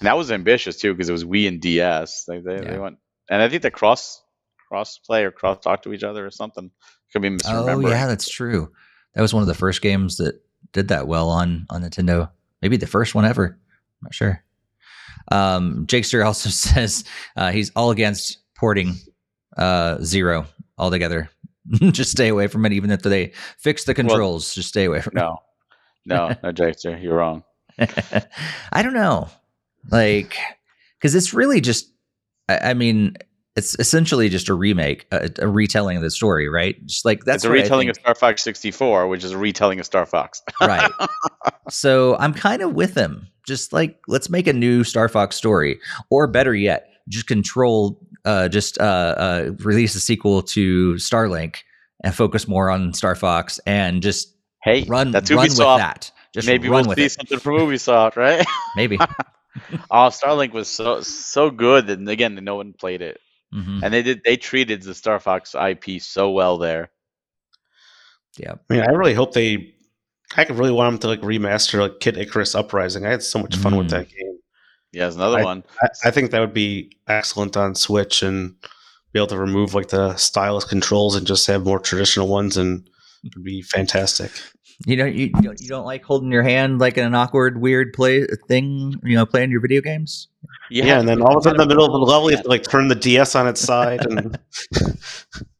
And 0.00 0.06
that 0.06 0.16
was 0.18 0.30
ambitious 0.30 0.76
too, 0.78 0.92
because 0.94 1.08
it 1.08 1.12
was 1.12 1.24
Wii 1.24 1.48
and 1.48 1.60
DS. 1.60 2.24
They, 2.28 2.40
they, 2.40 2.54
Yeah. 2.56 2.72
they 2.72 2.78
went, 2.78 2.98
and 3.30 3.40
I 3.42 3.48
think 3.48 3.62
they 3.62 3.70
cross 3.70 4.22
cross 4.68 4.98
play 4.98 5.24
or 5.24 5.30
cross 5.30 5.58
talk 5.60 5.82
to 5.84 5.92
each 5.92 6.04
other 6.04 6.24
or 6.26 6.30
something. 6.30 6.70
Could 7.12 7.22
be 7.22 7.30
misremembered. 7.30 7.86
Oh 7.86 7.88
yeah, 7.90 8.06
that's 8.06 8.28
true. 8.28 8.70
That 9.14 9.22
was 9.22 9.34
one 9.34 9.40
of 9.42 9.48
the 9.48 9.54
first 9.54 9.82
games 9.82 10.18
that 10.18 10.40
did 10.72 10.88
that 10.88 11.08
well 11.08 11.28
on 11.30 11.66
on 11.70 11.82
Nintendo. 11.82 12.30
Maybe 12.62 12.76
the 12.76 12.86
first 12.86 13.14
one 13.14 13.24
ever. 13.24 13.58
I'm 14.00 14.04
not 14.04 14.14
sure. 14.14 14.44
Um, 15.30 15.86
Jakester 15.86 16.24
also 16.24 16.48
says 16.50 17.04
uh, 17.36 17.52
he's 17.52 17.70
all 17.76 17.90
against 17.90 18.38
porting 18.56 18.94
uh, 19.56 19.98
Zero 20.02 20.46
altogether. 20.78 21.30
just 21.92 22.10
stay 22.10 22.28
away 22.28 22.46
from 22.46 22.66
it, 22.66 22.72
even 22.72 22.90
if 22.90 23.02
they 23.02 23.32
fix 23.58 23.84
the 23.84 23.94
controls. 23.94 24.54
just 24.54 24.68
stay 24.68 24.84
away 24.84 25.00
from 25.00 25.14
No, 25.14 25.38
no, 26.06 26.28
no, 26.42 26.52
Jakester, 26.52 27.00
you're 27.00 27.16
wrong. 27.16 27.44
I 28.72 28.82
don't 28.82 28.94
know, 28.94 29.28
like, 29.90 30.36
because 30.98 31.14
it's 31.14 31.32
really 31.32 31.60
just. 31.60 31.90
I, 32.48 32.70
I 32.70 32.74
mean, 32.74 33.16
it's 33.56 33.78
essentially 33.78 34.28
just 34.28 34.48
a 34.48 34.54
remake, 34.54 35.06
a, 35.12 35.30
a 35.38 35.48
retelling 35.48 35.96
of 35.96 36.02
the 36.02 36.10
story, 36.10 36.48
right? 36.48 36.74
Just 36.86 37.04
like 37.04 37.24
that's 37.24 37.44
it's 37.44 37.44
a 37.44 37.50
retelling 37.50 37.88
of 37.88 37.96
Star 37.96 38.14
Fox 38.14 38.42
64, 38.42 39.08
which 39.08 39.24
is 39.24 39.32
a 39.32 39.38
retelling 39.38 39.80
of 39.80 39.86
Star 39.86 40.06
Fox. 40.06 40.42
right. 40.60 40.90
So 41.68 42.16
I'm 42.18 42.34
kind 42.34 42.62
of 42.62 42.74
with 42.74 42.94
him. 42.94 43.28
Just 43.50 43.72
like 43.72 43.98
let's 44.06 44.30
make 44.30 44.46
a 44.46 44.52
new 44.52 44.84
Star 44.84 45.08
Fox 45.08 45.34
story, 45.34 45.80
or 46.08 46.28
better 46.28 46.54
yet, 46.54 46.86
just 47.08 47.26
control, 47.26 48.00
uh, 48.24 48.48
just 48.48 48.80
uh, 48.80 48.84
uh, 48.84 49.50
release 49.58 49.96
a 49.96 50.00
sequel 50.00 50.40
to 50.54 50.94
Starlink 50.94 51.56
and 52.04 52.14
focus 52.14 52.46
more 52.46 52.70
on 52.70 52.92
Star 52.94 53.16
Fox 53.16 53.58
and 53.66 54.02
just 54.02 54.32
hey, 54.62 54.84
run 54.84 55.10
that's 55.10 55.30
run 55.32 55.42
with 55.42 55.50
Ubisoft. 55.58 55.78
that. 55.78 56.12
Just 56.32 56.46
Maybe 56.46 56.68
run 56.68 56.82
we'll 56.82 56.90
with 56.90 56.98
see 56.98 57.06
it. 57.06 57.12
something 57.12 57.40
from 57.40 57.54
Ubisoft, 57.56 58.14
right? 58.14 58.46
Maybe. 58.76 58.96
oh, 59.90 60.08
Starlink 60.14 60.52
was 60.52 60.68
so 60.68 61.00
so 61.00 61.50
good, 61.50 61.90
and 61.90 62.08
again, 62.08 62.36
no 62.36 62.54
one 62.54 62.72
played 62.72 63.02
it, 63.02 63.18
Mhm. 63.52 63.80
and 63.82 63.92
they 63.92 64.02
did 64.02 64.22
they 64.24 64.36
treated 64.36 64.80
the 64.82 64.94
Star 64.94 65.18
Fox 65.18 65.56
IP 65.56 66.00
so 66.00 66.30
well 66.30 66.56
there. 66.58 66.90
Yeah. 68.38 68.52
I 68.70 68.72
mean, 68.74 68.82
I 68.82 68.92
really 68.92 69.14
hope 69.14 69.32
they. 69.34 69.74
I 70.36 70.44
could 70.44 70.58
really 70.58 70.70
want 70.72 70.92
them 70.92 70.98
to 71.00 71.06
like 71.08 71.20
remaster 71.22 71.80
like 71.80 72.00
Kid 72.00 72.16
Icarus 72.16 72.54
Uprising. 72.54 73.04
I 73.04 73.10
had 73.10 73.22
so 73.22 73.38
much 73.40 73.56
fun 73.56 73.76
with 73.76 73.88
Mm. 73.88 73.90
that 73.90 74.08
game. 74.08 74.38
Yeah, 74.92 75.02
there's 75.04 75.16
another 75.16 75.42
one. 75.44 75.64
I, 75.82 75.88
I 76.08 76.10
think 76.10 76.30
that 76.30 76.40
would 76.40 76.54
be 76.54 76.96
excellent 77.08 77.56
on 77.56 77.74
Switch 77.74 78.22
and 78.22 78.54
be 79.12 79.18
able 79.18 79.26
to 79.28 79.38
remove 79.38 79.74
like 79.74 79.88
the 79.88 80.16
stylus 80.16 80.64
controls 80.64 81.16
and 81.16 81.26
just 81.26 81.46
have 81.48 81.64
more 81.64 81.78
traditional 81.80 82.28
ones 82.28 82.56
and 82.56 82.88
it 83.24 83.32
would 83.34 83.44
be 83.44 83.62
fantastic. 83.62 84.30
You 84.86 84.96
know, 84.96 85.04
you, 85.04 85.26
you 85.26 85.42
don't 85.42 85.60
you 85.60 85.68
don't 85.68 85.84
like 85.84 86.02
holding 86.04 86.32
your 86.32 86.42
hand 86.42 86.78
like 86.78 86.96
in 86.96 87.04
an 87.04 87.14
awkward, 87.14 87.60
weird 87.60 87.92
play 87.92 88.24
thing. 88.48 88.94
You 89.04 89.16
know, 89.16 89.26
playing 89.26 89.50
your 89.50 89.60
video 89.60 89.82
games. 89.82 90.28
You 90.70 90.84
Yeah, 90.84 91.00
and 91.00 91.08
then 91.08 91.20
all 91.20 91.36
of 91.36 91.40
a 91.40 91.42
sudden 91.42 91.60
in 91.60 91.68
the 91.68 91.74
middle 91.74 91.84
of 91.84 91.92
the 91.92 91.98
compatibility 91.98 92.12
level, 92.12 92.30
you 92.30 92.36
have 92.36 92.44
to 92.44 92.48
like 92.48 92.62
turn 92.62 92.88
the 92.88 92.94
DS 92.94 93.34
on 93.34 93.46
its 93.46 93.60
side 93.60 94.06
and 94.06 94.38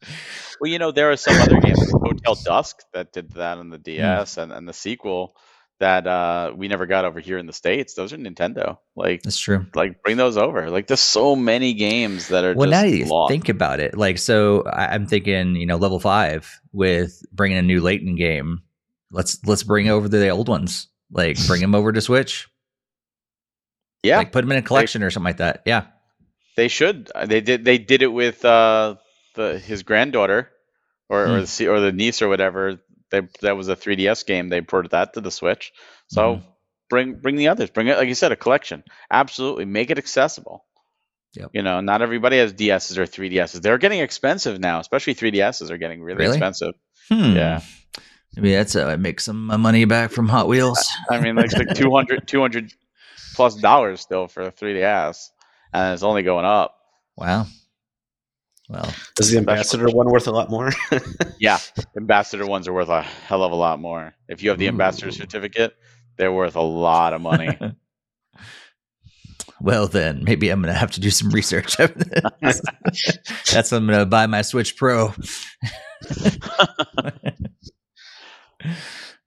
Well, 0.60 0.70
you 0.70 0.78
know, 0.78 0.92
there 0.92 1.10
are 1.10 1.16
some 1.16 1.36
other 1.40 1.60
games, 1.60 1.90
Hotel 1.90 2.34
Dusk, 2.34 2.76
that 2.92 3.12
did 3.12 3.32
that 3.32 3.58
on 3.58 3.70
the. 3.70 3.78
DS, 3.78 4.36
and, 4.36 4.52
and 4.52 4.68
the 4.68 4.72
sequel 4.72 5.34
that 5.78 6.06
uh, 6.06 6.52
we 6.54 6.68
never 6.68 6.84
got 6.84 7.06
over 7.06 7.18
here 7.18 7.38
in 7.38 7.46
the 7.46 7.52
states. 7.52 7.94
Those 7.94 8.12
are 8.12 8.18
Nintendo. 8.18 8.76
Like, 8.94 9.22
That's 9.22 9.38
true. 9.38 9.66
like 9.74 10.02
bring 10.02 10.18
those 10.18 10.36
over. 10.36 10.70
Like, 10.70 10.86
there's 10.86 11.00
so 11.00 11.34
many 11.34 11.72
games 11.72 12.28
that 12.28 12.44
are 12.44 12.54
well 12.54 12.68
now 12.68 12.82
you 12.82 13.06
lost. 13.06 13.30
think 13.30 13.48
about 13.48 13.80
it 13.80 13.96
like 13.96 14.18
so 14.18 14.64
i'm 14.66 15.06
thinking 15.06 15.56
you 15.56 15.66
know 15.66 15.76
level 15.76 15.98
five 15.98 16.60
with 16.72 17.22
bringing 17.32 17.56
a 17.56 17.62
new 17.62 17.80
Layton 17.80 18.14
game 18.16 18.62
let's 19.10 19.38
let's 19.46 19.62
bring 19.62 19.88
over 19.88 20.08
the 20.08 20.28
old 20.28 20.48
ones 20.48 20.88
like 21.10 21.38
bring 21.46 21.62
them 21.62 21.74
over 21.74 21.92
to 21.92 22.00
switch 22.00 22.48
yeah, 24.02 24.18
like 24.18 24.32
put 24.32 24.42
them 24.42 24.52
in 24.52 24.58
a 24.58 24.62
collection 24.62 25.02
or 25.02 25.10
something 25.10 25.24
like 25.28 25.38
that 25.38 25.62
yeah 25.64 25.86
they 26.56 26.68
should. 26.68 27.10
They 27.26 27.40
did. 27.40 27.64
They 27.64 27.78
did 27.78 28.02
it 28.02 28.08
with 28.08 28.44
uh, 28.44 28.96
the 29.40 29.58
his 29.58 29.82
granddaughter, 29.82 30.50
or 31.08 31.26
Hmm. 31.26 31.32
or 31.32 31.40
the 31.42 31.68
or 31.68 31.80
the 31.80 31.92
niece 31.92 32.22
or 32.22 32.28
whatever. 32.28 32.80
They 33.10 33.22
that 33.42 33.56
was 33.56 33.68
a 33.68 33.74
3DS 33.76 34.24
game. 34.26 34.48
They 34.48 34.60
ported 34.60 34.92
that 34.92 35.14
to 35.14 35.20
the 35.20 35.30
Switch. 35.30 35.72
So 36.08 36.36
Mhm. 36.36 36.42
bring 36.88 37.14
bring 37.14 37.36
the 37.36 37.48
others. 37.48 37.70
Bring 37.70 37.88
it 37.88 37.96
like 37.98 38.08
you 38.08 38.14
said, 38.14 38.32
a 38.32 38.36
collection. 38.36 38.84
Absolutely, 39.10 39.64
make 39.64 39.90
it 39.90 39.98
accessible. 39.98 40.64
Yep. 41.34 41.50
You 41.52 41.62
know, 41.62 41.80
not 41.80 42.02
everybody 42.02 42.38
has 42.38 42.52
DSs 42.52 42.98
or 42.98 43.06
3DSs. 43.06 43.60
They're 43.60 43.78
getting 43.78 44.00
expensive 44.00 44.58
now, 44.58 44.80
especially 44.80 45.14
3DSs 45.14 45.70
are 45.70 45.78
getting 45.78 46.02
really, 46.02 46.18
Really? 46.24 46.36
expensive. 46.36 46.74
hmm. 47.08 47.34
Yeah. 47.36 47.60
maybe 48.36 48.52
that's 48.54 48.74
how 48.74 48.86
I 48.86 48.96
make 48.96 49.20
some 49.20 49.46
money 49.46 49.84
back 49.84 50.10
from 50.12 50.28
hot 50.28 50.46
wheels 50.48 50.84
I 51.10 51.18
mean, 51.20 51.34
like, 51.36 51.46
it's 51.46 51.56
like 51.58 51.74
200, 51.74 52.26
200 52.28 52.72
plus 53.34 53.54
dollars 53.56 54.00
still 54.00 54.28
for 54.28 54.42
a 54.42 54.52
3DS, 54.52 55.30
and 55.72 55.94
it's 55.94 56.02
only 56.04 56.22
going 56.22 56.44
up. 56.44 56.76
wow 57.16 57.46
well 58.70 58.92
is 59.18 59.30
the 59.30 59.38
ambassador 59.38 59.88
one 59.88 60.08
worth 60.08 60.26
a 60.26 60.30
lot 60.30 60.48
more? 60.50 60.70
Yeah, 61.38 61.58
ambassador 61.96 62.46
ones 62.46 62.68
are 62.68 62.72
worth 62.72 62.90
a 62.90 63.00
hell 63.00 63.42
of 63.42 63.50
a 63.50 63.56
lot 63.56 63.80
more. 63.80 64.14
If 64.28 64.42
you 64.42 64.50
have 64.50 64.58
the 64.58 64.68
ambassador 64.68 65.10
certificate, 65.10 65.74
they're 66.16 66.32
worth 66.32 66.54
a 66.54 66.60
lot 66.60 67.14
of 67.14 67.22
money. 67.22 67.58
well 69.60 69.86
then 69.86 70.22
maybe 70.24 70.48
i'm 70.50 70.60
gonna 70.60 70.72
have 70.72 70.90
to 70.90 71.00
do 71.00 71.10
some 71.10 71.30
research 71.30 71.76
that's 71.76 73.72
when 73.72 73.82
i'm 73.82 73.86
gonna 73.86 74.06
buy 74.06 74.26
my 74.26 74.42
switch 74.42 74.76
pro 74.76 75.12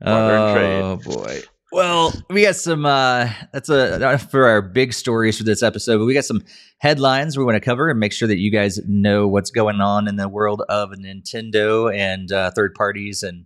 oh 0.05 0.97
boy. 0.97 1.41
Well, 1.73 2.13
we 2.29 2.43
got 2.43 2.55
some. 2.55 2.85
uh 2.85 3.31
That's 3.51 3.67
a 3.67 4.19
for 4.19 4.45
our 4.45 4.61
big 4.61 4.93
stories 4.93 5.39
for 5.39 5.43
this 5.43 5.63
episode, 5.63 5.97
but 5.97 6.05
we 6.05 6.13
got 6.13 6.23
some 6.23 6.43
headlines 6.77 7.35
we 7.35 7.43
want 7.43 7.55
to 7.55 7.61
cover 7.61 7.89
and 7.89 7.99
make 7.99 8.13
sure 8.13 8.27
that 8.27 8.37
you 8.37 8.51
guys 8.51 8.79
know 8.87 9.27
what's 9.27 9.49
going 9.49 9.81
on 9.81 10.07
in 10.07 10.15
the 10.15 10.29
world 10.29 10.61
of 10.69 10.91
Nintendo 10.91 11.91
and 11.91 12.31
uh, 12.31 12.51
third 12.51 12.75
parties 12.75 13.23
and 13.23 13.45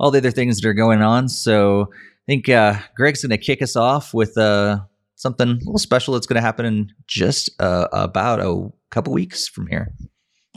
all 0.00 0.10
the 0.10 0.16
other 0.18 0.30
things 0.30 0.58
that 0.58 0.66
are 0.66 0.72
going 0.72 1.02
on. 1.02 1.28
So 1.28 1.90
I 1.92 2.24
think 2.26 2.48
uh 2.48 2.78
Greg's 2.96 3.20
going 3.20 3.38
to 3.38 3.44
kick 3.44 3.60
us 3.60 3.76
off 3.76 4.14
with 4.14 4.38
uh 4.38 4.78
something 5.16 5.48
a 5.48 5.52
little 5.52 5.78
special 5.78 6.14
that's 6.14 6.26
going 6.26 6.36
to 6.36 6.40
happen 6.40 6.64
in 6.64 6.92
just 7.06 7.50
uh, 7.60 7.88
about 7.92 8.40
a 8.40 8.70
couple 8.90 9.12
weeks 9.12 9.48
from 9.48 9.66
here, 9.66 9.92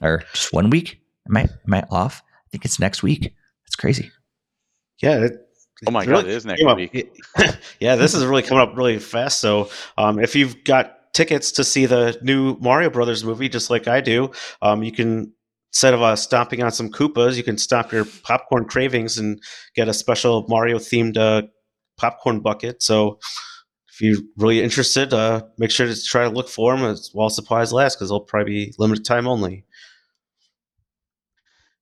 or 0.01 0.23
just 0.33 0.53
one 0.53 0.69
week. 0.69 1.01
Am 1.27 1.35
I 1.35 1.41
am 1.41 1.73
I 1.73 1.83
off? 1.91 2.23
I 2.25 2.47
think 2.49 2.63
it's 2.63 2.79
next 2.79 3.03
week. 3.03 3.33
That's 3.65 3.75
crazy. 3.75 4.09
yeah. 5.01 5.25
It, 5.25 5.33
oh 5.87 5.91
my 5.91 6.03
it 6.03 6.07
god, 6.07 6.11
really 6.11 6.29
it 6.29 6.35
is 6.35 6.45
next 6.45 6.63
week. 6.75 7.11
yeah, 7.79 7.95
this 7.95 8.13
is 8.13 8.25
really 8.25 8.43
coming 8.43 8.61
up 8.61 8.75
really 8.75 8.99
fast. 8.99 9.39
So, 9.39 9.69
um, 9.97 10.19
if 10.19 10.35
you've 10.35 10.63
got 10.63 11.13
tickets 11.13 11.51
to 11.53 11.63
see 11.63 11.85
the 11.85 12.17
new 12.21 12.57
Mario 12.59 12.89
Brothers 12.89 13.23
movie, 13.23 13.49
just 13.49 13.69
like 13.69 13.87
I 13.87 14.01
do, 14.01 14.31
um, 14.61 14.83
you 14.83 14.91
can 14.91 15.33
instead 15.71 15.93
of 15.93 16.01
uh, 16.01 16.15
stomping 16.15 16.63
on 16.63 16.71
some 16.71 16.89
Koopas, 16.89 17.35
you 17.35 17.43
can 17.43 17.57
stop 17.57 17.91
your 17.91 18.05
popcorn 18.23 18.65
cravings 18.65 19.17
and 19.17 19.41
get 19.75 19.87
a 19.87 19.93
special 19.93 20.45
Mario 20.49 20.77
themed 20.77 21.17
uh, 21.17 21.43
popcorn 21.97 22.39
bucket. 22.39 22.81
So, 22.81 23.19
if 23.91 24.01
you're 24.01 24.21
really 24.37 24.61
interested, 24.61 25.13
uh, 25.13 25.43
make 25.57 25.71
sure 25.71 25.87
to 25.87 26.03
try 26.03 26.23
to 26.23 26.29
look 26.29 26.49
for 26.49 26.75
them 26.75 26.85
as 26.85 27.09
while 27.13 27.29
supplies 27.29 27.73
last, 27.73 27.95
because 27.95 28.09
they'll 28.09 28.21
probably 28.21 28.67
be 28.67 28.73
limited 28.77 29.05
time 29.05 29.27
only. 29.27 29.65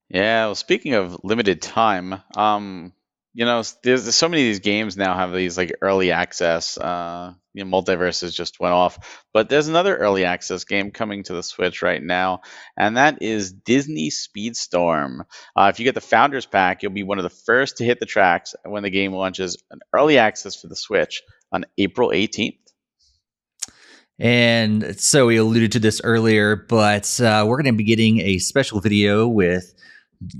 Yeah, 0.09 0.45
well, 0.45 0.55
speaking 0.55 0.93
of 0.93 1.17
limited 1.23 1.61
time, 1.61 2.21
um, 2.35 2.93
you 3.37 3.45
know, 3.45 3.61
there's, 3.83 4.01
there's 4.03 4.15
so 4.15 4.27
many 4.27 4.41
of 4.41 4.47
these 4.47 4.61
games 4.61 4.97
now 4.97 5.15
have 5.15 5.31
these 5.31 5.59
like 5.59 5.71
early 5.79 6.11
access. 6.11 6.75
Uh, 6.75 7.33
you 7.53 7.63
know, 7.63 7.69
MultiVersus 7.69 8.33
just 8.33 8.59
went 8.59 8.73
off, 8.73 9.21
but 9.31 9.47
there's 9.47 9.67
another 9.67 9.95
early 9.95 10.25
access 10.25 10.63
game 10.63 10.89
coming 10.89 11.21
to 11.21 11.33
the 11.33 11.43
Switch 11.43 11.83
right 11.83 12.01
now, 12.01 12.41
and 12.75 12.97
that 12.97 13.21
is 13.21 13.53
Disney 13.53 14.09
Speedstorm. 14.09 15.19
Uh, 15.55 15.69
if 15.71 15.79
you 15.79 15.83
get 15.83 15.93
the 15.93 16.01
Founders 16.01 16.47
Pack, 16.47 16.81
you'll 16.81 16.93
be 16.93 17.03
one 17.03 17.19
of 17.19 17.23
the 17.23 17.29
first 17.29 17.77
to 17.77 17.83
hit 17.83 17.99
the 17.99 18.07
tracks 18.07 18.55
when 18.65 18.81
the 18.81 18.89
game 18.89 19.13
launches 19.13 19.55
an 19.69 19.81
early 19.93 20.17
access 20.17 20.59
for 20.59 20.65
the 20.65 20.75
Switch 20.75 21.21
on 21.51 21.63
April 21.77 22.09
18th. 22.09 22.57
And 24.17 24.99
so 24.99 25.27
we 25.27 25.37
alluded 25.37 25.73
to 25.73 25.79
this 25.79 26.01
earlier, 26.03 26.55
but 26.55 27.21
uh, 27.21 27.45
we're 27.47 27.61
going 27.61 27.71
to 27.71 27.77
be 27.77 27.83
getting 27.83 28.19
a 28.19 28.39
special 28.39 28.81
video 28.81 29.27
with 29.27 29.75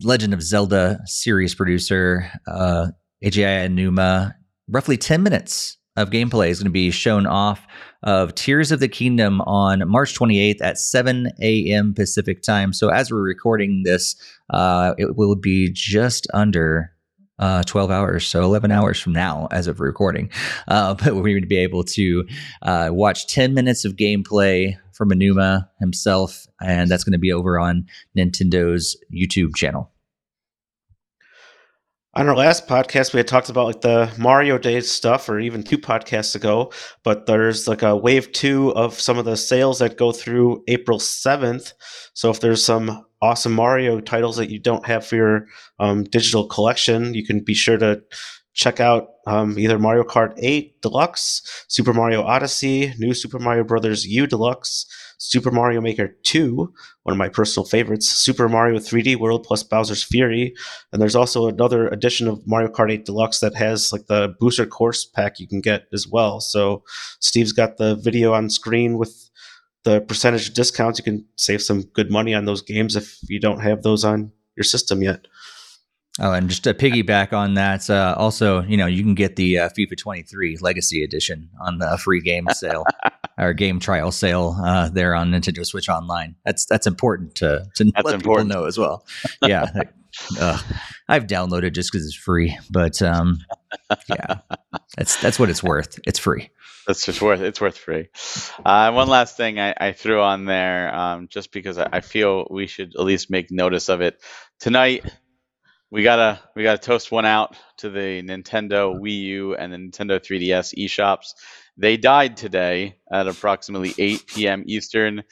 Legend 0.04 0.34
of 0.34 0.42
Zelda 0.42 1.00
series 1.06 1.56
producer 1.56 2.32
uh, 2.48 2.88
Eiji 3.24 3.44
Aonuma. 3.44 4.34
Roughly 4.70 4.98
10 4.98 5.24
minutes 5.24 5.78
of 5.96 6.10
gameplay 6.10 6.50
is 6.50 6.60
going 6.60 6.66
to 6.66 6.72
be 6.72 6.92
shown 6.92 7.26
off 7.26 7.66
of 8.04 8.36
Tears 8.36 8.72
of 8.72 8.80
the 8.80 8.88
Kingdom 8.88 9.42
on 9.42 9.88
March 9.90 10.18
28th 10.18 10.62
at 10.62 10.78
7 10.78 11.32
a.m. 11.42 11.94
Pacific 11.94 12.44
time. 12.44 12.74
So 12.74 12.90
as 12.90 13.12
we're 13.12 13.24
recording 13.24 13.84
this, 13.84 14.16
uh, 14.52 14.94
it 14.98 15.16
will 15.18 15.36
be 15.36 15.72
just 15.72 16.28
under 16.34 16.92
uh, 17.40 17.64
12 17.64 17.92
hours, 17.92 18.26
so 18.26 18.44
11 18.44 18.72
hours 18.72 19.00
from 19.00 19.14
now, 19.14 19.48
as 19.52 19.68
of 19.68 19.80
recording. 19.80 20.30
Uh, 20.68 20.94
but 21.04 21.16
we're 21.16 21.22
going 21.22 21.42
to 21.42 21.48
be 21.48 21.58
able 21.58 21.84
to 21.84 22.28
uh, 22.62 22.90
watch 22.92 23.28
10 23.28 23.54
minutes 23.54 23.86
of 23.86 23.96
gameplay 23.96 24.78
from 24.98 25.12
Aonuma 25.12 25.68
himself, 25.80 26.48
and 26.60 26.90
that's 26.90 27.04
going 27.04 27.14
to 27.14 27.20
be 27.20 27.32
over 27.32 27.60
on 27.60 27.86
Nintendo's 28.18 28.98
YouTube 29.14 29.56
channel. 29.56 29.92
On 32.16 32.28
our 32.28 32.36
last 32.36 32.68
podcast, 32.68 33.14
we 33.14 33.20
had 33.20 33.28
talked 33.28 33.50
about 33.50 33.68
like 33.68 33.82
the 33.82 34.12
Mario 34.18 34.58
Day 34.58 34.82
stuff, 34.82 35.30
or 35.30 35.40
even 35.40 35.62
two 35.62 35.78
podcasts 35.78 36.36
ago. 36.36 36.74
But 37.04 37.28
there's 37.28 37.68
like 37.68 37.84
a 37.84 37.96
wave 37.96 38.32
two 38.32 38.74
of 38.74 39.00
some 39.00 39.20
of 39.20 39.26
the 39.26 39.38
sales 39.38 39.78
that 39.80 39.98
go 39.98 40.12
through 40.12 40.64
April 40.68 40.98
7th. 40.98 41.74
So 42.16 42.32
if 42.32 42.40
there's 42.40 42.66
some 42.66 43.06
awesome 43.22 43.54
Mario 43.54 44.00
titles 44.00 44.38
that 44.38 44.50
you 44.50 44.58
don't 44.58 44.88
have 44.88 45.06
for 45.06 45.16
your 45.16 45.46
um, 45.78 46.06
digital 46.06 46.48
collection, 46.48 47.14
you 47.14 47.24
can 47.24 47.44
be 47.44 47.54
sure 47.54 47.78
to 47.78 48.02
check 48.56 48.80
out 48.80 49.10
um, 49.28 49.60
either 49.60 49.78
Mario 49.78 50.04
Kart 50.04 50.34
8 50.38 50.82
Deluxe, 50.82 51.66
Super 51.68 51.94
Mario 51.94 52.24
Odyssey, 52.24 52.94
New 52.98 53.14
Super 53.14 53.40
Mario 53.40 53.66
Bros. 53.66 54.06
U 54.06 54.26
Deluxe, 54.26 54.86
Super 55.18 55.52
Mario 55.52 55.82
Maker 55.82 56.16
2, 56.24 56.74
one 57.04 57.12
of 57.12 57.18
my 57.18 57.28
personal 57.28 57.66
favorites, 57.66 58.08
Super 58.08 58.48
Mario 58.48 58.80
3D 58.80 59.18
World 59.18 59.44
plus 59.44 59.64
Bowser's 59.64 60.02
Fury, 60.02 60.56
and 60.94 61.02
there's 61.02 61.16
also 61.16 61.48
another 61.48 61.90
edition 61.90 62.30
of 62.30 62.42
Mario 62.48 62.70
Kart 62.70 62.90
8 62.90 63.04
Deluxe 63.04 63.42
that 63.42 63.54
has 63.56 63.92
like 63.92 64.08
the 64.08 64.34
booster 64.40 64.66
course 64.66 65.04
pack 65.04 65.42
you 65.42 65.48
can 65.48 65.60
get 65.60 65.88
as 65.92 66.08
well. 66.08 66.40
So 66.40 66.84
Steve's 67.20 67.52
got 67.52 67.76
the 67.76 67.96
video 67.96 68.34
on 68.34 68.50
screen 68.50 68.98
with 68.98 69.30
the 69.84 70.00
percentage 70.00 70.48
of 70.48 70.56
discounts. 70.56 71.00
You 71.00 71.04
can 71.04 71.26
save 71.38 71.62
some 71.62 71.82
good 71.82 72.10
money 72.10 72.34
on 72.34 72.46
those 72.46 72.62
games 72.62 72.96
if 72.96 73.20
you 73.28 73.42
don't 73.42 73.60
have 73.60 73.84
those 73.84 74.06
on 74.06 74.32
your 74.56 74.64
system 74.64 75.04
yet. 75.04 75.28
Oh, 76.20 76.32
and 76.32 76.50
just 76.50 76.64
to 76.64 76.74
piggyback 76.74 77.32
on 77.32 77.54
that, 77.56 77.90
uh, 77.90 78.16
also, 78.18 78.64
you 78.64 78.76
know, 78.76 78.88
you 78.88 79.04
can 79.04 79.14
get 79.14 79.36
the 79.36 79.60
uh, 79.60 79.70
FIFA 79.70 79.98
23 79.98 80.58
Legacy 80.62 81.04
Edition 81.04 81.50
on 81.62 81.78
the 81.78 81.98
free 81.98 82.22
game 82.22 82.48
sale 82.54 82.86
or 83.38 83.54
game 83.54 83.80
trial 83.80 84.12
sale 84.12 84.58
uh, 84.64 84.90
there 84.90 85.14
on 85.14 85.32
Nintendo 85.32 85.66
Switch 85.66 85.90
Online. 85.90 86.36
That's 86.44 86.66
that's 86.66 86.88
important 86.88 87.36
to 87.36 87.66
to 87.76 87.84
That's 87.86 88.06
let 88.06 88.16
important. 88.16 88.50
people 88.50 88.62
know 88.62 88.68
as 88.68 88.78
well. 88.78 89.06
Yeah, 89.44 89.70
like, 89.76 89.94
I've 91.08 91.28
downloaded 91.28 91.74
just 91.74 91.92
because 91.92 92.06
it's 92.06 92.16
free, 92.16 92.58
but 92.72 93.02
um, 93.02 93.38
yeah, 94.10 94.40
that's 94.98 95.22
that's 95.22 95.40
what 95.40 95.50
it's 95.50 95.64
worth. 95.64 96.00
It's 96.08 96.20
free. 96.20 96.50
That's 96.88 97.06
just 97.06 97.22
worth 97.22 97.42
it's 97.42 97.62
worth 97.62 97.78
free. 97.78 98.08
Uh, 98.66 98.92
one 98.92 99.10
last 99.10 99.38
thing 99.38 99.60
I, 99.60 99.74
I 99.78 99.92
threw 99.92 100.22
on 100.22 100.46
there, 100.46 100.96
um, 100.96 101.28
just 101.28 101.52
because 101.52 101.78
I, 101.78 101.90
I 101.94 102.02
feel 102.02 102.48
we 102.50 102.66
should 102.66 102.96
at 102.96 103.04
least 103.04 103.30
make 103.30 103.52
notice 103.52 103.90
of 103.90 104.02
it 104.02 104.20
tonight. 104.60 105.06
We 105.90 106.04
gotta 106.04 106.40
we 106.56 106.64
gotta 106.64 106.80
toast 106.80 107.12
one 107.12 107.26
out 107.26 107.56
to 107.78 107.90
the 107.90 108.22
Nintendo 108.22 109.00
Wii 109.00 109.22
U 109.22 109.56
and 109.56 109.72
the 109.72 109.78
Nintendo 109.78 110.20
3DS 110.20 110.76
eShops. 110.78 111.34
They 111.78 111.96
died 111.96 112.36
today 112.36 112.98
at 113.12 113.28
approximately 113.28 113.94
8 113.98 114.28
p.m. 114.28 114.64
Eastern. 114.68 115.24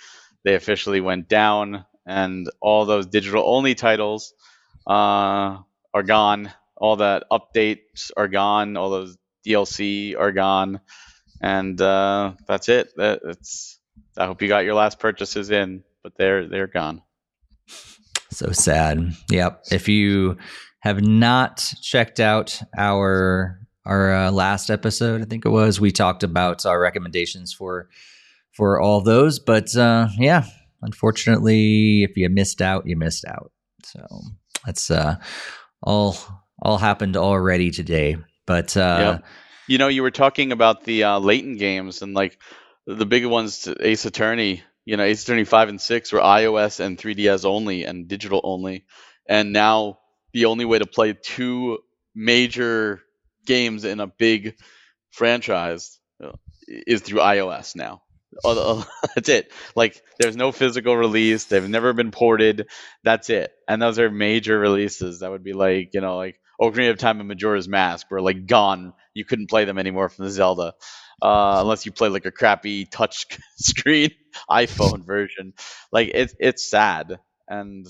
They 0.45 0.55
officially 0.55 1.01
went 1.01 1.27
down, 1.27 1.85
and 2.05 2.49
all 2.61 2.85
those 2.85 3.07
digital 3.07 3.43
only 3.45 3.75
titles 3.75 4.33
uh, 4.87 5.57
are 5.93 6.03
gone. 6.05 6.51
All 6.77 6.97
that 6.97 7.25
updates 7.31 8.11
are 8.15 8.29
gone. 8.29 8.77
All 8.77 8.89
those 8.89 9.17
DLC 9.45 10.17
are 10.17 10.31
gone, 10.31 10.79
and 11.41 11.79
uh, 11.81 12.33
that's 12.47 12.69
it. 12.69 12.91
That, 12.95 13.21
that's. 13.23 13.79
I 14.17 14.25
hope 14.27 14.41
you 14.41 14.47
got 14.47 14.63
your 14.63 14.75
last 14.75 14.99
purchases 14.99 15.49
in, 15.49 15.83
but 16.01 16.13
they're 16.17 16.47
they're 16.47 16.67
gone. 16.67 17.01
So 18.36 18.51
sad. 18.51 19.15
Yep. 19.31 19.63
If 19.71 19.88
you 19.88 20.38
have 20.79 21.01
not 21.01 21.73
checked 21.81 22.19
out 22.19 22.61
our 22.77 23.61
our 23.86 24.13
uh, 24.13 24.31
last 24.31 24.69
episode, 24.69 25.21
I 25.21 25.25
think 25.25 25.45
it 25.45 25.49
was, 25.49 25.79
we 25.79 25.91
talked 25.91 26.23
about 26.23 26.65
our 26.65 26.77
recommendations 26.79 27.53
for 27.53 27.88
for 28.51 28.81
all 28.81 28.99
those. 28.99 29.39
But 29.39 29.73
uh, 29.77 30.09
yeah, 30.17 30.43
unfortunately, 30.81 32.03
if 32.03 32.17
you 32.17 32.29
missed 32.29 32.61
out, 32.61 32.86
you 32.86 32.97
missed 32.97 33.23
out. 33.25 33.53
So 33.83 34.05
that's 34.65 34.91
uh, 34.91 35.15
all 35.81 36.17
all 36.61 36.77
happened 36.77 37.15
already 37.15 37.71
today. 37.71 38.17
But 38.45 38.75
uh, 38.75 38.97
Yep. 38.99 39.25
You 39.67 39.77
know, 39.77 39.88
you 39.88 40.03
were 40.03 40.11
talking 40.11 40.51
about 40.51 40.83
the 40.83 41.05
uh, 41.05 41.19
Layton 41.19 41.55
games 41.55 42.01
and 42.01 42.13
like 42.13 42.38
the 42.86 43.05
big 43.05 43.25
ones, 43.25 43.67
Ace 43.79 44.03
Attorney. 44.03 44.61
You 44.86 44.97
know, 44.97 45.03
Ace 45.03 45.23
Attorney 45.23 45.45
five 45.45 45.69
and 45.69 45.81
six 45.81 46.11
were 46.11 46.19
iOS 46.19 46.79
and 46.79 46.97
3DS 46.97 47.45
only 47.45 47.86
and 47.86 48.07
digital 48.07 48.41
only, 48.43 48.86
and 49.27 49.51
now 49.53 49.99
the 50.33 50.45
only 50.45 50.65
way 50.65 50.79
to 50.79 50.86
play 50.86 51.13
two 51.13 51.79
major 52.13 53.01
games 53.45 53.86
in 53.86 53.99
a 53.99 54.07
big 54.07 54.55
franchise 55.11 55.99
uh, 56.23 56.31
is 56.67 57.01
through 57.01 57.19
iOS 57.19 57.75
now. 57.75 58.01
That's 59.15 59.29
it. 59.29 59.51
Like, 59.75 60.01
there's 60.19 60.36
no 60.36 60.51
physical 60.51 60.95
release. 60.95 61.45
They've 61.45 61.67
never 61.67 61.93
been 61.93 62.11
ported. 62.11 62.67
That's 63.03 63.29
it. 63.29 63.51
And 63.67 63.81
those 63.81 63.99
are 63.99 64.09
major 64.11 64.57
releases. 64.57 65.19
That 65.19 65.31
would 65.31 65.43
be 65.43 65.53
like, 65.53 65.91
you 65.93 66.01
know, 66.01 66.17
like 66.17 66.39
Ocarina 66.59 66.91
of 66.91 66.97
Time 66.97 67.19
and 67.19 67.29
Majora's 67.29 67.67
Mask 67.67 68.09
were 68.11 68.21
like 68.21 68.45
gone. 68.45 68.93
You 69.13 69.25
couldn't 69.25 69.49
play 69.49 69.65
them 69.65 69.77
anymore 69.77 70.09
from 70.09 70.25
the 70.25 70.31
Zelda, 70.31 70.73
uh, 71.22 71.57
unless 71.61 71.86
you 71.86 71.91
play 71.91 72.09
like 72.09 72.26
a 72.26 72.32
crappy 72.32 72.86
touch 72.86 73.26
screen 73.57 74.11
iPhone 74.49 75.05
version. 75.05 75.53
Like, 75.91 76.11
it's 76.13 76.36
it's 76.39 76.70
sad, 76.70 77.20
and 77.47 77.88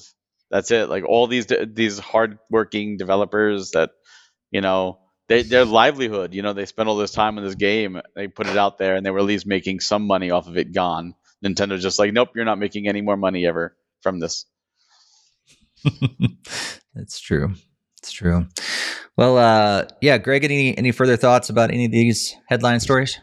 that's 0.51 0.71
it. 0.71 0.89
Like 0.89 1.03
all 1.05 1.27
these 1.27 1.47
these 1.67 1.99
hardworking 1.99 2.97
developers 2.97 3.71
that, 3.71 3.91
you 4.51 4.61
know, 4.61 4.99
they, 5.27 5.41
their 5.43 5.65
livelihood. 5.65 6.33
You 6.33 6.41
know, 6.41 6.53
they 6.53 6.65
spent 6.65 6.89
all 6.89 6.97
this 6.97 7.11
time 7.11 7.37
on 7.37 7.43
this 7.43 7.55
game. 7.55 7.99
They 8.15 8.27
put 8.27 8.47
it 8.47 8.57
out 8.57 8.77
there, 8.77 8.95
and 8.95 9.05
they 9.05 9.11
were 9.11 9.19
at 9.19 9.25
least 9.25 9.47
making 9.47 9.79
some 9.79 10.05
money 10.05 10.31
off 10.31 10.47
of 10.47 10.57
it. 10.57 10.73
Gone. 10.73 11.15
Nintendo's 11.43 11.81
just 11.83 11.99
like, 11.99 12.13
nope, 12.13 12.29
you're 12.35 12.45
not 12.45 12.59
making 12.59 12.87
any 12.87 13.01
more 13.01 13.17
money 13.17 13.45
ever 13.45 13.75
from 14.01 14.19
this. 14.19 14.45
That's 16.95 17.19
true. 17.19 17.53
It's 18.05 18.11
true. 18.11 18.45
Well, 19.17 19.39
uh, 19.39 19.87
yeah, 19.99 20.19
Greg, 20.19 20.43
any 20.43 20.77
any 20.77 20.91
further 20.91 21.17
thoughts 21.17 21.49
about 21.49 21.71
any 21.71 21.85
of 21.85 21.91
these 21.91 22.35
headline 22.47 22.79
stories? 22.79 23.19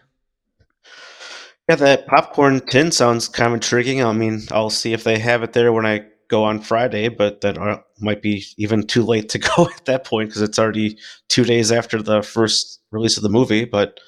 Yeah, 1.69 1.77
that 1.77 2.09
popcorn 2.09 2.61
tin 2.67 2.91
sounds 2.91 3.29
kind 3.29 3.47
of 3.47 3.55
intriguing. 3.55 4.03
I 4.03 4.13
mean, 4.13 4.43
I'll 4.51 4.71
see 4.71 4.93
if 4.93 5.05
they 5.05 5.21
have 5.21 5.45
it 5.45 5.53
there 5.53 5.73
when 5.73 5.87
I 5.87 6.05
go 6.27 6.43
on 6.43 6.59
Friday, 6.59 7.09
but 7.09 7.43
that 7.43 7.59
uh, 7.59 7.79
might 8.01 8.23
be 8.23 8.45
even 8.59 8.85
too 8.89 9.05
late 9.05 9.29
to 9.29 9.39
go 9.39 9.69
at 9.77 9.85
that 9.85 10.05
point 10.05 10.31
because 10.31 10.43
it's 10.43 10.59
already 10.59 10.99
two 11.29 11.45
days 11.45 11.71
after 11.71 12.03
the 12.03 12.21
first 12.21 12.81
release 12.91 13.17
of 13.17 13.23
the 13.23 13.29
movie. 13.29 13.65
But 13.65 14.01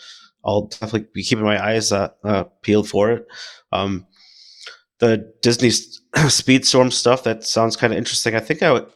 I'll 0.44 0.66
definitely 0.66 1.06
be 1.14 1.22
keeping 1.22 1.44
my 1.44 1.64
eyes 1.64 1.92
uh, 1.92 2.08
uh, 2.24 2.44
peeled 2.62 2.88
for 2.88 3.12
it. 3.12 3.26
Um, 3.70 4.08
the 4.98 5.32
Disney 5.40 5.68
Speedstorm 6.16 6.92
stuff 6.92 7.22
that 7.22 7.44
sounds 7.44 7.76
kind 7.76 7.92
of 7.92 7.96
interesting. 7.96 8.34
I 8.34 8.40
think 8.40 8.60
I 8.60 8.72
would 8.72 8.90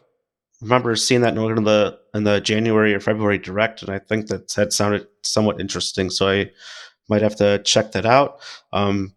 remember 0.61 0.97
seeing 0.97 1.21
that 1.23 1.37
in 1.37 1.65
the 1.65 1.99
in 2.15 2.25
the 2.25 2.41
January 2.41 2.95
or 2.95 3.01
February 3.01 3.39
direct, 3.39 3.83
and 3.83 3.91
I 3.91 3.99
think 3.99 4.29
that 4.29 4.49
that 4.55 4.73
sounded 4.73 5.07
somewhat 5.23 5.61
interesting. 5.61 6.11
So 6.11 6.29
I 6.29 6.51
might 7.09 7.23
have 7.23 7.37
to 7.37 7.63
check 7.65 7.93
that 7.93 8.07
out. 8.07 8.41
Um, 8.73 9.15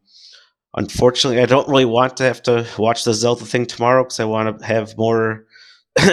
unfortunately, 0.75 1.41
I 1.41 1.45
don't 1.45 1.67
really 1.67 1.85
want 1.85 2.17
to 2.17 2.23
have 2.23 2.43
to 2.43 2.67
watch 2.77 3.03
the 3.03 3.13
Zelda 3.13 3.45
thing 3.45 3.65
tomorrow 3.65 4.03
because 4.03 4.19
I 4.19 4.25
want 4.25 4.59
to 4.59 4.65
have 4.65 4.97
more. 4.97 5.45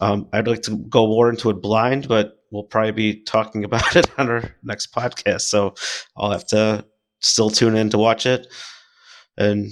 um, 0.00 0.28
I'd 0.32 0.46
like 0.46 0.62
to 0.62 0.76
go 0.76 1.06
more 1.06 1.30
into 1.30 1.50
it 1.50 1.60
blind, 1.60 2.08
but 2.08 2.36
we'll 2.50 2.62
probably 2.62 2.92
be 2.92 3.22
talking 3.22 3.64
about 3.64 3.96
it 3.96 4.06
on 4.18 4.30
our 4.30 4.54
next 4.62 4.92
podcast. 4.94 5.42
So 5.42 5.74
I'll 6.16 6.30
have 6.30 6.46
to 6.48 6.84
still 7.20 7.50
tune 7.50 7.76
in 7.76 7.90
to 7.90 7.98
watch 7.98 8.26
it. 8.26 8.46
And 9.36 9.70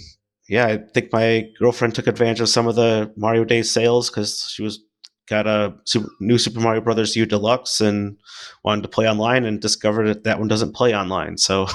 yeah, 0.48 0.66
I 0.66 0.78
think 0.92 1.12
my 1.12 1.48
girlfriend 1.58 1.94
took 1.94 2.06
advantage 2.06 2.40
of 2.40 2.48
some 2.48 2.66
of 2.66 2.74
the 2.74 3.12
Mario 3.16 3.44
Day 3.44 3.62
sales 3.62 4.10
because 4.10 4.46
she 4.50 4.62
was 4.62 4.80
got 5.26 5.46
a 5.46 5.74
super, 5.84 6.08
new 6.20 6.38
Super 6.38 6.60
Mario 6.60 6.82
Brothers 6.82 7.16
U 7.16 7.24
Deluxe 7.24 7.80
and 7.80 8.18
wanted 8.62 8.82
to 8.82 8.88
play 8.88 9.08
online 9.08 9.44
and 9.44 9.60
discovered 9.60 10.08
that 10.08 10.24
that 10.24 10.38
one 10.38 10.48
doesn't 10.48 10.74
play 10.74 10.94
online. 10.94 11.38
So, 11.38 11.66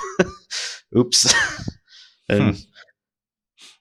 oops. 0.98 1.34
and 2.30 2.56
hmm. 2.56 2.62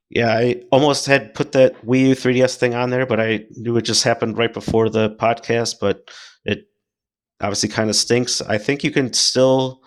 yeah, 0.09 0.33
I 0.33 0.63
almost 0.73 1.07
had 1.07 1.35
put 1.35 1.53
that 1.53 1.85
Wii 1.85 2.09
U 2.09 2.15
3DS 2.15 2.57
thing 2.57 2.75
on 2.75 2.91
there, 2.91 3.05
but 3.05 3.21
I 3.21 3.45
knew 3.57 3.77
it 3.77 3.83
just 3.83 4.05
happened 4.05 4.39
right 4.39 4.53
before 4.53 4.89
the 4.89 5.11
podcast. 5.11 5.77
But 5.81 6.11
it 6.47 6.67
obviously 7.41 7.69
kind 7.69 7.91
of 7.91 7.97
stinks. 7.97 8.41
I 8.41 8.57
think 8.57 8.85
you 8.85 8.91
can 8.91 9.13
still 9.13 9.83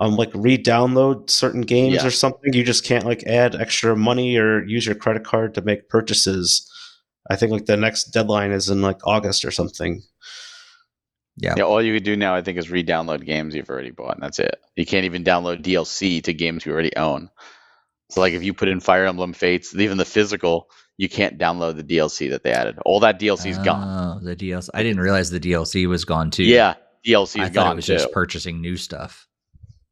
um 0.00 0.16
like 0.16 0.30
re-download 0.34 1.30
certain 1.30 1.60
games 1.60 1.96
yeah. 1.96 2.06
or 2.06 2.10
something. 2.10 2.52
You 2.52 2.64
just 2.64 2.84
can't 2.84 3.04
like 3.04 3.22
add 3.24 3.54
extra 3.54 3.96
money 3.96 4.36
or 4.36 4.64
use 4.64 4.86
your 4.86 4.94
credit 4.94 5.24
card 5.24 5.54
to 5.54 5.62
make 5.62 5.88
purchases. 5.88 6.66
I 7.30 7.36
think 7.36 7.52
like 7.52 7.66
the 7.66 7.76
next 7.76 8.04
deadline 8.04 8.50
is 8.50 8.68
in 8.68 8.82
like 8.82 9.06
August 9.06 9.44
or 9.44 9.50
something. 9.50 10.02
Yeah. 11.36 11.54
Yeah. 11.56 11.64
All 11.64 11.82
you 11.82 11.94
could 11.94 12.04
do 12.04 12.16
now, 12.16 12.34
I 12.34 12.42
think, 12.42 12.58
is 12.58 12.70
re-download 12.70 13.24
games 13.24 13.54
you've 13.54 13.70
already 13.70 13.92
bought, 13.92 14.14
and 14.14 14.22
that's 14.22 14.38
it. 14.38 14.56
You 14.76 14.84
can't 14.84 15.04
even 15.04 15.24
download 15.24 15.62
DLC 15.62 16.22
to 16.24 16.34
games 16.34 16.66
you 16.66 16.72
already 16.72 16.94
own. 16.96 17.30
So, 18.10 18.20
like, 18.20 18.34
if 18.34 18.42
you 18.42 18.52
put 18.52 18.68
in 18.68 18.80
Fire 18.80 19.06
Emblem 19.06 19.32
Fates, 19.32 19.74
even 19.74 19.96
the 19.96 20.04
physical, 20.04 20.68
you 20.98 21.08
can't 21.08 21.38
download 21.38 21.76
the 21.76 21.84
DLC 21.84 22.30
that 22.30 22.42
they 22.42 22.52
added. 22.52 22.78
All 22.84 23.00
that 23.00 23.20
DLC 23.20 23.46
is 23.46 23.58
gone. 23.58 23.84
oh, 23.84 24.14
gone. 24.14 24.24
The 24.24 24.36
DLC. 24.36 24.68
I 24.74 24.82
didn't 24.82 25.00
realize 25.00 25.30
the 25.30 25.40
DLC 25.40 25.86
was 25.86 26.04
gone 26.04 26.30
too. 26.30 26.44
Yeah, 26.44 26.74
DLC 27.06 27.40
is 27.42 27.48
I 27.48 27.48
gone. 27.48 27.72
it 27.72 27.76
was 27.76 27.86
too. 27.86 27.94
just 27.94 28.12
purchasing 28.12 28.60
new 28.60 28.76
stuff. 28.76 29.26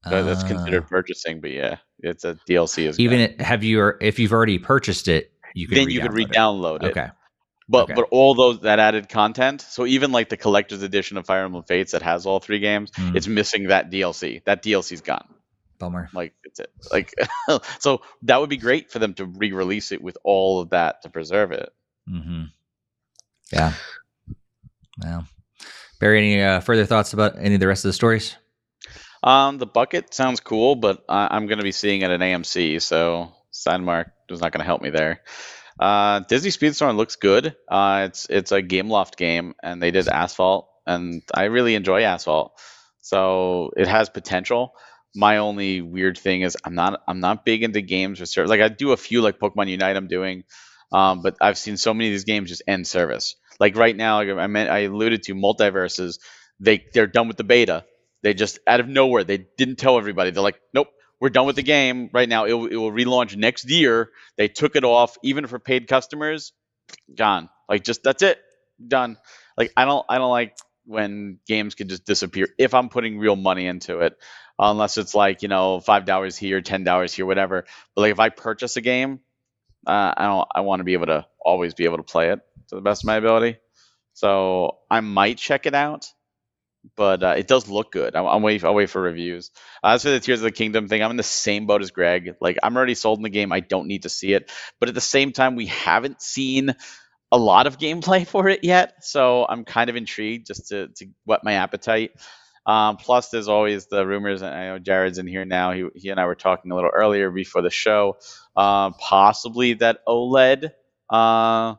That's 0.05 0.45
considered 0.45 0.85
ah. 0.85 0.89
purchasing, 0.89 1.41
but 1.41 1.51
yeah, 1.51 1.77
it's 2.01 2.25
a 2.25 2.39
DLC 2.49 2.87
is 2.87 3.01
even 3.01 3.21
it, 3.21 3.41
have 3.41 3.65
you 3.65 3.93
if 4.01 4.19
you've 4.19 4.33
already 4.33 4.59
purchased 4.59 5.09
it, 5.09 5.33
you 5.55 5.67
can 5.67 5.77
then 5.77 5.91
you 5.91 6.01
could 6.01 6.15
re-download 6.15 6.83
it. 6.83 6.87
it. 6.87 6.91
Okay. 6.91 7.09
But 7.69 7.85
okay. 7.85 7.95
but 7.95 8.07
all 8.11 8.35
those 8.35 8.61
that 8.61 8.79
added 8.79 9.09
content, 9.09 9.61
so 9.61 9.85
even 9.85 10.11
like 10.11 10.31
the 10.31 10.39
collector's 10.39 10.83
edition 10.83 11.19
of 11.19 11.27
Fire 11.27 11.45
Emblem 11.45 11.65
Fates 11.65 11.93
that 11.93 12.03
has 12.03 12.25
all 12.25 12.41
three 12.41 12.61
games, 12.61 12.91
mm. 12.93 13.15
it's 13.15 13.27
missing 13.27 13.69
that 13.69 13.91
DLC. 13.91 14.43
That 14.45 14.63
DLC's 14.63 15.03
gone. 15.03 15.29
Bummer. 15.79 16.09
Like 16.15 16.33
it's 16.45 16.61
it. 16.61 16.71
Like 16.91 17.13
so 17.79 18.01
that 18.23 18.41
would 18.41 18.49
be 18.49 18.57
great 18.57 18.91
for 18.91 18.99
them 18.99 19.15
to 19.15 19.27
re-release 19.27 19.93
it 19.93 20.01
with 20.01 20.17
all 20.25 20.61
of 20.61 20.71
that 20.71 21.03
to 21.03 21.11
preserve 21.11 21.53
it. 21.53 21.71
Mm-hmm. 22.11 22.45
Yeah. 23.53 23.73
Well, 25.03 25.29
Barry, 26.01 26.19
any 26.19 26.43
uh, 26.43 26.61
further 26.61 26.87
thoughts 26.87 27.13
about 27.13 27.37
any 27.39 27.55
of 27.55 27.61
the 27.61 27.69
rest 27.69 27.85
of 27.85 27.91
the 27.91 27.95
stories? 27.95 28.37
Um, 29.29 29.59
the 29.59 29.67
bucket 29.67 30.15
sounds 30.15 30.41
cool, 30.41 30.75
but 30.75 31.05
I- 31.09 31.37
am 31.37 31.47
going 31.47 31.59
to 31.59 31.65
be 31.65 31.73
seeing 31.73 32.03
it 32.03 32.11
at 32.11 32.21
AMC, 32.21 32.81
so 32.81 33.33
Cinemark 33.53 34.07
is 34.31 34.41
not 34.41 34.53
going 34.53 34.61
to 34.61 34.67
help 34.67 34.83
me 34.83 34.91
there. 34.91 35.21
Uh, 35.79 36.21
Disney 36.21 36.51
Speedstorm 36.51 36.97
looks 36.97 37.17
good. 37.17 37.55
Uh, 37.69 38.07
it's 38.09 38.27
it's 38.31 38.53
a 38.53 38.63
Gameloft 38.63 39.17
game, 39.17 39.55
and 39.63 39.83
they 39.83 39.91
did 39.91 40.09
Asphalt, 40.09 40.69
and 40.87 41.23
I 41.35 41.45
really 41.45 41.75
enjoy 41.75 42.03
Asphalt, 42.03 42.53
so 43.01 43.71
it 43.77 43.87
has 43.87 44.09
potential 44.09 44.73
my 45.15 45.39
only 45.39 45.81
weird 45.81 46.19
thing 46.19 46.43
is 46.43 46.57
I'm 46.65 46.75
not 46.75 47.01
I'm 47.09 47.21
not 47.21 47.45
big 47.45 47.63
into 47.63 47.81
games 47.81 48.21
with 48.21 48.29
service. 48.29 48.51
Like 48.51 48.61
I 48.61 48.69
do 48.69 48.93
a 48.93 48.97
few 48.97 49.23
like 49.23 49.39
Pokemon 49.39 49.69
Unite 49.69 49.97
I'm 49.97 50.07
doing, 50.07 50.45
um, 50.93 51.23
but 51.23 51.37
I've 51.41 51.59
seen 51.59 51.77
so 51.77 51.95
many 51.95 52.09
of 52.09 52.13
these 52.13 52.25
games 52.25 52.51
just 52.51 52.63
end 52.69 52.87
service. 52.87 53.35
Like 53.59 53.77
right 53.77 53.97
now, 53.97 54.19
like 54.19 54.29
I 54.31 54.47
meant 54.47 54.71
I 54.71 54.81
alluded 54.81 55.25
to 55.25 55.35
MultiVersus. 55.35 56.19
They 56.61 56.85
they're 56.93 57.07
done 57.07 57.29
with 57.29 57.37
the 57.37 57.45
beta. 57.45 57.85
They 58.23 58.35
just 58.35 58.59
out 58.67 58.81
of 58.81 58.89
nowhere 58.89 59.25
they 59.25 59.39
didn't 59.39 59.77
tell 59.77 59.99
everybody. 59.99 60.31
They're 60.31 60.43
like, 60.43 60.61
nope, 60.75 60.89
we're 61.21 61.31
done 61.31 61.47
with 61.47 61.57
the 61.57 61.63
game 61.63 62.11
right 62.13 62.29
now. 62.29 62.45
It, 62.45 62.53
it 62.53 62.77
will 62.77 62.93
relaunch 62.93 63.37
next 63.37 63.71
year. 63.71 64.11
They 64.37 64.49
took 64.49 64.77
it 64.77 64.85
off 64.85 65.17
even 65.23 65.47
for 65.47 65.59
paid 65.59 65.89
customers. 65.89 66.53
Gone. 67.15 67.49
Like 67.69 67.85
just 67.85 68.03
that's 68.03 68.23
it. 68.23 68.39
Done. 68.87 69.19
Like 69.57 69.73
I 69.77 69.85
don't 69.85 70.05
I 70.09 70.19
don't 70.19 70.31
like 70.31 70.57
when 70.85 71.39
games 71.47 71.75
can 71.75 71.89
just 71.89 72.05
disappear 72.07 72.49
if 72.59 72.75
I'm 72.75 72.89
putting 72.89 73.19
real 73.19 73.37
money 73.37 73.67
into 73.67 74.01
it 74.01 74.17
unless 74.59 74.99
it's 74.99 75.15
like 75.15 75.43
you 75.43 75.49
know 75.49 75.81
five 75.81 76.05
dollars 76.05 76.37
here, 76.37 76.61
ten 76.61 76.85
dollars 76.85 77.15
here, 77.15 77.27
whatever. 77.27 77.65
But 77.95 78.03
like 78.03 78.13
if 78.13 78.21
I 78.21 78.29
purchase 78.31 78.77
a 78.77 78.81
game, 78.81 79.21
uh, 79.87 80.15
I 80.17 80.27
don't. 80.27 80.49
I 80.55 80.61
want 80.63 80.81
to 80.81 80.85
be 80.85 80.95
able 80.95 81.07
to 81.07 81.27
always 81.45 81.75
be 81.75 81.85
able 81.85 81.99
to 81.99 82.03
play 82.03 82.31
it 82.31 82.41
to 82.69 82.75
the 82.75 82.81
best 82.81 83.03
of 83.03 83.07
my 83.07 83.17
ability. 83.17 83.59
So 84.15 84.79
I 84.91 85.01
might 85.01 85.39
check 85.39 85.67
it 85.67 85.75
out, 85.75 86.13
but 86.97 87.23
uh, 87.23 87.35
it 87.37 87.47
does 87.47 87.69
look 87.69 87.93
good. 87.93 88.17
I'm, 88.17 88.27
I'm 88.27 88.43
waiting. 88.43 88.67
I'll 88.67 88.75
wait 88.75 88.91
for 88.91 89.01
reviews. 89.01 89.51
Uh, 89.83 89.89
as 89.93 90.03
for 90.03 90.11
the 90.11 90.21
Tears 90.21 90.41
of 90.41 90.45
the 90.45 90.53
Kingdom 90.53 90.89
thing, 90.89 91.03
I'm 91.03 91.11
in 91.11 91.17
the 91.17 91.23
same 91.23 91.67
boat 91.67 91.83
as 91.83 91.91
Greg. 91.91 92.35
Like 92.41 92.59
I'm 92.63 92.77
already 92.77 92.95
sold 92.95 93.19
in 93.19 93.23
the 93.23 93.31
game. 93.31 93.53
I 93.53 93.61
don't 93.61 93.89
need 93.89 94.03
to 94.03 94.09
see 94.09 94.33
it. 94.33 94.51
But 94.81 94.89
at 94.89 94.95
the 94.95 95.01
same 95.01 95.33
time, 95.33 95.57
we 95.57 95.67
haven't 95.67 96.23
seen 96.23 96.75
a 97.31 97.39
lot 97.39 97.67
of 97.67 97.79
gameplay 97.79 98.27
for 98.27 98.49
it 98.49 98.65
yet. 98.65 99.05
So 99.05 99.47
I'm 99.49 99.65
kind 99.65 99.91
of 99.91 99.97
intrigued 99.97 100.47
just 100.47 100.69
to 100.69 100.89
to 100.89 101.07
whet 101.25 101.45
my 101.45 101.55
appetite. 101.55 102.13
Um, 102.67 102.99
plus, 102.99 103.31
there's 103.31 103.49
always 103.49 103.87
the 103.87 104.07
rumors. 104.07 104.43
And 104.43 104.55
I 104.55 104.67
know 104.67 104.79
Jared's 104.79 105.17
in 105.17 105.27
here 105.27 105.47
now. 105.47 105.73
He, 105.73 105.87
he 105.95 106.09
and 106.11 106.21
I 106.21 106.27
were 106.27 106.35
talking 106.35 106.71
a 106.71 106.75
little 106.75 106.91
earlier 106.93 107.31
before 107.31 107.63
the 107.63 107.71
show. 107.71 108.19
Uh, 108.55 108.91
possibly 108.91 109.73
that 109.75 110.01
OLED, 110.07 110.71
uh, 111.09 111.77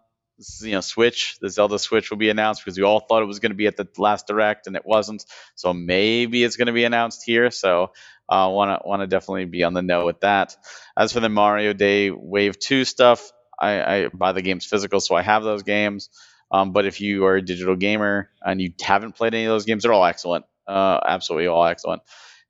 you 0.61 0.71
know, 0.71 0.81
Switch, 0.81 1.37
the 1.41 1.49
Zelda 1.49 1.79
Switch 1.79 2.09
will 2.09 2.17
be 2.17 2.29
announced 2.29 2.63
because 2.63 2.77
we 2.77 2.83
all 2.83 2.99
thought 2.99 3.21
it 3.21 3.27
was 3.27 3.39
going 3.39 3.51
to 3.51 3.57
be 3.57 3.67
at 3.67 3.77
the 3.77 3.87
last 3.97 4.27
Direct 4.27 4.67
and 4.67 4.75
it 4.75 4.85
wasn't. 4.85 5.25
So 5.55 5.73
maybe 5.73 6.43
it's 6.43 6.55
going 6.55 6.67
to 6.67 6.73
be 6.73 6.85
announced 6.85 7.23
here. 7.25 7.51
So 7.51 7.91
I 8.29 8.47
want 8.47 8.81
to 8.81 8.87
want 8.87 9.01
to 9.01 9.07
definitely 9.07 9.45
be 9.45 9.63
on 9.63 9.73
the 9.73 9.81
know 9.81 10.05
with 10.05 10.21
that. 10.21 10.55
As 10.97 11.13
for 11.13 11.19
the 11.19 11.29
Mario 11.29 11.73
Day 11.73 12.11
Wave 12.11 12.59
Two 12.59 12.85
stuff, 12.85 13.31
I, 13.59 13.81
I 13.81 14.07
buy 14.07 14.31
the 14.31 14.41
games 14.41 14.65
physical, 14.65 14.99
so 14.99 15.15
I 15.15 15.21
have 15.21 15.43
those 15.43 15.63
games. 15.63 16.09
Um, 16.51 16.71
but 16.71 16.85
if 16.85 17.01
you 17.01 17.25
are 17.25 17.35
a 17.35 17.41
digital 17.41 17.75
gamer 17.75 18.29
and 18.41 18.61
you 18.61 18.73
haven't 18.81 19.15
played 19.15 19.33
any 19.33 19.45
of 19.45 19.51
those 19.51 19.65
games, 19.65 19.83
they're 19.83 19.93
all 19.93 20.05
excellent. 20.05 20.45
Uh, 20.67 20.99
absolutely 21.05 21.47
all 21.47 21.65
excellent. 21.65 22.01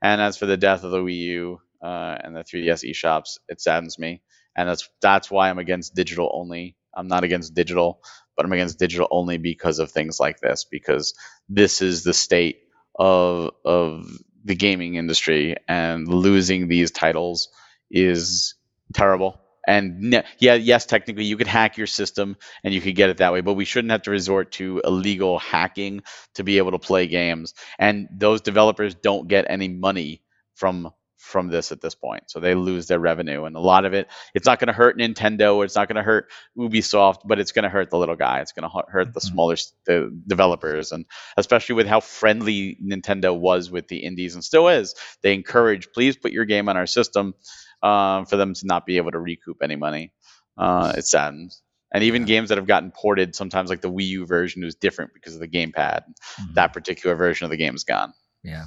And 0.02 0.22
as 0.22 0.38
for 0.38 0.46
the 0.46 0.58
death 0.58 0.84
of 0.84 0.92
the 0.92 1.00
Wii 1.00 1.18
U 1.18 1.62
uh, 1.84 2.18
and 2.24 2.36
the 2.36 2.44
3DS 2.44 2.90
eShops, 2.90 3.38
it 3.50 3.60
saddens 3.60 4.00
me, 4.00 4.22
and 4.60 4.68
that's 4.68 4.90
that's 5.02 5.32
why 5.32 5.50
I'm 5.50 5.58
against 5.58 5.96
digital 5.96 6.30
only. 6.34 6.76
I'm 6.94 7.08
not 7.08 7.24
against 7.24 7.54
digital, 7.54 8.04
but 8.36 8.46
I'm 8.46 8.52
against 8.52 8.78
digital 8.78 9.08
only 9.10 9.38
because 9.38 9.80
of 9.80 9.90
things 9.90 10.20
like 10.20 10.42
this. 10.42 10.66
Because 10.70 11.14
this 11.48 11.82
is 11.82 12.04
the 12.04 12.14
state 12.14 12.64
of 13.00 13.52
of 13.64 14.06
the 14.44 14.56
gaming 14.56 14.96
industry, 14.96 15.56
and 15.70 16.10
losing 16.10 16.68
these 16.68 16.92
titles 16.92 17.48
is 17.90 18.56
terrible. 18.94 19.40
And 19.66 20.24
yeah, 20.40 20.56
yes, 20.56 20.86
technically 20.86 21.24
you 21.24 21.38
could 21.38 21.48
hack 21.48 21.78
your 21.78 21.88
system 21.88 22.36
and 22.64 22.74
you 22.74 22.82
could 22.82 22.96
get 22.96 23.10
it 23.10 23.18
that 23.18 23.32
way, 23.32 23.40
but 23.40 23.54
we 23.54 23.66
shouldn't 23.66 23.92
have 23.92 24.02
to 24.04 24.12
resort 24.12 24.52
to 24.54 24.82
illegal 24.84 25.40
hacking 25.40 26.02
to 26.34 26.44
be 26.44 26.58
able 26.58 26.72
to 26.72 26.80
play 26.80 27.08
games. 27.08 27.54
And 27.78 28.10
those 28.12 28.42
developers 28.42 28.96
don't 28.96 29.28
get 29.30 29.46
any 29.48 29.70
money 29.70 30.24
from 30.56 30.92
from 31.20 31.50
this 31.50 31.72
at 31.72 31.82
this 31.82 31.94
point. 31.94 32.24
So 32.28 32.40
they 32.40 32.56
lose 32.56 32.88
their 32.88 33.00
revenue 33.00 33.44
and 33.44 33.56
a 33.56 33.60
lot 33.60 33.86
of 33.86 33.94
it 33.94 34.08
it's 34.34 34.46
not 34.46 34.60
going 34.60 34.68
to 34.68 34.74
hurt 34.74 34.98
Nintendo, 34.98 35.64
it's 35.64 35.76
not 35.76 35.88
going 35.88 35.98
to 35.98 36.04
hurt 36.04 36.32
Ubisoft, 36.58 37.20
but 37.26 37.40
it's 37.40 37.52
going 37.52 37.64
to 37.64 37.70
hurt 37.70 37.90
the 37.90 37.98
little 37.98 38.16
guy. 38.16 38.40
It's 38.40 38.54
going 38.54 38.70
to 38.70 38.84
hurt 38.88 39.14
the 39.14 39.20
mm-hmm. 39.20 39.28
smaller 39.28 39.56
the 39.86 40.18
developers 40.28 40.92
and 40.92 41.06
especially 41.38 41.76
with 41.76 41.88
how 41.88 42.00
friendly 42.00 42.78
Nintendo 42.84 43.38
was 43.38 43.70
with 43.70 43.88
the 43.90 43.98
indies 43.98 44.34
and 44.34 44.44
still 44.44 44.70
is. 44.70 44.96
They 45.22 45.34
encourage, 45.34 45.92
please 45.92 46.16
put 46.16 46.32
your 46.32 46.46
game 46.46 46.70
on 46.70 46.78
our 46.78 46.88
system 46.88 47.36
um, 47.84 48.26
for 48.26 48.38
them 48.38 48.54
to 48.54 48.66
not 48.66 48.86
be 48.86 48.98
able 48.98 49.12
to 49.12 49.20
recoup 49.20 49.58
any 49.62 49.76
money. 49.76 50.14
Uh, 50.58 50.94
it 50.98 51.06
saddens. 51.06 51.62
And 51.94 52.04
even 52.04 52.26
games 52.26 52.50
that 52.50 52.58
have 52.58 52.68
gotten 52.68 52.92
ported, 52.92 53.36
sometimes 53.36 53.70
like 53.70 53.82
the 53.82 53.92
Wii 53.92 54.08
U 54.08 54.26
version 54.26 54.64
is 54.64 54.76
different 54.76 55.14
because 55.14 55.34
of 55.34 55.42
the 55.42 55.48
gamepad. 55.48 56.04
Mm-hmm. 56.04 56.54
That 56.54 56.74
particular 56.74 57.16
version 57.16 57.46
of 57.46 57.52
the 57.52 57.58
game 57.58 57.76
is 57.76 57.84
gone. 57.84 58.14
Yeah, 58.44 58.66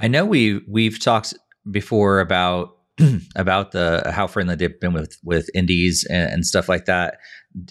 I 0.00 0.08
know 0.08 0.24
we 0.24 0.60
we've 0.68 0.98
talked 0.98 1.34
before 1.70 2.20
about 2.20 2.76
about 3.36 3.72
the 3.72 4.10
how 4.14 4.26
friendly 4.26 4.54
they've 4.54 4.80
been 4.80 4.92
with 4.92 5.16
with 5.24 5.48
indies 5.54 6.06
and, 6.10 6.32
and, 6.32 6.46
stuff 6.46 6.68
like 6.68 6.84
that. 6.84 7.18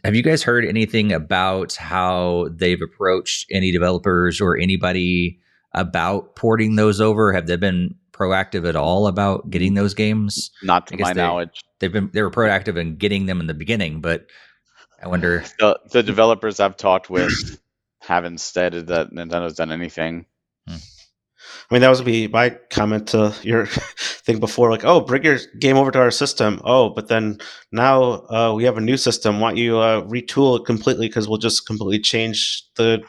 Have 0.04 0.16
you 0.16 0.24
guys 0.24 0.44
heard 0.44 0.66
anything 0.66 1.12
about 1.12 1.76
how 1.76 2.50
they've 2.52 2.82
approached 2.82 3.46
any 3.52 3.72
developers 3.72 4.42
or 4.42 4.58
anybody 4.58 5.40
about 5.74 6.36
porting 6.36 6.76
those 6.76 7.00
over? 7.00 7.32
Have 7.32 7.48
they 7.48 7.58
been 7.58 7.96
proactive 8.12 8.68
at 8.68 8.76
all 8.76 9.08
about 9.08 9.50
getting 9.50 9.76
those 9.76 9.94
games? 9.94 10.52
Not 10.64 10.88
to 10.88 10.98
my 10.98 11.14
they, 11.14 11.22
knowledge. 11.22 11.64
They've 11.80 11.94
been 11.94 12.10
they 12.14 12.22
were 12.22 12.32
proactive 12.32 12.78
in 12.78 12.96
getting 12.96 13.26
them 13.26 13.40
in 13.40 13.48
the 13.48 13.54
beginning, 13.54 14.02
but 14.02 14.28
I 15.02 15.08
wonder. 15.08 15.44
The, 15.60 15.80
the 15.92 16.04
developers 16.04 16.60
I've 16.60 16.78
talked 16.78 17.10
with 17.10 17.60
haven't 18.00 18.40
stated 18.40 18.88
that 18.88 19.12
Nintendo's 19.12 19.56
done 19.56 19.72
anything. 19.72 20.26
I 21.70 21.76
mean, 21.76 21.82
that 21.82 21.90
was 21.90 22.02
be 22.02 22.28
my 22.28 22.50
comment 22.72 23.10
to 23.10 23.34
your 23.44 23.66
thing 24.26 24.40
before, 24.40 24.72
like, 24.72 24.86
oh, 24.86 25.02
bring 25.02 25.24
your 25.24 25.38
game 25.60 25.78
over 25.78 25.92
to 25.92 26.00
our 26.00 26.10
system. 26.10 26.60
Oh, 26.64 26.90
but 26.90 27.10
then 27.10 27.38
now 27.72 28.26
uh, 28.28 28.54
we 28.56 28.64
have 28.64 28.78
a 28.78 28.82
new 28.82 28.98
system. 28.98 29.40
Want 29.40 29.58
you 29.58 29.78
uh, 29.78 30.02
retool 30.02 30.60
it 30.60 30.66
completely 30.66 31.08
because 31.08 31.28
we'll 31.28 31.38
just 31.38 31.68
completely 31.68 32.00
change 32.00 32.64
the 32.76 33.04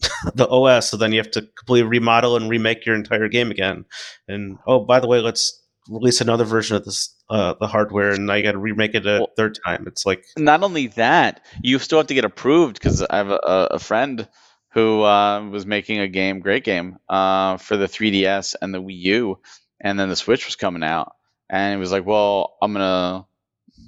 the 0.34 0.48
OS, 0.48 0.90
so 0.90 0.96
then 0.96 1.12
you 1.12 1.18
have 1.18 1.30
to 1.30 1.42
completely 1.56 1.88
remodel 1.88 2.36
and 2.36 2.50
remake 2.50 2.84
your 2.84 2.96
entire 2.96 3.28
game 3.28 3.50
again. 3.52 3.84
And 4.26 4.58
oh, 4.66 4.80
by 4.80 4.98
the 4.98 5.06
way, 5.06 5.20
let's 5.20 5.56
release 5.88 6.20
another 6.20 6.44
version 6.44 6.76
of 6.76 6.84
this 6.84 7.14
uh, 7.30 7.54
the 7.60 7.68
hardware, 7.68 8.10
and 8.10 8.30
I 8.30 8.42
got 8.42 8.52
to 8.52 8.58
remake 8.58 8.94
it 8.96 9.06
a 9.06 9.20
Well- 9.20 9.30
third 9.36 9.56
time. 9.64 9.84
It's 9.86 10.04
like 10.04 10.24
Not 10.36 10.64
only 10.64 10.88
that, 10.88 11.44
you 11.62 11.78
still 11.78 11.98
have 11.98 12.08
to 12.08 12.14
get 12.14 12.24
approved 12.24 12.74
because 12.74 13.02
I 13.02 13.16
have 13.16 13.30
a 13.30 13.68
a 13.70 13.78
friend 13.78 14.26
who 14.72 15.02
uh, 15.02 15.48
was 15.48 15.66
making 15.66 16.00
a 16.00 16.08
game, 16.08 16.40
great 16.40 16.64
game, 16.64 16.98
uh, 17.08 17.58
for 17.58 17.76
the 17.76 17.86
3DS 17.88 18.54
and 18.60 18.74
the 18.74 18.82
Wii 18.82 18.98
U, 18.98 19.38
and 19.80 19.98
then 19.98 20.08
the 20.08 20.16
Switch 20.16 20.46
was 20.46 20.56
coming 20.56 20.82
out, 20.82 21.14
and 21.50 21.74
he 21.74 21.80
was 21.80 21.92
like, 21.92 22.06
"Well, 22.06 22.56
I'm 22.62 22.72
gonna 22.72 23.26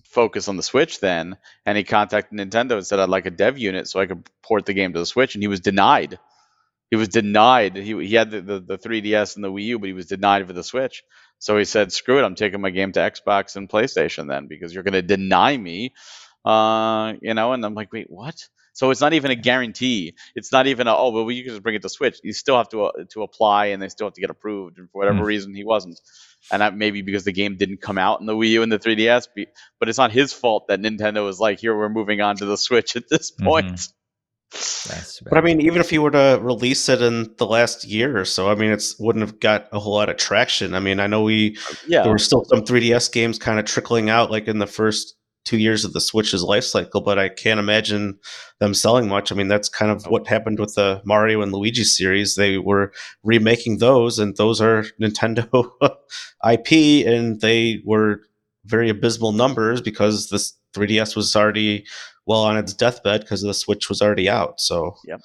focus 0.04 0.48
on 0.48 0.56
the 0.56 0.62
Switch 0.62 1.00
then," 1.00 1.36
and 1.66 1.78
he 1.78 1.84
contacted 1.84 2.38
Nintendo 2.38 2.72
and 2.72 2.86
said, 2.86 2.98
"I'd 3.00 3.08
like 3.08 3.26
a 3.26 3.30
dev 3.30 3.58
unit 3.58 3.88
so 3.88 4.00
I 4.00 4.06
could 4.06 4.28
port 4.42 4.66
the 4.66 4.74
game 4.74 4.92
to 4.92 4.98
the 4.98 5.06
Switch," 5.06 5.34
and 5.34 5.42
he 5.42 5.48
was 5.48 5.60
denied. 5.60 6.18
He 6.90 6.96
was 6.96 7.08
denied. 7.08 7.76
He, 7.76 8.06
he 8.06 8.14
had 8.14 8.30
the, 8.30 8.40
the, 8.42 8.60
the 8.60 8.78
3DS 8.78 9.36
and 9.36 9.44
the 9.44 9.50
Wii 9.52 9.64
U, 9.64 9.78
but 9.78 9.86
he 9.86 9.94
was 9.94 10.06
denied 10.06 10.46
for 10.46 10.52
the 10.52 10.62
Switch. 10.64 11.02
So 11.38 11.56
he 11.58 11.64
said, 11.64 11.92
"Screw 11.92 12.18
it! 12.18 12.24
I'm 12.24 12.34
taking 12.36 12.60
my 12.60 12.70
game 12.70 12.92
to 12.92 13.00
Xbox 13.00 13.56
and 13.56 13.68
PlayStation 13.68 14.28
then 14.28 14.48
because 14.48 14.74
you're 14.74 14.84
to 14.84 15.02
deny 15.02 15.56
me." 15.56 15.94
Uh, 16.44 17.14
you 17.22 17.32
know, 17.32 17.54
and 17.54 17.64
I'm 17.64 17.74
like, 17.74 17.92
"Wait, 17.92 18.10
what?" 18.10 18.48
So 18.74 18.90
it's 18.90 19.00
not 19.00 19.12
even 19.14 19.30
a 19.30 19.34
guarantee. 19.36 20.14
It's 20.34 20.52
not 20.52 20.66
even 20.66 20.86
a 20.86 20.94
oh 20.94 21.10
well, 21.10 21.30
you 21.30 21.42
can 21.44 21.52
just 21.52 21.62
bring 21.62 21.76
it 21.76 21.82
to 21.82 21.88
Switch. 21.88 22.18
You 22.22 22.32
still 22.34 22.56
have 22.56 22.68
to 22.70 22.84
uh, 22.84 22.92
to 23.10 23.22
apply, 23.22 23.66
and 23.66 23.80
they 23.80 23.88
still 23.88 24.06
have 24.08 24.14
to 24.14 24.20
get 24.20 24.30
approved. 24.30 24.78
And 24.78 24.90
for 24.90 24.98
whatever 24.98 25.20
Hmm. 25.20 25.26
reason, 25.26 25.54
he 25.54 25.64
wasn't. 25.64 25.98
And 26.52 26.60
that 26.60 26.76
maybe 26.76 27.00
because 27.00 27.24
the 27.24 27.32
game 27.32 27.56
didn't 27.56 27.80
come 27.80 27.96
out 27.96 28.20
in 28.20 28.26
the 28.26 28.34
Wii 28.34 28.50
U 28.50 28.62
and 28.62 28.70
the 28.70 28.78
3DS. 28.78 29.28
But 29.80 29.88
it's 29.88 29.96
not 29.98 30.12
his 30.12 30.32
fault 30.32 30.68
that 30.68 30.80
Nintendo 30.80 31.24
was 31.24 31.40
like, 31.40 31.58
"Here, 31.60 31.74
we're 31.76 31.88
moving 31.88 32.20
on 32.20 32.36
to 32.36 32.44
the 32.44 32.56
Switch 32.58 32.96
at 32.96 33.08
this 33.08 33.30
Mhm. 33.30 33.44
point." 33.44 33.88
That's 34.52 35.20
But 35.30 35.38
I 35.38 35.40
mean, 35.40 35.60
even 35.60 35.80
if 35.80 35.92
you 35.92 36.02
were 36.02 36.10
to 36.10 36.38
release 36.42 36.88
it 36.88 37.00
in 37.00 37.34
the 37.38 37.46
last 37.46 37.84
year 37.84 38.18
or 38.18 38.24
so, 38.24 38.48
I 38.50 38.54
mean, 38.54 38.70
it's 38.70 38.98
wouldn't 38.98 39.24
have 39.24 39.40
got 39.40 39.68
a 39.72 39.78
whole 39.80 39.94
lot 39.94 40.08
of 40.10 40.16
traction. 40.16 40.74
I 40.74 40.80
mean, 40.80 41.00
I 41.00 41.06
know 41.06 41.22
we 41.22 41.56
Yeah, 41.88 42.02
there 42.02 42.12
were 42.12 42.18
still 42.18 42.44
some 42.44 42.62
3DS 42.64 43.08
games 43.10 43.38
kind 43.38 43.58
of 43.58 43.64
trickling 43.64 44.10
out, 44.10 44.30
like 44.30 44.46
in 44.48 44.58
the 44.58 44.66
first 44.66 45.14
two 45.44 45.58
years 45.58 45.84
of 45.84 45.92
the 45.92 46.00
Switch's 46.00 46.42
life 46.42 46.64
cycle, 46.64 47.00
but 47.00 47.18
I 47.18 47.28
can't 47.28 47.60
imagine 47.60 48.18
them 48.60 48.74
selling 48.74 49.08
much. 49.08 49.30
I 49.30 49.34
mean, 49.34 49.48
that's 49.48 49.68
kind 49.68 49.90
of 49.90 50.04
what 50.06 50.26
happened 50.26 50.58
with 50.58 50.74
the 50.74 51.02
Mario 51.04 51.42
and 51.42 51.52
Luigi 51.52 51.84
series. 51.84 52.34
They 52.34 52.58
were 52.58 52.92
remaking 53.22 53.78
those, 53.78 54.18
and 54.18 54.36
those 54.36 54.60
are 54.60 54.84
Nintendo 55.00 55.60
IP, 56.50 57.06
and 57.06 57.40
they 57.40 57.82
were 57.84 58.22
very 58.64 58.88
abysmal 58.88 59.32
numbers 59.32 59.80
because 59.80 60.30
this 60.30 60.54
3DS 60.74 61.14
was 61.14 61.36
already 61.36 61.84
well 62.26 62.42
on 62.42 62.56
its 62.56 62.72
deathbed 62.72 63.20
because 63.20 63.42
the 63.42 63.54
Switch 63.54 63.88
was 63.88 64.00
already 64.00 64.28
out. 64.28 64.60
So 64.60 64.96
yep, 65.04 65.20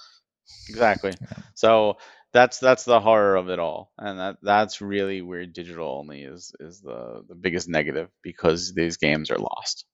exactly. 0.68 1.14
So 1.56 1.98
that's 2.34 2.60
that's 2.60 2.84
the 2.84 3.00
horror 3.00 3.36
of 3.36 3.50
it 3.50 3.60
all, 3.60 3.92
and 3.98 4.20
that 4.20 4.38
that's 4.42 4.82
really 4.82 5.22
where 5.22 5.46
digital 5.46 5.98
only 5.98 6.24
is 6.24 6.54
is 6.60 6.82
the 6.82 7.24
the 7.28 7.36
biggest 7.36 7.68
negative 7.68 8.10
because 8.22 8.74
these 8.74 8.98
games 8.98 9.32
are 9.32 9.38
lost. 9.38 9.86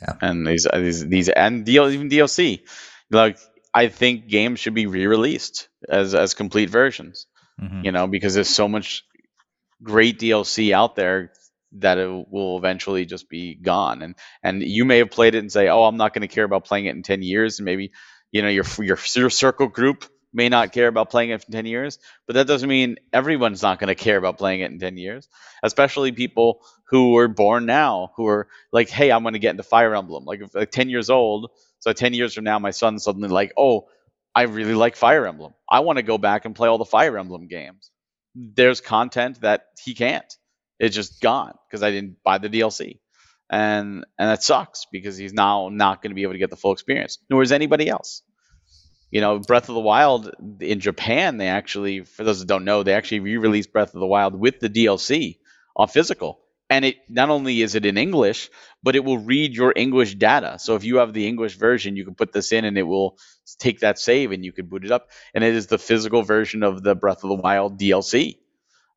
Yeah. 0.00 0.14
and 0.20 0.46
these 0.46 0.66
these 0.72 1.06
these 1.08 1.28
and 1.28 1.64
DL, 1.66 1.92
even 1.92 2.08
DLC, 2.08 2.60
like 3.10 3.38
I 3.72 3.88
think 3.88 4.28
games 4.28 4.60
should 4.60 4.74
be 4.74 4.86
re-released 4.86 5.68
as 5.88 6.14
as 6.14 6.34
complete 6.34 6.70
versions. 6.70 7.26
Mhm. 7.60 7.84
You 7.84 7.92
know, 7.92 8.06
because 8.06 8.34
there's 8.34 8.48
so 8.48 8.68
much 8.68 9.04
great 9.82 10.18
DLC 10.18 10.72
out 10.72 10.96
there 10.96 11.32
that 11.72 11.98
it 11.98 12.08
will 12.30 12.58
eventually 12.58 13.04
just 13.06 13.28
be 13.28 13.54
gone. 13.54 14.02
And 14.02 14.14
and 14.42 14.62
you 14.62 14.84
may 14.84 14.98
have 14.98 15.10
played 15.10 15.34
it 15.34 15.38
and 15.38 15.52
say, 15.52 15.68
"Oh, 15.68 15.84
I'm 15.84 15.96
not 15.96 16.14
going 16.14 16.26
to 16.28 16.34
care 16.34 16.44
about 16.44 16.64
playing 16.64 16.86
it 16.86 16.96
in 16.96 17.02
10 17.02 17.22
years." 17.22 17.58
And 17.58 17.64
maybe 17.66 17.92
you 18.32 18.42
know 18.42 18.48
your 18.48 18.64
your 18.78 18.98
your 19.16 19.30
circle 19.30 19.68
group 19.68 20.04
may 20.32 20.48
not 20.48 20.72
care 20.72 20.88
about 20.88 21.10
playing 21.10 21.30
it 21.30 21.44
in 21.46 21.52
10 21.52 21.66
years, 21.66 21.98
but 22.26 22.34
that 22.34 22.46
doesn't 22.46 22.68
mean 22.68 22.96
everyone's 23.12 23.62
not 23.62 23.78
going 23.78 23.88
to 23.88 23.94
care 23.94 24.16
about 24.16 24.38
playing 24.38 24.60
it 24.60 24.70
in 24.70 24.78
10 24.78 24.96
years. 24.96 25.28
Especially 25.62 26.12
people 26.12 26.62
who 26.88 27.12
were 27.12 27.28
born 27.28 27.66
now, 27.66 28.12
who 28.16 28.26
are 28.26 28.48
like, 28.72 28.88
"Hey, 28.88 29.10
I'm 29.10 29.22
going 29.22 29.34
to 29.34 29.38
get 29.38 29.52
into 29.52 29.62
Fire 29.62 29.94
Emblem." 29.94 30.24
Like 30.24 30.40
if 30.40 30.54
like 30.54 30.70
10 30.70 30.90
years 30.90 31.10
old, 31.10 31.50
so 31.80 31.92
10 31.92 32.14
years 32.14 32.34
from 32.34 32.44
now, 32.44 32.58
my 32.58 32.70
son's 32.70 33.04
suddenly 33.04 33.28
like, 33.28 33.52
"Oh, 33.56 33.88
I 34.34 34.42
really 34.42 34.74
like 34.74 34.96
Fire 34.96 35.26
Emblem. 35.26 35.54
I 35.68 35.80
want 35.80 35.98
to 35.98 36.02
go 36.02 36.18
back 36.18 36.44
and 36.44 36.54
play 36.54 36.68
all 36.68 36.78
the 36.78 36.84
Fire 36.84 37.16
Emblem 37.18 37.48
games." 37.48 37.90
There's 38.34 38.80
content 38.80 39.40
that 39.40 39.66
he 39.82 39.94
can't. 39.94 40.32
It's 40.78 40.94
just 40.94 41.20
gone 41.20 41.54
because 41.68 41.82
I 41.82 41.90
didn't 41.90 42.22
buy 42.22 42.38
the 42.38 42.48
DLC, 42.48 43.00
and 43.50 44.04
and 44.18 44.30
that 44.30 44.42
sucks 44.42 44.86
because 44.92 45.16
he's 45.16 45.32
now 45.32 45.70
not 45.70 46.02
going 46.02 46.10
to 46.10 46.14
be 46.14 46.22
able 46.22 46.34
to 46.34 46.38
get 46.38 46.50
the 46.50 46.56
full 46.56 46.72
experience. 46.72 47.18
Nor 47.30 47.42
is 47.42 47.52
anybody 47.52 47.88
else. 47.88 48.22
You 49.10 49.20
know, 49.22 49.38
Breath 49.38 49.68
of 49.68 49.74
the 49.74 49.80
Wild 49.80 50.30
in 50.60 50.80
Japan, 50.80 51.38
they 51.38 51.48
actually, 51.48 52.00
for 52.00 52.24
those 52.24 52.40
that 52.40 52.48
don't 52.48 52.64
know, 52.64 52.82
they 52.82 52.94
actually 52.94 53.20
re-released 53.20 53.72
Breath 53.72 53.94
of 53.94 54.00
the 54.00 54.06
Wild 54.06 54.34
with 54.34 54.60
the 54.60 54.68
DLC 54.68 55.38
on 55.74 55.88
physical. 55.88 56.40
And 56.70 56.84
it 56.84 56.96
not 57.08 57.30
only 57.30 57.62
is 57.62 57.74
it 57.74 57.86
in 57.86 57.96
English, 57.96 58.50
but 58.82 58.94
it 58.94 59.04
will 59.04 59.18
read 59.18 59.54
your 59.54 59.72
English 59.74 60.14
data. 60.16 60.58
So 60.58 60.74
if 60.74 60.84
you 60.84 60.96
have 60.96 61.14
the 61.14 61.26
English 61.26 61.56
version, 61.56 61.96
you 61.96 62.04
can 62.04 62.14
put 62.14 62.32
this 62.32 62.52
in 62.52 62.66
and 62.66 62.76
it 62.76 62.82
will 62.82 63.16
take 63.58 63.80
that 63.80 63.98
save 63.98 64.32
and 64.32 64.44
you 64.44 64.52
can 64.52 64.66
boot 64.66 64.84
it 64.84 64.92
up. 64.92 65.08
And 65.34 65.42
it 65.42 65.54
is 65.54 65.68
the 65.68 65.78
physical 65.78 66.22
version 66.22 66.62
of 66.62 66.82
the 66.82 66.94
Breath 66.94 67.24
of 67.24 67.30
the 67.30 67.36
Wild 67.36 67.80
DLC, 67.80 68.36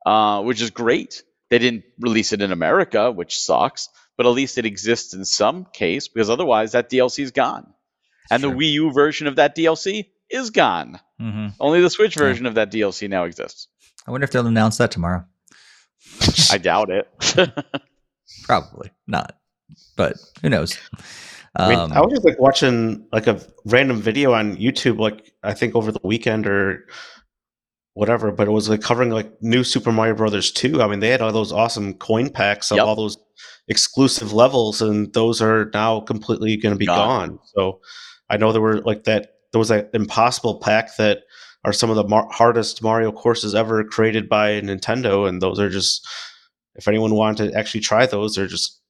uh, 0.06 0.42
which 0.44 0.62
is 0.62 0.72
great. 0.72 1.24
They 1.50 1.60
didn't 1.60 1.86
release 2.00 2.34
it 2.34 2.42
in 2.42 2.52
America, 2.52 3.12
which 3.12 3.40
sucks, 3.40 3.88
but 4.18 4.26
at 4.26 4.30
least 4.30 4.58
it 4.58 4.66
exists 4.66 5.14
in 5.14 5.24
some 5.24 5.66
case 5.72 6.10
because 6.10 6.30
otherwise 6.30 6.74
that 6.74 6.90
DLC 6.90 7.24
is 7.24 7.32
gone. 7.32 7.74
And 8.30 8.42
Sure. 8.42 8.52
the 8.52 8.58
Wii 8.58 8.72
U 8.74 8.92
version 8.92 9.28
of 9.28 9.36
that 9.38 9.56
DLC 9.56 10.10
is 10.30 10.50
gone. 10.50 11.00
Mhm. 11.22 11.54
Only 11.60 11.82
the 11.82 11.90
Switch 11.90 12.16
Yeah. 12.16 12.24
version 12.24 12.46
of 12.46 12.56
that 12.56 12.72
DLC 12.72 13.08
now 13.10 13.24
exists. 13.26 13.68
I 14.08 14.12
wonder 14.12 14.24
if 14.26 14.32
they'll 14.32 14.48
announce 14.48 14.78
that 14.78 14.92
tomorrow. 14.92 15.26
I 16.52 16.58
doubt 16.58 16.90
it. 16.90 17.08
Probably 18.44 18.90
not, 19.08 19.36
but 19.98 20.16
who 20.42 20.50
knows? 20.50 20.78
I 21.58 21.70
mean, 21.70 21.80
Um, 21.80 21.92
I 21.92 22.00
was 22.02 22.14
just 22.14 22.26
like 22.26 22.40
watching 22.40 23.06
like 23.12 23.28
a 23.28 23.42
random 23.66 24.02
video 24.02 24.34
on 24.34 24.56
YouTube, 24.56 24.98
like 25.00 25.34
I 25.44 25.54
think 25.54 25.76
over 25.76 25.92
the 25.92 26.00
weekend 26.04 26.48
or 26.48 26.88
whatever, 27.94 28.32
but 28.32 28.48
it 28.48 28.52
was 28.52 28.70
like 28.70 28.82
covering 28.82 29.10
like 29.10 29.30
new 29.42 29.64
Super 29.66 29.92
Mario 29.92 30.16
Brothers 30.16 30.50
2. 30.52 30.82
I 30.82 30.88
mean, 30.88 31.02
they 31.02 31.10
had 31.10 31.22
all 31.22 31.32
those 31.34 31.52
awesome 31.52 31.94
coin 31.96 32.30
packs 32.30 32.72
of 32.72 32.78
Yep. 32.78 32.86
all 32.86 32.96
those 32.96 33.18
exclusive 33.68 34.32
levels, 34.32 34.82
and 34.82 35.12
those 35.14 35.42
are 35.42 35.70
now 35.74 36.00
completely 36.00 36.56
going 36.56 36.74
to 36.74 36.80
be 36.80 36.86
Gone. 36.86 37.30
gone. 37.32 37.40
So 37.54 37.82
I 38.32 38.38
know 38.38 38.52
there 38.52 38.62
were 38.62 38.82
like 38.82 39.04
that, 39.04 39.34
there 39.52 39.60
was 39.60 39.68
that 39.68 39.90
impossible 39.94 40.60
pack 40.60 40.96
that 40.96 41.20
are 41.66 41.74
some 41.74 41.90
of 41.90 41.98
the 41.98 42.08
mar- 42.08 42.30
hardest 42.32 42.82
Mario 42.82 43.12
courses 43.12 43.54
ever 43.54 43.84
created 43.84 44.30
by 44.30 44.62
Nintendo, 44.62 45.28
and 45.28 45.42
those 45.42 45.60
are 45.60 45.70
just, 45.70 46.08
if 46.76 46.88
anyone 46.88 47.14
wanted 47.14 47.52
to 47.52 47.58
actually 47.58 47.82
try 47.82 48.06
those, 48.06 48.36
they're 48.36 48.48
just 48.48 48.82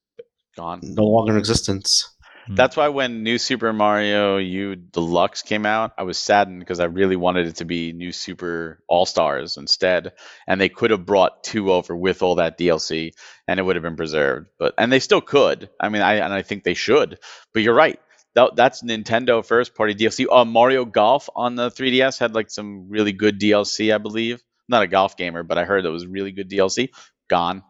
Gone. 0.55 0.79
no 0.83 1.03
longer 1.03 1.33
in 1.33 1.39
existence. 1.39 2.07
Hmm. 2.47 2.55
That's 2.55 2.77
why 2.77 2.87
when 2.87 3.23
New 3.23 3.37
Super 3.37 3.73
Mario 3.73 4.37
U 4.37 4.75
Deluxe 4.75 5.41
came 5.41 5.65
out, 5.65 5.91
I 5.97 6.03
was 6.03 6.17
saddened 6.17 6.59
because 6.59 6.79
I 6.79 6.85
really 6.85 7.15
wanted 7.15 7.47
it 7.47 7.55
to 7.57 7.65
be 7.65 7.93
New 7.93 8.11
Super 8.11 8.83
All 8.87 9.05
Stars 9.05 9.57
instead, 9.57 10.13
and 10.47 10.59
they 10.59 10.69
could 10.69 10.91
have 10.91 11.05
brought 11.05 11.43
two 11.43 11.71
over 11.71 11.95
with 11.95 12.21
all 12.21 12.35
that 12.35 12.57
DLC, 12.57 13.11
and 13.47 13.59
it 13.59 13.63
would 13.63 13.75
have 13.75 13.83
been 13.83 13.95
preserved. 13.95 14.47
But 14.57 14.73
and 14.77 14.91
they 14.91 14.99
still 14.99 15.21
could. 15.21 15.69
I 15.79 15.89
mean, 15.89 16.01
I 16.01 16.15
and 16.15 16.33
I 16.33 16.41
think 16.41 16.63
they 16.63 16.73
should. 16.73 17.19
But 17.53 17.63
you're 17.63 17.75
right. 17.75 17.99
That, 18.35 18.55
that's 18.55 18.83
Nintendo 18.83 19.45
first 19.45 19.75
party 19.75 19.93
DLC. 19.93 20.25
Uh, 20.31 20.45
Mario 20.45 20.85
Golf 20.85 21.29
on 21.35 21.55
the 21.55 21.69
3DS 21.69 22.19
had 22.19 22.33
like 22.33 22.49
some 22.49 22.89
really 22.89 23.11
good 23.11 23.39
DLC, 23.39 23.93
I 23.93 23.97
believe. 23.97 24.35
I'm 24.35 24.69
not 24.69 24.83
a 24.83 24.87
golf 24.87 25.17
gamer, 25.17 25.43
but 25.43 25.57
I 25.57 25.65
heard 25.65 25.85
it 25.85 25.89
was 25.89 26.07
really 26.07 26.31
good 26.31 26.49
DLC. 26.49 26.89
Gone. 27.29 27.63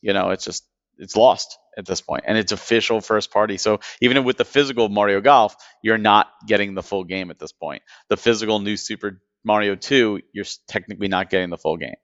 You 0.00 0.12
know, 0.12 0.30
it's 0.30 0.44
just 0.44 0.64
it's 0.98 1.16
lost 1.16 1.58
at 1.76 1.86
this 1.86 2.00
point 2.00 2.24
and 2.26 2.36
it's 2.36 2.52
official 2.52 3.00
first 3.00 3.30
party 3.30 3.56
so 3.56 3.80
even 4.00 4.24
with 4.24 4.36
the 4.36 4.44
physical 4.44 4.88
mario 4.88 5.20
golf 5.20 5.56
you're 5.82 5.98
not 5.98 6.28
getting 6.46 6.74
the 6.74 6.82
full 6.82 7.04
game 7.04 7.30
at 7.30 7.38
this 7.38 7.52
point 7.52 7.82
the 8.08 8.16
physical 8.16 8.58
new 8.58 8.76
super 8.76 9.20
mario 9.44 9.74
2 9.74 10.20
you're 10.32 10.44
technically 10.68 11.08
not 11.08 11.30
getting 11.30 11.50
the 11.50 11.58
full 11.58 11.76
game 11.76 11.94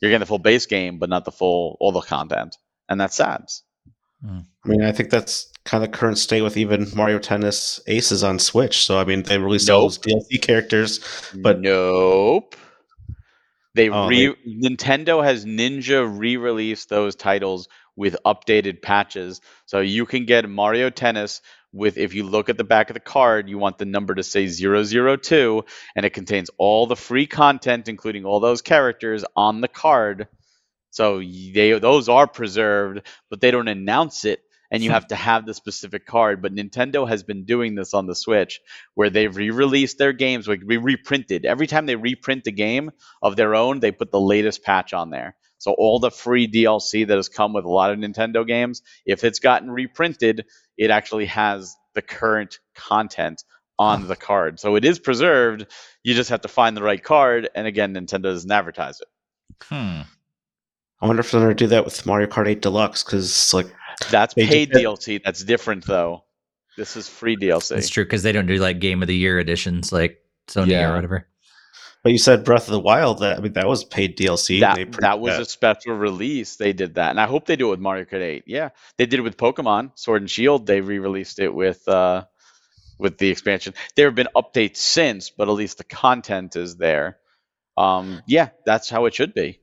you're 0.00 0.10
getting 0.10 0.20
the 0.20 0.26
full 0.26 0.38
base 0.38 0.66
game 0.66 0.98
but 0.98 1.08
not 1.10 1.24
the 1.24 1.32
full 1.32 1.76
all 1.80 1.92
the 1.92 2.00
content 2.00 2.56
and 2.88 3.00
that's 3.00 3.16
sad 3.16 3.42
Hmm. 4.24 4.40
I 4.64 4.68
mean, 4.68 4.82
I 4.82 4.92
think 4.92 5.10
that's 5.10 5.52
kind 5.64 5.82
of 5.84 5.90
the 5.90 5.96
current 5.96 6.18
state 6.18 6.42
with 6.42 6.56
even 6.56 6.88
Mario 6.94 7.18
Tennis 7.18 7.80
Aces 7.86 8.24
on 8.24 8.38
Switch. 8.38 8.84
So, 8.84 8.98
I 8.98 9.04
mean, 9.04 9.22
they 9.22 9.38
released 9.38 9.70
all 9.70 9.82
those 9.82 9.98
DLC 9.98 10.40
characters. 10.40 11.00
But- 11.34 11.60
nope 11.60 12.56
they 13.78 13.88
Oh, 13.88 14.08
re 14.08 14.34
Nintendo 14.46 15.22
has 15.22 15.44
Ninja 15.44 16.06
re-released 16.18 16.88
those 16.88 17.14
titles 17.14 17.68
with 17.96 18.16
updated 18.26 18.82
patches, 18.82 19.40
so 19.66 19.80
you 19.80 20.04
can 20.04 20.24
get 20.24 20.48
Mario 20.48 20.90
Tennis 20.90 21.40
with 21.72 21.96
if 21.96 22.12
you 22.12 22.24
look 22.24 22.48
at 22.48 22.56
the 22.56 22.64
back 22.64 22.90
of 22.90 22.94
the 22.94 23.00
card, 23.00 23.48
you 23.48 23.56
want 23.56 23.78
the 23.78 23.84
number 23.84 24.14
to 24.14 24.22
say 24.22 24.46
002 24.48 25.64
and 25.94 26.04
it 26.06 26.10
contains 26.10 26.50
all 26.58 26.86
the 26.86 26.96
free 26.96 27.26
content 27.26 27.88
including 27.88 28.24
all 28.24 28.40
those 28.40 28.62
characters 28.62 29.24
on 29.36 29.60
the 29.60 29.68
card. 29.68 30.26
So 30.90 31.18
they 31.18 31.78
those 31.78 32.08
are 32.08 32.26
preserved, 32.26 33.06
but 33.30 33.40
they 33.40 33.50
don't 33.50 33.68
announce 33.68 34.24
it 34.24 34.40
and 34.70 34.82
you 34.82 34.90
have 34.90 35.06
to 35.08 35.16
have 35.16 35.46
the 35.46 35.54
specific 35.54 36.06
card. 36.06 36.42
But 36.42 36.54
Nintendo 36.54 37.08
has 37.08 37.22
been 37.22 37.44
doing 37.44 37.74
this 37.74 37.94
on 37.94 38.06
the 38.06 38.14
Switch 38.14 38.60
where 38.94 39.10
they've 39.10 39.34
re-released 39.34 39.98
their 39.98 40.12
games, 40.12 40.48
like 40.48 40.60
re 40.64 40.76
reprinted. 40.76 41.44
Every 41.44 41.66
time 41.66 41.86
they 41.86 41.96
reprint 41.96 42.46
a 42.46 42.52
game 42.52 42.90
of 43.22 43.36
their 43.36 43.54
own, 43.54 43.80
they 43.80 43.92
put 43.92 44.10
the 44.10 44.20
latest 44.20 44.62
patch 44.62 44.92
on 44.92 45.10
there. 45.10 45.36
So 45.58 45.72
all 45.72 45.98
the 45.98 46.10
free 46.10 46.46
DLC 46.46 47.06
that 47.06 47.16
has 47.16 47.28
come 47.28 47.52
with 47.52 47.64
a 47.64 47.70
lot 47.70 47.90
of 47.90 47.98
Nintendo 47.98 48.46
games, 48.46 48.82
if 49.04 49.24
it's 49.24 49.40
gotten 49.40 49.70
reprinted, 49.70 50.46
it 50.76 50.90
actually 50.90 51.26
has 51.26 51.74
the 51.94 52.02
current 52.02 52.58
content 52.76 53.42
on 53.76 54.06
the 54.06 54.16
card. 54.16 54.60
So 54.60 54.76
it 54.76 54.84
is 54.84 54.98
preserved. 54.98 55.66
You 56.04 56.14
just 56.14 56.30
have 56.30 56.42
to 56.42 56.48
find 56.48 56.76
the 56.76 56.82
right 56.82 57.02
card. 57.02 57.48
And 57.54 57.66
again, 57.66 57.94
Nintendo 57.94 58.24
doesn't 58.24 58.50
advertise 58.50 59.00
it. 59.00 59.08
Hmm. 59.64 60.02
I 61.00 61.06
wonder 61.06 61.20
if 61.20 61.30
they're 61.30 61.40
going 61.40 61.50
to 61.56 61.64
do 61.64 61.68
that 61.68 61.84
with 61.84 62.04
Mario 62.06 62.26
Kart 62.26 62.48
8 62.48 62.60
Deluxe 62.60 63.04
because, 63.04 63.54
like, 63.54 63.66
That's 64.10 64.34
paid 64.34 64.70
did- 64.72 64.82
DLC. 64.84 65.20
That's 65.24 65.44
different 65.44 65.86
though. 65.86 66.24
This 66.76 66.96
is 66.96 67.08
free 67.08 67.36
DLC. 67.36 67.70
That's 67.70 67.88
true 67.88 68.04
because 68.04 68.22
they 68.22 68.30
don't 68.32 68.46
do 68.46 68.56
like 68.56 68.78
game 68.78 69.02
of 69.02 69.08
the 69.08 69.16
year 69.16 69.38
editions 69.40 69.90
like 69.92 70.18
Sony 70.46 70.68
Yeah. 70.68 70.90
or 70.90 70.94
whatever. 70.94 71.26
but 72.04 72.12
you 72.12 72.18
said 72.18 72.44
Breath 72.44 72.68
of 72.68 72.72
the 72.72 72.78
Wild. 72.80 73.18
That 73.18 73.38
I 73.38 73.40
mean, 73.40 73.52
that 73.54 73.66
was 73.66 73.82
paid 73.84 74.16
DLC. 74.16 74.60
that, 74.60 74.76
They 74.76 74.84
printed 74.84 75.02
that 75.02 75.18
was 75.18 75.36
a 75.38 75.44
special 75.44 75.94
release. 75.94 76.54
They 76.54 76.72
did 76.72 76.94
that, 76.94 77.10
and 77.10 77.20
I 77.20 77.26
hope 77.26 77.46
they 77.46 77.56
do 77.56 77.66
it 77.68 77.70
with 77.70 77.80
Mario 77.80 78.04
Kart 78.04 78.20
8. 78.22 78.44
Yeah, 78.46 78.68
they 78.96 79.06
did 79.06 79.18
it 79.18 79.22
with 79.22 79.36
Pokemon 79.36 79.98
Sword 79.98 80.22
and 80.22 80.30
Shield. 80.30 80.66
They 80.66 80.80
re-released 80.80 81.40
it 81.40 81.52
with 81.52 81.86
uh, 81.88 82.24
with 83.00 83.18
the 83.18 83.28
expansion. 83.28 83.74
There 83.96 84.06
have 84.06 84.14
been 84.14 84.28
updates 84.36 84.76
since, 84.76 85.30
but 85.30 85.48
at 85.48 85.52
least 85.54 85.78
the 85.78 85.84
content 85.84 86.54
is 86.54 86.76
there. 86.76 87.18
Um, 87.76 88.22
yeah, 88.28 88.50
that's 88.64 88.88
how 88.88 89.06
it 89.06 89.14
should 89.14 89.34
be. 89.34 89.58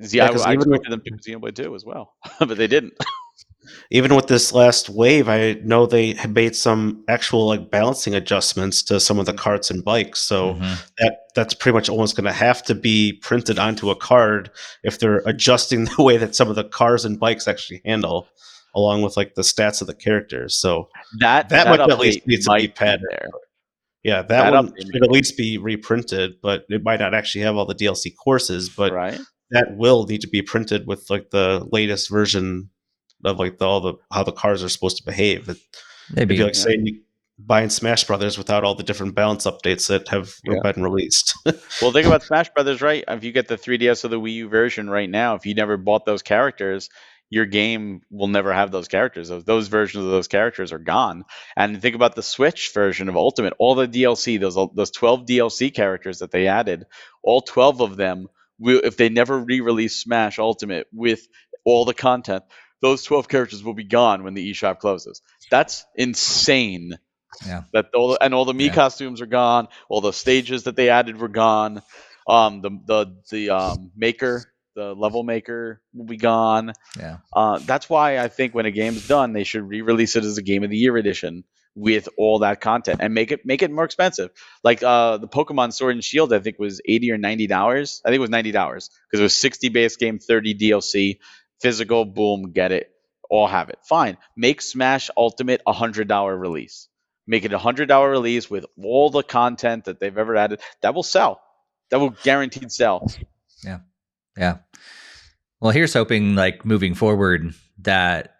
See, 0.00 0.16
Yeah, 0.18 0.24
I, 0.24 0.28
I 0.50 0.52
even 0.54 0.72
expected 0.72 0.92
them 0.92 1.02
to 1.04 1.10
do 1.10 1.38
Xenoblade 1.38 1.54
2 1.54 1.74
as 1.74 1.84
well, 1.84 2.14
but 2.38 2.56
they 2.56 2.66
didn't. 2.66 2.94
even 3.90 4.14
with 4.16 4.26
this 4.26 4.52
last 4.52 4.88
wave, 4.88 5.28
I 5.28 5.54
know 5.62 5.86
they 5.86 6.14
had 6.14 6.34
made 6.34 6.56
some 6.56 7.04
actual 7.08 7.46
like 7.46 7.70
balancing 7.70 8.14
adjustments 8.14 8.82
to 8.84 8.98
some 8.98 9.18
of 9.18 9.26
the 9.26 9.32
carts 9.34 9.70
and 9.70 9.84
bikes. 9.84 10.20
So 10.20 10.54
Mhm. 10.54 10.90
that 10.98 11.18
that's 11.34 11.54
pretty 11.54 11.74
much 11.74 11.88
almost 11.88 12.16
going 12.16 12.24
to 12.24 12.32
have 12.32 12.62
to 12.64 12.74
be 12.74 13.12
printed 13.22 13.58
onto 13.58 13.90
a 13.90 13.96
card 13.96 14.50
if 14.82 14.98
they're 14.98 15.18
adjusting 15.26 15.84
the 15.96 16.02
way 16.02 16.16
that 16.16 16.34
some 16.34 16.48
of 16.48 16.56
the 16.56 16.64
cars 16.64 17.04
and 17.04 17.20
bikes 17.20 17.46
actually 17.46 17.82
handle, 17.84 18.26
along 18.74 19.02
with 19.02 19.16
like 19.16 19.34
the 19.34 19.42
stats 19.42 19.80
of 19.80 19.86
the 19.86 19.94
characters. 19.94 20.56
So 20.56 20.88
That 21.20 21.48
That 21.50 21.68
much 21.68 21.80
at 21.88 21.98
least 21.98 22.26
needs 22.26 22.46
to 22.46 22.54
be 22.56 22.68
padded. 22.68 23.06
there. 23.10 23.28
yeah, 24.02 24.22
that, 24.22 24.28
That 24.28 24.52
one 24.52 24.74
should 24.80 25.04
at 25.04 25.10
least 25.10 25.36
be 25.36 25.58
reprinted, 25.58 26.40
but 26.42 26.64
it 26.68 26.82
might 26.82 26.98
not 26.98 27.14
actually 27.14 27.42
have 27.42 27.56
all 27.56 27.66
the 27.66 27.74
DLC 27.76 28.10
courses. 28.16 28.68
But 28.68 28.92
right? 28.92 29.20
That 29.52 29.76
will 29.76 30.04
need 30.06 30.20
to 30.22 30.28
be 30.28 30.42
printed 30.42 30.86
with 30.86 31.08
like 31.10 31.30
the 31.30 31.66
latest 31.70 32.10
version 32.10 32.70
of 33.24 33.38
like 33.38 33.58
the, 33.58 33.64
all 33.66 33.80
the 33.80 33.94
how 34.12 34.22
the 34.24 34.32
cars 34.32 34.62
are 34.64 34.68
supposed 34.68 34.96
to 34.98 35.04
behave. 35.04 35.48
It, 35.48 35.58
Maybe 36.10 36.34
It'd 36.34 36.38
be 36.38 36.44
like 36.44 36.54
yeah. 36.54 36.60
saying 36.60 37.00
buying 37.38 37.70
Smash 37.70 38.04
Brothers 38.04 38.36
without 38.36 38.64
all 38.64 38.74
the 38.74 38.82
different 38.82 39.14
balance 39.14 39.46
updates 39.46 39.88
that 39.88 40.08
have 40.08 40.34
Yeah. 40.44 40.60
been 40.62 40.82
released. 40.82 41.34
Well, 41.80 41.90
think 41.92 42.06
about 42.06 42.22
Smash 42.22 42.50
Brothers, 42.50 42.80
right? 42.82 43.02
If 43.08 43.24
you 43.24 43.32
get 43.32 43.48
the 43.48 43.56
3DS 43.56 44.04
or 44.04 44.08
the 44.08 44.20
Wii 44.20 44.34
U 44.34 44.48
version 44.48 44.88
right 44.90 45.08
now, 45.10 45.34
if 45.34 45.46
you 45.46 45.54
never 45.54 45.76
bought 45.76 46.04
those 46.04 46.22
characters, 46.22 46.88
your 47.30 47.46
game 47.46 48.02
will 48.10 48.28
never 48.28 48.52
have 48.52 48.70
those 48.70 48.88
characters. 48.88 49.28
Those, 49.30 49.44
those 49.44 49.68
versions 49.68 50.04
of 50.04 50.10
those 50.10 50.28
characters 50.28 50.70
are 50.72 50.78
gone. 50.78 51.24
And 51.56 51.80
think 51.80 51.94
about 51.96 52.14
the 52.14 52.22
Switch 52.22 52.70
version 52.74 53.08
of 53.08 53.16
Ultimate, 53.16 53.54
all 53.58 53.74
the 53.74 53.88
DLC, 53.88 54.38
those 54.38 54.54
those 54.74 54.90
12 54.90 55.24
DLC 55.26 55.74
characters 55.74 56.18
that 56.18 56.30
they 56.30 56.46
added, 56.46 56.84
all 57.22 57.40
12 57.40 57.80
of 57.80 57.96
them, 57.96 58.26
will, 58.58 58.80
if 58.84 58.96
they 58.96 59.08
never 59.08 59.38
re-release 59.38 59.96
Smash 59.96 60.38
Ultimate 60.38 60.86
with 60.92 61.26
all 61.64 61.84
the 61.84 61.94
content, 61.94 62.44
those 62.80 63.02
12 63.04 63.28
characters 63.28 63.62
will 63.62 63.74
be 63.74 63.84
gone 63.84 64.24
when 64.24 64.34
the 64.34 64.50
eShop 64.52 64.78
closes. 64.78 65.22
That's 65.50 65.84
insane. 65.94 66.98
Yeah. 67.46 67.62
That 67.72 67.86
all 67.94 68.08
the, 68.10 68.22
and 68.22 68.34
all 68.34 68.44
the 68.44 68.52
Mii 68.52 68.66
Yeah. 68.66 68.74
costumes 68.74 69.20
are 69.20 69.26
gone. 69.26 69.68
All 69.88 70.00
the 70.00 70.12
stages 70.12 70.64
that 70.64 70.76
they 70.76 70.88
added 70.90 71.16
were 71.18 71.28
gone. 71.28 71.82
Um, 72.28 72.60
the 72.60 72.70
the 72.86 73.16
the 73.30 73.50
um, 73.50 73.90
maker, 73.96 74.44
the 74.76 74.94
level 74.94 75.22
maker, 75.22 75.80
will 75.94 76.04
be 76.06 76.16
gone. 76.18 76.72
yeah. 76.98 77.18
Uh, 77.32 77.58
that's 77.58 77.88
why 77.88 78.18
I 78.18 78.28
think 78.28 78.54
when 78.54 78.66
a 78.66 78.70
game's 78.70 79.08
done, 79.08 79.32
they 79.32 79.44
should 79.44 79.66
re-release 79.66 80.14
it 80.16 80.24
as 80.24 80.38
a 80.38 80.42
Game 80.42 80.62
of 80.62 80.70
the 80.70 80.76
Year 80.76 80.96
edition 80.96 81.44
with 81.74 82.08
all 82.18 82.40
that 82.40 82.60
content 82.60 83.00
and 83.02 83.14
make 83.14 83.32
it 83.32 83.46
make 83.46 83.62
it 83.62 83.70
more 83.70 83.84
expensive. 83.84 84.30
Like 84.62 84.82
uh, 84.82 85.18
the 85.18 85.28
Pokemon 85.28 85.72
Sword 85.72 85.94
and 85.94 86.04
Shield, 86.04 86.32
I 86.32 86.38
think 86.38 86.58
was 86.58 86.80
eighty 86.86 87.10
or 87.10 87.18
ninety 87.18 87.46
dollars. 87.46 88.02
I 88.04 88.08
think 88.08 88.16
it 88.16 88.20
was 88.20 88.30
ninety 88.30 88.52
dollars 88.52 88.90
because 89.08 89.20
it 89.20 89.24
was 89.24 89.38
sixty 89.38 89.68
base 89.68 89.96
game, 89.96 90.18
thirty 90.18 90.54
DLC, 90.54 91.18
physical. 91.60 92.04
Boom, 92.04 92.52
get 92.52 92.72
it, 92.72 92.90
all 93.30 93.46
have 93.46 93.70
it. 93.70 93.78
Fine. 93.84 94.18
Make 94.36 94.60
Smash 94.60 95.10
Ultimate 95.16 95.62
a 95.66 95.72
hundred 95.72 96.08
dollar 96.08 96.36
release. 96.36 96.88
Make 97.26 97.44
it 97.44 97.52
a 97.52 97.58
hundred 97.58 97.86
dollar 97.86 98.10
release 98.10 98.50
with 98.50 98.66
all 98.82 99.10
the 99.10 99.22
content 99.22 99.84
that 99.86 100.00
they've 100.00 100.16
ever 100.16 100.36
added. 100.36 100.60
That 100.82 100.94
will 100.94 101.02
sell. 101.02 101.40
That 101.90 102.00
will 102.00 102.10
guaranteed 102.10 102.72
sell. 102.72 103.10
Yeah. 103.64 103.80
Yeah. 104.36 104.58
Well, 105.60 105.70
here's 105.70 105.92
hoping 105.94 106.34
like 106.34 106.64
moving 106.64 106.94
forward 106.94 107.54
that 107.82 108.34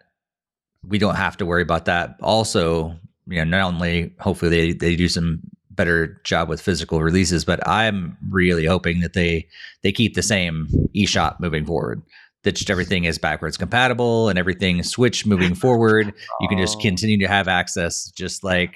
we 0.85 0.97
don't 0.97 1.15
have 1.15 1.37
to 1.37 1.45
worry 1.45 1.61
about 1.61 1.85
that. 1.85 2.17
Also, 2.21 2.97
you 3.27 3.37
know, 3.37 3.57
not 3.57 3.73
only 3.73 4.13
hopefully 4.19 4.49
they, 4.49 4.73
they 4.73 4.95
do 4.95 5.07
some 5.07 5.41
better 5.71 6.21
job 6.23 6.49
with 6.49 6.61
physical 6.61 7.01
releases, 7.01 7.45
but 7.45 7.65
I'm 7.67 8.17
really 8.29 8.65
hoping 8.65 8.99
that 9.01 9.13
they 9.13 9.47
they 9.81 9.91
keep 9.91 10.13
the 10.13 10.21
same 10.21 10.67
eShop 10.95 11.39
moving 11.39 11.65
forward. 11.65 12.01
That 12.43 12.55
just 12.55 12.69
everything 12.69 13.05
is 13.05 13.17
backwards 13.17 13.55
compatible 13.57 14.27
and 14.27 14.37
everything 14.37 14.83
Switch 14.83 15.25
moving 15.25 15.55
forward. 15.55 16.13
You 16.41 16.47
can 16.49 16.57
just 16.57 16.77
Oh. 16.79 16.81
continue 16.81 17.17
to 17.19 17.27
have 17.27 17.47
access 17.47 18.11
just 18.11 18.43
like 18.43 18.75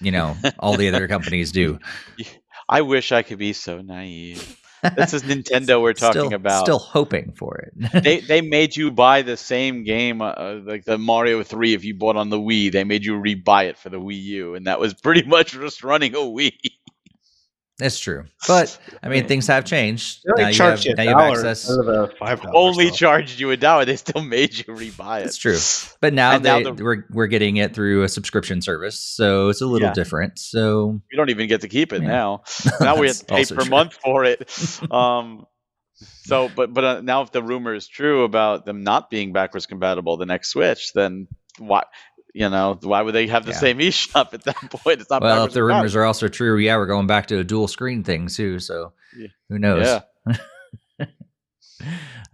you 0.00 0.10
know 0.12 0.36
all 0.60 0.76
the 0.76 0.88
other 0.88 1.08
companies 1.08 1.50
do. 1.52 1.78
I 2.68 2.80
wish 2.82 3.12
I 3.12 3.22
could 3.22 3.38
be 3.38 3.52
so 3.52 3.82
naive. 3.82 4.58
This 4.96 5.14
is 5.14 5.22
Nintendo 5.22 5.80
we're 5.80 5.92
talking 5.94 6.22
Still- 6.26 6.34
about. 6.34 6.64
Still 6.64 6.78
hoping 6.78 7.32
for 7.32 7.56
it. 7.58 7.72
they 8.04 8.20
they 8.20 8.40
made 8.40 8.76
you 8.76 8.90
buy 8.90 9.22
the 9.22 9.36
same 9.36 9.84
game, 9.84 10.20
uh, 10.22 10.34
like 10.64 10.84
the 10.84 10.98
Mario 10.98 11.42
Three. 11.42 11.74
If 11.74 11.84
you 11.84 11.94
bought 11.94 12.16
on 12.16 12.30
the 12.30 12.38
Wii, 12.38 12.70
they 12.72 12.84
made 12.84 13.04
you 13.04 13.14
rebuy 13.14 13.68
it 13.68 13.78
for 13.78 13.88
the 13.88 14.00
Wii 14.00 14.22
U, 14.22 14.54
and 14.54 14.66
that 14.66 14.78
was 14.80 14.94
pretty 14.94 15.22
much 15.26 15.52
just 15.52 15.82
running 15.84 16.14
a 16.14 16.18
Wii. 16.18 16.52
That's 17.78 17.98
true. 17.98 18.24
But 18.46 18.78
I 19.02 19.08
mean, 19.08 19.26
things 19.26 19.48
have 19.48 19.64
changed. 19.64 20.20
They 20.36 20.44
only 20.44 20.44
Now 20.44 20.48
you 20.50 20.70
have, 20.70 20.84
you 20.84 20.92
a 20.92 20.94
now 20.94 21.02
you 21.02 21.08
have 21.08 21.18
access. 21.38 21.68
instead 21.68 21.80
of 21.80 21.86
the 21.86 22.14
five 22.20 22.40
dollars. 22.40 22.54
Only 22.56 22.88
so. 22.90 22.94
charged 22.94 23.40
you 23.40 23.50
a 23.50 23.56
dollar. 23.56 23.84
They 23.84 23.96
still 23.96 24.22
made 24.22 24.56
you 24.56 24.62
rebuy 24.64 25.22
it. 25.22 25.26
It's 25.26 25.36
true. 25.36 25.58
But 26.00 26.14
now, 26.14 26.32
And 26.36 26.44
now 26.44 26.58
they, 26.58 26.70
the- 26.70 26.84
we're 26.84 27.04
we're 27.10 27.26
getting 27.26 27.56
it 27.56 27.74
through 27.74 28.04
a 28.04 28.08
subscription 28.08 28.62
service, 28.62 29.00
so 29.00 29.48
it's 29.48 29.60
a 29.60 29.66
little 29.66 29.88
Yeah. 29.88 29.92
different. 29.94 30.38
So 30.38 31.00
you 31.10 31.16
don't 31.16 31.30
even 31.30 31.48
get 31.48 31.62
to 31.62 31.68
keep 31.68 31.92
it 31.92 32.02
Yeah. 32.02 32.08
now. 32.08 32.42
Now 32.80 32.96
we 32.96 33.08
have 33.08 33.16
That's 33.16 33.48
to 33.48 33.54
pay 33.54 33.56
per 33.56 33.62
true. 33.62 33.70
month 33.70 33.94
for 33.94 34.24
it. 34.24 34.48
Um, 34.92 35.46
so, 36.26 36.48
but 36.54 36.72
but 36.72 36.84
uh, 36.84 37.00
now 37.00 37.22
if 37.22 37.32
the 37.32 37.42
rumor 37.42 37.74
is 37.74 37.88
true 37.88 38.24
about 38.24 38.66
them 38.66 38.82
not 38.84 39.10
being 39.10 39.32
backwards 39.32 39.66
compatible, 39.66 40.16
the 40.16 40.26
next 40.26 40.50
Switch, 40.50 40.92
then 40.92 41.26
why? 41.58 41.84
You 42.34 42.50
know, 42.50 42.76
why 42.82 43.00
would 43.00 43.14
they 43.14 43.28
have 43.28 43.46
the 43.46 43.52
Yeah. 43.52 43.58
same 43.58 43.78
eShop 43.88 44.34
at 44.34 44.42
that 44.42 44.56
point? 44.56 45.00
It's 45.00 45.08
not. 45.08 45.22
well, 45.22 45.44
if 45.44 45.52
the 45.52 45.60
compatible. 45.60 45.68
rumors 45.68 45.94
are 45.96 46.04
also 46.04 46.28
true, 46.28 46.58
yeah, 46.58 46.76
we're 46.76 46.86
going 46.86 47.06
back 47.06 47.26
to 47.28 47.38
a 47.38 47.44
dual 47.44 47.68
screen 47.68 48.02
thing 48.02 48.26
too. 48.26 48.58
So 48.58 48.92
Yeah. 49.16 49.28
who 49.48 49.58
knows? 49.58 49.86
Yeah. 50.28 51.06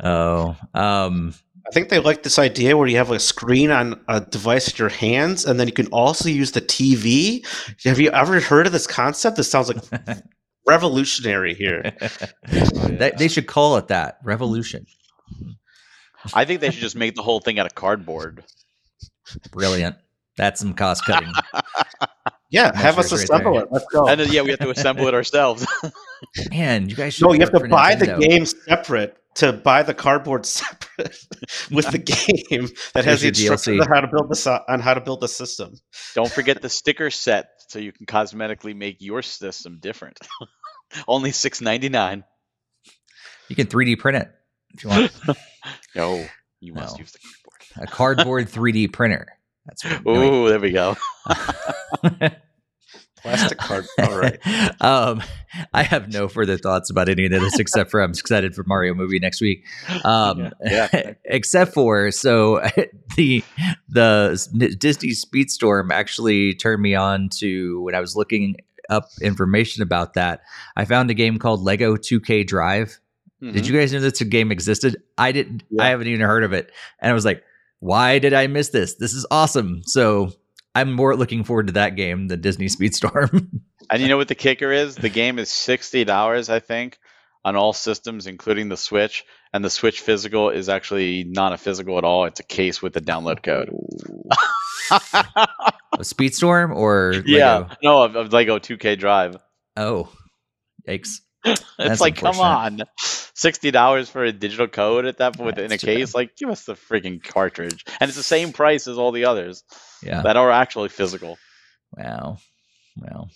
Oh, 0.03 0.57
um, 0.75 1.35
I 1.67 1.71
think 1.73 1.89
they 1.89 1.99
like 1.99 2.23
this 2.23 2.39
idea 2.39 2.77
where 2.77 2.87
you 2.87 2.97
have 2.97 3.11
a 3.11 3.19
screen 3.19 3.71
on 3.71 4.01
a 4.09 4.21
device 4.21 4.71
in 4.71 4.77
your 4.79 4.89
hands, 4.89 5.45
and 5.45 5.59
then 5.61 5.67
you 5.67 5.73
can 5.75 5.89
also 5.89 6.29
use 6.29 6.53
the 6.53 6.61
TV. 6.61 7.45
Have 7.85 8.01
you 8.01 8.11
ever 8.11 8.41
heard 8.41 8.67
of 8.67 8.73
this 8.73 8.87
concept? 8.87 9.37
This 9.37 9.51
sounds 9.51 9.69
like 9.69 10.23
revolutionary 10.67 11.55
here. 11.55 11.93
They- 12.49 13.13
they 13.19 13.29
should 13.29 13.47
call 13.47 13.77
it 13.77 13.89
that 13.89 14.19
revolution. 14.25 14.87
I 16.35 16.45
think 16.45 16.61
they 16.61 16.71
should 16.71 16.81
just 16.83 16.97
make 16.97 17.15
the 17.15 17.23
whole 17.23 17.41
thing 17.41 17.59
out 17.59 17.67
of 17.67 17.75
cardboard. 17.75 18.45
Brilliant. 19.51 19.97
That's 20.37 20.61
some 20.61 20.75
cost 20.75 21.05
cutting. 21.05 21.33
Yeah, 22.53 22.77
have 22.77 22.99
us 22.99 23.13
Measures 23.13 23.13
right 23.13 23.23
assemble 23.39 23.53
there. 23.55 23.63
it. 23.63 23.69
Let's 23.71 23.85
go. 23.93 24.09
And 24.09 24.19
then, 24.19 24.33
yeah, 24.33 24.43
we 24.43 24.51
have 24.51 24.59
to 24.59 24.71
assemble 24.71 25.07
it 25.07 25.15
ourselves. 25.15 25.65
Man, 26.51 26.89
you 26.89 26.97
guys 26.97 27.15
should. 27.15 27.29
no, 27.29 27.33
you 27.33 27.39
have 27.43 27.53
to 27.53 27.61
for 27.61 27.69
buy 27.69 27.95
the 27.95 28.17
game 28.19 28.45
separate 28.45 29.17
to 29.37 29.53
buy 29.53 29.85
the 29.85 29.95
cardboard 29.95 30.45
separate 30.47 31.17
with 31.71 31.89
the 31.93 31.99
game 31.99 32.69
that 32.95 33.05
has 33.05 33.21
the 33.21 33.27
Here's 33.29 33.41
your 33.45 33.53
instructions 33.53 33.87
on 33.87 33.95
how 33.95 34.01
to 34.01 34.09
build 34.09 34.29
the 34.31 34.63
on 34.69 34.81
how 34.81 34.95
to 34.95 35.01
build 35.01 35.21
the 35.21 35.29
system. 35.29 35.77
Don't 36.17 36.29
forget 36.31 36.61
the 36.61 36.69
sticker 36.69 37.09
set, 37.11 37.51
so 37.69 37.79
you 37.79 37.93
can 37.93 38.05
cosmetically 38.07 38.75
make 38.75 38.97
your 39.01 39.23
system 39.23 39.79
different. 39.81 40.19
Only 41.07 41.31
six 41.31 41.61
ninety 41.61 41.89
nine. 41.89 42.25
You 43.49 43.55
can 43.55 43.69
3D 43.69 43.97
print 44.01 44.19
it 44.19 44.29
if 44.75 44.83
you 44.83 44.91
want. 44.91 45.13
No, 45.95 46.27
you 46.59 46.73
must 46.73 46.97
No. 46.97 47.01
use 47.01 47.13
the 47.13 47.19
keyboard. 47.21 47.40
A 47.77 47.87
cardboard 47.87 48.49
3D 48.51 48.93
printer. 48.93 49.27
That's 49.67 49.85
what 49.85 49.93
I'm. 49.95 50.03
Oh, 50.07 50.49
there 50.49 50.61
we 50.61 50.73
go. 50.73 50.97
Plastic 53.23 53.59
card. 53.59 53.85
All 53.99 54.19
right. 54.19 54.39
um, 54.81 55.23
I 55.75 55.83
have 55.83 56.11
no 56.11 56.27
further 56.27 56.57
thoughts 56.57 56.89
about 56.89 57.11
any 57.11 57.27
of 57.27 57.31
this 57.31 57.59
except 57.59 57.91
for 57.91 58.01
I'm 58.01 58.11
excited 58.13 58.55
for 58.55 58.65
Mario 58.65 58.95
movie 58.95 59.19
next 59.19 59.43
week. 59.43 59.67
Um, 60.05 60.53
Yeah. 60.65 60.89
Yeah. 60.95 61.13
except 61.27 61.75
for 61.75 62.11
so 62.13 62.63
the 63.17 63.45
the 63.91 64.75
Disney 64.79 65.11
Speedstorm 65.11 65.91
actually 65.93 66.55
turned 66.55 66.81
me 66.81 66.95
on 66.95 67.29
to 67.41 67.83
when 67.83 67.95
I 67.95 68.01
was 68.01 68.17
looking 68.17 68.57
up 68.89 69.11
information 69.21 69.83
about 69.83 70.15
that. 70.15 70.41
I 70.75 70.87
found 70.87 71.11
a 71.11 71.15
game 71.15 71.39
called 71.39 71.61
Lego 71.61 71.97
2K 71.97 72.47
Drive. 72.47 72.99
Did 73.43 73.67
you 73.67 73.79
guys 73.79 73.93
know 73.93 74.01
this 74.01 74.21
game 74.23 74.51
existed? 74.53 74.97
I 75.19 75.33
didn't. 75.33 75.63
Yeah. 75.71 75.83
I 75.85 75.89
haven't 75.89 76.09
even 76.09 76.21
heard 76.21 76.45
of 76.45 76.53
it, 76.55 76.71
and 77.01 77.11
I 77.11 77.15
was 77.15 77.25
like, 77.25 77.43
"Why 77.81 78.19
did 78.19 78.33
I 78.33 78.47
miss 78.47 78.69
this? 78.69 78.95
This 78.95 79.13
is 79.13 79.27
awesome!" 79.31 79.83
So 79.85 80.33
I'm 80.75 80.93
more 80.93 81.17
looking 81.17 81.45
forward 81.45 81.67
to 81.67 81.73
that 81.75 81.97
game 81.97 82.29
than 82.29 82.41
Disney 82.41 82.67
Speedstorm. 82.69 83.49
And 83.91 84.03
you 84.03 84.09
know 84.09 84.17
what 84.17 84.29
the 84.29 84.35
kicker 84.35 84.73
is? 84.73 84.95
The 84.95 85.09
game 85.09 85.39
is 85.39 85.51
sixty 85.51 86.05
dollars, 86.05 86.49
I 86.49 86.61
think, 86.61 86.99
on 87.45 87.57
all 87.57 87.73
systems, 87.73 88.27
including 88.27 88.69
the 88.69 88.77
Switch. 88.77 89.25
And 89.53 89.65
the 89.65 89.71
Switch 89.71 90.01
physical 90.01 90.51
is 90.51 90.69
actually 90.69 91.25
not 91.25 91.53
a 91.53 91.59
physical 91.59 91.99
at 91.99 92.05
all. 92.05 92.25
It's 92.27 92.39
a 92.39 92.45
case 92.45 92.81
with 92.81 92.93
the 92.93 93.01
download 93.01 93.43
code. 93.43 93.71
A 94.91 96.03
Speedstorm 96.03 96.75
or 96.75 97.15
yeah, 97.27 97.75
no, 97.83 98.03
of, 98.03 98.17
of 98.17 98.33
Lego 98.33 98.59
2K 98.59 98.99
Drive. 98.99 99.37
Oh, 99.77 100.09
yikes! 100.89 101.21
It's 101.45 101.65
That's 101.79 102.01
like, 102.03 102.17
come 102.17 102.39
on, 102.39 102.83
sixty 103.41 103.71
dollars 103.71 104.09
for 104.11 104.23
a 104.25 104.33
digital 104.33 104.69
code 104.69 105.07
at 105.07 105.19
that 105.19 105.37
point 105.37 105.59
in 105.59 105.65
a 105.65 105.69
That's 105.69 105.81
too 105.83 105.87
bad. 105.87 105.97
case. 105.97 106.15
Like, 106.15 106.37
give 106.37 106.51
us 106.51 106.65
the 106.65 106.75
freaking 106.75 107.23
cartridge, 107.23 107.85
and 107.99 108.09
it's 108.09 108.17
the 108.17 108.23
same 108.23 108.53
price 108.53 108.87
as 108.87 108.99
all 108.99 109.13
the 109.13 109.25
others 109.25 109.65
Yeah. 110.03 110.23
that 110.23 110.37
are 110.37 110.51
actually 110.51 110.91
physical. 110.91 111.39
Wow. 111.97 112.39
Well, 112.97 113.31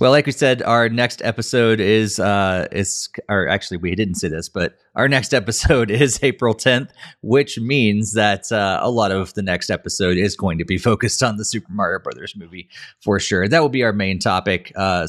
well, 0.00 0.10
like 0.10 0.26
we 0.26 0.32
said, 0.32 0.60
our 0.62 0.88
next 0.88 1.22
episode 1.22 1.78
is 1.80 2.18
uh 2.18 2.66
is 2.72 3.08
or 3.28 3.48
actually 3.48 3.76
we 3.76 3.94
didn't 3.94 4.16
say 4.16 4.28
this, 4.28 4.48
but 4.48 4.76
our 4.96 5.08
next 5.08 5.32
episode 5.40 5.90
is 5.90 6.18
April 6.22 6.54
10th, 6.54 6.90
which 7.22 7.58
means 7.58 8.14
that 8.14 8.50
uh, 8.50 8.80
a 8.82 8.90
lot 8.90 9.12
of 9.12 9.32
the 9.34 9.42
next 9.42 9.70
episode 9.70 10.16
is 10.16 10.36
going 10.36 10.58
to 10.58 10.64
be 10.64 10.78
focused 10.90 11.22
on 11.22 11.36
the 11.36 11.44
Super 11.44 11.72
Mario 11.72 12.00
Brothers 12.00 12.34
movie 12.36 12.68
for 13.00 13.20
sure. 13.20 13.48
That 13.48 13.60
will 13.62 13.68
be 13.68 13.84
our 13.84 13.92
main 13.92 14.18
topic, 14.18 14.72
uh, 14.74 15.06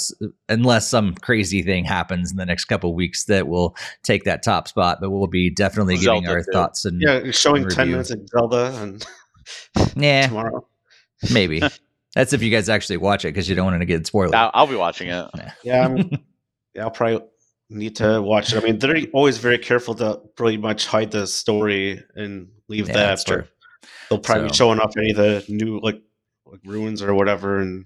unless 0.47 0.87
some 0.87 1.15
crazy 1.15 1.63
thing 1.63 1.83
happens 1.83 2.31
in 2.31 2.37
the 2.37 2.45
next 2.45 2.65
couple 2.65 2.91
of 2.91 2.95
weeks 2.95 3.25
that 3.25 3.47
will 3.47 3.75
take 4.03 4.23
that 4.25 4.43
top 4.43 4.67
spot. 4.67 4.99
But 5.01 5.09
we'll 5.09 5.27
be 5.27 5.49
definitely 5.49 5.97
giving 5.97 6.27
our 6.27 6.43
too. 6.43 6.51
thoughts 6.51 6.85
and 6.85 7.01
Yeah, 7.01 7.31
showing 7.31 7.67
ten 7.67 7.89
minutes 7.91 8.11
of 8.11 8.27
Zelda 8.29 8.77
and 8.81 9.05
yeah, 9.95 10.27
tomorrow. 10.27 10.65
maybe. 11.31 11.61
That's 12.15 12.33
if 12.33 12.41
you 12.43 12.51
guys 12.51 12.69
actually 12.69 12.97
watch 12.97 13.25
it 13.25 13.29
because 13.29 13.49
you 13.49 13.55
don't 13.55 13.65
want 13.65 13.79
to 13.81 13.85
get 13.85 14.05
spoiled. 14.05 14.35
I'll, 14.35 14.51
I'll 14.53 14.67
be 14.67 14.75
watching 14.75 15.09
it. 15.09 15.27
Yeah, 15.63 15.85
I'm, 15.85 15.97
yeah, 16.75 16.83
I'll 16.83 16.91
probably 16.91 17.21
need 17.69 17.95
to 17.97 18.21
watch 18.21 18.53
it. 18.53 18.61
I 18.61 18.65
mean, 18.65 18.77
they're 18.77 18.97
always 19.13 19.37
very 19.39 19.57
careful 19.57 19.95
to 19.95 20.21
pretty 20.35 20.57
much 20.57 20.85
hide 20.85 21.09
the 21.11 21.25
story 21.25 22.03
and 22.15 22.49
leave 22.67 22.87
Yeah, 22.87 22.93
that. 22.93 23.05
that's 23.07 23.23
true. 23.23 23.43
They'll 24.09 24.19
probably 24.19 24.43
be 24.43 24.49
So- 24.49 24.55
showing 24.55 24.79
off 24.79 24.95
any 24.97 25.11
of 25.11 25.17
the 25.17 25.43
new 25.49 25.79
like 25.79 26.01
like 26.45 26.59
ruins 26.65 27.01
or 27.01 27.15
whatever, 27.15 27.59
and 27.59 27.85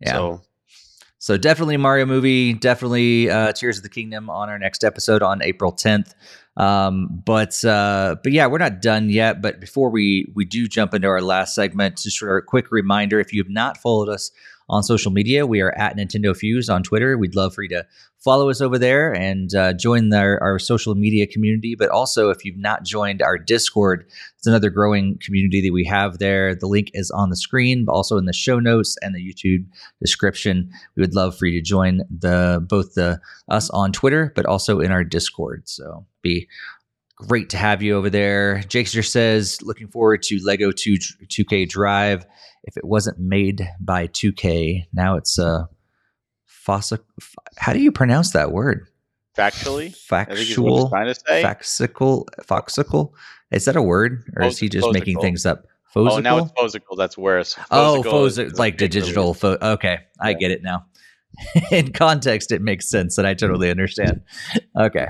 Yeah. 0.00 0.12
so 0.12 0.42
So 1.18 1.36
definitely 1.36 1.76
Mario 1.76 2.06
movie, 2.06 2.52
definitely 2.52 3.28
uh, 3.28 3.50
Tears 3.52 3.78
of 3.78 3.82
the 3.82 3.88
Kingdom 3.88 4.30
on 4.30 4.48
our 4.48 4.60
next 4.60 4.84
episode 4.84 5.22
on 5.22 5.42
April 5.42 5.72
10th. 5.72 6.12
Um, 6.56 7.22
but 7.24 7.62
uh, 7.64 8.16
but 8.22 8.32
yeah, 8.32 8.46
we're 8.46 8.58
not 8.58 8.80
done 8.80 9.10
yet. 9.10 9.42
But 9.42 9.60
before 9.60 9.90
we 9.90 10.32
we 10.34 10.44
do 10.44 10.68
jump 10.68 10.94
into 10.94 11.08
our 11.08 11.20
last 11.20 11.54
segment, 11.54 11.98
just 11.98 12.18
for 12.18 12.36
a 12.36 12.42
quick 12.42 12.70
reminder, 12.70 13.20
if 13.20 13.32
you 13.32 13.42
have 13.42 13.50
not 13.50 13.76
followed 13.76 14.08
us 14.08 14.30
on 14.68 14.82
social 14.82 15.12
media, 15.12 15.46
we 15.46 15.60
are 15.60 15.72
at 15.78 15.96
Nintendo 15.96 16.36
Fuse 16.36 16.68
on 16.68 16.82
Twitter. 16.82 17.16
We'd 17.16 17.36
love 17.36 17.54
for 17.54 17.62
you 17.62 17.68
to 17.70 17.86
follow 18.18 18.50
us 18.50 18.60
over 18.60 18.78
there 18.78 19.14
and 19.14 19.54
uh, 19.54 19.72
join 19.72 20.12
our, 20.12 20.42
our 20.42 20.58
social 20.58 20.94
media 20.94 21.26
community. 21.26 21.76
But 21.78 21.90
also, 21.90 22.30
if 22.30 22.44
you've 22.44 22.58
not 22.58 22.84
joined 22.84 23.22
our 23.22 23.38
Discord, 23.38 24.06
it's 24.36 24.46
another 24.46 24.70
growing 24.70 25.18
community 25.24 25.60
that 25.62 25.72
we 25.72 25.84
have 25.84 26.18
there. 26.18 26.54
The 26.54 26.66
link 26.66 26.90
is 26.94 27.10
on 27.12 27.30
the 27.30 27.36
screen, 27.36 27.84
but 27.84 27.92
also 27.92 28.18
in 28.18 28.24
the 28.24 28.32
show 28.32 28.58
notes 28.58 28.96
and 29.02 29.14
the 29.14 29.20
YouTube 29.20 29.66
description. 30.00 30.70
We 30.96 31.02
would 31.02 31.14
love 31.14 31.38
for 31.38 31.46
you 31.46 31.60
to 31.60 31.64
join 31.64 32.02
the 32.10 32.64
both 32.68 32.94
the 32.94 33.20
us 33.48 33.70
on 33.70 33.92
Twitter, 33.92 34.32
but 34.34 34.46
also 34.46 34.80
in 34.80 34.90
our 34.90 35.04
Discord. 35.04 35.68
So 35.68 36.06
be 36.22 36.48
great 37.16 37.48
to 37.50 37.56
have 37.56 37.82
you 37.82 37.96
over 37.96 38.10
there. 38.10 38.62
Jakester 38.66 39.04
says, 39.04 39.62
looking 39.62 39.88
forward 39.88 40.22
to 40.24 40.38
Lego 40.42 40.70
2 40.70 40.96
2K 41.28 41.68
Drive. 41.68 42.26
If 42.66 42.76
it 42.76 42.84
wasn't 42.84 43.18
made 43.18 43.68
by 43.80 44.08
2K, 44.08 44.86
now 44.92 45.16
it's 45.16 45.38
a 45.38 45.68
fossa. 46.44 46.98
How 47.56 47.72
do 47.72 47.78
you 47.80 47.92
pronounce 47.92 48.32
that 48.32 48.52
word? 48.52 48.88
Factually, 49.36 49.94
I 50.12 50.24
think 50.24 50.38
he's 50.38 50.58
what 50.58 50.72
he's 50.72 50.84
Factual, 50.84 50.88
trying 50.88 51.06
to 51.06 51.14
say. 51.14 51.42
faxical, 51.42 52.24
foxicle. 52.42 53.12
Is 53.50 53.66
that 53.66 53.76
a 53.76 53.82
word, 53.82 54.24
or 54.36 54.44
is 54.44 54.58
he 54.58 54.68
just 54.68 54.90
making 54.92 55.20
things 55.20 55.46
up? 55.46 55.66
oh, 55.94 56.18
now 56.18 56.38
it's 56.38 56.50
Fosical? 56.52 56.62
physical. 56.62 56.96
That's 56.96 57.16
worse. 57.18 57.56
Oh, 57.70 58.02
phosi- 58.04 58.26
is- 58.26 58.38
is 58.38 58.52
a 58.54 58.56
like 58.56 58.78
the 58.78 58.88
digital. 58.88 59.36
Okay, 59.44 59.98
I 60.20 60.30
Yeah. 60.30 60.36
get 60.38 60.50
it 60.50 60.62
now. 60.62 60.86
In 61.70 61.92
context, 61.92 62.52
it 62.52 62.62
makes 62.62 62.88
sense, 62.88 63.18
and 63.18 63.26
I 63.26 63.34
totally 63.34 63.70
understand. 63.70 64.22
Okay, 64.78 65.08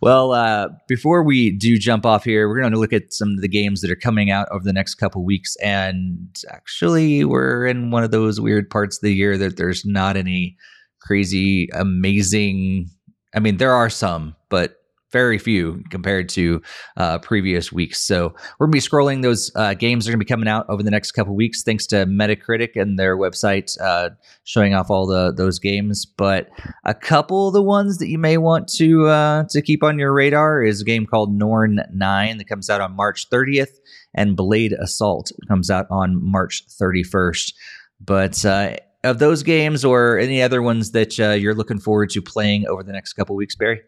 well, 0.00 0.32
uh, 0.32 0.68
before 0.88 1.22
we 1.22 1.50
do 1.50 1.78
jump 1.78 2.04
off 2.06 2.24
here, 2.24 2.48
we're 2.48 2.60
going 2.60 2.72
to 2.72 2.78
look 2.78 2.92
at 2.92 3.12
some 3.12 3.30
of 3.30 3.40
the 3.40 3.48
games 3.48 3.80
that 3.80 3.90
are 3.90 3.96
coming 3.96 4.30
out 4.30 4.48
over 4.50 4.64
the 4.64 4.72
next 4.72 4.96
couple 4.96 5.24
weeks. 5.24 5.56
And 5.56 6.28
actually, 6.50 7.24
we're 7.24 7.66
in 7.66 7.90
one 7.90 8.04
of 8.04 8.10
those 8.10 8.40
weird 8.40 8.70
parts 8.70 8.98
of 8.98 9.02
the 9.02 9.14
year 9.14 9.36
that 9.38 9.56
there's 9.56 9.84
not 9.84 10.16
any 10.16 10.56
crazy, 11.00 11.68
amazing. 11.74 12.90
I 13.34 13.40
mean, 13.40 13.56
there 13.58 13.72
are 13.72 13.90
some, 13.90 14.36
but 14.48 14.79
very 15.12 15.38
few 15.38 15.82
compared 15.90 16.28
to 16.30 16.62
uh, 16.96 17.18
previous 17.18 17.72
weeks. 17.72 18.02
So 18.02 18.34
we're 18.58 18.66
gonna 18.66 18.72
be 18.72 18.80
scrolling 18.80 19.22
those 19.22 19.50
uh, 19.54 19.74
games 19.74 20.06
are 20.06 20.12
gonna 20.12 20.18
be 20.18 20.24
coming 20.24 20.48
out 20.48 20.66
over 20.68 20.82
the 20.82 20.90
next 20.90 21.12
couple 21.12 21.34
weeks, 21.34 21.62
thanks 21.62 21.86
to 21.88 22.06
Metacritic 22.06 22.80
and 22.80 22.98
their 22.98 23.16
website 23.16 23.80
uh, 23.80 24.10
showing 24.44 24.74
off 24.74 24.90
all 24.90 25.06
the 25.06 25.32
those 25.32 25.58
games. 25.58 26.06
But 26.06 26.48
a 26.84 26.94
couple 26.94 27.48
of 27.48 27.54
the 27.54 27.62
ones 27.62 27.98
that 27.98 28.08
you 28.08 28.18
may 28.18 28.36
want 28.36 28.68
to 28.74 29.06
uh, 29.06 29.44
to 29.50 29.62
keep 29.62 29.82
on 29.82 29.98
your 29.98 30.12
radar 30.12 30.62
is 30.62 30.80
a 30.80 30.84
game 30.84 31.06
called 31.06 31.34
Norn 31.34 31.80
Nine 31.92 32.38
that 32.38 32.48
comes 32.48 32.70
out 32.70 32.80
on 32.80 32.94
March 32.94 33.28
30th, 33.30 33.78
and 34.14 34.36
Blade 34.36 34.72
Assault 34.72 35.32
comes 35.48 35.70
out 35.70 35.86
on 35.90 36.22
March 36.22 36.64
31st. 36.80 37.52
But 38.00 38.44
uh, 38.44 38.76
of 39.04 39.18
those 39.18 39.42
games 39.42 39.84
or 39.84 40.18
any 40.18 40.42
other 40.42 40.62
ones 40.62 40.92
that 40.92 41.18
uh, 41.18 41.30
you're 41.30 41.54
looking 41.54 41.78
forward 41.78 42.10
to 42.10 42.22
playing 42.22 42.66
over 42.66 42.82
the 42.82 42.92
next 42.92 43.14
couple 43.14 43.36
weeks, 43.36 43.54
Barry? 43.54 43.80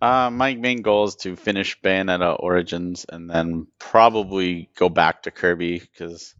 Uh, 0.00 0.30
my 0.30 0.54
main 0.54 0.82
goal 0.82 1.04
is 1.04 1.16
to 1.16 1.34
finish 1.34 1.80
Bayonetta 1.80 2.36
Origins 2.38 3.04
and 3.08 3.28
then 3.28 3.66
probably 3.80 4.70
go 4.76 4.88
back 4.88 5.24
to 5.24 5.30
Kirby 5.32 5.80
because 5.80 6.34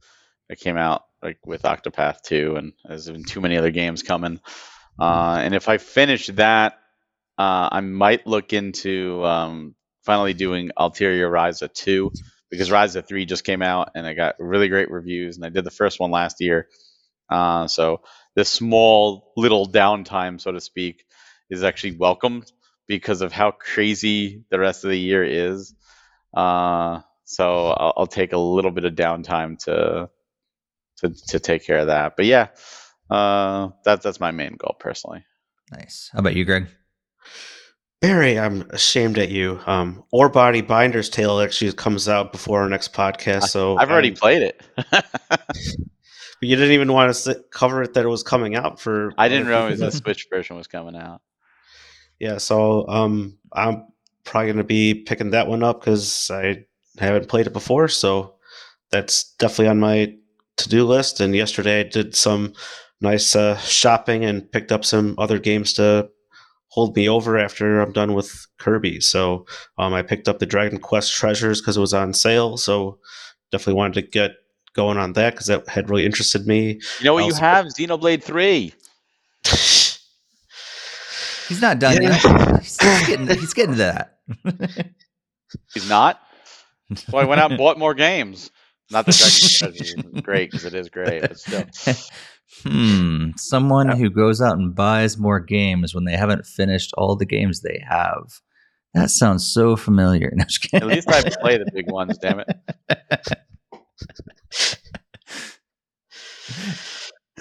it 0.49 0.61
came 0.61 0.77
out 0.77 1.05
like 1.23 1.39
with 1.45 1.63
Octopath 1.63 2.23
2 2.23 2.57
and 2.57 2.73
there's 2.85 3.11
been 3.11 3.25
too 3.25 3.41
many 3.41 3.57
other 3.57 3.73
games 3.73 4.05
coming. 4.05 4.41
Uh, 4.99 5.39
and 5.43 5.55
if 5.55 5.69
I 5.69 5.79
finish 5.79 6.29
that, 6.29 6.75
uh, 7.37 7.69
I 7.73 7.81
might 7.81 8.27
look 8.27 8.53
into 8.53 9.25
um, 9.25 9.75
finally 10.05 10.35
doing 10.35 10.71
Atelier 10.79 11.29
Ryza 11.29 11.73
2 11.73 12.13
because 12.51 12.71
Ryza 12.71 13.05
3 13.05 13.27
just 13.27 13.45
came 13.45 13.63
out 13.63 13.91
and 13.97 14.07
I 14.07 14.15
got 14.15 14.37
really 14.39 14.69
great 14.69 14.91
reviews 14.91 15.37
and 15.37 15.45
I 15.45 15.49
did 15.49 15.65
the 15.65 15.71
first 15.73 15.99
one 15.99 16.13
last 16.13 16.41
year. 16.41 16.69
Uh, 17.29 17.67
so 17.67 18.03
this 18.37 18.49
small 18.49 19.33
little 19.37 19.67
downtime, 19.67 20.41
so 20.41 20.53
to 20.53 20.61
speak, 20.61 21.05
is 21.51 21.65
actually 21.65 21.97
welcomed 21.97 22.51
because 22.89 23.21
of 23.21 23.33
how 23.33 23.51
crazy 23.53 24.43
the 24.51 24.59
rest 24.59 24.83
of 24.85 24.91
the 24.91 24.99
year 24.99 25.23
is. 25.23 25.75
Uh, 26.35 27.01
so 27.25 27.69
I'll, 27.69 27.93
I'll 27.99 28.07
take 28.07 28.33
a 28.33 28.39
little 28.39 28.71
bit 28.71 28.85
of 28.85 28.95
downtime 28.95 29.59
to 29.65 30.09
to 30.99 31.11
to 31.29 31.39
take 31.39 31.65
care 31.65 31.79
of 31.79 31.87
that. 31.89 32.17
But 32.17 32.27
yeah, 32.27 32.49
uh, 33.11 33.69
that's 33.85 34.03
that's 34.03 34.19
my 34.19 34.31
main 34.33 34.57
goal 34.57 34.77
personally. 34.81 35.25
Nice. 35.71 36.11
How 36.13 36.21
about 36.21 36.35
you, 36.35 36.45
Greg? 36.45 36.67
Barry, 38.01 38.39
I'm 38.39 38.63
ashamed 38.71 39.19
at 39.19 39.29
you. 39.29 39.61
Um, 39.67 40.05
Ore 40.13 40.29
Body 40.29 40.63
Binder's 40.63 41.11
Tale 41.11 41.41
actually 41.41 41.73
comes 41.73 42.09
out 42.09 42.33
before 42.33 42.63
our 42.63 42.69
next 42.69 42.93
podcast, 42.93 43.49
so 43.49 43.77
I've 43.77 43.91
already 43.91 44.09
I'm- 44.09 44.17
played 44.17 44.43
it. 44.43 44.63
But 46.41 46.49
you 46.49 46.55
didn't 46.55 46.71
even 46.73 46.93
want 46.93 47.11
to 47.11 47.15
sit, 47.15 47.51
cover 47.51 47.83
it 47.83 47.95
that 47.95 48.05
it 48.05 48.09
was 48.09 48.23
coming 48.23 48.55
out 48.55 48.79
for. 48.79 49.13
I 49.19 49.29
didn't 49.29 49.49
other 49.49 49.55
people 49.55 49.77
realize 49.77 49.81
the 49.81 49.91
Switch 49.91 50.29
version 50.31 50.57
was 50.57 50.69
coming 50.69 50.95
out. 50.95 51.21
Yeah, 52.19 52.39
so 52.39 52.87
um, 52.89 53.39
I'm 53.53 53.85
probably 54.25 54.49
going 54.49 54.59
to 54.59 54.65
be 54.65 54.95
picking 54.95 55.31
that 55.31 55.49
one 55.49 55.63
up 55.63 55.81
because 55.81 56.31
I 56.33 56.65
haven't 56.99 57.29
played 57.29 57.47
it 57.47 57.53
before. 57.53 57.89
So 57.89 58.35
that's 58.91 59.33
definitely 59.35 59.69
on 59.69 59.81
my 59.81 60.15
to 60.57 60.69
do 60.69 60.85
list. 60.85 61.21
And 61.21 61.35
yesterday 61.35 61.81
I 61.81 61.85
did 61.85 62.15
some 62.15 62.53
nice 63.01 63.37
uh, 63.37 63.57
shopping 63.59 64.25
and 64.25 64.51
picked 64.51 64.73
up 64.73 64.85
some 64.85 65.15
other 65.19 65.39
games 65.39 65.73
to 65.75 66.11
hold 66.69 66.97
me 66.97 67.09
over 67.09 67.39
after 67.39 67.81
I'm 67.81 67.93
done 67.93 68.15
with 68.15 68.47
Kirby. 68.59 69.01
So 69.01 69.47
um, 69.79 69.95
I 69.95 70.03
picked 70.03 70.29
up 70.29 70.39
the 70.39 70.47
Dragon 70.47 70.79
Quest 70.79 71.15
Treasures 71.15 71.61
because 71.61 71.77
it 71.77 71.81
was 71.81 71.95
on 71.95 72.13
sale. 72.13 72.57
So 72.57 72.99
definitely 73.51 73.75
wanted 73.75 73.95
to 73.95 74.03
get 74.03 74.33
going 74.75 74.99
on 74.99 75.15
that 75.15 75.33
because 75.33 75.47
that 75.47 75.67
had 75.69 75.89
really 75.89 76.05
interested 76.05 76.47
me. 76.47 76.81
You 76.99 77.05
know 77.05 77.15
what 77.15 77.27
you 77.27 77.35
have? 77.35 77.67
Xenoblade 77.67 78.23
Three. 78.23 78.75
He's 81.49 81.61
not 81.63 81.79
done 81.79 82.01
Yeah. 82.03 82.11
yet. 82.23 82.61
He's, 82.63 82.81
he's 82.81 83.07
getting, 83.07 83.27
he's 83.27 83.55
getting 83.55 83.73
to 83.77 83.79
that. 83.79 84.19
He's 85.73 85.89
not. 85.89 86.21
So 86.95 87.17
I 87.17 87.25
went 87.25 87.41
out 87.41 87.51
and 87.51 87.59
bought 87.59 87.79
more 87.79 87.95
games. 87.95 88.51
Not 88.91 89.07
that 89.07 89.15
Dragon 89.17 89.75
Quest 89.81 89.97
is 90.17 90.21
great 90.23 90.51
because 90.51 90.65
it 90.67 90.75
is 90.75 90.91
great, 90.91 91.23
but 91.23 91.39
still. 91.39 91.65
hmm. 92.65 93.31
Someone 93.37 93.89
who 93.89 94.11
goes 94.11 94.43
out 94.43 94.59
and 94.59 94.75
buys 94.75 95.17
more 95.17 95.41
games 95.41 95.95
when 95.95 96.05
they 96.05 96.17
haven't 96.17 96.45
finished 96.45 96.93
all 96.99 97.17
the 97.17 97.25
games 97.27 97.61
they 97.63 97.83
have. 97.89 98.25
That 98.95 99.11
sounds 99.11 99.51
so 99.53 99.77
familiar. 99.77 100.33
No, 100.35 100.45
At 100.75 100.87
least 100.87 101.09
I 101.09 101.23
play 101.41 101.57
the 101.59 101.71
big 101.73 101.91
ones. 101.91 102.19
Damn 102.19 102.41
it. 102.41 102.49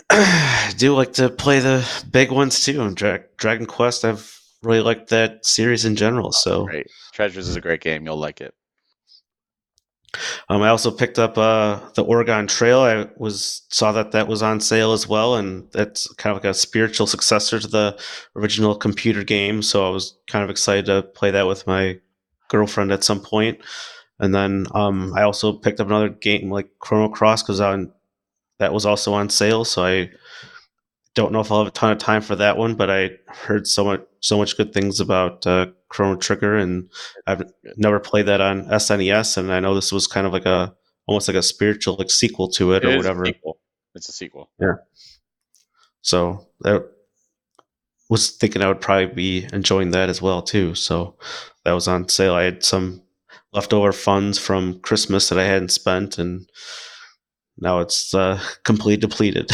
I 0.09 0.73
do 0.77 0.95
like 0.95 1.13
to 1.13 1.29
play 1.29 1.59
the 1.59 1.88
big 2.11 2.31
ones 2.31 2.63
too. 2.63 2.81
And 2.81 2.95
Dra- 2.95 3.23
Dragon 3.38 3.65
Quest, 3.65 4.05
I've 4.05 4.34
really 4.63 4.81
liked 4.81 5.09
that 5.09 5.45
series 5.45 5.85
in 5.85 5.95
general. 5.95 6.31
So 6.31 6.65
Great. 6.65 6.88
Treasures 7.13 7.47
is 7.47 7.55
a 7.55 7.61
great 7.61 7.81
game. 7.81 8.05
You'll 8.05 8.17
like 8.17 8.41
it. 8.41 8.53
um, 10.49 10.61
I 10.61 10.69
also 10.69 10.91
picked 10.91 11.19
up 11.19 11.38
uh, 11.38 11.79
the 11.95 12.03
Oregon 12.03 12.47
Trail. 12.47 12.79
I 12.79 13.07
was 13.17 13.63
saw 13.69 13.91
that 13.91 14.11
that 14.13 14.27
was 14.27 14.41
on 14.41 14.59
sale 14.61 14.93
as 14.93 15.07
well, 15.07 15.35
and 15.35 15.69
that's 15.71 16.11
kind 16.15 16.35
of 16.35 16.43
like 16.43 16.49
a 16.49 16.53
spiritual 16.53 17.07
successor 17.07 17.59
to 17.59 17.67
the 17.67 17.99
original 18.35 18.75
computer 18.75 19.23
game. 19.23 19.61
So 19.61 19.85
I 19.85 19.89
was 19.89 20.17
kind 20.27 20.43
of 20.43 20.49
excited 20.49 20.85
to 20.85 21.03
play 21.03 21.31
that 21.31 21.47
with 21.47 21.67
my 21.67 21.99
girlfriend 22.49 22.91
at 22.91 23.03
some 23.03 23.19
point. 23.19 23.59
And 24.19 24.34
then 24.34 24.65
um, 24.73 25.13
I 25.15 25.23
also 25.23 25.53
picked 25.53 25.79
up 25.79 25.88
another 25.88 26.09
game 26.09 26.49
like 26.49 26.69
Chrono 26.79 27.09
Cross 27.09 27.43
because 27.43 27.61
on 27.61 27.91
that 28.59 28.73
was 28.73 28.85
also 28.85 29.13
on 29.13 29.29
sale. 29.29 29.65
So 29.65 29.84
I 29.84 30.09
don't 31.15 31.31
know 31.31 31.39
if 31.39 31.51
I'll 31.51 31.59
have 31.59 31.67
a 31.67 31.71
ton 31.71 31.91
of 31.91 31.97
time 31.97 32.21
for 32.21 32.35
that 32.35 32.57
one, 32.57 32.75
but 32.75 32.89
I 32.89 33.11
heard 33.27 33.67
so 33.67 33.84
much 33.84 34.01
so 34.19 34.38
much 34.38 34.57
good 34.57 34.73
things 34.73 34.99
about 34.99 35.45
uh, 35.47 35.67
Chrono 35.89 36.15
Trigger, 36.15 36.57
and 36.57 36.89
I've 37.25 37.43
never 37.75 37.99
played 37.99 38.27
that 38.27 38.41
on 38.41 38.65
SNES, 38.65 39.38
and 39.38 39.51
I 39.51 39.59
know 39.59 39.73
this 39.73 39.91
was 39.91 40.07
kind 40.07 40.27
of 40.27 40.34
like 40.34 40.45
a 40.45 40.75
almost 41.07 41.27
like 41.27 41.38
a 41.38 41.41
spiritual 41.41 41.95
like 41.95 42.11
sequel 42.11 42.49
to 42.51 42.73
it, 42.73 42.84
It 42.84 42.93
or 42.93 42.97
whatever. 42.97 43.25
It's 43.95 44.09
a 44.09 44.11
sequel. 44.11 44.51
Yeah. 44.59 44.75
So 46.01 46.47
that 46.61 46.84
was 48.09 48.29
thinking 48.31 48.61
I 48.61 48.67
would 48.67 48.81
probably 48.81 49.07
be 49.07 49.47
enjoying 49.51 49.91
that 49.91 50.09
as 50.09 50.21
well 50.21 50.41
too. 50.41 50.75
So 50.75 51.17
that 51.65 51.73
was 51.73 51.88
on 51.88 52.07
sale. 52.09 52.35
I 52.35 52.43
had 52.43 52.63
some 52.63 53.01
leftover 53.53 53.91
funds 53.91 54.38
from 54.38 54.79
Christmas 54.81 55.29
that 55.29 55.39
I 55.39 55.45
hadn't 55.45 55.71
spent, 55.71 56.17
and 56.17 56.47
now 57.57 57.79
it's 57.79 58.13
uh, 58.13 58.39
completely 58.63 59.07
depleted. 59.07 59.49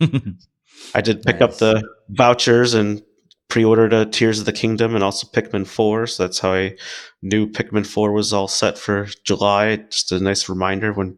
I 0.94 1.00
did 1.00 1.22
pick 1.22 1.40
up 1.40 1.56
the 1.58 1.82
vouchers 2.10 2.74
and 2.74 3.02
pre-ordered 3.48 3.92
a 3.92 4.06
Tears 4.06 4.40
of 4.40 4.46
the 4.46 4.52
Kingdom 4.52 4.94
and 4.94 5.04
also 5.04 5.26
Pikmin 5.28 5.66
4. 5.66 6.06
So 6.06 6.24
that's 6.24 6.38
how 6.40 6.52
I 6.52 6.76
knew 7.22 7.46
Pikmin 7.48 7.86
4 7.86 8.12
was 8.12 8.32
all 8.32 8.48
set 8.48 8.78
for 8.78 9.06
July. 9.24 9.76
Just 9.76 10.12
a 10.12 10.20
nice 10.20 10.48
reminder 10.48 10.92
when 10.92 11.16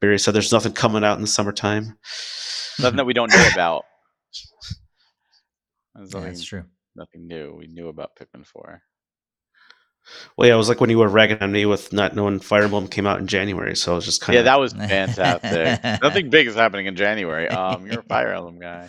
Barry 0.00 0.18
said 0.18 0.34
there's 0.34 0.52
nothing 0.52 0.72
coming 0.72 1.04
out 1.04 1.16
in 1.16 1.22
the 1.22 1.26
summertime. 1.28 1.98
Nothing 2.80 2.96
that 2.96 3.06
we 3.06 3.14
don't 3.14 3.32
know 3.32 3.48
about. 3.52 3.84
There's 5.94 6.12
Yeah, 6.12 6.18
nothing, 6.20 6.32
that's 6.32 6.44
true. 6.44 6.64
nothing 6.94 7.26
new. 7.26 7.54
We 7.56 7.66
knew 7.66 7.88
about 7.88 8.14
Pikmin 8.16 8.46
4. 8.46 8.82
Well, 10.36 10.48
yeah, 10.48 10.54
it 10.54 10.56
was 10.56 10.68
like 10.68 10.80
when 10.80 10.90
you 10.90 10.98
were 10.98 11.08
ragging 11.08 11.38
on 11.38 11.52
me 11.52 11.66
with 11.66 11.92
not 11.92 12.14
knowing 12.14 12.40
Fire 12.40 12.62
Emblem 12.62 12.88
came 12.88 13.06
out 13.06 13.18
in 13.18 13.26
January. 13.26 13.76
So 13.76 13.92
I 13.92 13.94
was 13.96 14.04
just 14.04 14.20
kind 14.20 14.36
of 14.36 14.40
Yeah, 14.40 14.50
that 14.50 14.60
was 14.60 14.72
fantastic. 14.72 15.82
Nothing 16.02 16.30
big 16.30 16.46
is 16.46 16.54
happening 16.54 16.86
in 16.86 16.96
January. 16.96 17.48
Um, 17.48 17.86
you're 17.86 18.00
a 18.00 18.04
Fire 18.04 18.32
Emblem 18.32 18.58
guy. 18.58 18.88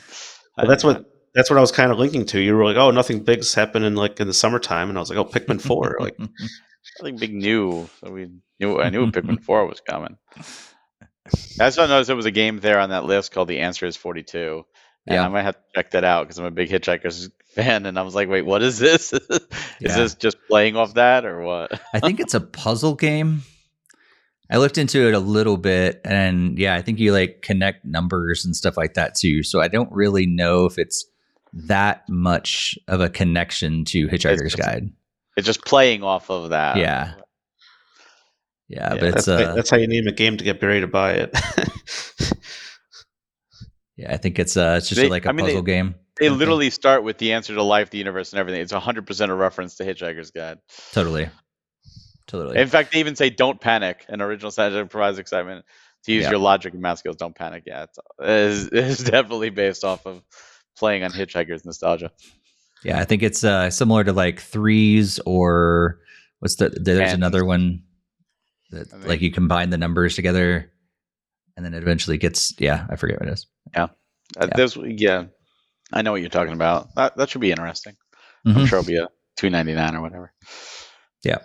Well, 0.57 0.67
that's 0.67 0.83
what 0.83 1.05
that's 1.33 1.49
what 1.49 1.57
I 1.57 1.61
was 1.61 1.71
kind 1.71 1.91
of 1.91 1.99
linking 1.99 2.25
to. 2.27 2.39
You 2.39 2.55
were 2.55 2.65
like, 2.65 2.77
"Oh, 2.77 2.91
nothing 2.91 3.23
big's 3.23 3.53
happening 3.53 3.95
like 3.95 4.19
in 4.19 4.27
the 4.27 4.33
summertime," 4.33 4.89
and 4.89 4.97
I 4.97 5.01
was 5.01 5.09
like, 5.09 5.19
"Oh, 5.19 5.25
Pikmin 5.25 5.61
4. 5.61 5.97
Like, 5.99 6.17
nothing 6.99 7.17
big 7.17 7.33
new. 7.33 7.89
So 8.03 8.11
we 8.11 8.29
knew 8.59 8.79
I 8.79 8.89
knew 8.89 9.11
Pikmin 9.11 9.43
4 9.43 9.65
was 9.65 9.81
coming. 9.81 10.17
I 11.59 11.65
also 11.65 11.85
noticed 11.85 12.07
there 12.07 12.15
was 12.15 12.25
a 12.25 12.31
game 12.31 12.59
there 12.59 12.79
on 12.79 12.89
that 12.89 13.05
list 13.05 13.31
called 13.31 13.47
The 13.47 13.59
Answer 13.59 13.85
is 13.85 13.95
42. 13.95 14.65
Yeah. 15.05 15.23
I 15.23 15.27
might 15.27 15.43
have 15.43 15.55
to 15.55 15.61
check 15.75 15.91
that 15.91 16.03
out 16.03 16.23
because 16.23 16.39
I'm 16.39 16.45
a 16.45 16.51
big 16.51 16.69
Hitchhikers 16.69 17.29
fan. 17.49 17.85
And 17.85 17.97
I 17.99 18.01
was 18.03 18.15
like, 18.15 18.29
wait, 18.29 18.43
what 18.45 18.61
is 18.63 18.79
this? 18.79 19.13
is 19.13 19.39
Yeah. 19.79 19.95
this 19.97 20.15
just 20.15 20.37
playing 20.47 20.75
off 20.75 20.93
that 20.95 21.25
or 21.25 21.41
what? 21.41 21.79
I 21.93 21.99
think 21.99 22.19
it's 22.19 22.33
a 22.33 22.41
puzzle 22.41 22.95
game. 22.95 23.41
I 24.51 24.57
looked 24.57 24.77
into 24.79 25.07
it 25.07 25.13
a 25.13 25.19
little 25.19 25.57
bit, 25.57 26.01
and 26.03 26.57
yeah, 26.57 26.73
I 26.73 26.81
think 26.81 26.97
you 26.99 27.13
like 27.13 27.43
connect 27.43 27.85
numbers 27.85 28.45
and 28.45 28.55
stuff 28.55 28.77
like 28.77 28.95
that 28.95 29.13
too. 29.13 29.43
So 29.43 29.61
I 29.61 29.67
don't 29.67 29.91
really 29.91 30.25
know 30.25 30.65
if 30.65 30.79
it's 30.79 31.05
that 31.53 32.03
much 32.09 32.77
of 32.87 32.99
a 33.01 33.09
connection 33.09 33.85
to 33.85 34.07
Hitchhiker's 34.07 34.53
just- 34.53 34.57
Guide. 34.57 34.89
It's 35.37 35.45
just 35.45 35.63
playing 35.65 36.03
off 36.03 36.29
of 36.31 36.49
that. 36.49 36.77
Yeah. 36.77 37.13
Yeah, 38.67 38.93
Yeah, 38.93 38.99
but 38.99 39.03
it's 39.03 39.25
that's, 39.25 39.27
uh, 39.27 39.53
that's 39.55 39.69
how 39.69 39.77
you 39.77 39.87
name 39.87 40.07
a 40.07 40.11
game 40.11 40.35
to 40.37 40.43
get 40.43 40.59
Barry 40.59 40.81
to 40.81 40.87
buy 40.87 41.13
it." 41.13 41.29
yeah, 43.97 44.13
I 44.13 44.17
think 44.17 44.39
it's 44.39 44.55
uh, 44.57 44.75
it's 44.77 44.89
just 44.89 44.99
They- 45.01 45.09
like 45.09 45.25
a 45.25 45.29
I 45.29 45.31
mean, 45.31 45.45
they- 45.45 45.51
puzzle 45.53 45.63
game. 45.63 45.95
They 46.19 46.29
literally 46.29 46.69
start 46.69 47.03
with 47.03 47.17
the 47.17 47.33
answer 47.33 47.53
to 47.55 47.63
life, 47.63 47.89
the 47.89 47.97
universe, 47.97 48.33
and 48.33 48.39
everything. 48.39 48.61
It's 48.61 48.73
100% 48.73 49.29
a 49.29 49.33
reference 49.33 49.75
to 49.75 49.83
Hitchhiker's 49.85 50.31
Guide. 50.31 50.59
Totally, 50.91 51.29
totally. 52.27 52.57
In 52.59 52.67
fact, 52.67 52.91
they 52.91 52.99
even 52.99 53.15
say 53.15 53.29
"Don't 53.29 53.59
panic." 53.59 54.05
An 54.09 54.21
original 54.21 54.51
strategy 54.51 54.87
provides 54.87 55.17
excitement 55.17 55.65
to 56.03 56.11
use 56.13 56.23
Yeah. 56.23 56.31
your 56.31 56.39
logic 56.39 56.73
and 56.73 56.81
math 56.81 56.99
skills. 56.99 57.15
Don't 57.15 57.35
panic. 57.35 57.63
Yeah, 57.65 57.83
it's, 57.83 57.99
it's, 58.19 58.69
it's 59.01 59.03
definitely 59.11 59.49
based 59.49 59.83
off 59.83 60.05
of 60.05 60.21
playing 60.77 61.03
on 61.03 61.11
Hitchhiker's 61.11 61.65
nostalgia. 61.65 62.11
Yeah, 62.83 62.99
I 62.99 63.03
think 63.05 63.23
it's 63.23 63.43
uh, 63.43 63.69
similar 63.69 64.03
to 64.05 64.13
like 64.13 64.39
threes 64.39 65.19
or 65.25 65.99
what's 66.39 66.55
the 66.55 66.69
there's 66.69 66.99
Tens. 66.99 67.13
another 67.13 67.43
one 67.43 67.83
that 68.71 68.93
I 68.93 68.97
like 69.07 69.21
you 69.21 69.31
combine 69.31 69.69
the 69.69 69.77
numbers 69.77 70.15
together 70.15 70.71
and 71.57 71.65
then 71.65 71.73
it 71.73 71.81
eventually 71.83 72.17
gets 72.17 72.53
yeah, 72.59 72.85
I 72.89 72.95
forget 72.95 73.19
what 73.19 73.27
it 73.27 73.33
is. 73.33 73.47
Uh, 73.75 73.87
Yeah. 74.39 74.47
There's, 74.55 74.77
yeah, 74.77 75.25
I 75.93 76.01
know 76.01 76.11
what 76.11 76.21
you're 76.21 76.29
talking 76.29 76.53
about. 76.53 76.93
That 76.95 77.17
that 77.17 77.29
should 77.29 77.41
be 77.41 77.51
interesting. 77.51 77.95
Mhm. 78.45 78.57
I'm 78.57 78.65
sure 78.65 78.79
it'll 78.79 78.87
be 78.87 78.97
a 78.97 79.09
2.99 79.37 79.95
or 79.95 80.01
whatever. 80.01 80.33
Yeah. 81.23 81.39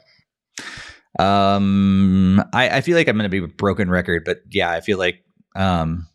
Um 1.18 2.40
I, 2.52 2.68
I 2.78 2.80
feel 2.80 2.96
like 2.96 3.08
I'm 3.08 3.16
gonna 3.16 3.28
be 3.28 3.38
a 3.38 3.46
broken 3.48 3.88
record, 3.90 4.24
but 4.24 4.38
yeah, 4.50 4.70
I 4.70 4.80
feel 4.80 4.98
like 4.98 5.24
um 5.56 6.08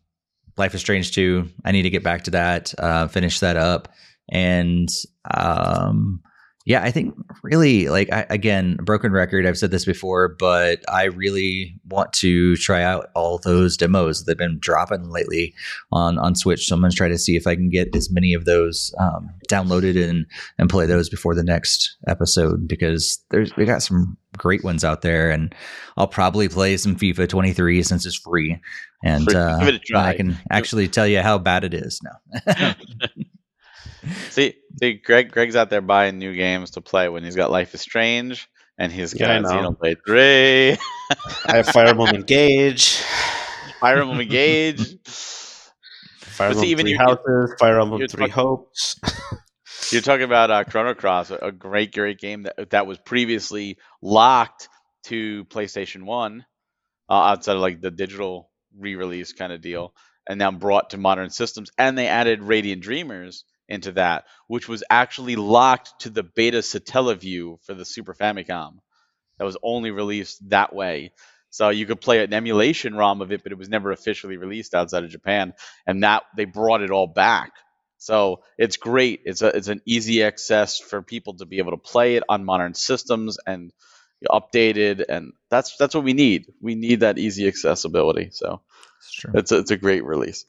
Life 0.58 0.76
is 0.76 0.82
Strange 0.82 1.14
2. 1.14 1.48
I 1.64 1.72
need 1.72 1.84
to 1.84 1.90
get 1.90 2.04
back 2.04 2.24
to 2.26 2.32
that, 2.32 2.74
uh, 2.78 3.08
finish 3.08 3.40
that 3.40 3.56
up. 3.56 3.88
And 4.30 4.90
um 5.34 6.22
yeah, 6.70 6.84
I 6.84 6.92
think 6.92 7.16
really 7.42 7.90
like 7.90 8.14
I, 8.14 8.28
again, 8.30 8.76
broken 8.76 9.12
record. 9.12 9.48
I've 9.48 9.58
said 9.58 9.72
this 9.72 9.86
before, 9.86 10.28
but 10.28 10.88
I 10.88 11.06
really 11.06 11.76
want 11.90 12.14
to 12.14 12.56
try 12.58 12.84
out 12.84 13.08
all 13.16 13.40
those 13.40 13.76
demos 13.76 14.26
that 14.26 14.34
have 14.34 14.38
been 14.38 14.60
dropping 14.60 15.10
lately 15.10 15.56
on 15.92 16.20
on 16.20 16.36
Switch. 16.36 16.68
So 16.68 16.76
I'm 16.76 16.82
gonna 16.82 16.92
try 16.92 17.08
to 17.08 17.18
see 17.18 17.36
if 17.36 17.48
I 17.48 17.56
can 17.56 17.72
get 17.72 17.96
as 17.96 18.12
many 18.12 18.36
of 18.36 18.46
those 18.46 18.94
um, 19.00 19.32
downloaded 19.50 20.08
and 20.08 20.28
and 20.60 20.70
play 20.70 20.86
those 20.86 21.10
before 21.10 21.34
the 21.34 21.44
next 21.44 21.98
episode 22.08 22.68
because 22.68 23.18
there's 23.32 23.56
we 23.58 23.66
got 23.66 23.82
some 23.82 24.16
great 24.38 24.64
ones 24.64 24.84
out 24.84 25.02
there, 25.02 25.32
and 25.32 25.56
I'll 25.98 26.08
probably 26.08 26.50
play 26.50 26.78
some 26.78 26.96
FIFA 26.96 27.30
23 27.30 27.82
since 27.82 28.06
it's 28.06 28.16
free, 28.16 28.62
and 29.04 29.28
uh, 29.34 29.58
Give 29.58 29.70
it 29.70 29.76
a 29.90 29.94
then 29.94 30.06
I 30.06 30.14
can 30.14 30.38
actually 30.52 30.88
tell 30.88 31.08
you 31.08 31.22
how 31.22 31.40
bad 31.40 31.64
it 31.64 31.74
is 31.74 32.00
now. 32.04 32.76
See, 34.30 34.54
see, 34.80 34.94
Greg, 34.94 35.32
Greg's 35.32 35.56
out 35.56 35.70
there 35.70 35.82
buying 35.82 36.20
new 36.20 36.34
games 36.36 36.72
to 36.72 36.82
play 36.82 37.10
when 37.10 37.24
he's 37.24 37.36
got 37.36 37.52
Life 37.52 37.74
is 37.74 37.82
Strange 37.82 38.48
and 38.78 38.92
he's 38.92 39.14
Yeah, 39.14 39.42
got. 39.42 39.52
Xenoblade 39.52 39.98
Three, 40.06 40.78
I 41.46 41.58
have 41.58 41.68
Fire 41.68 41.88
Emblem 41.88 42.16
Engage, 42.16 42.96
Fire 43.80 44.00
Emblem 44.02 44.22
Engage. 44.22 44.98
Fire 45.04 46.50
Emblem 46.52 46.78
Three 46.78 46.94
Houses, 46.96 47.54
Fire 47.60 47.80
Emblem 47.80 48.08
Three 48.08 48.28
talking- 48.28 48.34
Hopes. 48.34 49.00
You're 49.92 50.02
talking 50.04 50.24
about 50.26 50.52
uh, 50.52 50.64
Chrono 50.66 50.94
Cross, 50.94 51.32
a 51.32 51.38
a 51.48 51.52
great, 51.52 51.94
great 51.94 52.20
game 52.20 52.44
that 52.44 52.70
that 52.70 52.86
was 52.88 52.98
previously 53.00 53.78
locked 54.02 54.70
to 55.06 55.46
PlayStation 55.46 56.04
One, 56.04 56.46
uh, 57.10 57.14
outside 57.14 57.56
of 57.56 57.62
like 57.62 57.82
the 57.82 57.90
digital 57.92 58.52
re-release 58.78 59.34
kind 59.34 59.52
of 59.52 59.62
deal, 59.62 59.94
and 60.30 60.38
now 60.38 60.52
brought 60.52 60.92
to 60.92 60.98
modern 60.98 61.32
systems. 61.32 61.72
And 61.78 61.98
they 61.98 62.08
added 62.08 62.44
Radical 62.44 62.80
Dreamers 62.82 63.46
into 63.70 63.94
that, 63.94 64.26
which 64.48 64.70
was 64.70 64.84
actually 64.90 65.38
locked 65.38 66.02
to 66.02 66.12
the 66.12 66.24
beta 66.24 66.60
Satellaview 66.60 67.64
for 67.66 67.76
the 67.76 67.86
Super 67.86 68.16
Famicom. 68.16 68.80
That 69.38 69.46
was 69.46 69.58
only 69.64 69.92
released 69.92 70.50
that 70.50 70.74
way. 70.74 71.12
So 71.50 71.70
you 71.70 71.86
could 71.86 72.02
play 72.02 72.24
an 72.24 72.34
emulation 72.34 72.96
ROM 72.96 73.22
of 73.22 73.32
it, 73.32 73.44
but 73.44 73.52
it 73.52 73.58
was 73.58 73.70
never 73.70 73.92
officially 73.92 74.38
released 74.38 74.74
outside 74.76 75.04
of 75.04 75.10
Japan. 75.10 75.54
And 75.88 76.04
that 76.04 76.24
they 76.36 76.46
brought 76.46 76.82
it 76.82 76.92
all 76.92 77.08
back. 77.08 77.52
So 77.98 78.44
it's 78.58 78.78
great. 78.78 79.22
It's 79.26 79.42
a 79.42 79.48
it's 79.48 79.70
an 79.70 79.82
easy 79.86 80.24
access 80.24 80.80
for 80.80 81.02
people 81.02 81.36
to 81.38 81.46
be 81.46 81.60
able 81.60 81.72
to 81.72 81.78
play 81.78 82.18
it 82.18 82.24
on 82.30 82.46
modern 82.46 82.74
systems 82.74 83.38
and 83.48 83.72
updated, 84.30 85.06
and 85.08 85.34
that's 85.50 85.78
that's 85.78 85.96
what 85.96 86.04
we 86.04 86.14
need. 86.14 86.48
We 86.62 86.76
need 86.76 87.02
that 87.02 87.18
easy 87.18 87.48
accessibility. 87.48 88.30
So 88.32 88.62
It's 89.00 89.14
true. 89.14 89.36
it's 89.36 89.52
a, 89.54 89.60
it's 89.60 89.72
a 89.72 89.78
great 89.78 90.06
release. 90.06 90.46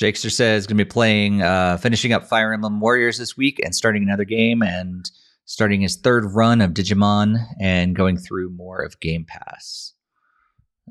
Jakester 0.00 0.32
says 0.32 0.66
going 0.66 0.78
to 0.78 0.84
be 0.84 0.88
playing, 0.88 1.42
uh, 1.42 1.76
finishing 1.76 2.14
up 2.14 2.26
Fire 2.26 2.54
Emblem 2.54 2.80
Warriors 2.80 3.18
this 3.18 3.36
week 3.36 3.60
and 3.62 3.74
starting 3.74 4.02
another 4.02 4.24
game 4.24 4.62
and 4.62 5.10
starting 5.44 5.82
his 5.82 5.96
third 5.96 6.24
run 6.24 6.62
of 6.62 6.70
Digimon 6.70 7.36
and 7.60 7.94
going 7.94 8.16
through 8.16 8.48
more 8.50 8.80
of 8.80 8.98
Game 9.00 9.26
Pass. 9.26 9.92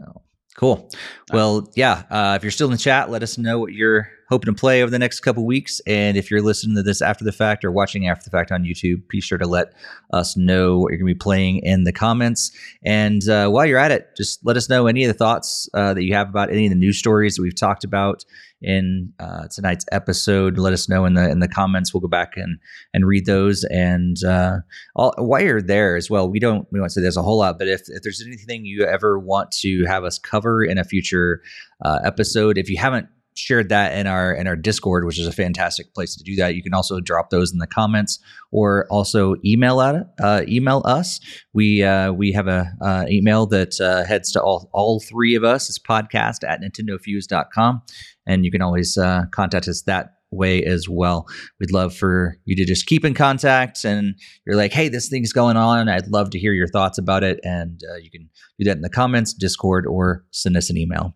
Oh, 0.05 0.21
cool. 0.55 0.91
Well, 1.33 1.71
yeah. 1.75 2.03
Uh, 2.11 2.33
if 2.35 2.43
you're 2.43 2.51
still 2.51 2.67
in 2.67 2.73
the 2.73 2.77
chat, 2.77 3.09
let 3.09 3.23
us 3.23 3.39
know 3.39 3.57
what 3.57 3.73
you're 3.73 4.11
hoping 4.29 4.53
to 4.53 4.59
play 4.59 4.81
over 4.81 4.91
the 4.91 4.99
next 4.99 5.21
couple 5.21 5.45
weeks. 5.45 5.81
And 5.87 6.15
if 6.15 6.29
you're 6.29 6.41
listening 6.41 6.75
to 6.75 6.83
this 6.83 7.01
after 7.01 7.23
the 7.23 7.31
fact 7.31 7.65
or 7.65 7.71
watching 7.71 8.07
after 8.07 8.23
the 8.23 8.29
fact 8.29 8.51
on 8.51 8.63
YouTube, 8.63 9.07
be 9.07 9.21
sure 9.21 9.39
to 9.39 9.47
let 9.47 9.73
us 10.13 10.37
know 10.37 10.77
what 10.77 10.89
you're 10.91 10.99
going 10.99 11.09
to 11.09 11.15
be 11.15 11.19
playing 11.19 11.57
in 11.63 11.83
the 11.83 11.91
comments. 11.91 12.51
And 12.83 13.27
uh, 13.27 13.49
while 13.49 13.65
you're 13.65 13.79
at 13.79 13.91
it, 13.91 14.09
just 14.15 14.45
let 14.45 14.55
us 14.55 14.69
know 14.69 14.87
any 14.87 15.03
of 15.03 15.07
the 15.07 15.17
thoughts 15.17 15.67
uh, 15.73 15.93
that 15.95 16.03
you 16.03 16.13
have 16.13 16.29
about 16.29 16.51
any 16.51 16.67
of 16.67 16.69
the 16.69 16.77
news 16.77 16.97
stories 16.97 17.35
that 17.35 17.41
we've 17.41 17.55
talked 17.55 17.83
about 17.83 18.23
in 18.61 19.13
uh, 19.19 19.47
tonight's 19.47 19.85
episode. 19.91 20.57
Let 20.57 20.73
us 20.73 20.89
know 20.89 21.05
in 21.05 21.13
the 21.13 21.29
in 21.29 21.39
the 21.39 21.47
comments. 21.47 21.93
We'll 21.93 22.01
go 22.01 22.07
back 22.07 22.33
and 22.35 22.59
and 22.93 23.07
read 23.07 23.25
those. 23.25 23.63
And 23.65 24.21
uh, 24.23 24.57
all, 24.95 25.13
while 25.17 25.41
you're 25.41 25.61
there 25.61 25.95
as 25.95 26.09
well, 26.09 26.29
we 26.29 26.39
don't 26.39 26.67
we 26.71 26.79
won't 26.79 26.91
say 26.91 27.01
there's 27.01 27.17
a 27.17 27.23
whole 27.23 27.39
lot, 27.39 27.57
but 27.57 27.67
if 27.67 27.81
if 27.87 28.03
there's 28.03 28.21
anything 28.25 28.65
you 28.65 28.83
ever 28.83 29.17
want 29.17 29.51
to 29.61 29.85
have 29.85 30.03
us 30.03 30.19
cover 30.19 30.63
in 30.63 30.77
a 30.77 30.83
future 30.83 31.41
uh, 31.83 31.99
episode, 32.03 32.57
if 32.57 32.69
you 32.69 32.77
haven't 32.77 33.07
shared 33.39 33.69
that 33.69 33.97
in 33.97 34.07
our 34.07 34.33
in 34.33 34.47
our 34.47 34.55
discord 34.55 35.05
which 35.05 35.19
is 35.19 35.27
a 35.27 35.31
fantastic 35.31 35.93
place 35.93 36.15
to 36.15 36.23
do 36.23 36.35
that 36.35 36.55
you 36.55 36.63
can 36.63 36.73
also 36.73 36.99
drop 36.99 37.29
those 37.29 37.51
in 37.51 37.59
the 37.59 37.67
comments 37.67 38.19
or 38.51 38.85
also 38.89 39.35
email 39.45 39.81
at 39.81 39.95
uh, 40.21 40.41
email 40.47 40.81
us 40.85 41.19
we 41.53 41.83
uh, 41.83 42.11
we 42.11 42.31
have 42.31 42.47
a 42.47 42.71
uh, 42.81 43.05
email 43.09 43.45
that 43.45 43.79
uh, 43.79 44.03
heads 44.03 44.31
to 44.31 44.41
all 44.41 44.69
all 44.73 44.99
three 44.99 45.35
of 45.35 45.43
us 45.43 45.69
it's 45.69 45.79
podcast 45.79 46.47
at 46.47 46.61
nintendofuse.com 46.61 47.81
and 48.27 48.45
you 48.45 48.51
can 48.51 48.61
always 48.61 48.97
uh, 48.97 49.23
contact 49.31 49.67
us 49.67 49.83
that 49.83 50.15
way 50.31 50.63
as 50.63 50.87
well. 50.87 51.27
We'd 51.59 51.71
love 51.71 51.95
for 51.95 52.37
you 52.45 52.55
to 52.55 52.65
just 52.65 52.85
keep 52.85 53.03
in 53.03 53.13
contact 53.13 53.83
and 53.83 54.15
you're 54.45 54.55
like, 54.55 54.73
hey, 54.73 54.89
this 54.89 55.09
thing's 55.09 55.33
going 55.33 55.57
on. 55.57 55.89
I'd 55.89 56.07
love 56.07 56.29
to 56.31 56.39
hear 56.39 56.53
your 56.53 56.67
thoughts 56.67 56.97
about 56.97 57.23
it. 57.23 57.39
And 57.43 57.81
uh, 57.91 57.95
you 57.97 58.11
can 58.11 58.29
do 58.57 58.65
that 58.65 58.75
in 58.75 58.81
the 58.81 58.89
comments, 58.89 59.33
Discord, 59.33 59.85
or 59.87 60.25
send 60.31 60.57
us 60.57 60.69
an 60.69 60.77
email. 60.77 61.15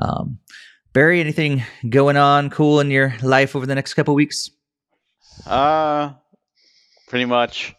Um, 0.00 0.38
Barry, 0.94 1.18
anything 1.18 1.64
going 1.90 2.16
on 2.16 2.50
cool 2.50 2.78
in 2.78 2.88
your 2.88 3.16
life 3.20 3.56
over 3.56 3.66
the 3.66 3.74
next 3.74 3.94
couple 3.94 4.14
weeks? 4.14 4.50
Uh, 5.44 6.12
pretty 7.08 7.24
much. 7.24 7.74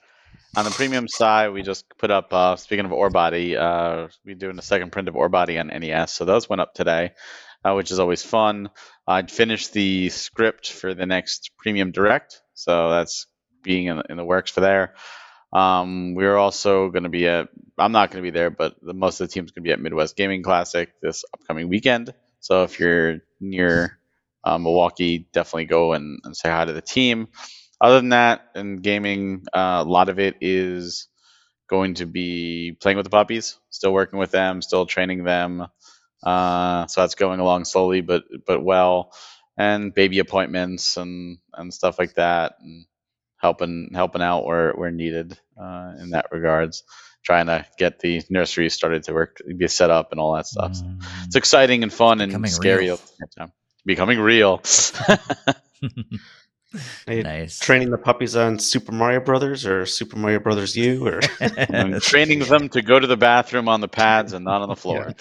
On 0.57 0.65
the 0.65 0.71
premium 0.71 1.07
side, 1.07 1.53
we 1.53 1.61
just 1.61 1.85
put 1.97 2.11
up. 2.11 2.33
Uh, 2.33 2.57
speaking 2.57 2.83
of 2.83 2.91
Orebody, 2.91 3.55
uh, 3.57 4.09
we're 4.25 4.35
doing 4.35 4.59
a 4.59 4.61
second 4.61 4.91
print 4.91 5.07
of 5.07 5.15
Orebody 5.15 5.57
on 5.57 5.67
NES, 5.67 6.11
so 6.11 6.25
those 6.25 6.49
went 6.49 6.59
up 6.59 6.73
today, 6.73 7.13
uh, 7.63 7.73
which 7.73 7.89
is 7.89 7.99
always 7.99 8.21
fun. 8.21 8.69
I'd 9.07 9.31
finished 9.31 9.71
the 9.71 10.09
script 10.09 10.69
for 10.69 10.93
the 10.93 11.05
next 11.05 11.51
Premium 11.57 11.91
Direct, 11.91 12.41
so 12.53 12.89
that's 12.89 13.27
being 13.63 13.85
in, 13.87 14.01
in 14.09 14.17
the 14.17 14.25
works 14.25 14.51
for 14.51 14.59
there. 14.59 14.95
Um, 15.53 16.15
we're 16.15 16.35
also 16.35 16.89
going 16.89 17.03
to 17.03 17.09
be 17.09 17.29
at. 17.29 17.47
I'm 17.77 17.93
not 17.93 18.11
going 18.11 18.21
to 18.21 18.29
be 18.29 18.37
there, 18.37 18.49
but 18.49 18.75
the, 18.81 18.93
most 18.93 19.21
of 19.21 19.29
the 19.29 19.33
team's 19.33 19.51
going 19.51 19.63
to 19.63 19.67
be 19.69 19.71
at 19.71 19.79
Midwest 19.79 20.17
Gaming 20.17 20.43
Classic 20.43 20.89
this 21.01 21.23
upcoming 21.33 21.69
weekend. 21.69 22.13
So 22.45 22.61
if 22.61 22.79
you're 22.79 23.21
near 23.39 23.97
uh, 24.43 24.59
Milwaukee, 24.59 25.27
definitely 25.33 25.65
go 25.65 25.93
and, 25.93 26.19
and, 26.23 26.37
say 26.37 26.47
hi 26.51 26.63
to 26.63 26.73
the 26.73 26.81
team. 26.81 27.27
Other 27.81 27.95
than 27.95 28.09
that, 28.09 28.51
in 28.53 28.75
gaming, 28.83 29.45
uh, 29.51 29.81
a 29.83 29.89
lot 29.89 30.09
of 30.09 30.19
it 30.19 30.35
is 30.41 31.07
going 31.67 31.95
to 31.95 32.05
be 32.05 32.77
playing 32.79 32.97
with 32.97 33.03
the 33.05 33.09
puppies, 33.09 33.57
still 33.71 33.93
working 33.93 34.19
with 34.19 34.29
them, 34.29 34.61
still 34.61 34.85
training 34.85 35.23
them. 35.23 35.65
Uh, 36.23 36.85
so 36.85 37.01
that's 37.01 37.15
going 37.15 37.39
along 37.39 37.65
slowly, 37.65 38.01
but 38.01 38.25
but 38.45 38.63
well, 38.63 39.11
and 39.57 39.91
baby 39.91 40.19
appointments 40.19 40.97
and 40.97 41.39
and 41.55 41.73
stuff 41.73 41.97
like 41.97 42.13
that, 42.13 42.57
and 42.61 42.85
helping 43.37 43.89
helping 43.95 44.21
out 44.21 44.45
where 44.45 44.71
where 44.73 44.91
needed 44.91 45.35
uh, 45.59 45.93
in 45.99 46.11
that 46.11 46.27
regards 46.31 46.83
trying 47.25 47.47
to 47.47 47.65
get 47.77 47.99
the 47.99 48.21
nursery 48.29 48.69
started 48.69 49.03
to 49.03 49.13
work, 49.13 49.41
be 49.57 49.67
set 49.67 49.89
up, 49.89 50.11
and 50.11 50.21
all 50.21 50.35
that 50.35 50.45
stuff. 50.45 50.73
Mm. 50.73 51.03
So 51.03 51.09
it's 51.25 51.35
exciting 51.35 51.83
and 51.83 51.91
fun 51.91 52.21
and 52.21 52.49
scary 52.49 52.85
real. 52.85 52.93
at 52.93 53.01
the 53.01 53.07
same 53.07 53.27
time. 53.37 53.51
Becoming 53.85 54.19
real. 54.19 54.57
nice. 57.07 57.59
Training 57.59 57.89
the 57.89 57.97
puppies 57.97 58.35
on 58.35 58.59
Super 58.59 58.91
Mario 58.91 59.19
Brothers 59.19 59.65
or 59.65 59.85
Super 59.85 60.17
Mario 60.17 60.39
Brothers 60.39 60.75
U, 60.75 61.05
or 61.05 61.21
training 61.99 62.39
them 62.39 62.69
to 62.69 62.81
go 62.81 62.99
to 62.99 63.07
the 63.07 63.17
bathroom 63.17 63.67
on 63.67 63.81
the 63.81 63.87
pads 63.87 64.33
and 64.33 64.45
not 64.45 64.61
on 64.61 64.69
the 64.69 64.75
floor. 64.85 65.13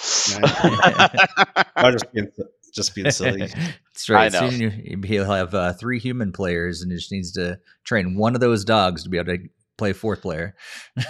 I'm 1.76 1.92
just 1.92 2.12
being, 2.12 2.28
just 2.74 2.94
being 2.94 3.10
silly. 3.10 3.46
That's 3.46 4.08
right. 4.08 4.34
I 4.34 4.40
know. 4.40 4.50
Soon 4.50 5.02
he'll 5.02 5.30
have 5.30 5.54
uh, 5.54 5.72
three 5.74 5.98
human 5.98 6.32
players, 6.32 6.82
and 6.82 6.90
he 6.90 6.98
just 6.98 7.12
needs 7.12 7.32
to 7.32 7.58
train 7.84 8.16
one 8.16 8.34
of 8.34 8.40
those 8.40 8.64
dogs 8.64 9.04
to 9.04 9.08
be 9.08 9.18
able 9.18 9.36
to 9.36 9.48
play 9.76 9.92
fourth 9.92 10.22
player. 10.22 10.54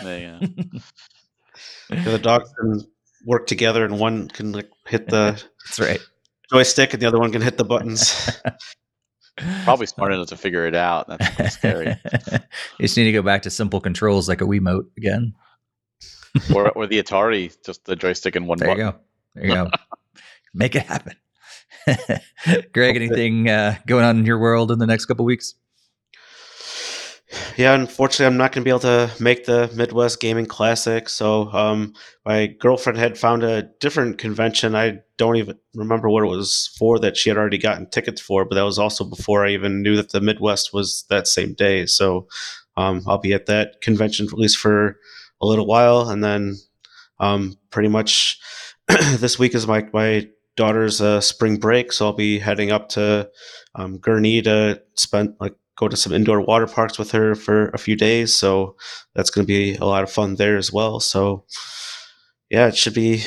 Yeah. 0.03 0.41
the 1.89 2.19
dogs 2.19 2.53
can 2.59 2.87
work 3.25 3.47
together, 3.47 3.85
and 3.85 3.99
one 3.99 4.29
can 4.29 4.53
like 4.53 4.71
hit 4.87 5.09
the 5.09 5.43
That's 5.67 5.81
right. 5.81 6.01
joystick, 6.51 6.93
and 6.93 7.03
the 7.03 7.07
other 7.07 7.19
one 7.19 7.33
can 7.33 7.43
hit 7.43 7.57
the 7.57 7.65
buttons. 7.65 8.31
Probably 9.65 9.87
smart 9.87 10.13
enough 10.13 10.29
to 10.29 10.37
figure 10.37 10.67
it 10.67 10.77
out. 10.77 11.09
That's 11.09 11.55
scary. 11.55 11.97
you 12.33 12.39
just 12.81 12.97
need 12.97 13.05
to 13.05 13.13
go 13.13 13.23
back 13.23 13.43
to 13.43 13.51
simple 13.51 13.81
controls 13.81 14.29
like 14.29 14.41
a 14.41 14.45
Wiimote 14.45 14.87
again. 14.97 15.35
or 16.55 16.71
or 16.71 16.87
the 16.87 17.03
Atari, 17.03 17.57
just 17.65 17.85
the 17.85 17.97
joystick 17.97 18.37
and 18.37 18.47
one 18.47 18.59
there 18.59 18.69
button. 18.69 18.87
you 18.87 18.93
go. 18.93 18.99
There 19.35 19.47
you 19.47 19.55
go. 19.55 19.71
Make 20.55 20.77
it 20.77 20.83
happen. 20.83 21.17
Greg, 22.73 22.97
anything 22.97 23.49
uh, 23.49 23.77
going 23.87 24.05
on 24.05 24.19
in 24.19 24.27
your 24.27 24.39
world 24.39 24.71
in 24.71 24.79
the 24.79 24.87
next 24.87 25.07
couple 25.07 25.25
weeks? 25.25 25.55
Yeah, 27.57 27.75
unfortunately, 27.75 28.27
I'm 28.27 28.37
not 28.37 28.53
going 28.53 28.63
to 28.63 28.65
be 28.65 28.71
able 28.71 28.81
to 28.81 29.11
make 29.21 29.45
the 29.45 29.71
Midwest 29.75 30.21
Gaming 30.21 30.47
Classic. 30.47 31.09
So, 31.09 31.51
um, 31.53 31.95
my 32.25 32.47
girlfriend 32.47 32.99
had 32.99 33.19
found 33.19 33.43
a 33.43 33.63
different 33.81 34.19
convention. 34.19 34.75
I 34.75 35.01
don't 35.17 35.37
even 35.37 35.59
remember 35.75 36.09
what 36.09 36.25
it 36.25 36.29
was 36.29 36.75
for 36.79 36.99
that 37.01 37.17
she 37.17 37.31
had 37.31 37.39
already 37.39 37.59
gotten 37.59 37.89
tickets 37.91 38.21
for, 38.21 38.45
but 38.45 38.55
that 38.57 38.63
was 38.63 38.79
also 38.79 39.05
before 39.05 39.45
I 39.45 39.51
even 39.51 39.83
knew 39.83 39.97
that 39.97 40.11
the 40.11 40.21
Midwest 40.21 40.73
was 40.73 41.05
that 41.11 41.29
same 41.29 41.55
day. 41.55 41.87
So, 41.87 42.27
um, 42.77 43.03
I'll 43.07 43.19
be 43.19 43.33
at 43.33 43.47
that 43.47 43.81
convention 43.81 44.27
at 44.27 44.33
least 44.33 44.59
for 44.59 44.99
a 45.41 45.47
little 45.47 45.67
while, 45.67 46.09
and 46.09 46.23
then 46.23 46.57
um, 47.21 47.57
pretty 47.71 47.89
much 47.89 48.41
this 48.89 49.39
week 49.39 49.55
is 49.55 49.67
my 49.67 49.89
my 49.93 50.29
daughter's 50.57 51.01
uh, 51.01 51.21
spring 51.21 51.57
break, 51.57 51.93
so 51.93 52.07
I'll 52.07 52.13
be 52.13 52.39
heading 52.39 52.71
up 52.71 52.89
to 52.91 53.31
um, 53.75 53.99
Gurnee 53.99 54.43
to 54.45 54.83
spend 54.95 55.35
like 55.41 55.55
go 55.77 55.89
to 55.89 55.97
some 55.97 56.13
indoor 56.13 56.41
water 56.41 56.67
parks 56.67 56.99
with 56.99 57.11
her 57.13 57.35
for 57.35 57.69
a 57.71 57.79
few 57.79 57.97
days. 57.97 58.33
So 58.33 58.77
that's 59.15 59.31
going 59.31 59.45
to 59.45 59.53
be 59.53 59.77
a 59.77 59.85
lot 59.85 60.05
of 60.05 60.11
fun 60.11 60.37
there 60.37 60.57
as 60.57 60.73
well. 60.73 61.01
So 61.01 61.45
yeah, 62.51 62.69
it 62.69 62.77
should 62.77 62.95
be 62.95 63.23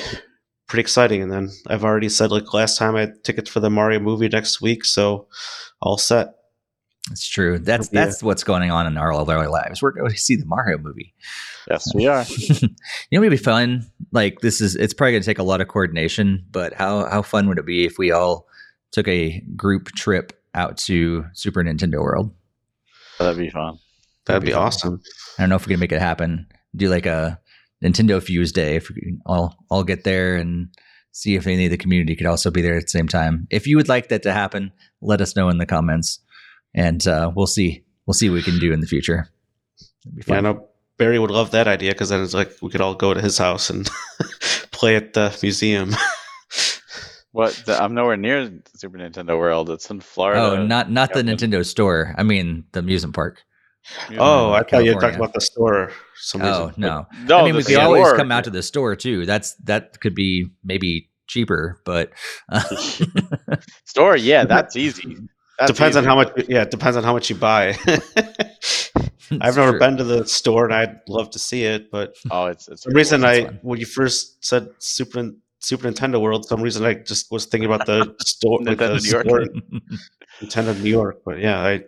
pretty 0.68 0.82
exciting. 0.82 1.22
And 1.22 1.32
then 1.32 1.50
I've 1.68 1.84
already 1.84 2.10
said 2.10 2.32
like 2.32 2.54
last 2.54 2.78
time 2.78 2.96
I 2.96 3.02
had 3.02 3.24
tickets 3.24 3.50
for 3.50 3.60
the 3.60 3.70
Mario 3.70 4.00
movie 4.00 4.30
next 4.30 4.62
week, 4.62 4.86
so 4.86 5.28
all 5.82 5.98
set. 5.98 6.34
That's 7.10 7.28
true. 7.28 7.58
That's 7.58 7.88
that's 7.88 8.22
what's 8.22 8.44
going 8.44 8.70
on 8.70 8.86
in 8.86 8.98
our 8.98 9.14
other 9.14 9.48
lives. 9.50 9.82
We're 9.82 9.92
going 9.92 10.12
to 10.12 10.18
see 10.18 10.36
the 10.36 10.46
Mario 10.46 10.78
movie. 10.78 11.14
Yes, 11.70 11.94
we 11.96 12.06
are. 12.06 12.26
you 12.38 12.70
know, 13.14 13.22
it'd 13.22 13.32
be 13.32 13.38
fun. 13.38 13.86
Like 14.12 14.40
this 14.42 14.60
is, 14.60 14.76
it's 14.76 14.94
probably 14.94 15.14
going 15.14 15.24
to 15.24 15.26
take 15.26 15.40
a 15.40 15.44
lot 15.44 15.62
of 15.62 15.70
coordination, 15.70 16.46
but 16.52 16.74
how 16.74 17.06
how 17.06 17.22
fun 17.22 17.48
would 17.48 17.60
it 17.60 17.66
be 17.66 17.86
if 17.86 17.98
we 17.98 18.12
all 18.12 18.48
took 18.92 19.08
a 19.08 19.42
group 19.56 19.88
trip 19.94 20.37
out 20.58 20.78
to 20.78 21.26
Super 21.34 21.64
Nintendo 21.64 22.02
World? 22.02 22.34
That'd 23.20 23.38
be 23.38 23.50
fun. 23.50 23.80
That'd, 24.26 24.42
That'd 24.42 24.42
be, 24.42 24.48
be 24.48 24.54
awesome. 24.54 25.02
I 25.38 25.44
don't 25.44 25.50
know 25.50 25.56
if 25.56 25.66
we 25.66 25.74
can 25.74 25.80
make 25.80 25.92
it 25.92 26.02
happen. 26.02 26.48
Do 26.76 26.90
like 26.90 27.06
a 27.06 27.40
Nintendo 27.84 28.22
Fuse 28.22 28.52
Day 28.52 28.76
if 28.76 28.90
we 28.90 29.02
can 29.02 29.22
all 29.26 29.56
all 29.70 29.84
get 29.84 30.04
there 30.04 30.36
and 30.36 30.70
see 31.12 31.36
if 31.36 31.48
any 31.48 31.66
of 31.66 31.72
the 31.72 31.78
community 31.78 32.16
could 32.16 32.28
also 32.28 32.52
be 32.52 32.62
there 32.62 32.76
at 32.76 32.84
the 32.84 32.90
same 32.90 33.08
time. 33.08 33.48
If 33.50 33.68
you 33.68 33.78
would 33.78 33.88
like 33.88 34.10
that 34.10 34.24
to 34.24 34.34
happen, 34.34 34.72
let 35.02 35.22
us 35.22 35.36
know 35.36 35.50
in 35.50 35.58
the 35.58 35.66
comments, 35.66 36.20
and 36.74 37.06
uh, 37.08 37.32
we'll 37.36 37.48
see 37.48 37.84
we'll 38.06 38.14
see 38.14 38.30
what 38.30 38.36
we 38.36 38.44
can 38.44 38.60
do 38.60 38.74
in 38.74 38.82
the 38.82 38.88
future. 38.88 39.30
Yeah, 40.28 40.38
I 40.38 40.42
know 40.42 40.68
Barry 40.98 41.20
would 41.20 41.32
love 41.32 41.52
that 41.52 41.68
idea 41.68 41.92
because 41.92 42.10
then 42.10 42.24
it's 42.24 42.34
like 42.34 42.52
we 42.62 42.70
could 42.70 42.82
all 42.82 42.96
go 42.96 43.14
to 43.14 43.22
his 43.22 43.38
house 43.38 43.70
and 43.70 43.90
play 44.72 44.96
at 44.96 45.14
the 45.14 45.38
museum. 45.42 45.96
What? 47.38 47.54
The, 47.68 47.80
I'm 47.80 47.94
nowhere 47.94 48.18
near 48.18 48.52
Super 48.74 48.98
Nintendo 48.98 49.38
World. 49.38 49.70
It's 49.70 49.88
in 49.92 50.00
Florida. 50.00 50.42
Oh, 50.42 50.66
not 50.66 50.90
not 50.90 51.14
the 51.14 51.22
Nintendo 51.22 51.64
store. 51.64 52.16
I 52.18 52.24
mean 52.24 52.64
the 52.72 52.80
amusement 52.80 53.14
park. 53.14 53.44
oh, 54.18 54.54
I 54.54 54.64
thought 54.64 54.84
you 54.84 54.96
were 54.96 55.00
talking 55.00 55.18
about 55.18 55.36
the 55.36 55.42
store. 55.42 55.92
Some 56.16 56.42
oh 56.42 56.72
no, 56.78 57.06
no. 57.26 57.38
I 57.38 57.46
mean 57.46 57.56
we 57.56 57.64
could 57.64 57.78
always 57.78 58.12
come 58.14 58.32
out 58.32 58.46
to 58.46 58.50
the 58.50 58.64
store 58.64 58.96
too. 58.96 59.28
That's 59.28 59.54
that 59.66 60.00
could 60.02 60.16
be 60.16 60.48
maybe 60.64 61.12
cheaper, 61.28 61.80
but 61.86 62.10
uh, 62.50 62.64
store, 63.86 64.18
yeah, 64.18 64.44
that's 64.54 64.76
easy. 64.76 65.16
That's 65.60 65.72
depends 65.72 65.96
easy. 65.96 66.00
on 66.00 66.06
how 66.06 66.16
much. 66.16 66.32
Yeah, 66.50 66.64
it 66.64 66.72
depends 66.72 66.98
on 66.98 67.04
how 67.04 67.14
much 67.14 67.30
you 67.30 67.36
buy. 67.36 67.78
I've 69.42 69.58
never 69.58 69.72
true. 69.72 69.80
been 69.80 69.98
to 69.98 70.04
the 70.04 70.26
store, 70.26 70.66
and 70.66 70.74
I'd 70.74 71.02
love 71.08 71.30
to 71.32 71.40
see 71.40 71.66
it. 71.66 71.92
But 71.92 72.16
oh, 72.32 72.48
it's, 72.48 72.68
it's 72.68 72.84
the 72.86 72.96
reason 72.96 73.24
I 73.24 73.44
when 73.62 73.80
you 73.80 73.86
first 73.86 74.44
said 74.44 74.70
Super 74.80 75.34
Super 75.60 75.90
Nintendo 75.90 76.22
World. 76.22 76.46
some 76.46 76.62
reason 76.62 76.86
I 76.86 76.96
just 76.96 77.32
was 77.32 77.46
thinking 77.46 77.72
about 77.72 77.86
the 77.86 78.16
store, 78.26 78.60
like 78.62 78.78
Nintendo 78.78 79.02
the 79.02 79.24
New 79.24 79.30
York, 79.30 79.50
Nintendo 80.42 80.84
New 80.84 80.90
York. 80.90 81.22
But 81.26 81.40
yeah, 81.40 81.60
I 81.60 81.84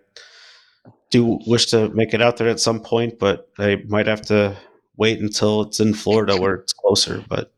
do 1.12 1.40
wish 1.48 1.68
to 1.68 1.90
make 1.90 2.14
it 2.14 2.22
out 2.22 2.38
there 2.38 2.50
at 2.50 2.60
some 2.60 2.82
point, 2.82 3.20
but 3.20 3.50
I 3.58 3.84
might 3.88 4.08
have 4.08 4.22
to 4.24 4.58
wait 4.98 5.20
until 5.20 5.62
it's 5.62 5.80
in 5.80 5.94
Florida 5.94 6.38
where 6.38 6.56
it's 6.56 6.74
closer. 6.74 7.24
But 7.28 7.52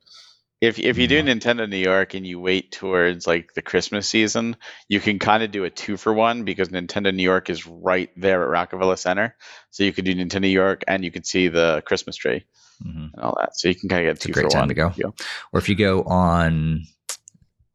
If 0.61 0.77
if 0.79 0.97
you 0.97 1.07
do. 1.07 1.23
Nintendo 1.23 1.67
New 1.67 1.77
York 1.77 2.13
and 2.13 2.25
you 2.25 2.39
wait 2.39 2.71
towards 2.71 3.25
like 3.25 3.53
the 3.53 3.61
Christmas 3.63 4.07
season, 4.07 4.55
you 4.87 4.99
can 4.99 5.17
kind 5.17 5.43
of 5.43 5.51
do 5.51 5.63
a 5.63 5.69
two 5.69 5.97
for 5.97 6.13
one 6.13 6.43
because 6.43 6.69
Nintendo 6.69 7.13
New 7.13 7.23
York 7.23 7.49
is 7.49 7.65
right 7.65 8.09
there 8.15 8.43
at 8.43 8.49
Rockefeller 8.49 8.95
Center. 8.95 9.35
So 9.71 9.83
you 9.83 9.91
could 9.93 10.05
do 10.05 10.13
Nintendo 10.13 10.41
New 10.41 10.47
York 10.49 10.83
and 10.87 11.03
you 11.03 11.11
could 11.11 11.25
see 11.25 11.47
the 11.47 11.81
Christmas 11.85 12.15
tree 12.15 12.45
Mhm. 12.85 13.13
and 13.13 13.21
all 13.23 13.37
that. 13.39 13.55
So 13.57 13.67
you 13.69 13.75
can 13.75 13.89
kind 13.89 14.07
of 14.07 14.15
get 14.15 14.23
a 14.23 14.27
two 14.27 14.33
great 14.33 14.43
for 14.45 14.49
time 14.49 14.61
one. 14.61 14.67
to 14.69 14.73
go. 14.73 14.91
Yeah. 14.95 15.07
Or 15.53 15.59
if 15.59 15.69
you 15.69 15.75
go 15.75 16.03
on 16.03 16.83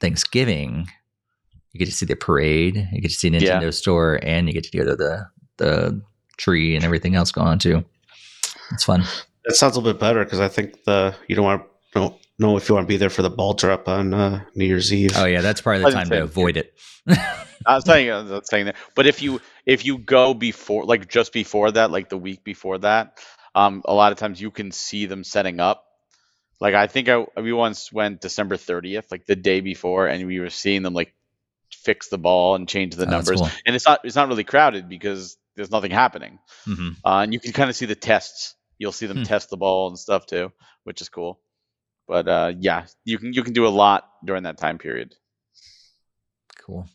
Thanksgiving, 0.00 0.88
you 1.72 1.78
get 1.78 1.86
to 1.86 1.92
see 1.92 2.06
the 2.06 2.16
parade, 2.16 2.88
you 2.92 3.00
get 3.00 3.10
to 3.10 3.14
see 3.14 3.30
Nintendo 3.30 3.62
Yeah. 3.62 3.70
Store, 3.70 4.18
and 4.22 4.46
you 4.46 4.52
get 4.52 4.64
to 4.64 4.76
go 4.78 4.84
to 4.84 4.96
the 4.96 5.26
the 5.58 6.02
tree 6.36 6.76
and 6.76 6.84
everything 6.84 7.14
else 7.14 7.32
going 7.32 7.48
on 7.48 7.58
too. 7.58 7.82
It's 8.72 8.84
fun. 8.84 9.04
That 9.46 9.54
sounds 9.54 9.76
a 9.76 9.80
little 9.80 9.92
bit 9.94 10.00
better 10.00 10.22
because 10.24 10.40
I 10.40 10.48
think 10.48 10.84
the 10.84 11.14
you 11.28 11.36
don't 11.36 11.44
want 11.44 11.62
to 11.94 11.98
know, 12.00 12.18
know 12.38 12.56
if 12.58 12.68
you 12.68 12.74
want 12.74 12.84
to 12.86 12.88
be 12.88 12.96
there 12.98 13.08
for 13.10 13.22
the 13.22 13.30
ball 13.30 13.54
drop 13.54 13.88
on 13.88 14.12
uh, 14.12 14.44
New 14.54 14.66
Year's 14.66 14.92
Eve. 14.92 15.12
Oh 15.16 15.24
yeah, 15.24 15.40
that's 15.40 15.60
probably 15.62 15.82
the 15.84 15.90
time 15.92 16.08
say 16.08 16.16
to 16.16 16.24
avoid 16.24 16.56
it. 16.58 16.74
I 17.66 17.76
was 17.76 17.84
saying, 17.84 18.10
I 18.10 18.20
was 18.22 18.48
saying 18.50 18.66
that. 18.66 18.76
But 18.94 19.06
if 19.06 19.22
you 19.22 19.40
if 19.64 19.84
you 19.86 19.98
go 19.98 20.34
before, 20.34 20.84
like 20.84 21.08
just 21.08 21.32
before 21.32 21.70
that, 21.72 21.90
like 21.90 22.10
the 22.10 22.18
week 22.18 22.44
before 22.44 22.76
that, 22.78 23.18
um, 23.56 23.82
a 23.86 23.94
lot 23.94 24.12
of 24.12 24.18
times 24.18 24.40
you 24.40 24.52
can 24.52 24.70
see 24.72 25.06
them 25.06 25.24
setting 25.24 25.60
up. 25.60 25.84
Like 26.60 26.74
I 26.74 26.86
think 26.86 27.08
I 27.08 27.24
we 27.40 27.52
once 27.52 27.92
went 27.92 28.20
December 28.22 28.56
thirtieth, 28.56 29.10
like 29.10 29.26
the 29.26 29.36
day 29.36 29.60
before, 29.60 30.06
and 30.08 30.26
we 30.26 30.40
were 30.40 30.50
seeing 30.50 30.82
them 30.82 30.94
like 30.94 31.14
fix 31.72 32.08
the 32.08 32.18
ball 32.18 32.54
and 32.54 32.68
change 32.68 32.96
the 32.96 33.06
Oh, 33.06 33.10
numbers. 33.10 33.40
cool. 33.40 33.50
And 33.66 33.76
it's 33.76 33.86
not 33.86 34.00
it's 34.04 34.16
not 34.16 34.28
really 34.28 34.44
crowded 34.44 34.88
because 34.88 35.36
there's 35.56 35.70
nothing 35.70 35.90
happening, 35.92 36.38
hmm 36.64 36.90
uh, 37.04 37.20
and 37.24 37.32
you 37.34 37.40
can 37.40 37.52
kind 37.52 37.70
of 37.70 37.76
see 37.76 37.86
the 37.86 37.94
tests. 37.96 38.54
You'll 38.78 38.92
see 38.92 39.06
them 39.06 39.18
Hmm. 39.18 39.24
test 39.24 39.50
the 39.50 39.56
ball 39.58 39.88
and 39.88 39.98
stuff 39.98 40.26
too, 40.26 40.52
which 40.84 41.00
is 41.02 41.08
cool. 41.08 41.40
But 42.08 42.28
uh, 42.28 42.52
yeah, 42.60 42.86
you 43.04 43.18
can 43.18 43.32
you 43.34 43.42
can 43.42 43.52
do 43.54 43.66
a 43.66 43.74
lot 43.84 44.08
during 44.24 44.44
that 44.44 44.58
time 44.58 44.78
period. 44.78 45.14
Cool. 46.64 46.88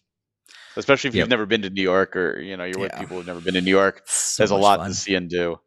especially 0.78 1.10
if 1.10 1.16
Yep. 1.16 1.22
you've 1.24 1.30
never 1.30 1.46
been 1.46 1.62
to 1.64 1.70
New 1.70 1.82
York 1.84 2.16
or 2.16 2.40
you 2.40 2.58
know 2.58 2.64
you're 2.66 2.80
with 2.80 2.94
people 2.94 3.18
who've 3.18 3.26
never 3.26 3.42
been 3.42 3.54
to 3.56 3.62
New 3.62 3.72
York. 3.72 4.02
So 4.06 4.42
There's 4.44 4.52
a 4.52 4.56
lot 4.56 4.80
fun. 4.80 4.90
to 4.90 4.96
see 4.96 5.16
and 5.16 5.30
do. 5.30 5.60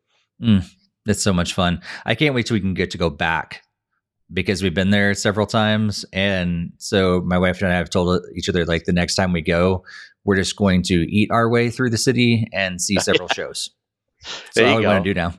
It's 1.07 1.23
so 1.23 1.33
much 1.33 1.53
fun. 1.53 1.81
I 2.07 2.15
can't 2.15 2.35
wait 2.35 2.47
till 2.47 2.55
we 2.55 2.61
can 2.61 2.75
get 2.75 2.91
to 2.93 2.99
go 2.99 3.11
back 3.11 3.63
because 4.33 4.63
we've 4.63 4.75
been 4.75 4.91
there 4.91 5.15
several 5.15 5.47
times. 5.47 6.05
And 6.13 6.73
so 6.79 7.21
my 7.27 7.39
wife 7.39 7.61
and 7.61 7.71
I 7.71 7.77
have 7.77 7.91
told 7.91 8.23
each 8.35 8.49
other 8.49 8.65
like 8.65 8.85
the 8.85 8.93
next 8.93 9.15
time 9.15 9.33
we 9.33 9.43
go, 9.43 9.85
we're 10.25 10.37
just 10.37 10.57
going 10.57 10.83
to 10.85 10.95
eat 11.11 11.31
our 11.31 11.49
way 11.49 11.71
through 11.71 11.91
the 11.91 11.99
city 11.99 12.47
and 12.53 12.81
see 12.81 12.97
several 13.01 13.29
shows. 13.29 13.71
So 14.23 14.41
There 14.55 14.69
all 14.69 14.79
we 14.79 14.87
want 14.87 15.05
to 15.05 15.15
do 15.15 15.21
now. 15.21 15.35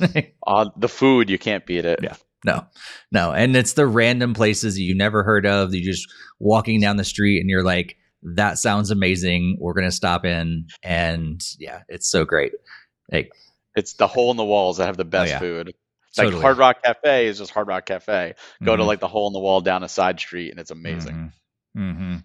Uh, 0.46 0.68
the 0.76 0.88
food 0.88 1.30
you 1.30 1.38
can't 1.38 1.64
beat 1.64 1.84
it. 1.86 2.00
Yeah. 2.02 2.16
No, 2.44 2.66
no. 3.10 3.32
And 3.32 3.56
it's 3.56 3.72
the 3.72 3.86
random 3.86 4.34
places 4.34 4.74
that 4.74 4.82
you 4.82 4.94
never 4.94 5.22
heard 5.22 5.46
of. 5.46 5.72
You're 5.72 5.90
just 5.90 6.06
walking 6.38 6.80
down 6.80 6.96
the 6.96 7.04
street 7.04 7.40
and 7.40 7.48
you're 7.48 7.64
like, 7.64 7.96
that 8.22 8.58
sounds 8.58 8.90
amazing. 8.90 9.56
We're 9.60 9.72
going 9.72 9.86
to 9.88 9.92
stop 9.92 10.26
in. 10.26 10.66
And 10.82 11.42
yeah, 11.58 11.82
it's 11.88 12.10
so 12.10 12.26
great. 12.26 12.52
Like, 13.10 13.30
It's 13.76 13.94
the 13.94 14.06
hole 14.06 14.30
in 14.30 14.36
the 14.36 14.44
walls 14.44 14.78
that 14.78 14.86
have 14.86 14.96
the 14.96 15.04
best 15.04 15.30
Oh, 15.30 15.34
yeah. 15.34 15.38
food. 15.40 15.66
Like 16.16 16.26
totally. 16.26 16.42
Hard 16.42 16.58
Rock 16.58 16.82
Cafe 16.84 17.26
is 17.26 17.38
just 17.38 17.50
Hard 17.50 17.66
Rock 17.66 17.86
Cafe. 17.86 18.34
Go 18.62 18.76
to 18.76 18.82
Mhm. 18.82 18.86
like 18.86 19.00
the 19.00 19.08
hole 19.08 19.26
in 19.26 19.32
the 19.32 19.40
wall 19.40 19.60
down 19.60 19.82
a 19.82 19.88
side 19.88 20.20
street 20.20 20.50
and 20.52 20.60
it's 20.60 20.70
amazing. 20.70 21.32
Mm-hmm. 21.76 22.16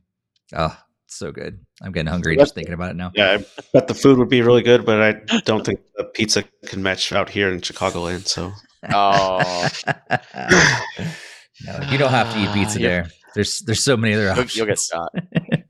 Oh, 0.55 0.77
so 1.07 1.31
good. 1.31 1.59
I'm 1.81 1.91
getting 1.91 2.05
hungry 2.11 2.35
That's- 2.35 2.49
just 2.49 2.55
thinking 2.55 2.73
about 2.75 2.91
it 2.91 2.97
now. 2.97 3.11
Yeah, 3.15 3.39
I 3.39 3.45
bet 3.73 3.87
the 3.87 3.95
food 3.95 4.19
would 4.19 4.29
be 4.29 4.41
really 4.43 4.61
good, 4.61 4.85
but 4.85 5.01
I 5.01 5.39
don't 5.45 5.65
think 5.65 5.79
the 5.97 6.03
pizza 6.03 6.43
can 6.67 6.83
match 6.83 7.11
out 7.11 7.29
here 7.29 7.51
in 7.51 7.61
Chicagoland. 7.61 8.27
So 8.27 8.51
Oh, 8.93 9.67
no, 11.65 11.79
you 11.91 11.97
don't 11.97 12.11
have 12.11 12.31
to 12.33 12.39
eat 12.39 12.53
pizza 12.53 12.79
yeah. 12.81 12.87
there. 12.87 13.09
There's 13.35 13.59
there's 13.59 13.83
so 13.83 13.97
many 13.97 14.13
other 14.13 14.23
you'll, 14.23 14.31
options. 14.31 14.55
you'll 14.55 14.65
get 14.67 14.79
shot. 14.79 15.13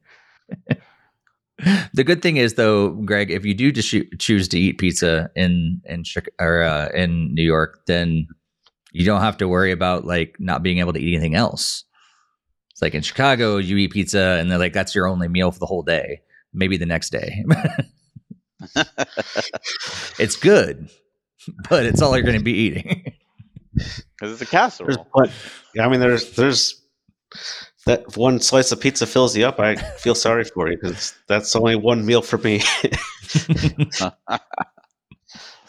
the 1.93 2.03
good 2.03 2.21
thing 2.21 2.37
is 2.37 2.53
though, 2.55 2.89
Greg, 2.89 3.31
if 3.31 3.45
you 3.45 3.53
do 3.53 3.71
just 3.71 3.89
choo- 3.89 4.09
choose 4.17 4.47
to 4.49 4.59
eat 4.59 4.77
pizza 4.77 5.29
in 5.35 5.81
in 5.85 6.03
Chic- 6.03 6.33
or 6.39 6.63
uh, 6.63 6.89
in 6.93 7.33
New 7.33 7.43
York, 7.43 7.81
then 7.87 8.27
you 8.91 9.05
don't 9.05 9.21
have 9.21 9.37
to 9.37 9.47
worry 9.47 9.71
about 9.71 10.05
like 10.05 10.35
not 10.39 10.63
being 10.63 10.79
able 10.79 10.93
to 10.93 10.99
eat 10.99 11.13
anything 11.13 11.35
else. 11.35 11.83
It's 12.71 12.81
like 12.81 12.95
in 12.95 13.01
Chicago, 13.01 13.57
you 13.57 13.77
eat 13.77 13.91
pizza 13.91 14.37
and 14.39 14.49
they're 14.49 14.57
like 14.57 14.73
that's 14.73 14.95
your 14.95 15.07
only 15.07 15.27
meal 15.27 15.51
for 15.51 15.59
the 15.59 15.65
whole 15.65 15.83
day, 15.83 16.21
maybe 16.53 16.77
the 16.77 16.85
next 16.85 17.11
day. 17.11 17.43
it's 20.19 20.35
good, 20.37 20.89
but 21.69 21.85
it's 21.85 22.01
all 22.01 22.15
you're 22.15 22.25
going 22.25 22.37
to 22.37 22.43
be 22.43 22.53
eating. 22.53 23.13
Because 24.19 24.33
it's 24.33 24.41
a 24.41 24.45
casserole. 24.45 25.07
but, 25.13 25.31
yeah, 25.73 25.85
I 25.85 25.89
mean, 25.89 26.01
there's 26.01 26.35
there's 26.35 26.81
that 27.89 28.15
one 28.17 28.39
slice 28.39 28.71
of 28.71 28.79
pizza 28.79 29.05
fills 29.07 29.35
you 29.35 29.45
up. 29.45 29.59
I 29.59 29.75
feel 29.75 30.15
sorry 30.15 30.43
for 30.45 30.69
you 30.69 30.77
because 30.79 31.13
that's 31.27 31.55
only 31.55 31.75
one 31.75 32.05
meal 32.05 32.21
for 32.21 32.37
me. 32.37 32.61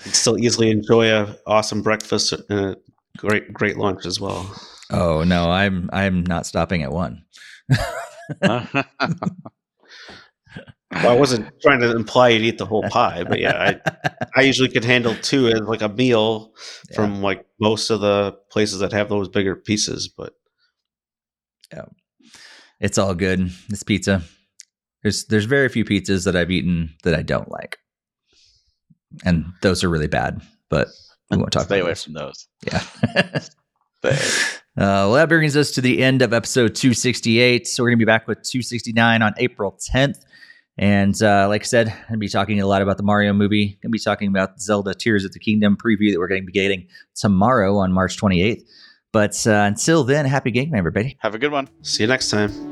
Still 0.01 0.39
easily 0.39 0.71
enjoy 0.71 1.11
a 1.11 1.37
awesome 1.47 1.83
breakfast 1.83 2.33
and 2.33 2.51
a 2.51 2.77
great 3.19 3.53
great 3.53 3.77
lunch 3.77 4.07
as 4.07 4.19
well. 4.21 4.51
oh 4.91 5.25
no, 5.25 5.51
I'm 5.51 5.91
I'm 5.93 6.25
not 6.25 6.47
stopping 6.47 6.83
at 6.83 6.93
one. 6.93 7.25
Well, 10.93 11.11
I 11.11 11.15
wasn't 11.15 11.49
trying 11.63 11.79
to 11.81 11.95
imply 11.95 12.31
you'd 12.31 12.43
eat 12.43 12.59
the 12.59 12.67
whole 12.67 12.83
pie, 12.83 13.23
but 13.23 13.39
yeah, 13.39 13.79
I, 13.87 14.17
I 14.37 14.41
usually 14.43 14.69
could 14.69 14.85
handle 14.85 15.15
two 15.23 15.47
as 15.47 15.61
like 15.61 15.83
a 15.83 15.89
meal 15.89 16.53
Yeah. 16.91 16.97
from 16.97 17.23
like 17.23 17.47
most 17.61 17.91
of 17.91 18.01
the 18.01 18.37
places 18.51 18.81
that 18.81 18.91
have 18.93 19.09
those 19.09 19.29
bigger 19.29 19.55
pieces. 19.55 20.09
But 20.09 20.33
It's 22.81 22.99
all 22.99 23.15
good. 23.15 23.51
It's 23.69 23.83
pizza. 23.83 24.23
There's 25.03 25.25
there's 25.27 25.45
very 25.45 25.69
few 25.69 25.85
pizzas 25.85 26.25
that 26.25 26.37
I've 26.37 26.51
eaten 26.51 26.95
that 27.05 27.15
I 27.15 27.23
don't 27.23 27.51
like, 27.51 27.79
and 29.25 29.47
those 29.63 29.83
are 29.85 29.89
really 29.89 30.09
bad. 30.09 30.41
But 30.69 30.89
we 31.31 31.37
won't 31.37 31.53
talk 31.53 31.65
Stay 31.65 31.77
about 31.81 31.85
away 31.85 31.91
those. 31.93 32.05
from 32.05 32.13
those. 32.15 32.49
Yeah. 32.67 33.43
Uh, 34.77 35.11
well, 35.11 35.13
that 35.15 35.29
brings 35.29 35.57
us 35.57 35.73
to 35.73 35.81
the 35.81 36.01
end 36.01 36.23
of 36.23 36.33
episode 36.33 36.75
268. 36.77 37.67
So 37.67 37.83
we're 37.83 37.91
gonna 37.91 37.99
be 37.99 38.05
back 38.05 38.27
with 38.29 38.39
269 38.43 39.21
on 39.21 39.35
April 39.37 39.77
10th. 39.93 40.25
And 40.79 41.21
uh, 41.23 41.49
like 41.49 41.63
I 41.63 41.65
said, 41.65 41.89
I'm 41.89 42.05
gonna 42.09 42.19
be 42.19 42.29
talking 42.29 42.61
a 42.61 42.67
lot 42.67 42.81
about 42.81 42.97
the 42.97 43.03
Mario 43.03 43.33
movie. 43.35 43.79
Gonna 43.83 43.91
be 43.91 43.99
talking 43.99 44.29
about 44.29 44.61
Zelda 44.61 44.95
Tears 44.95 45.25
of 45.25 45.33
the 45.33 45.41
Kingdom 45.41 45.77
preview 45.77 46.13
that 46.13 46.19
we're 46.19 46.29
going 46.29 46.43
to 46.43 46.47
be 46.47 46.53
getting 46.53 46.87
tomorrow 47.17 47.77
on 47.79 47.93
March 47.93 48.17
28th. 48.17 48.63
But 49.13 49.45
uh, 49.47 49.51
until 49.51 50.05
then, 50.05 50.25
happy 50.25 50.53
game, 50.53 50.73
everybody. 50.75 51.19
Have 51.21 51.35
a 51.35 51.39
good 51.39 51.53
one. 51.53 51.69
see 51.83 52.05
you 52.05 52.07
next 52.07 52.31
time. 52.31 52.70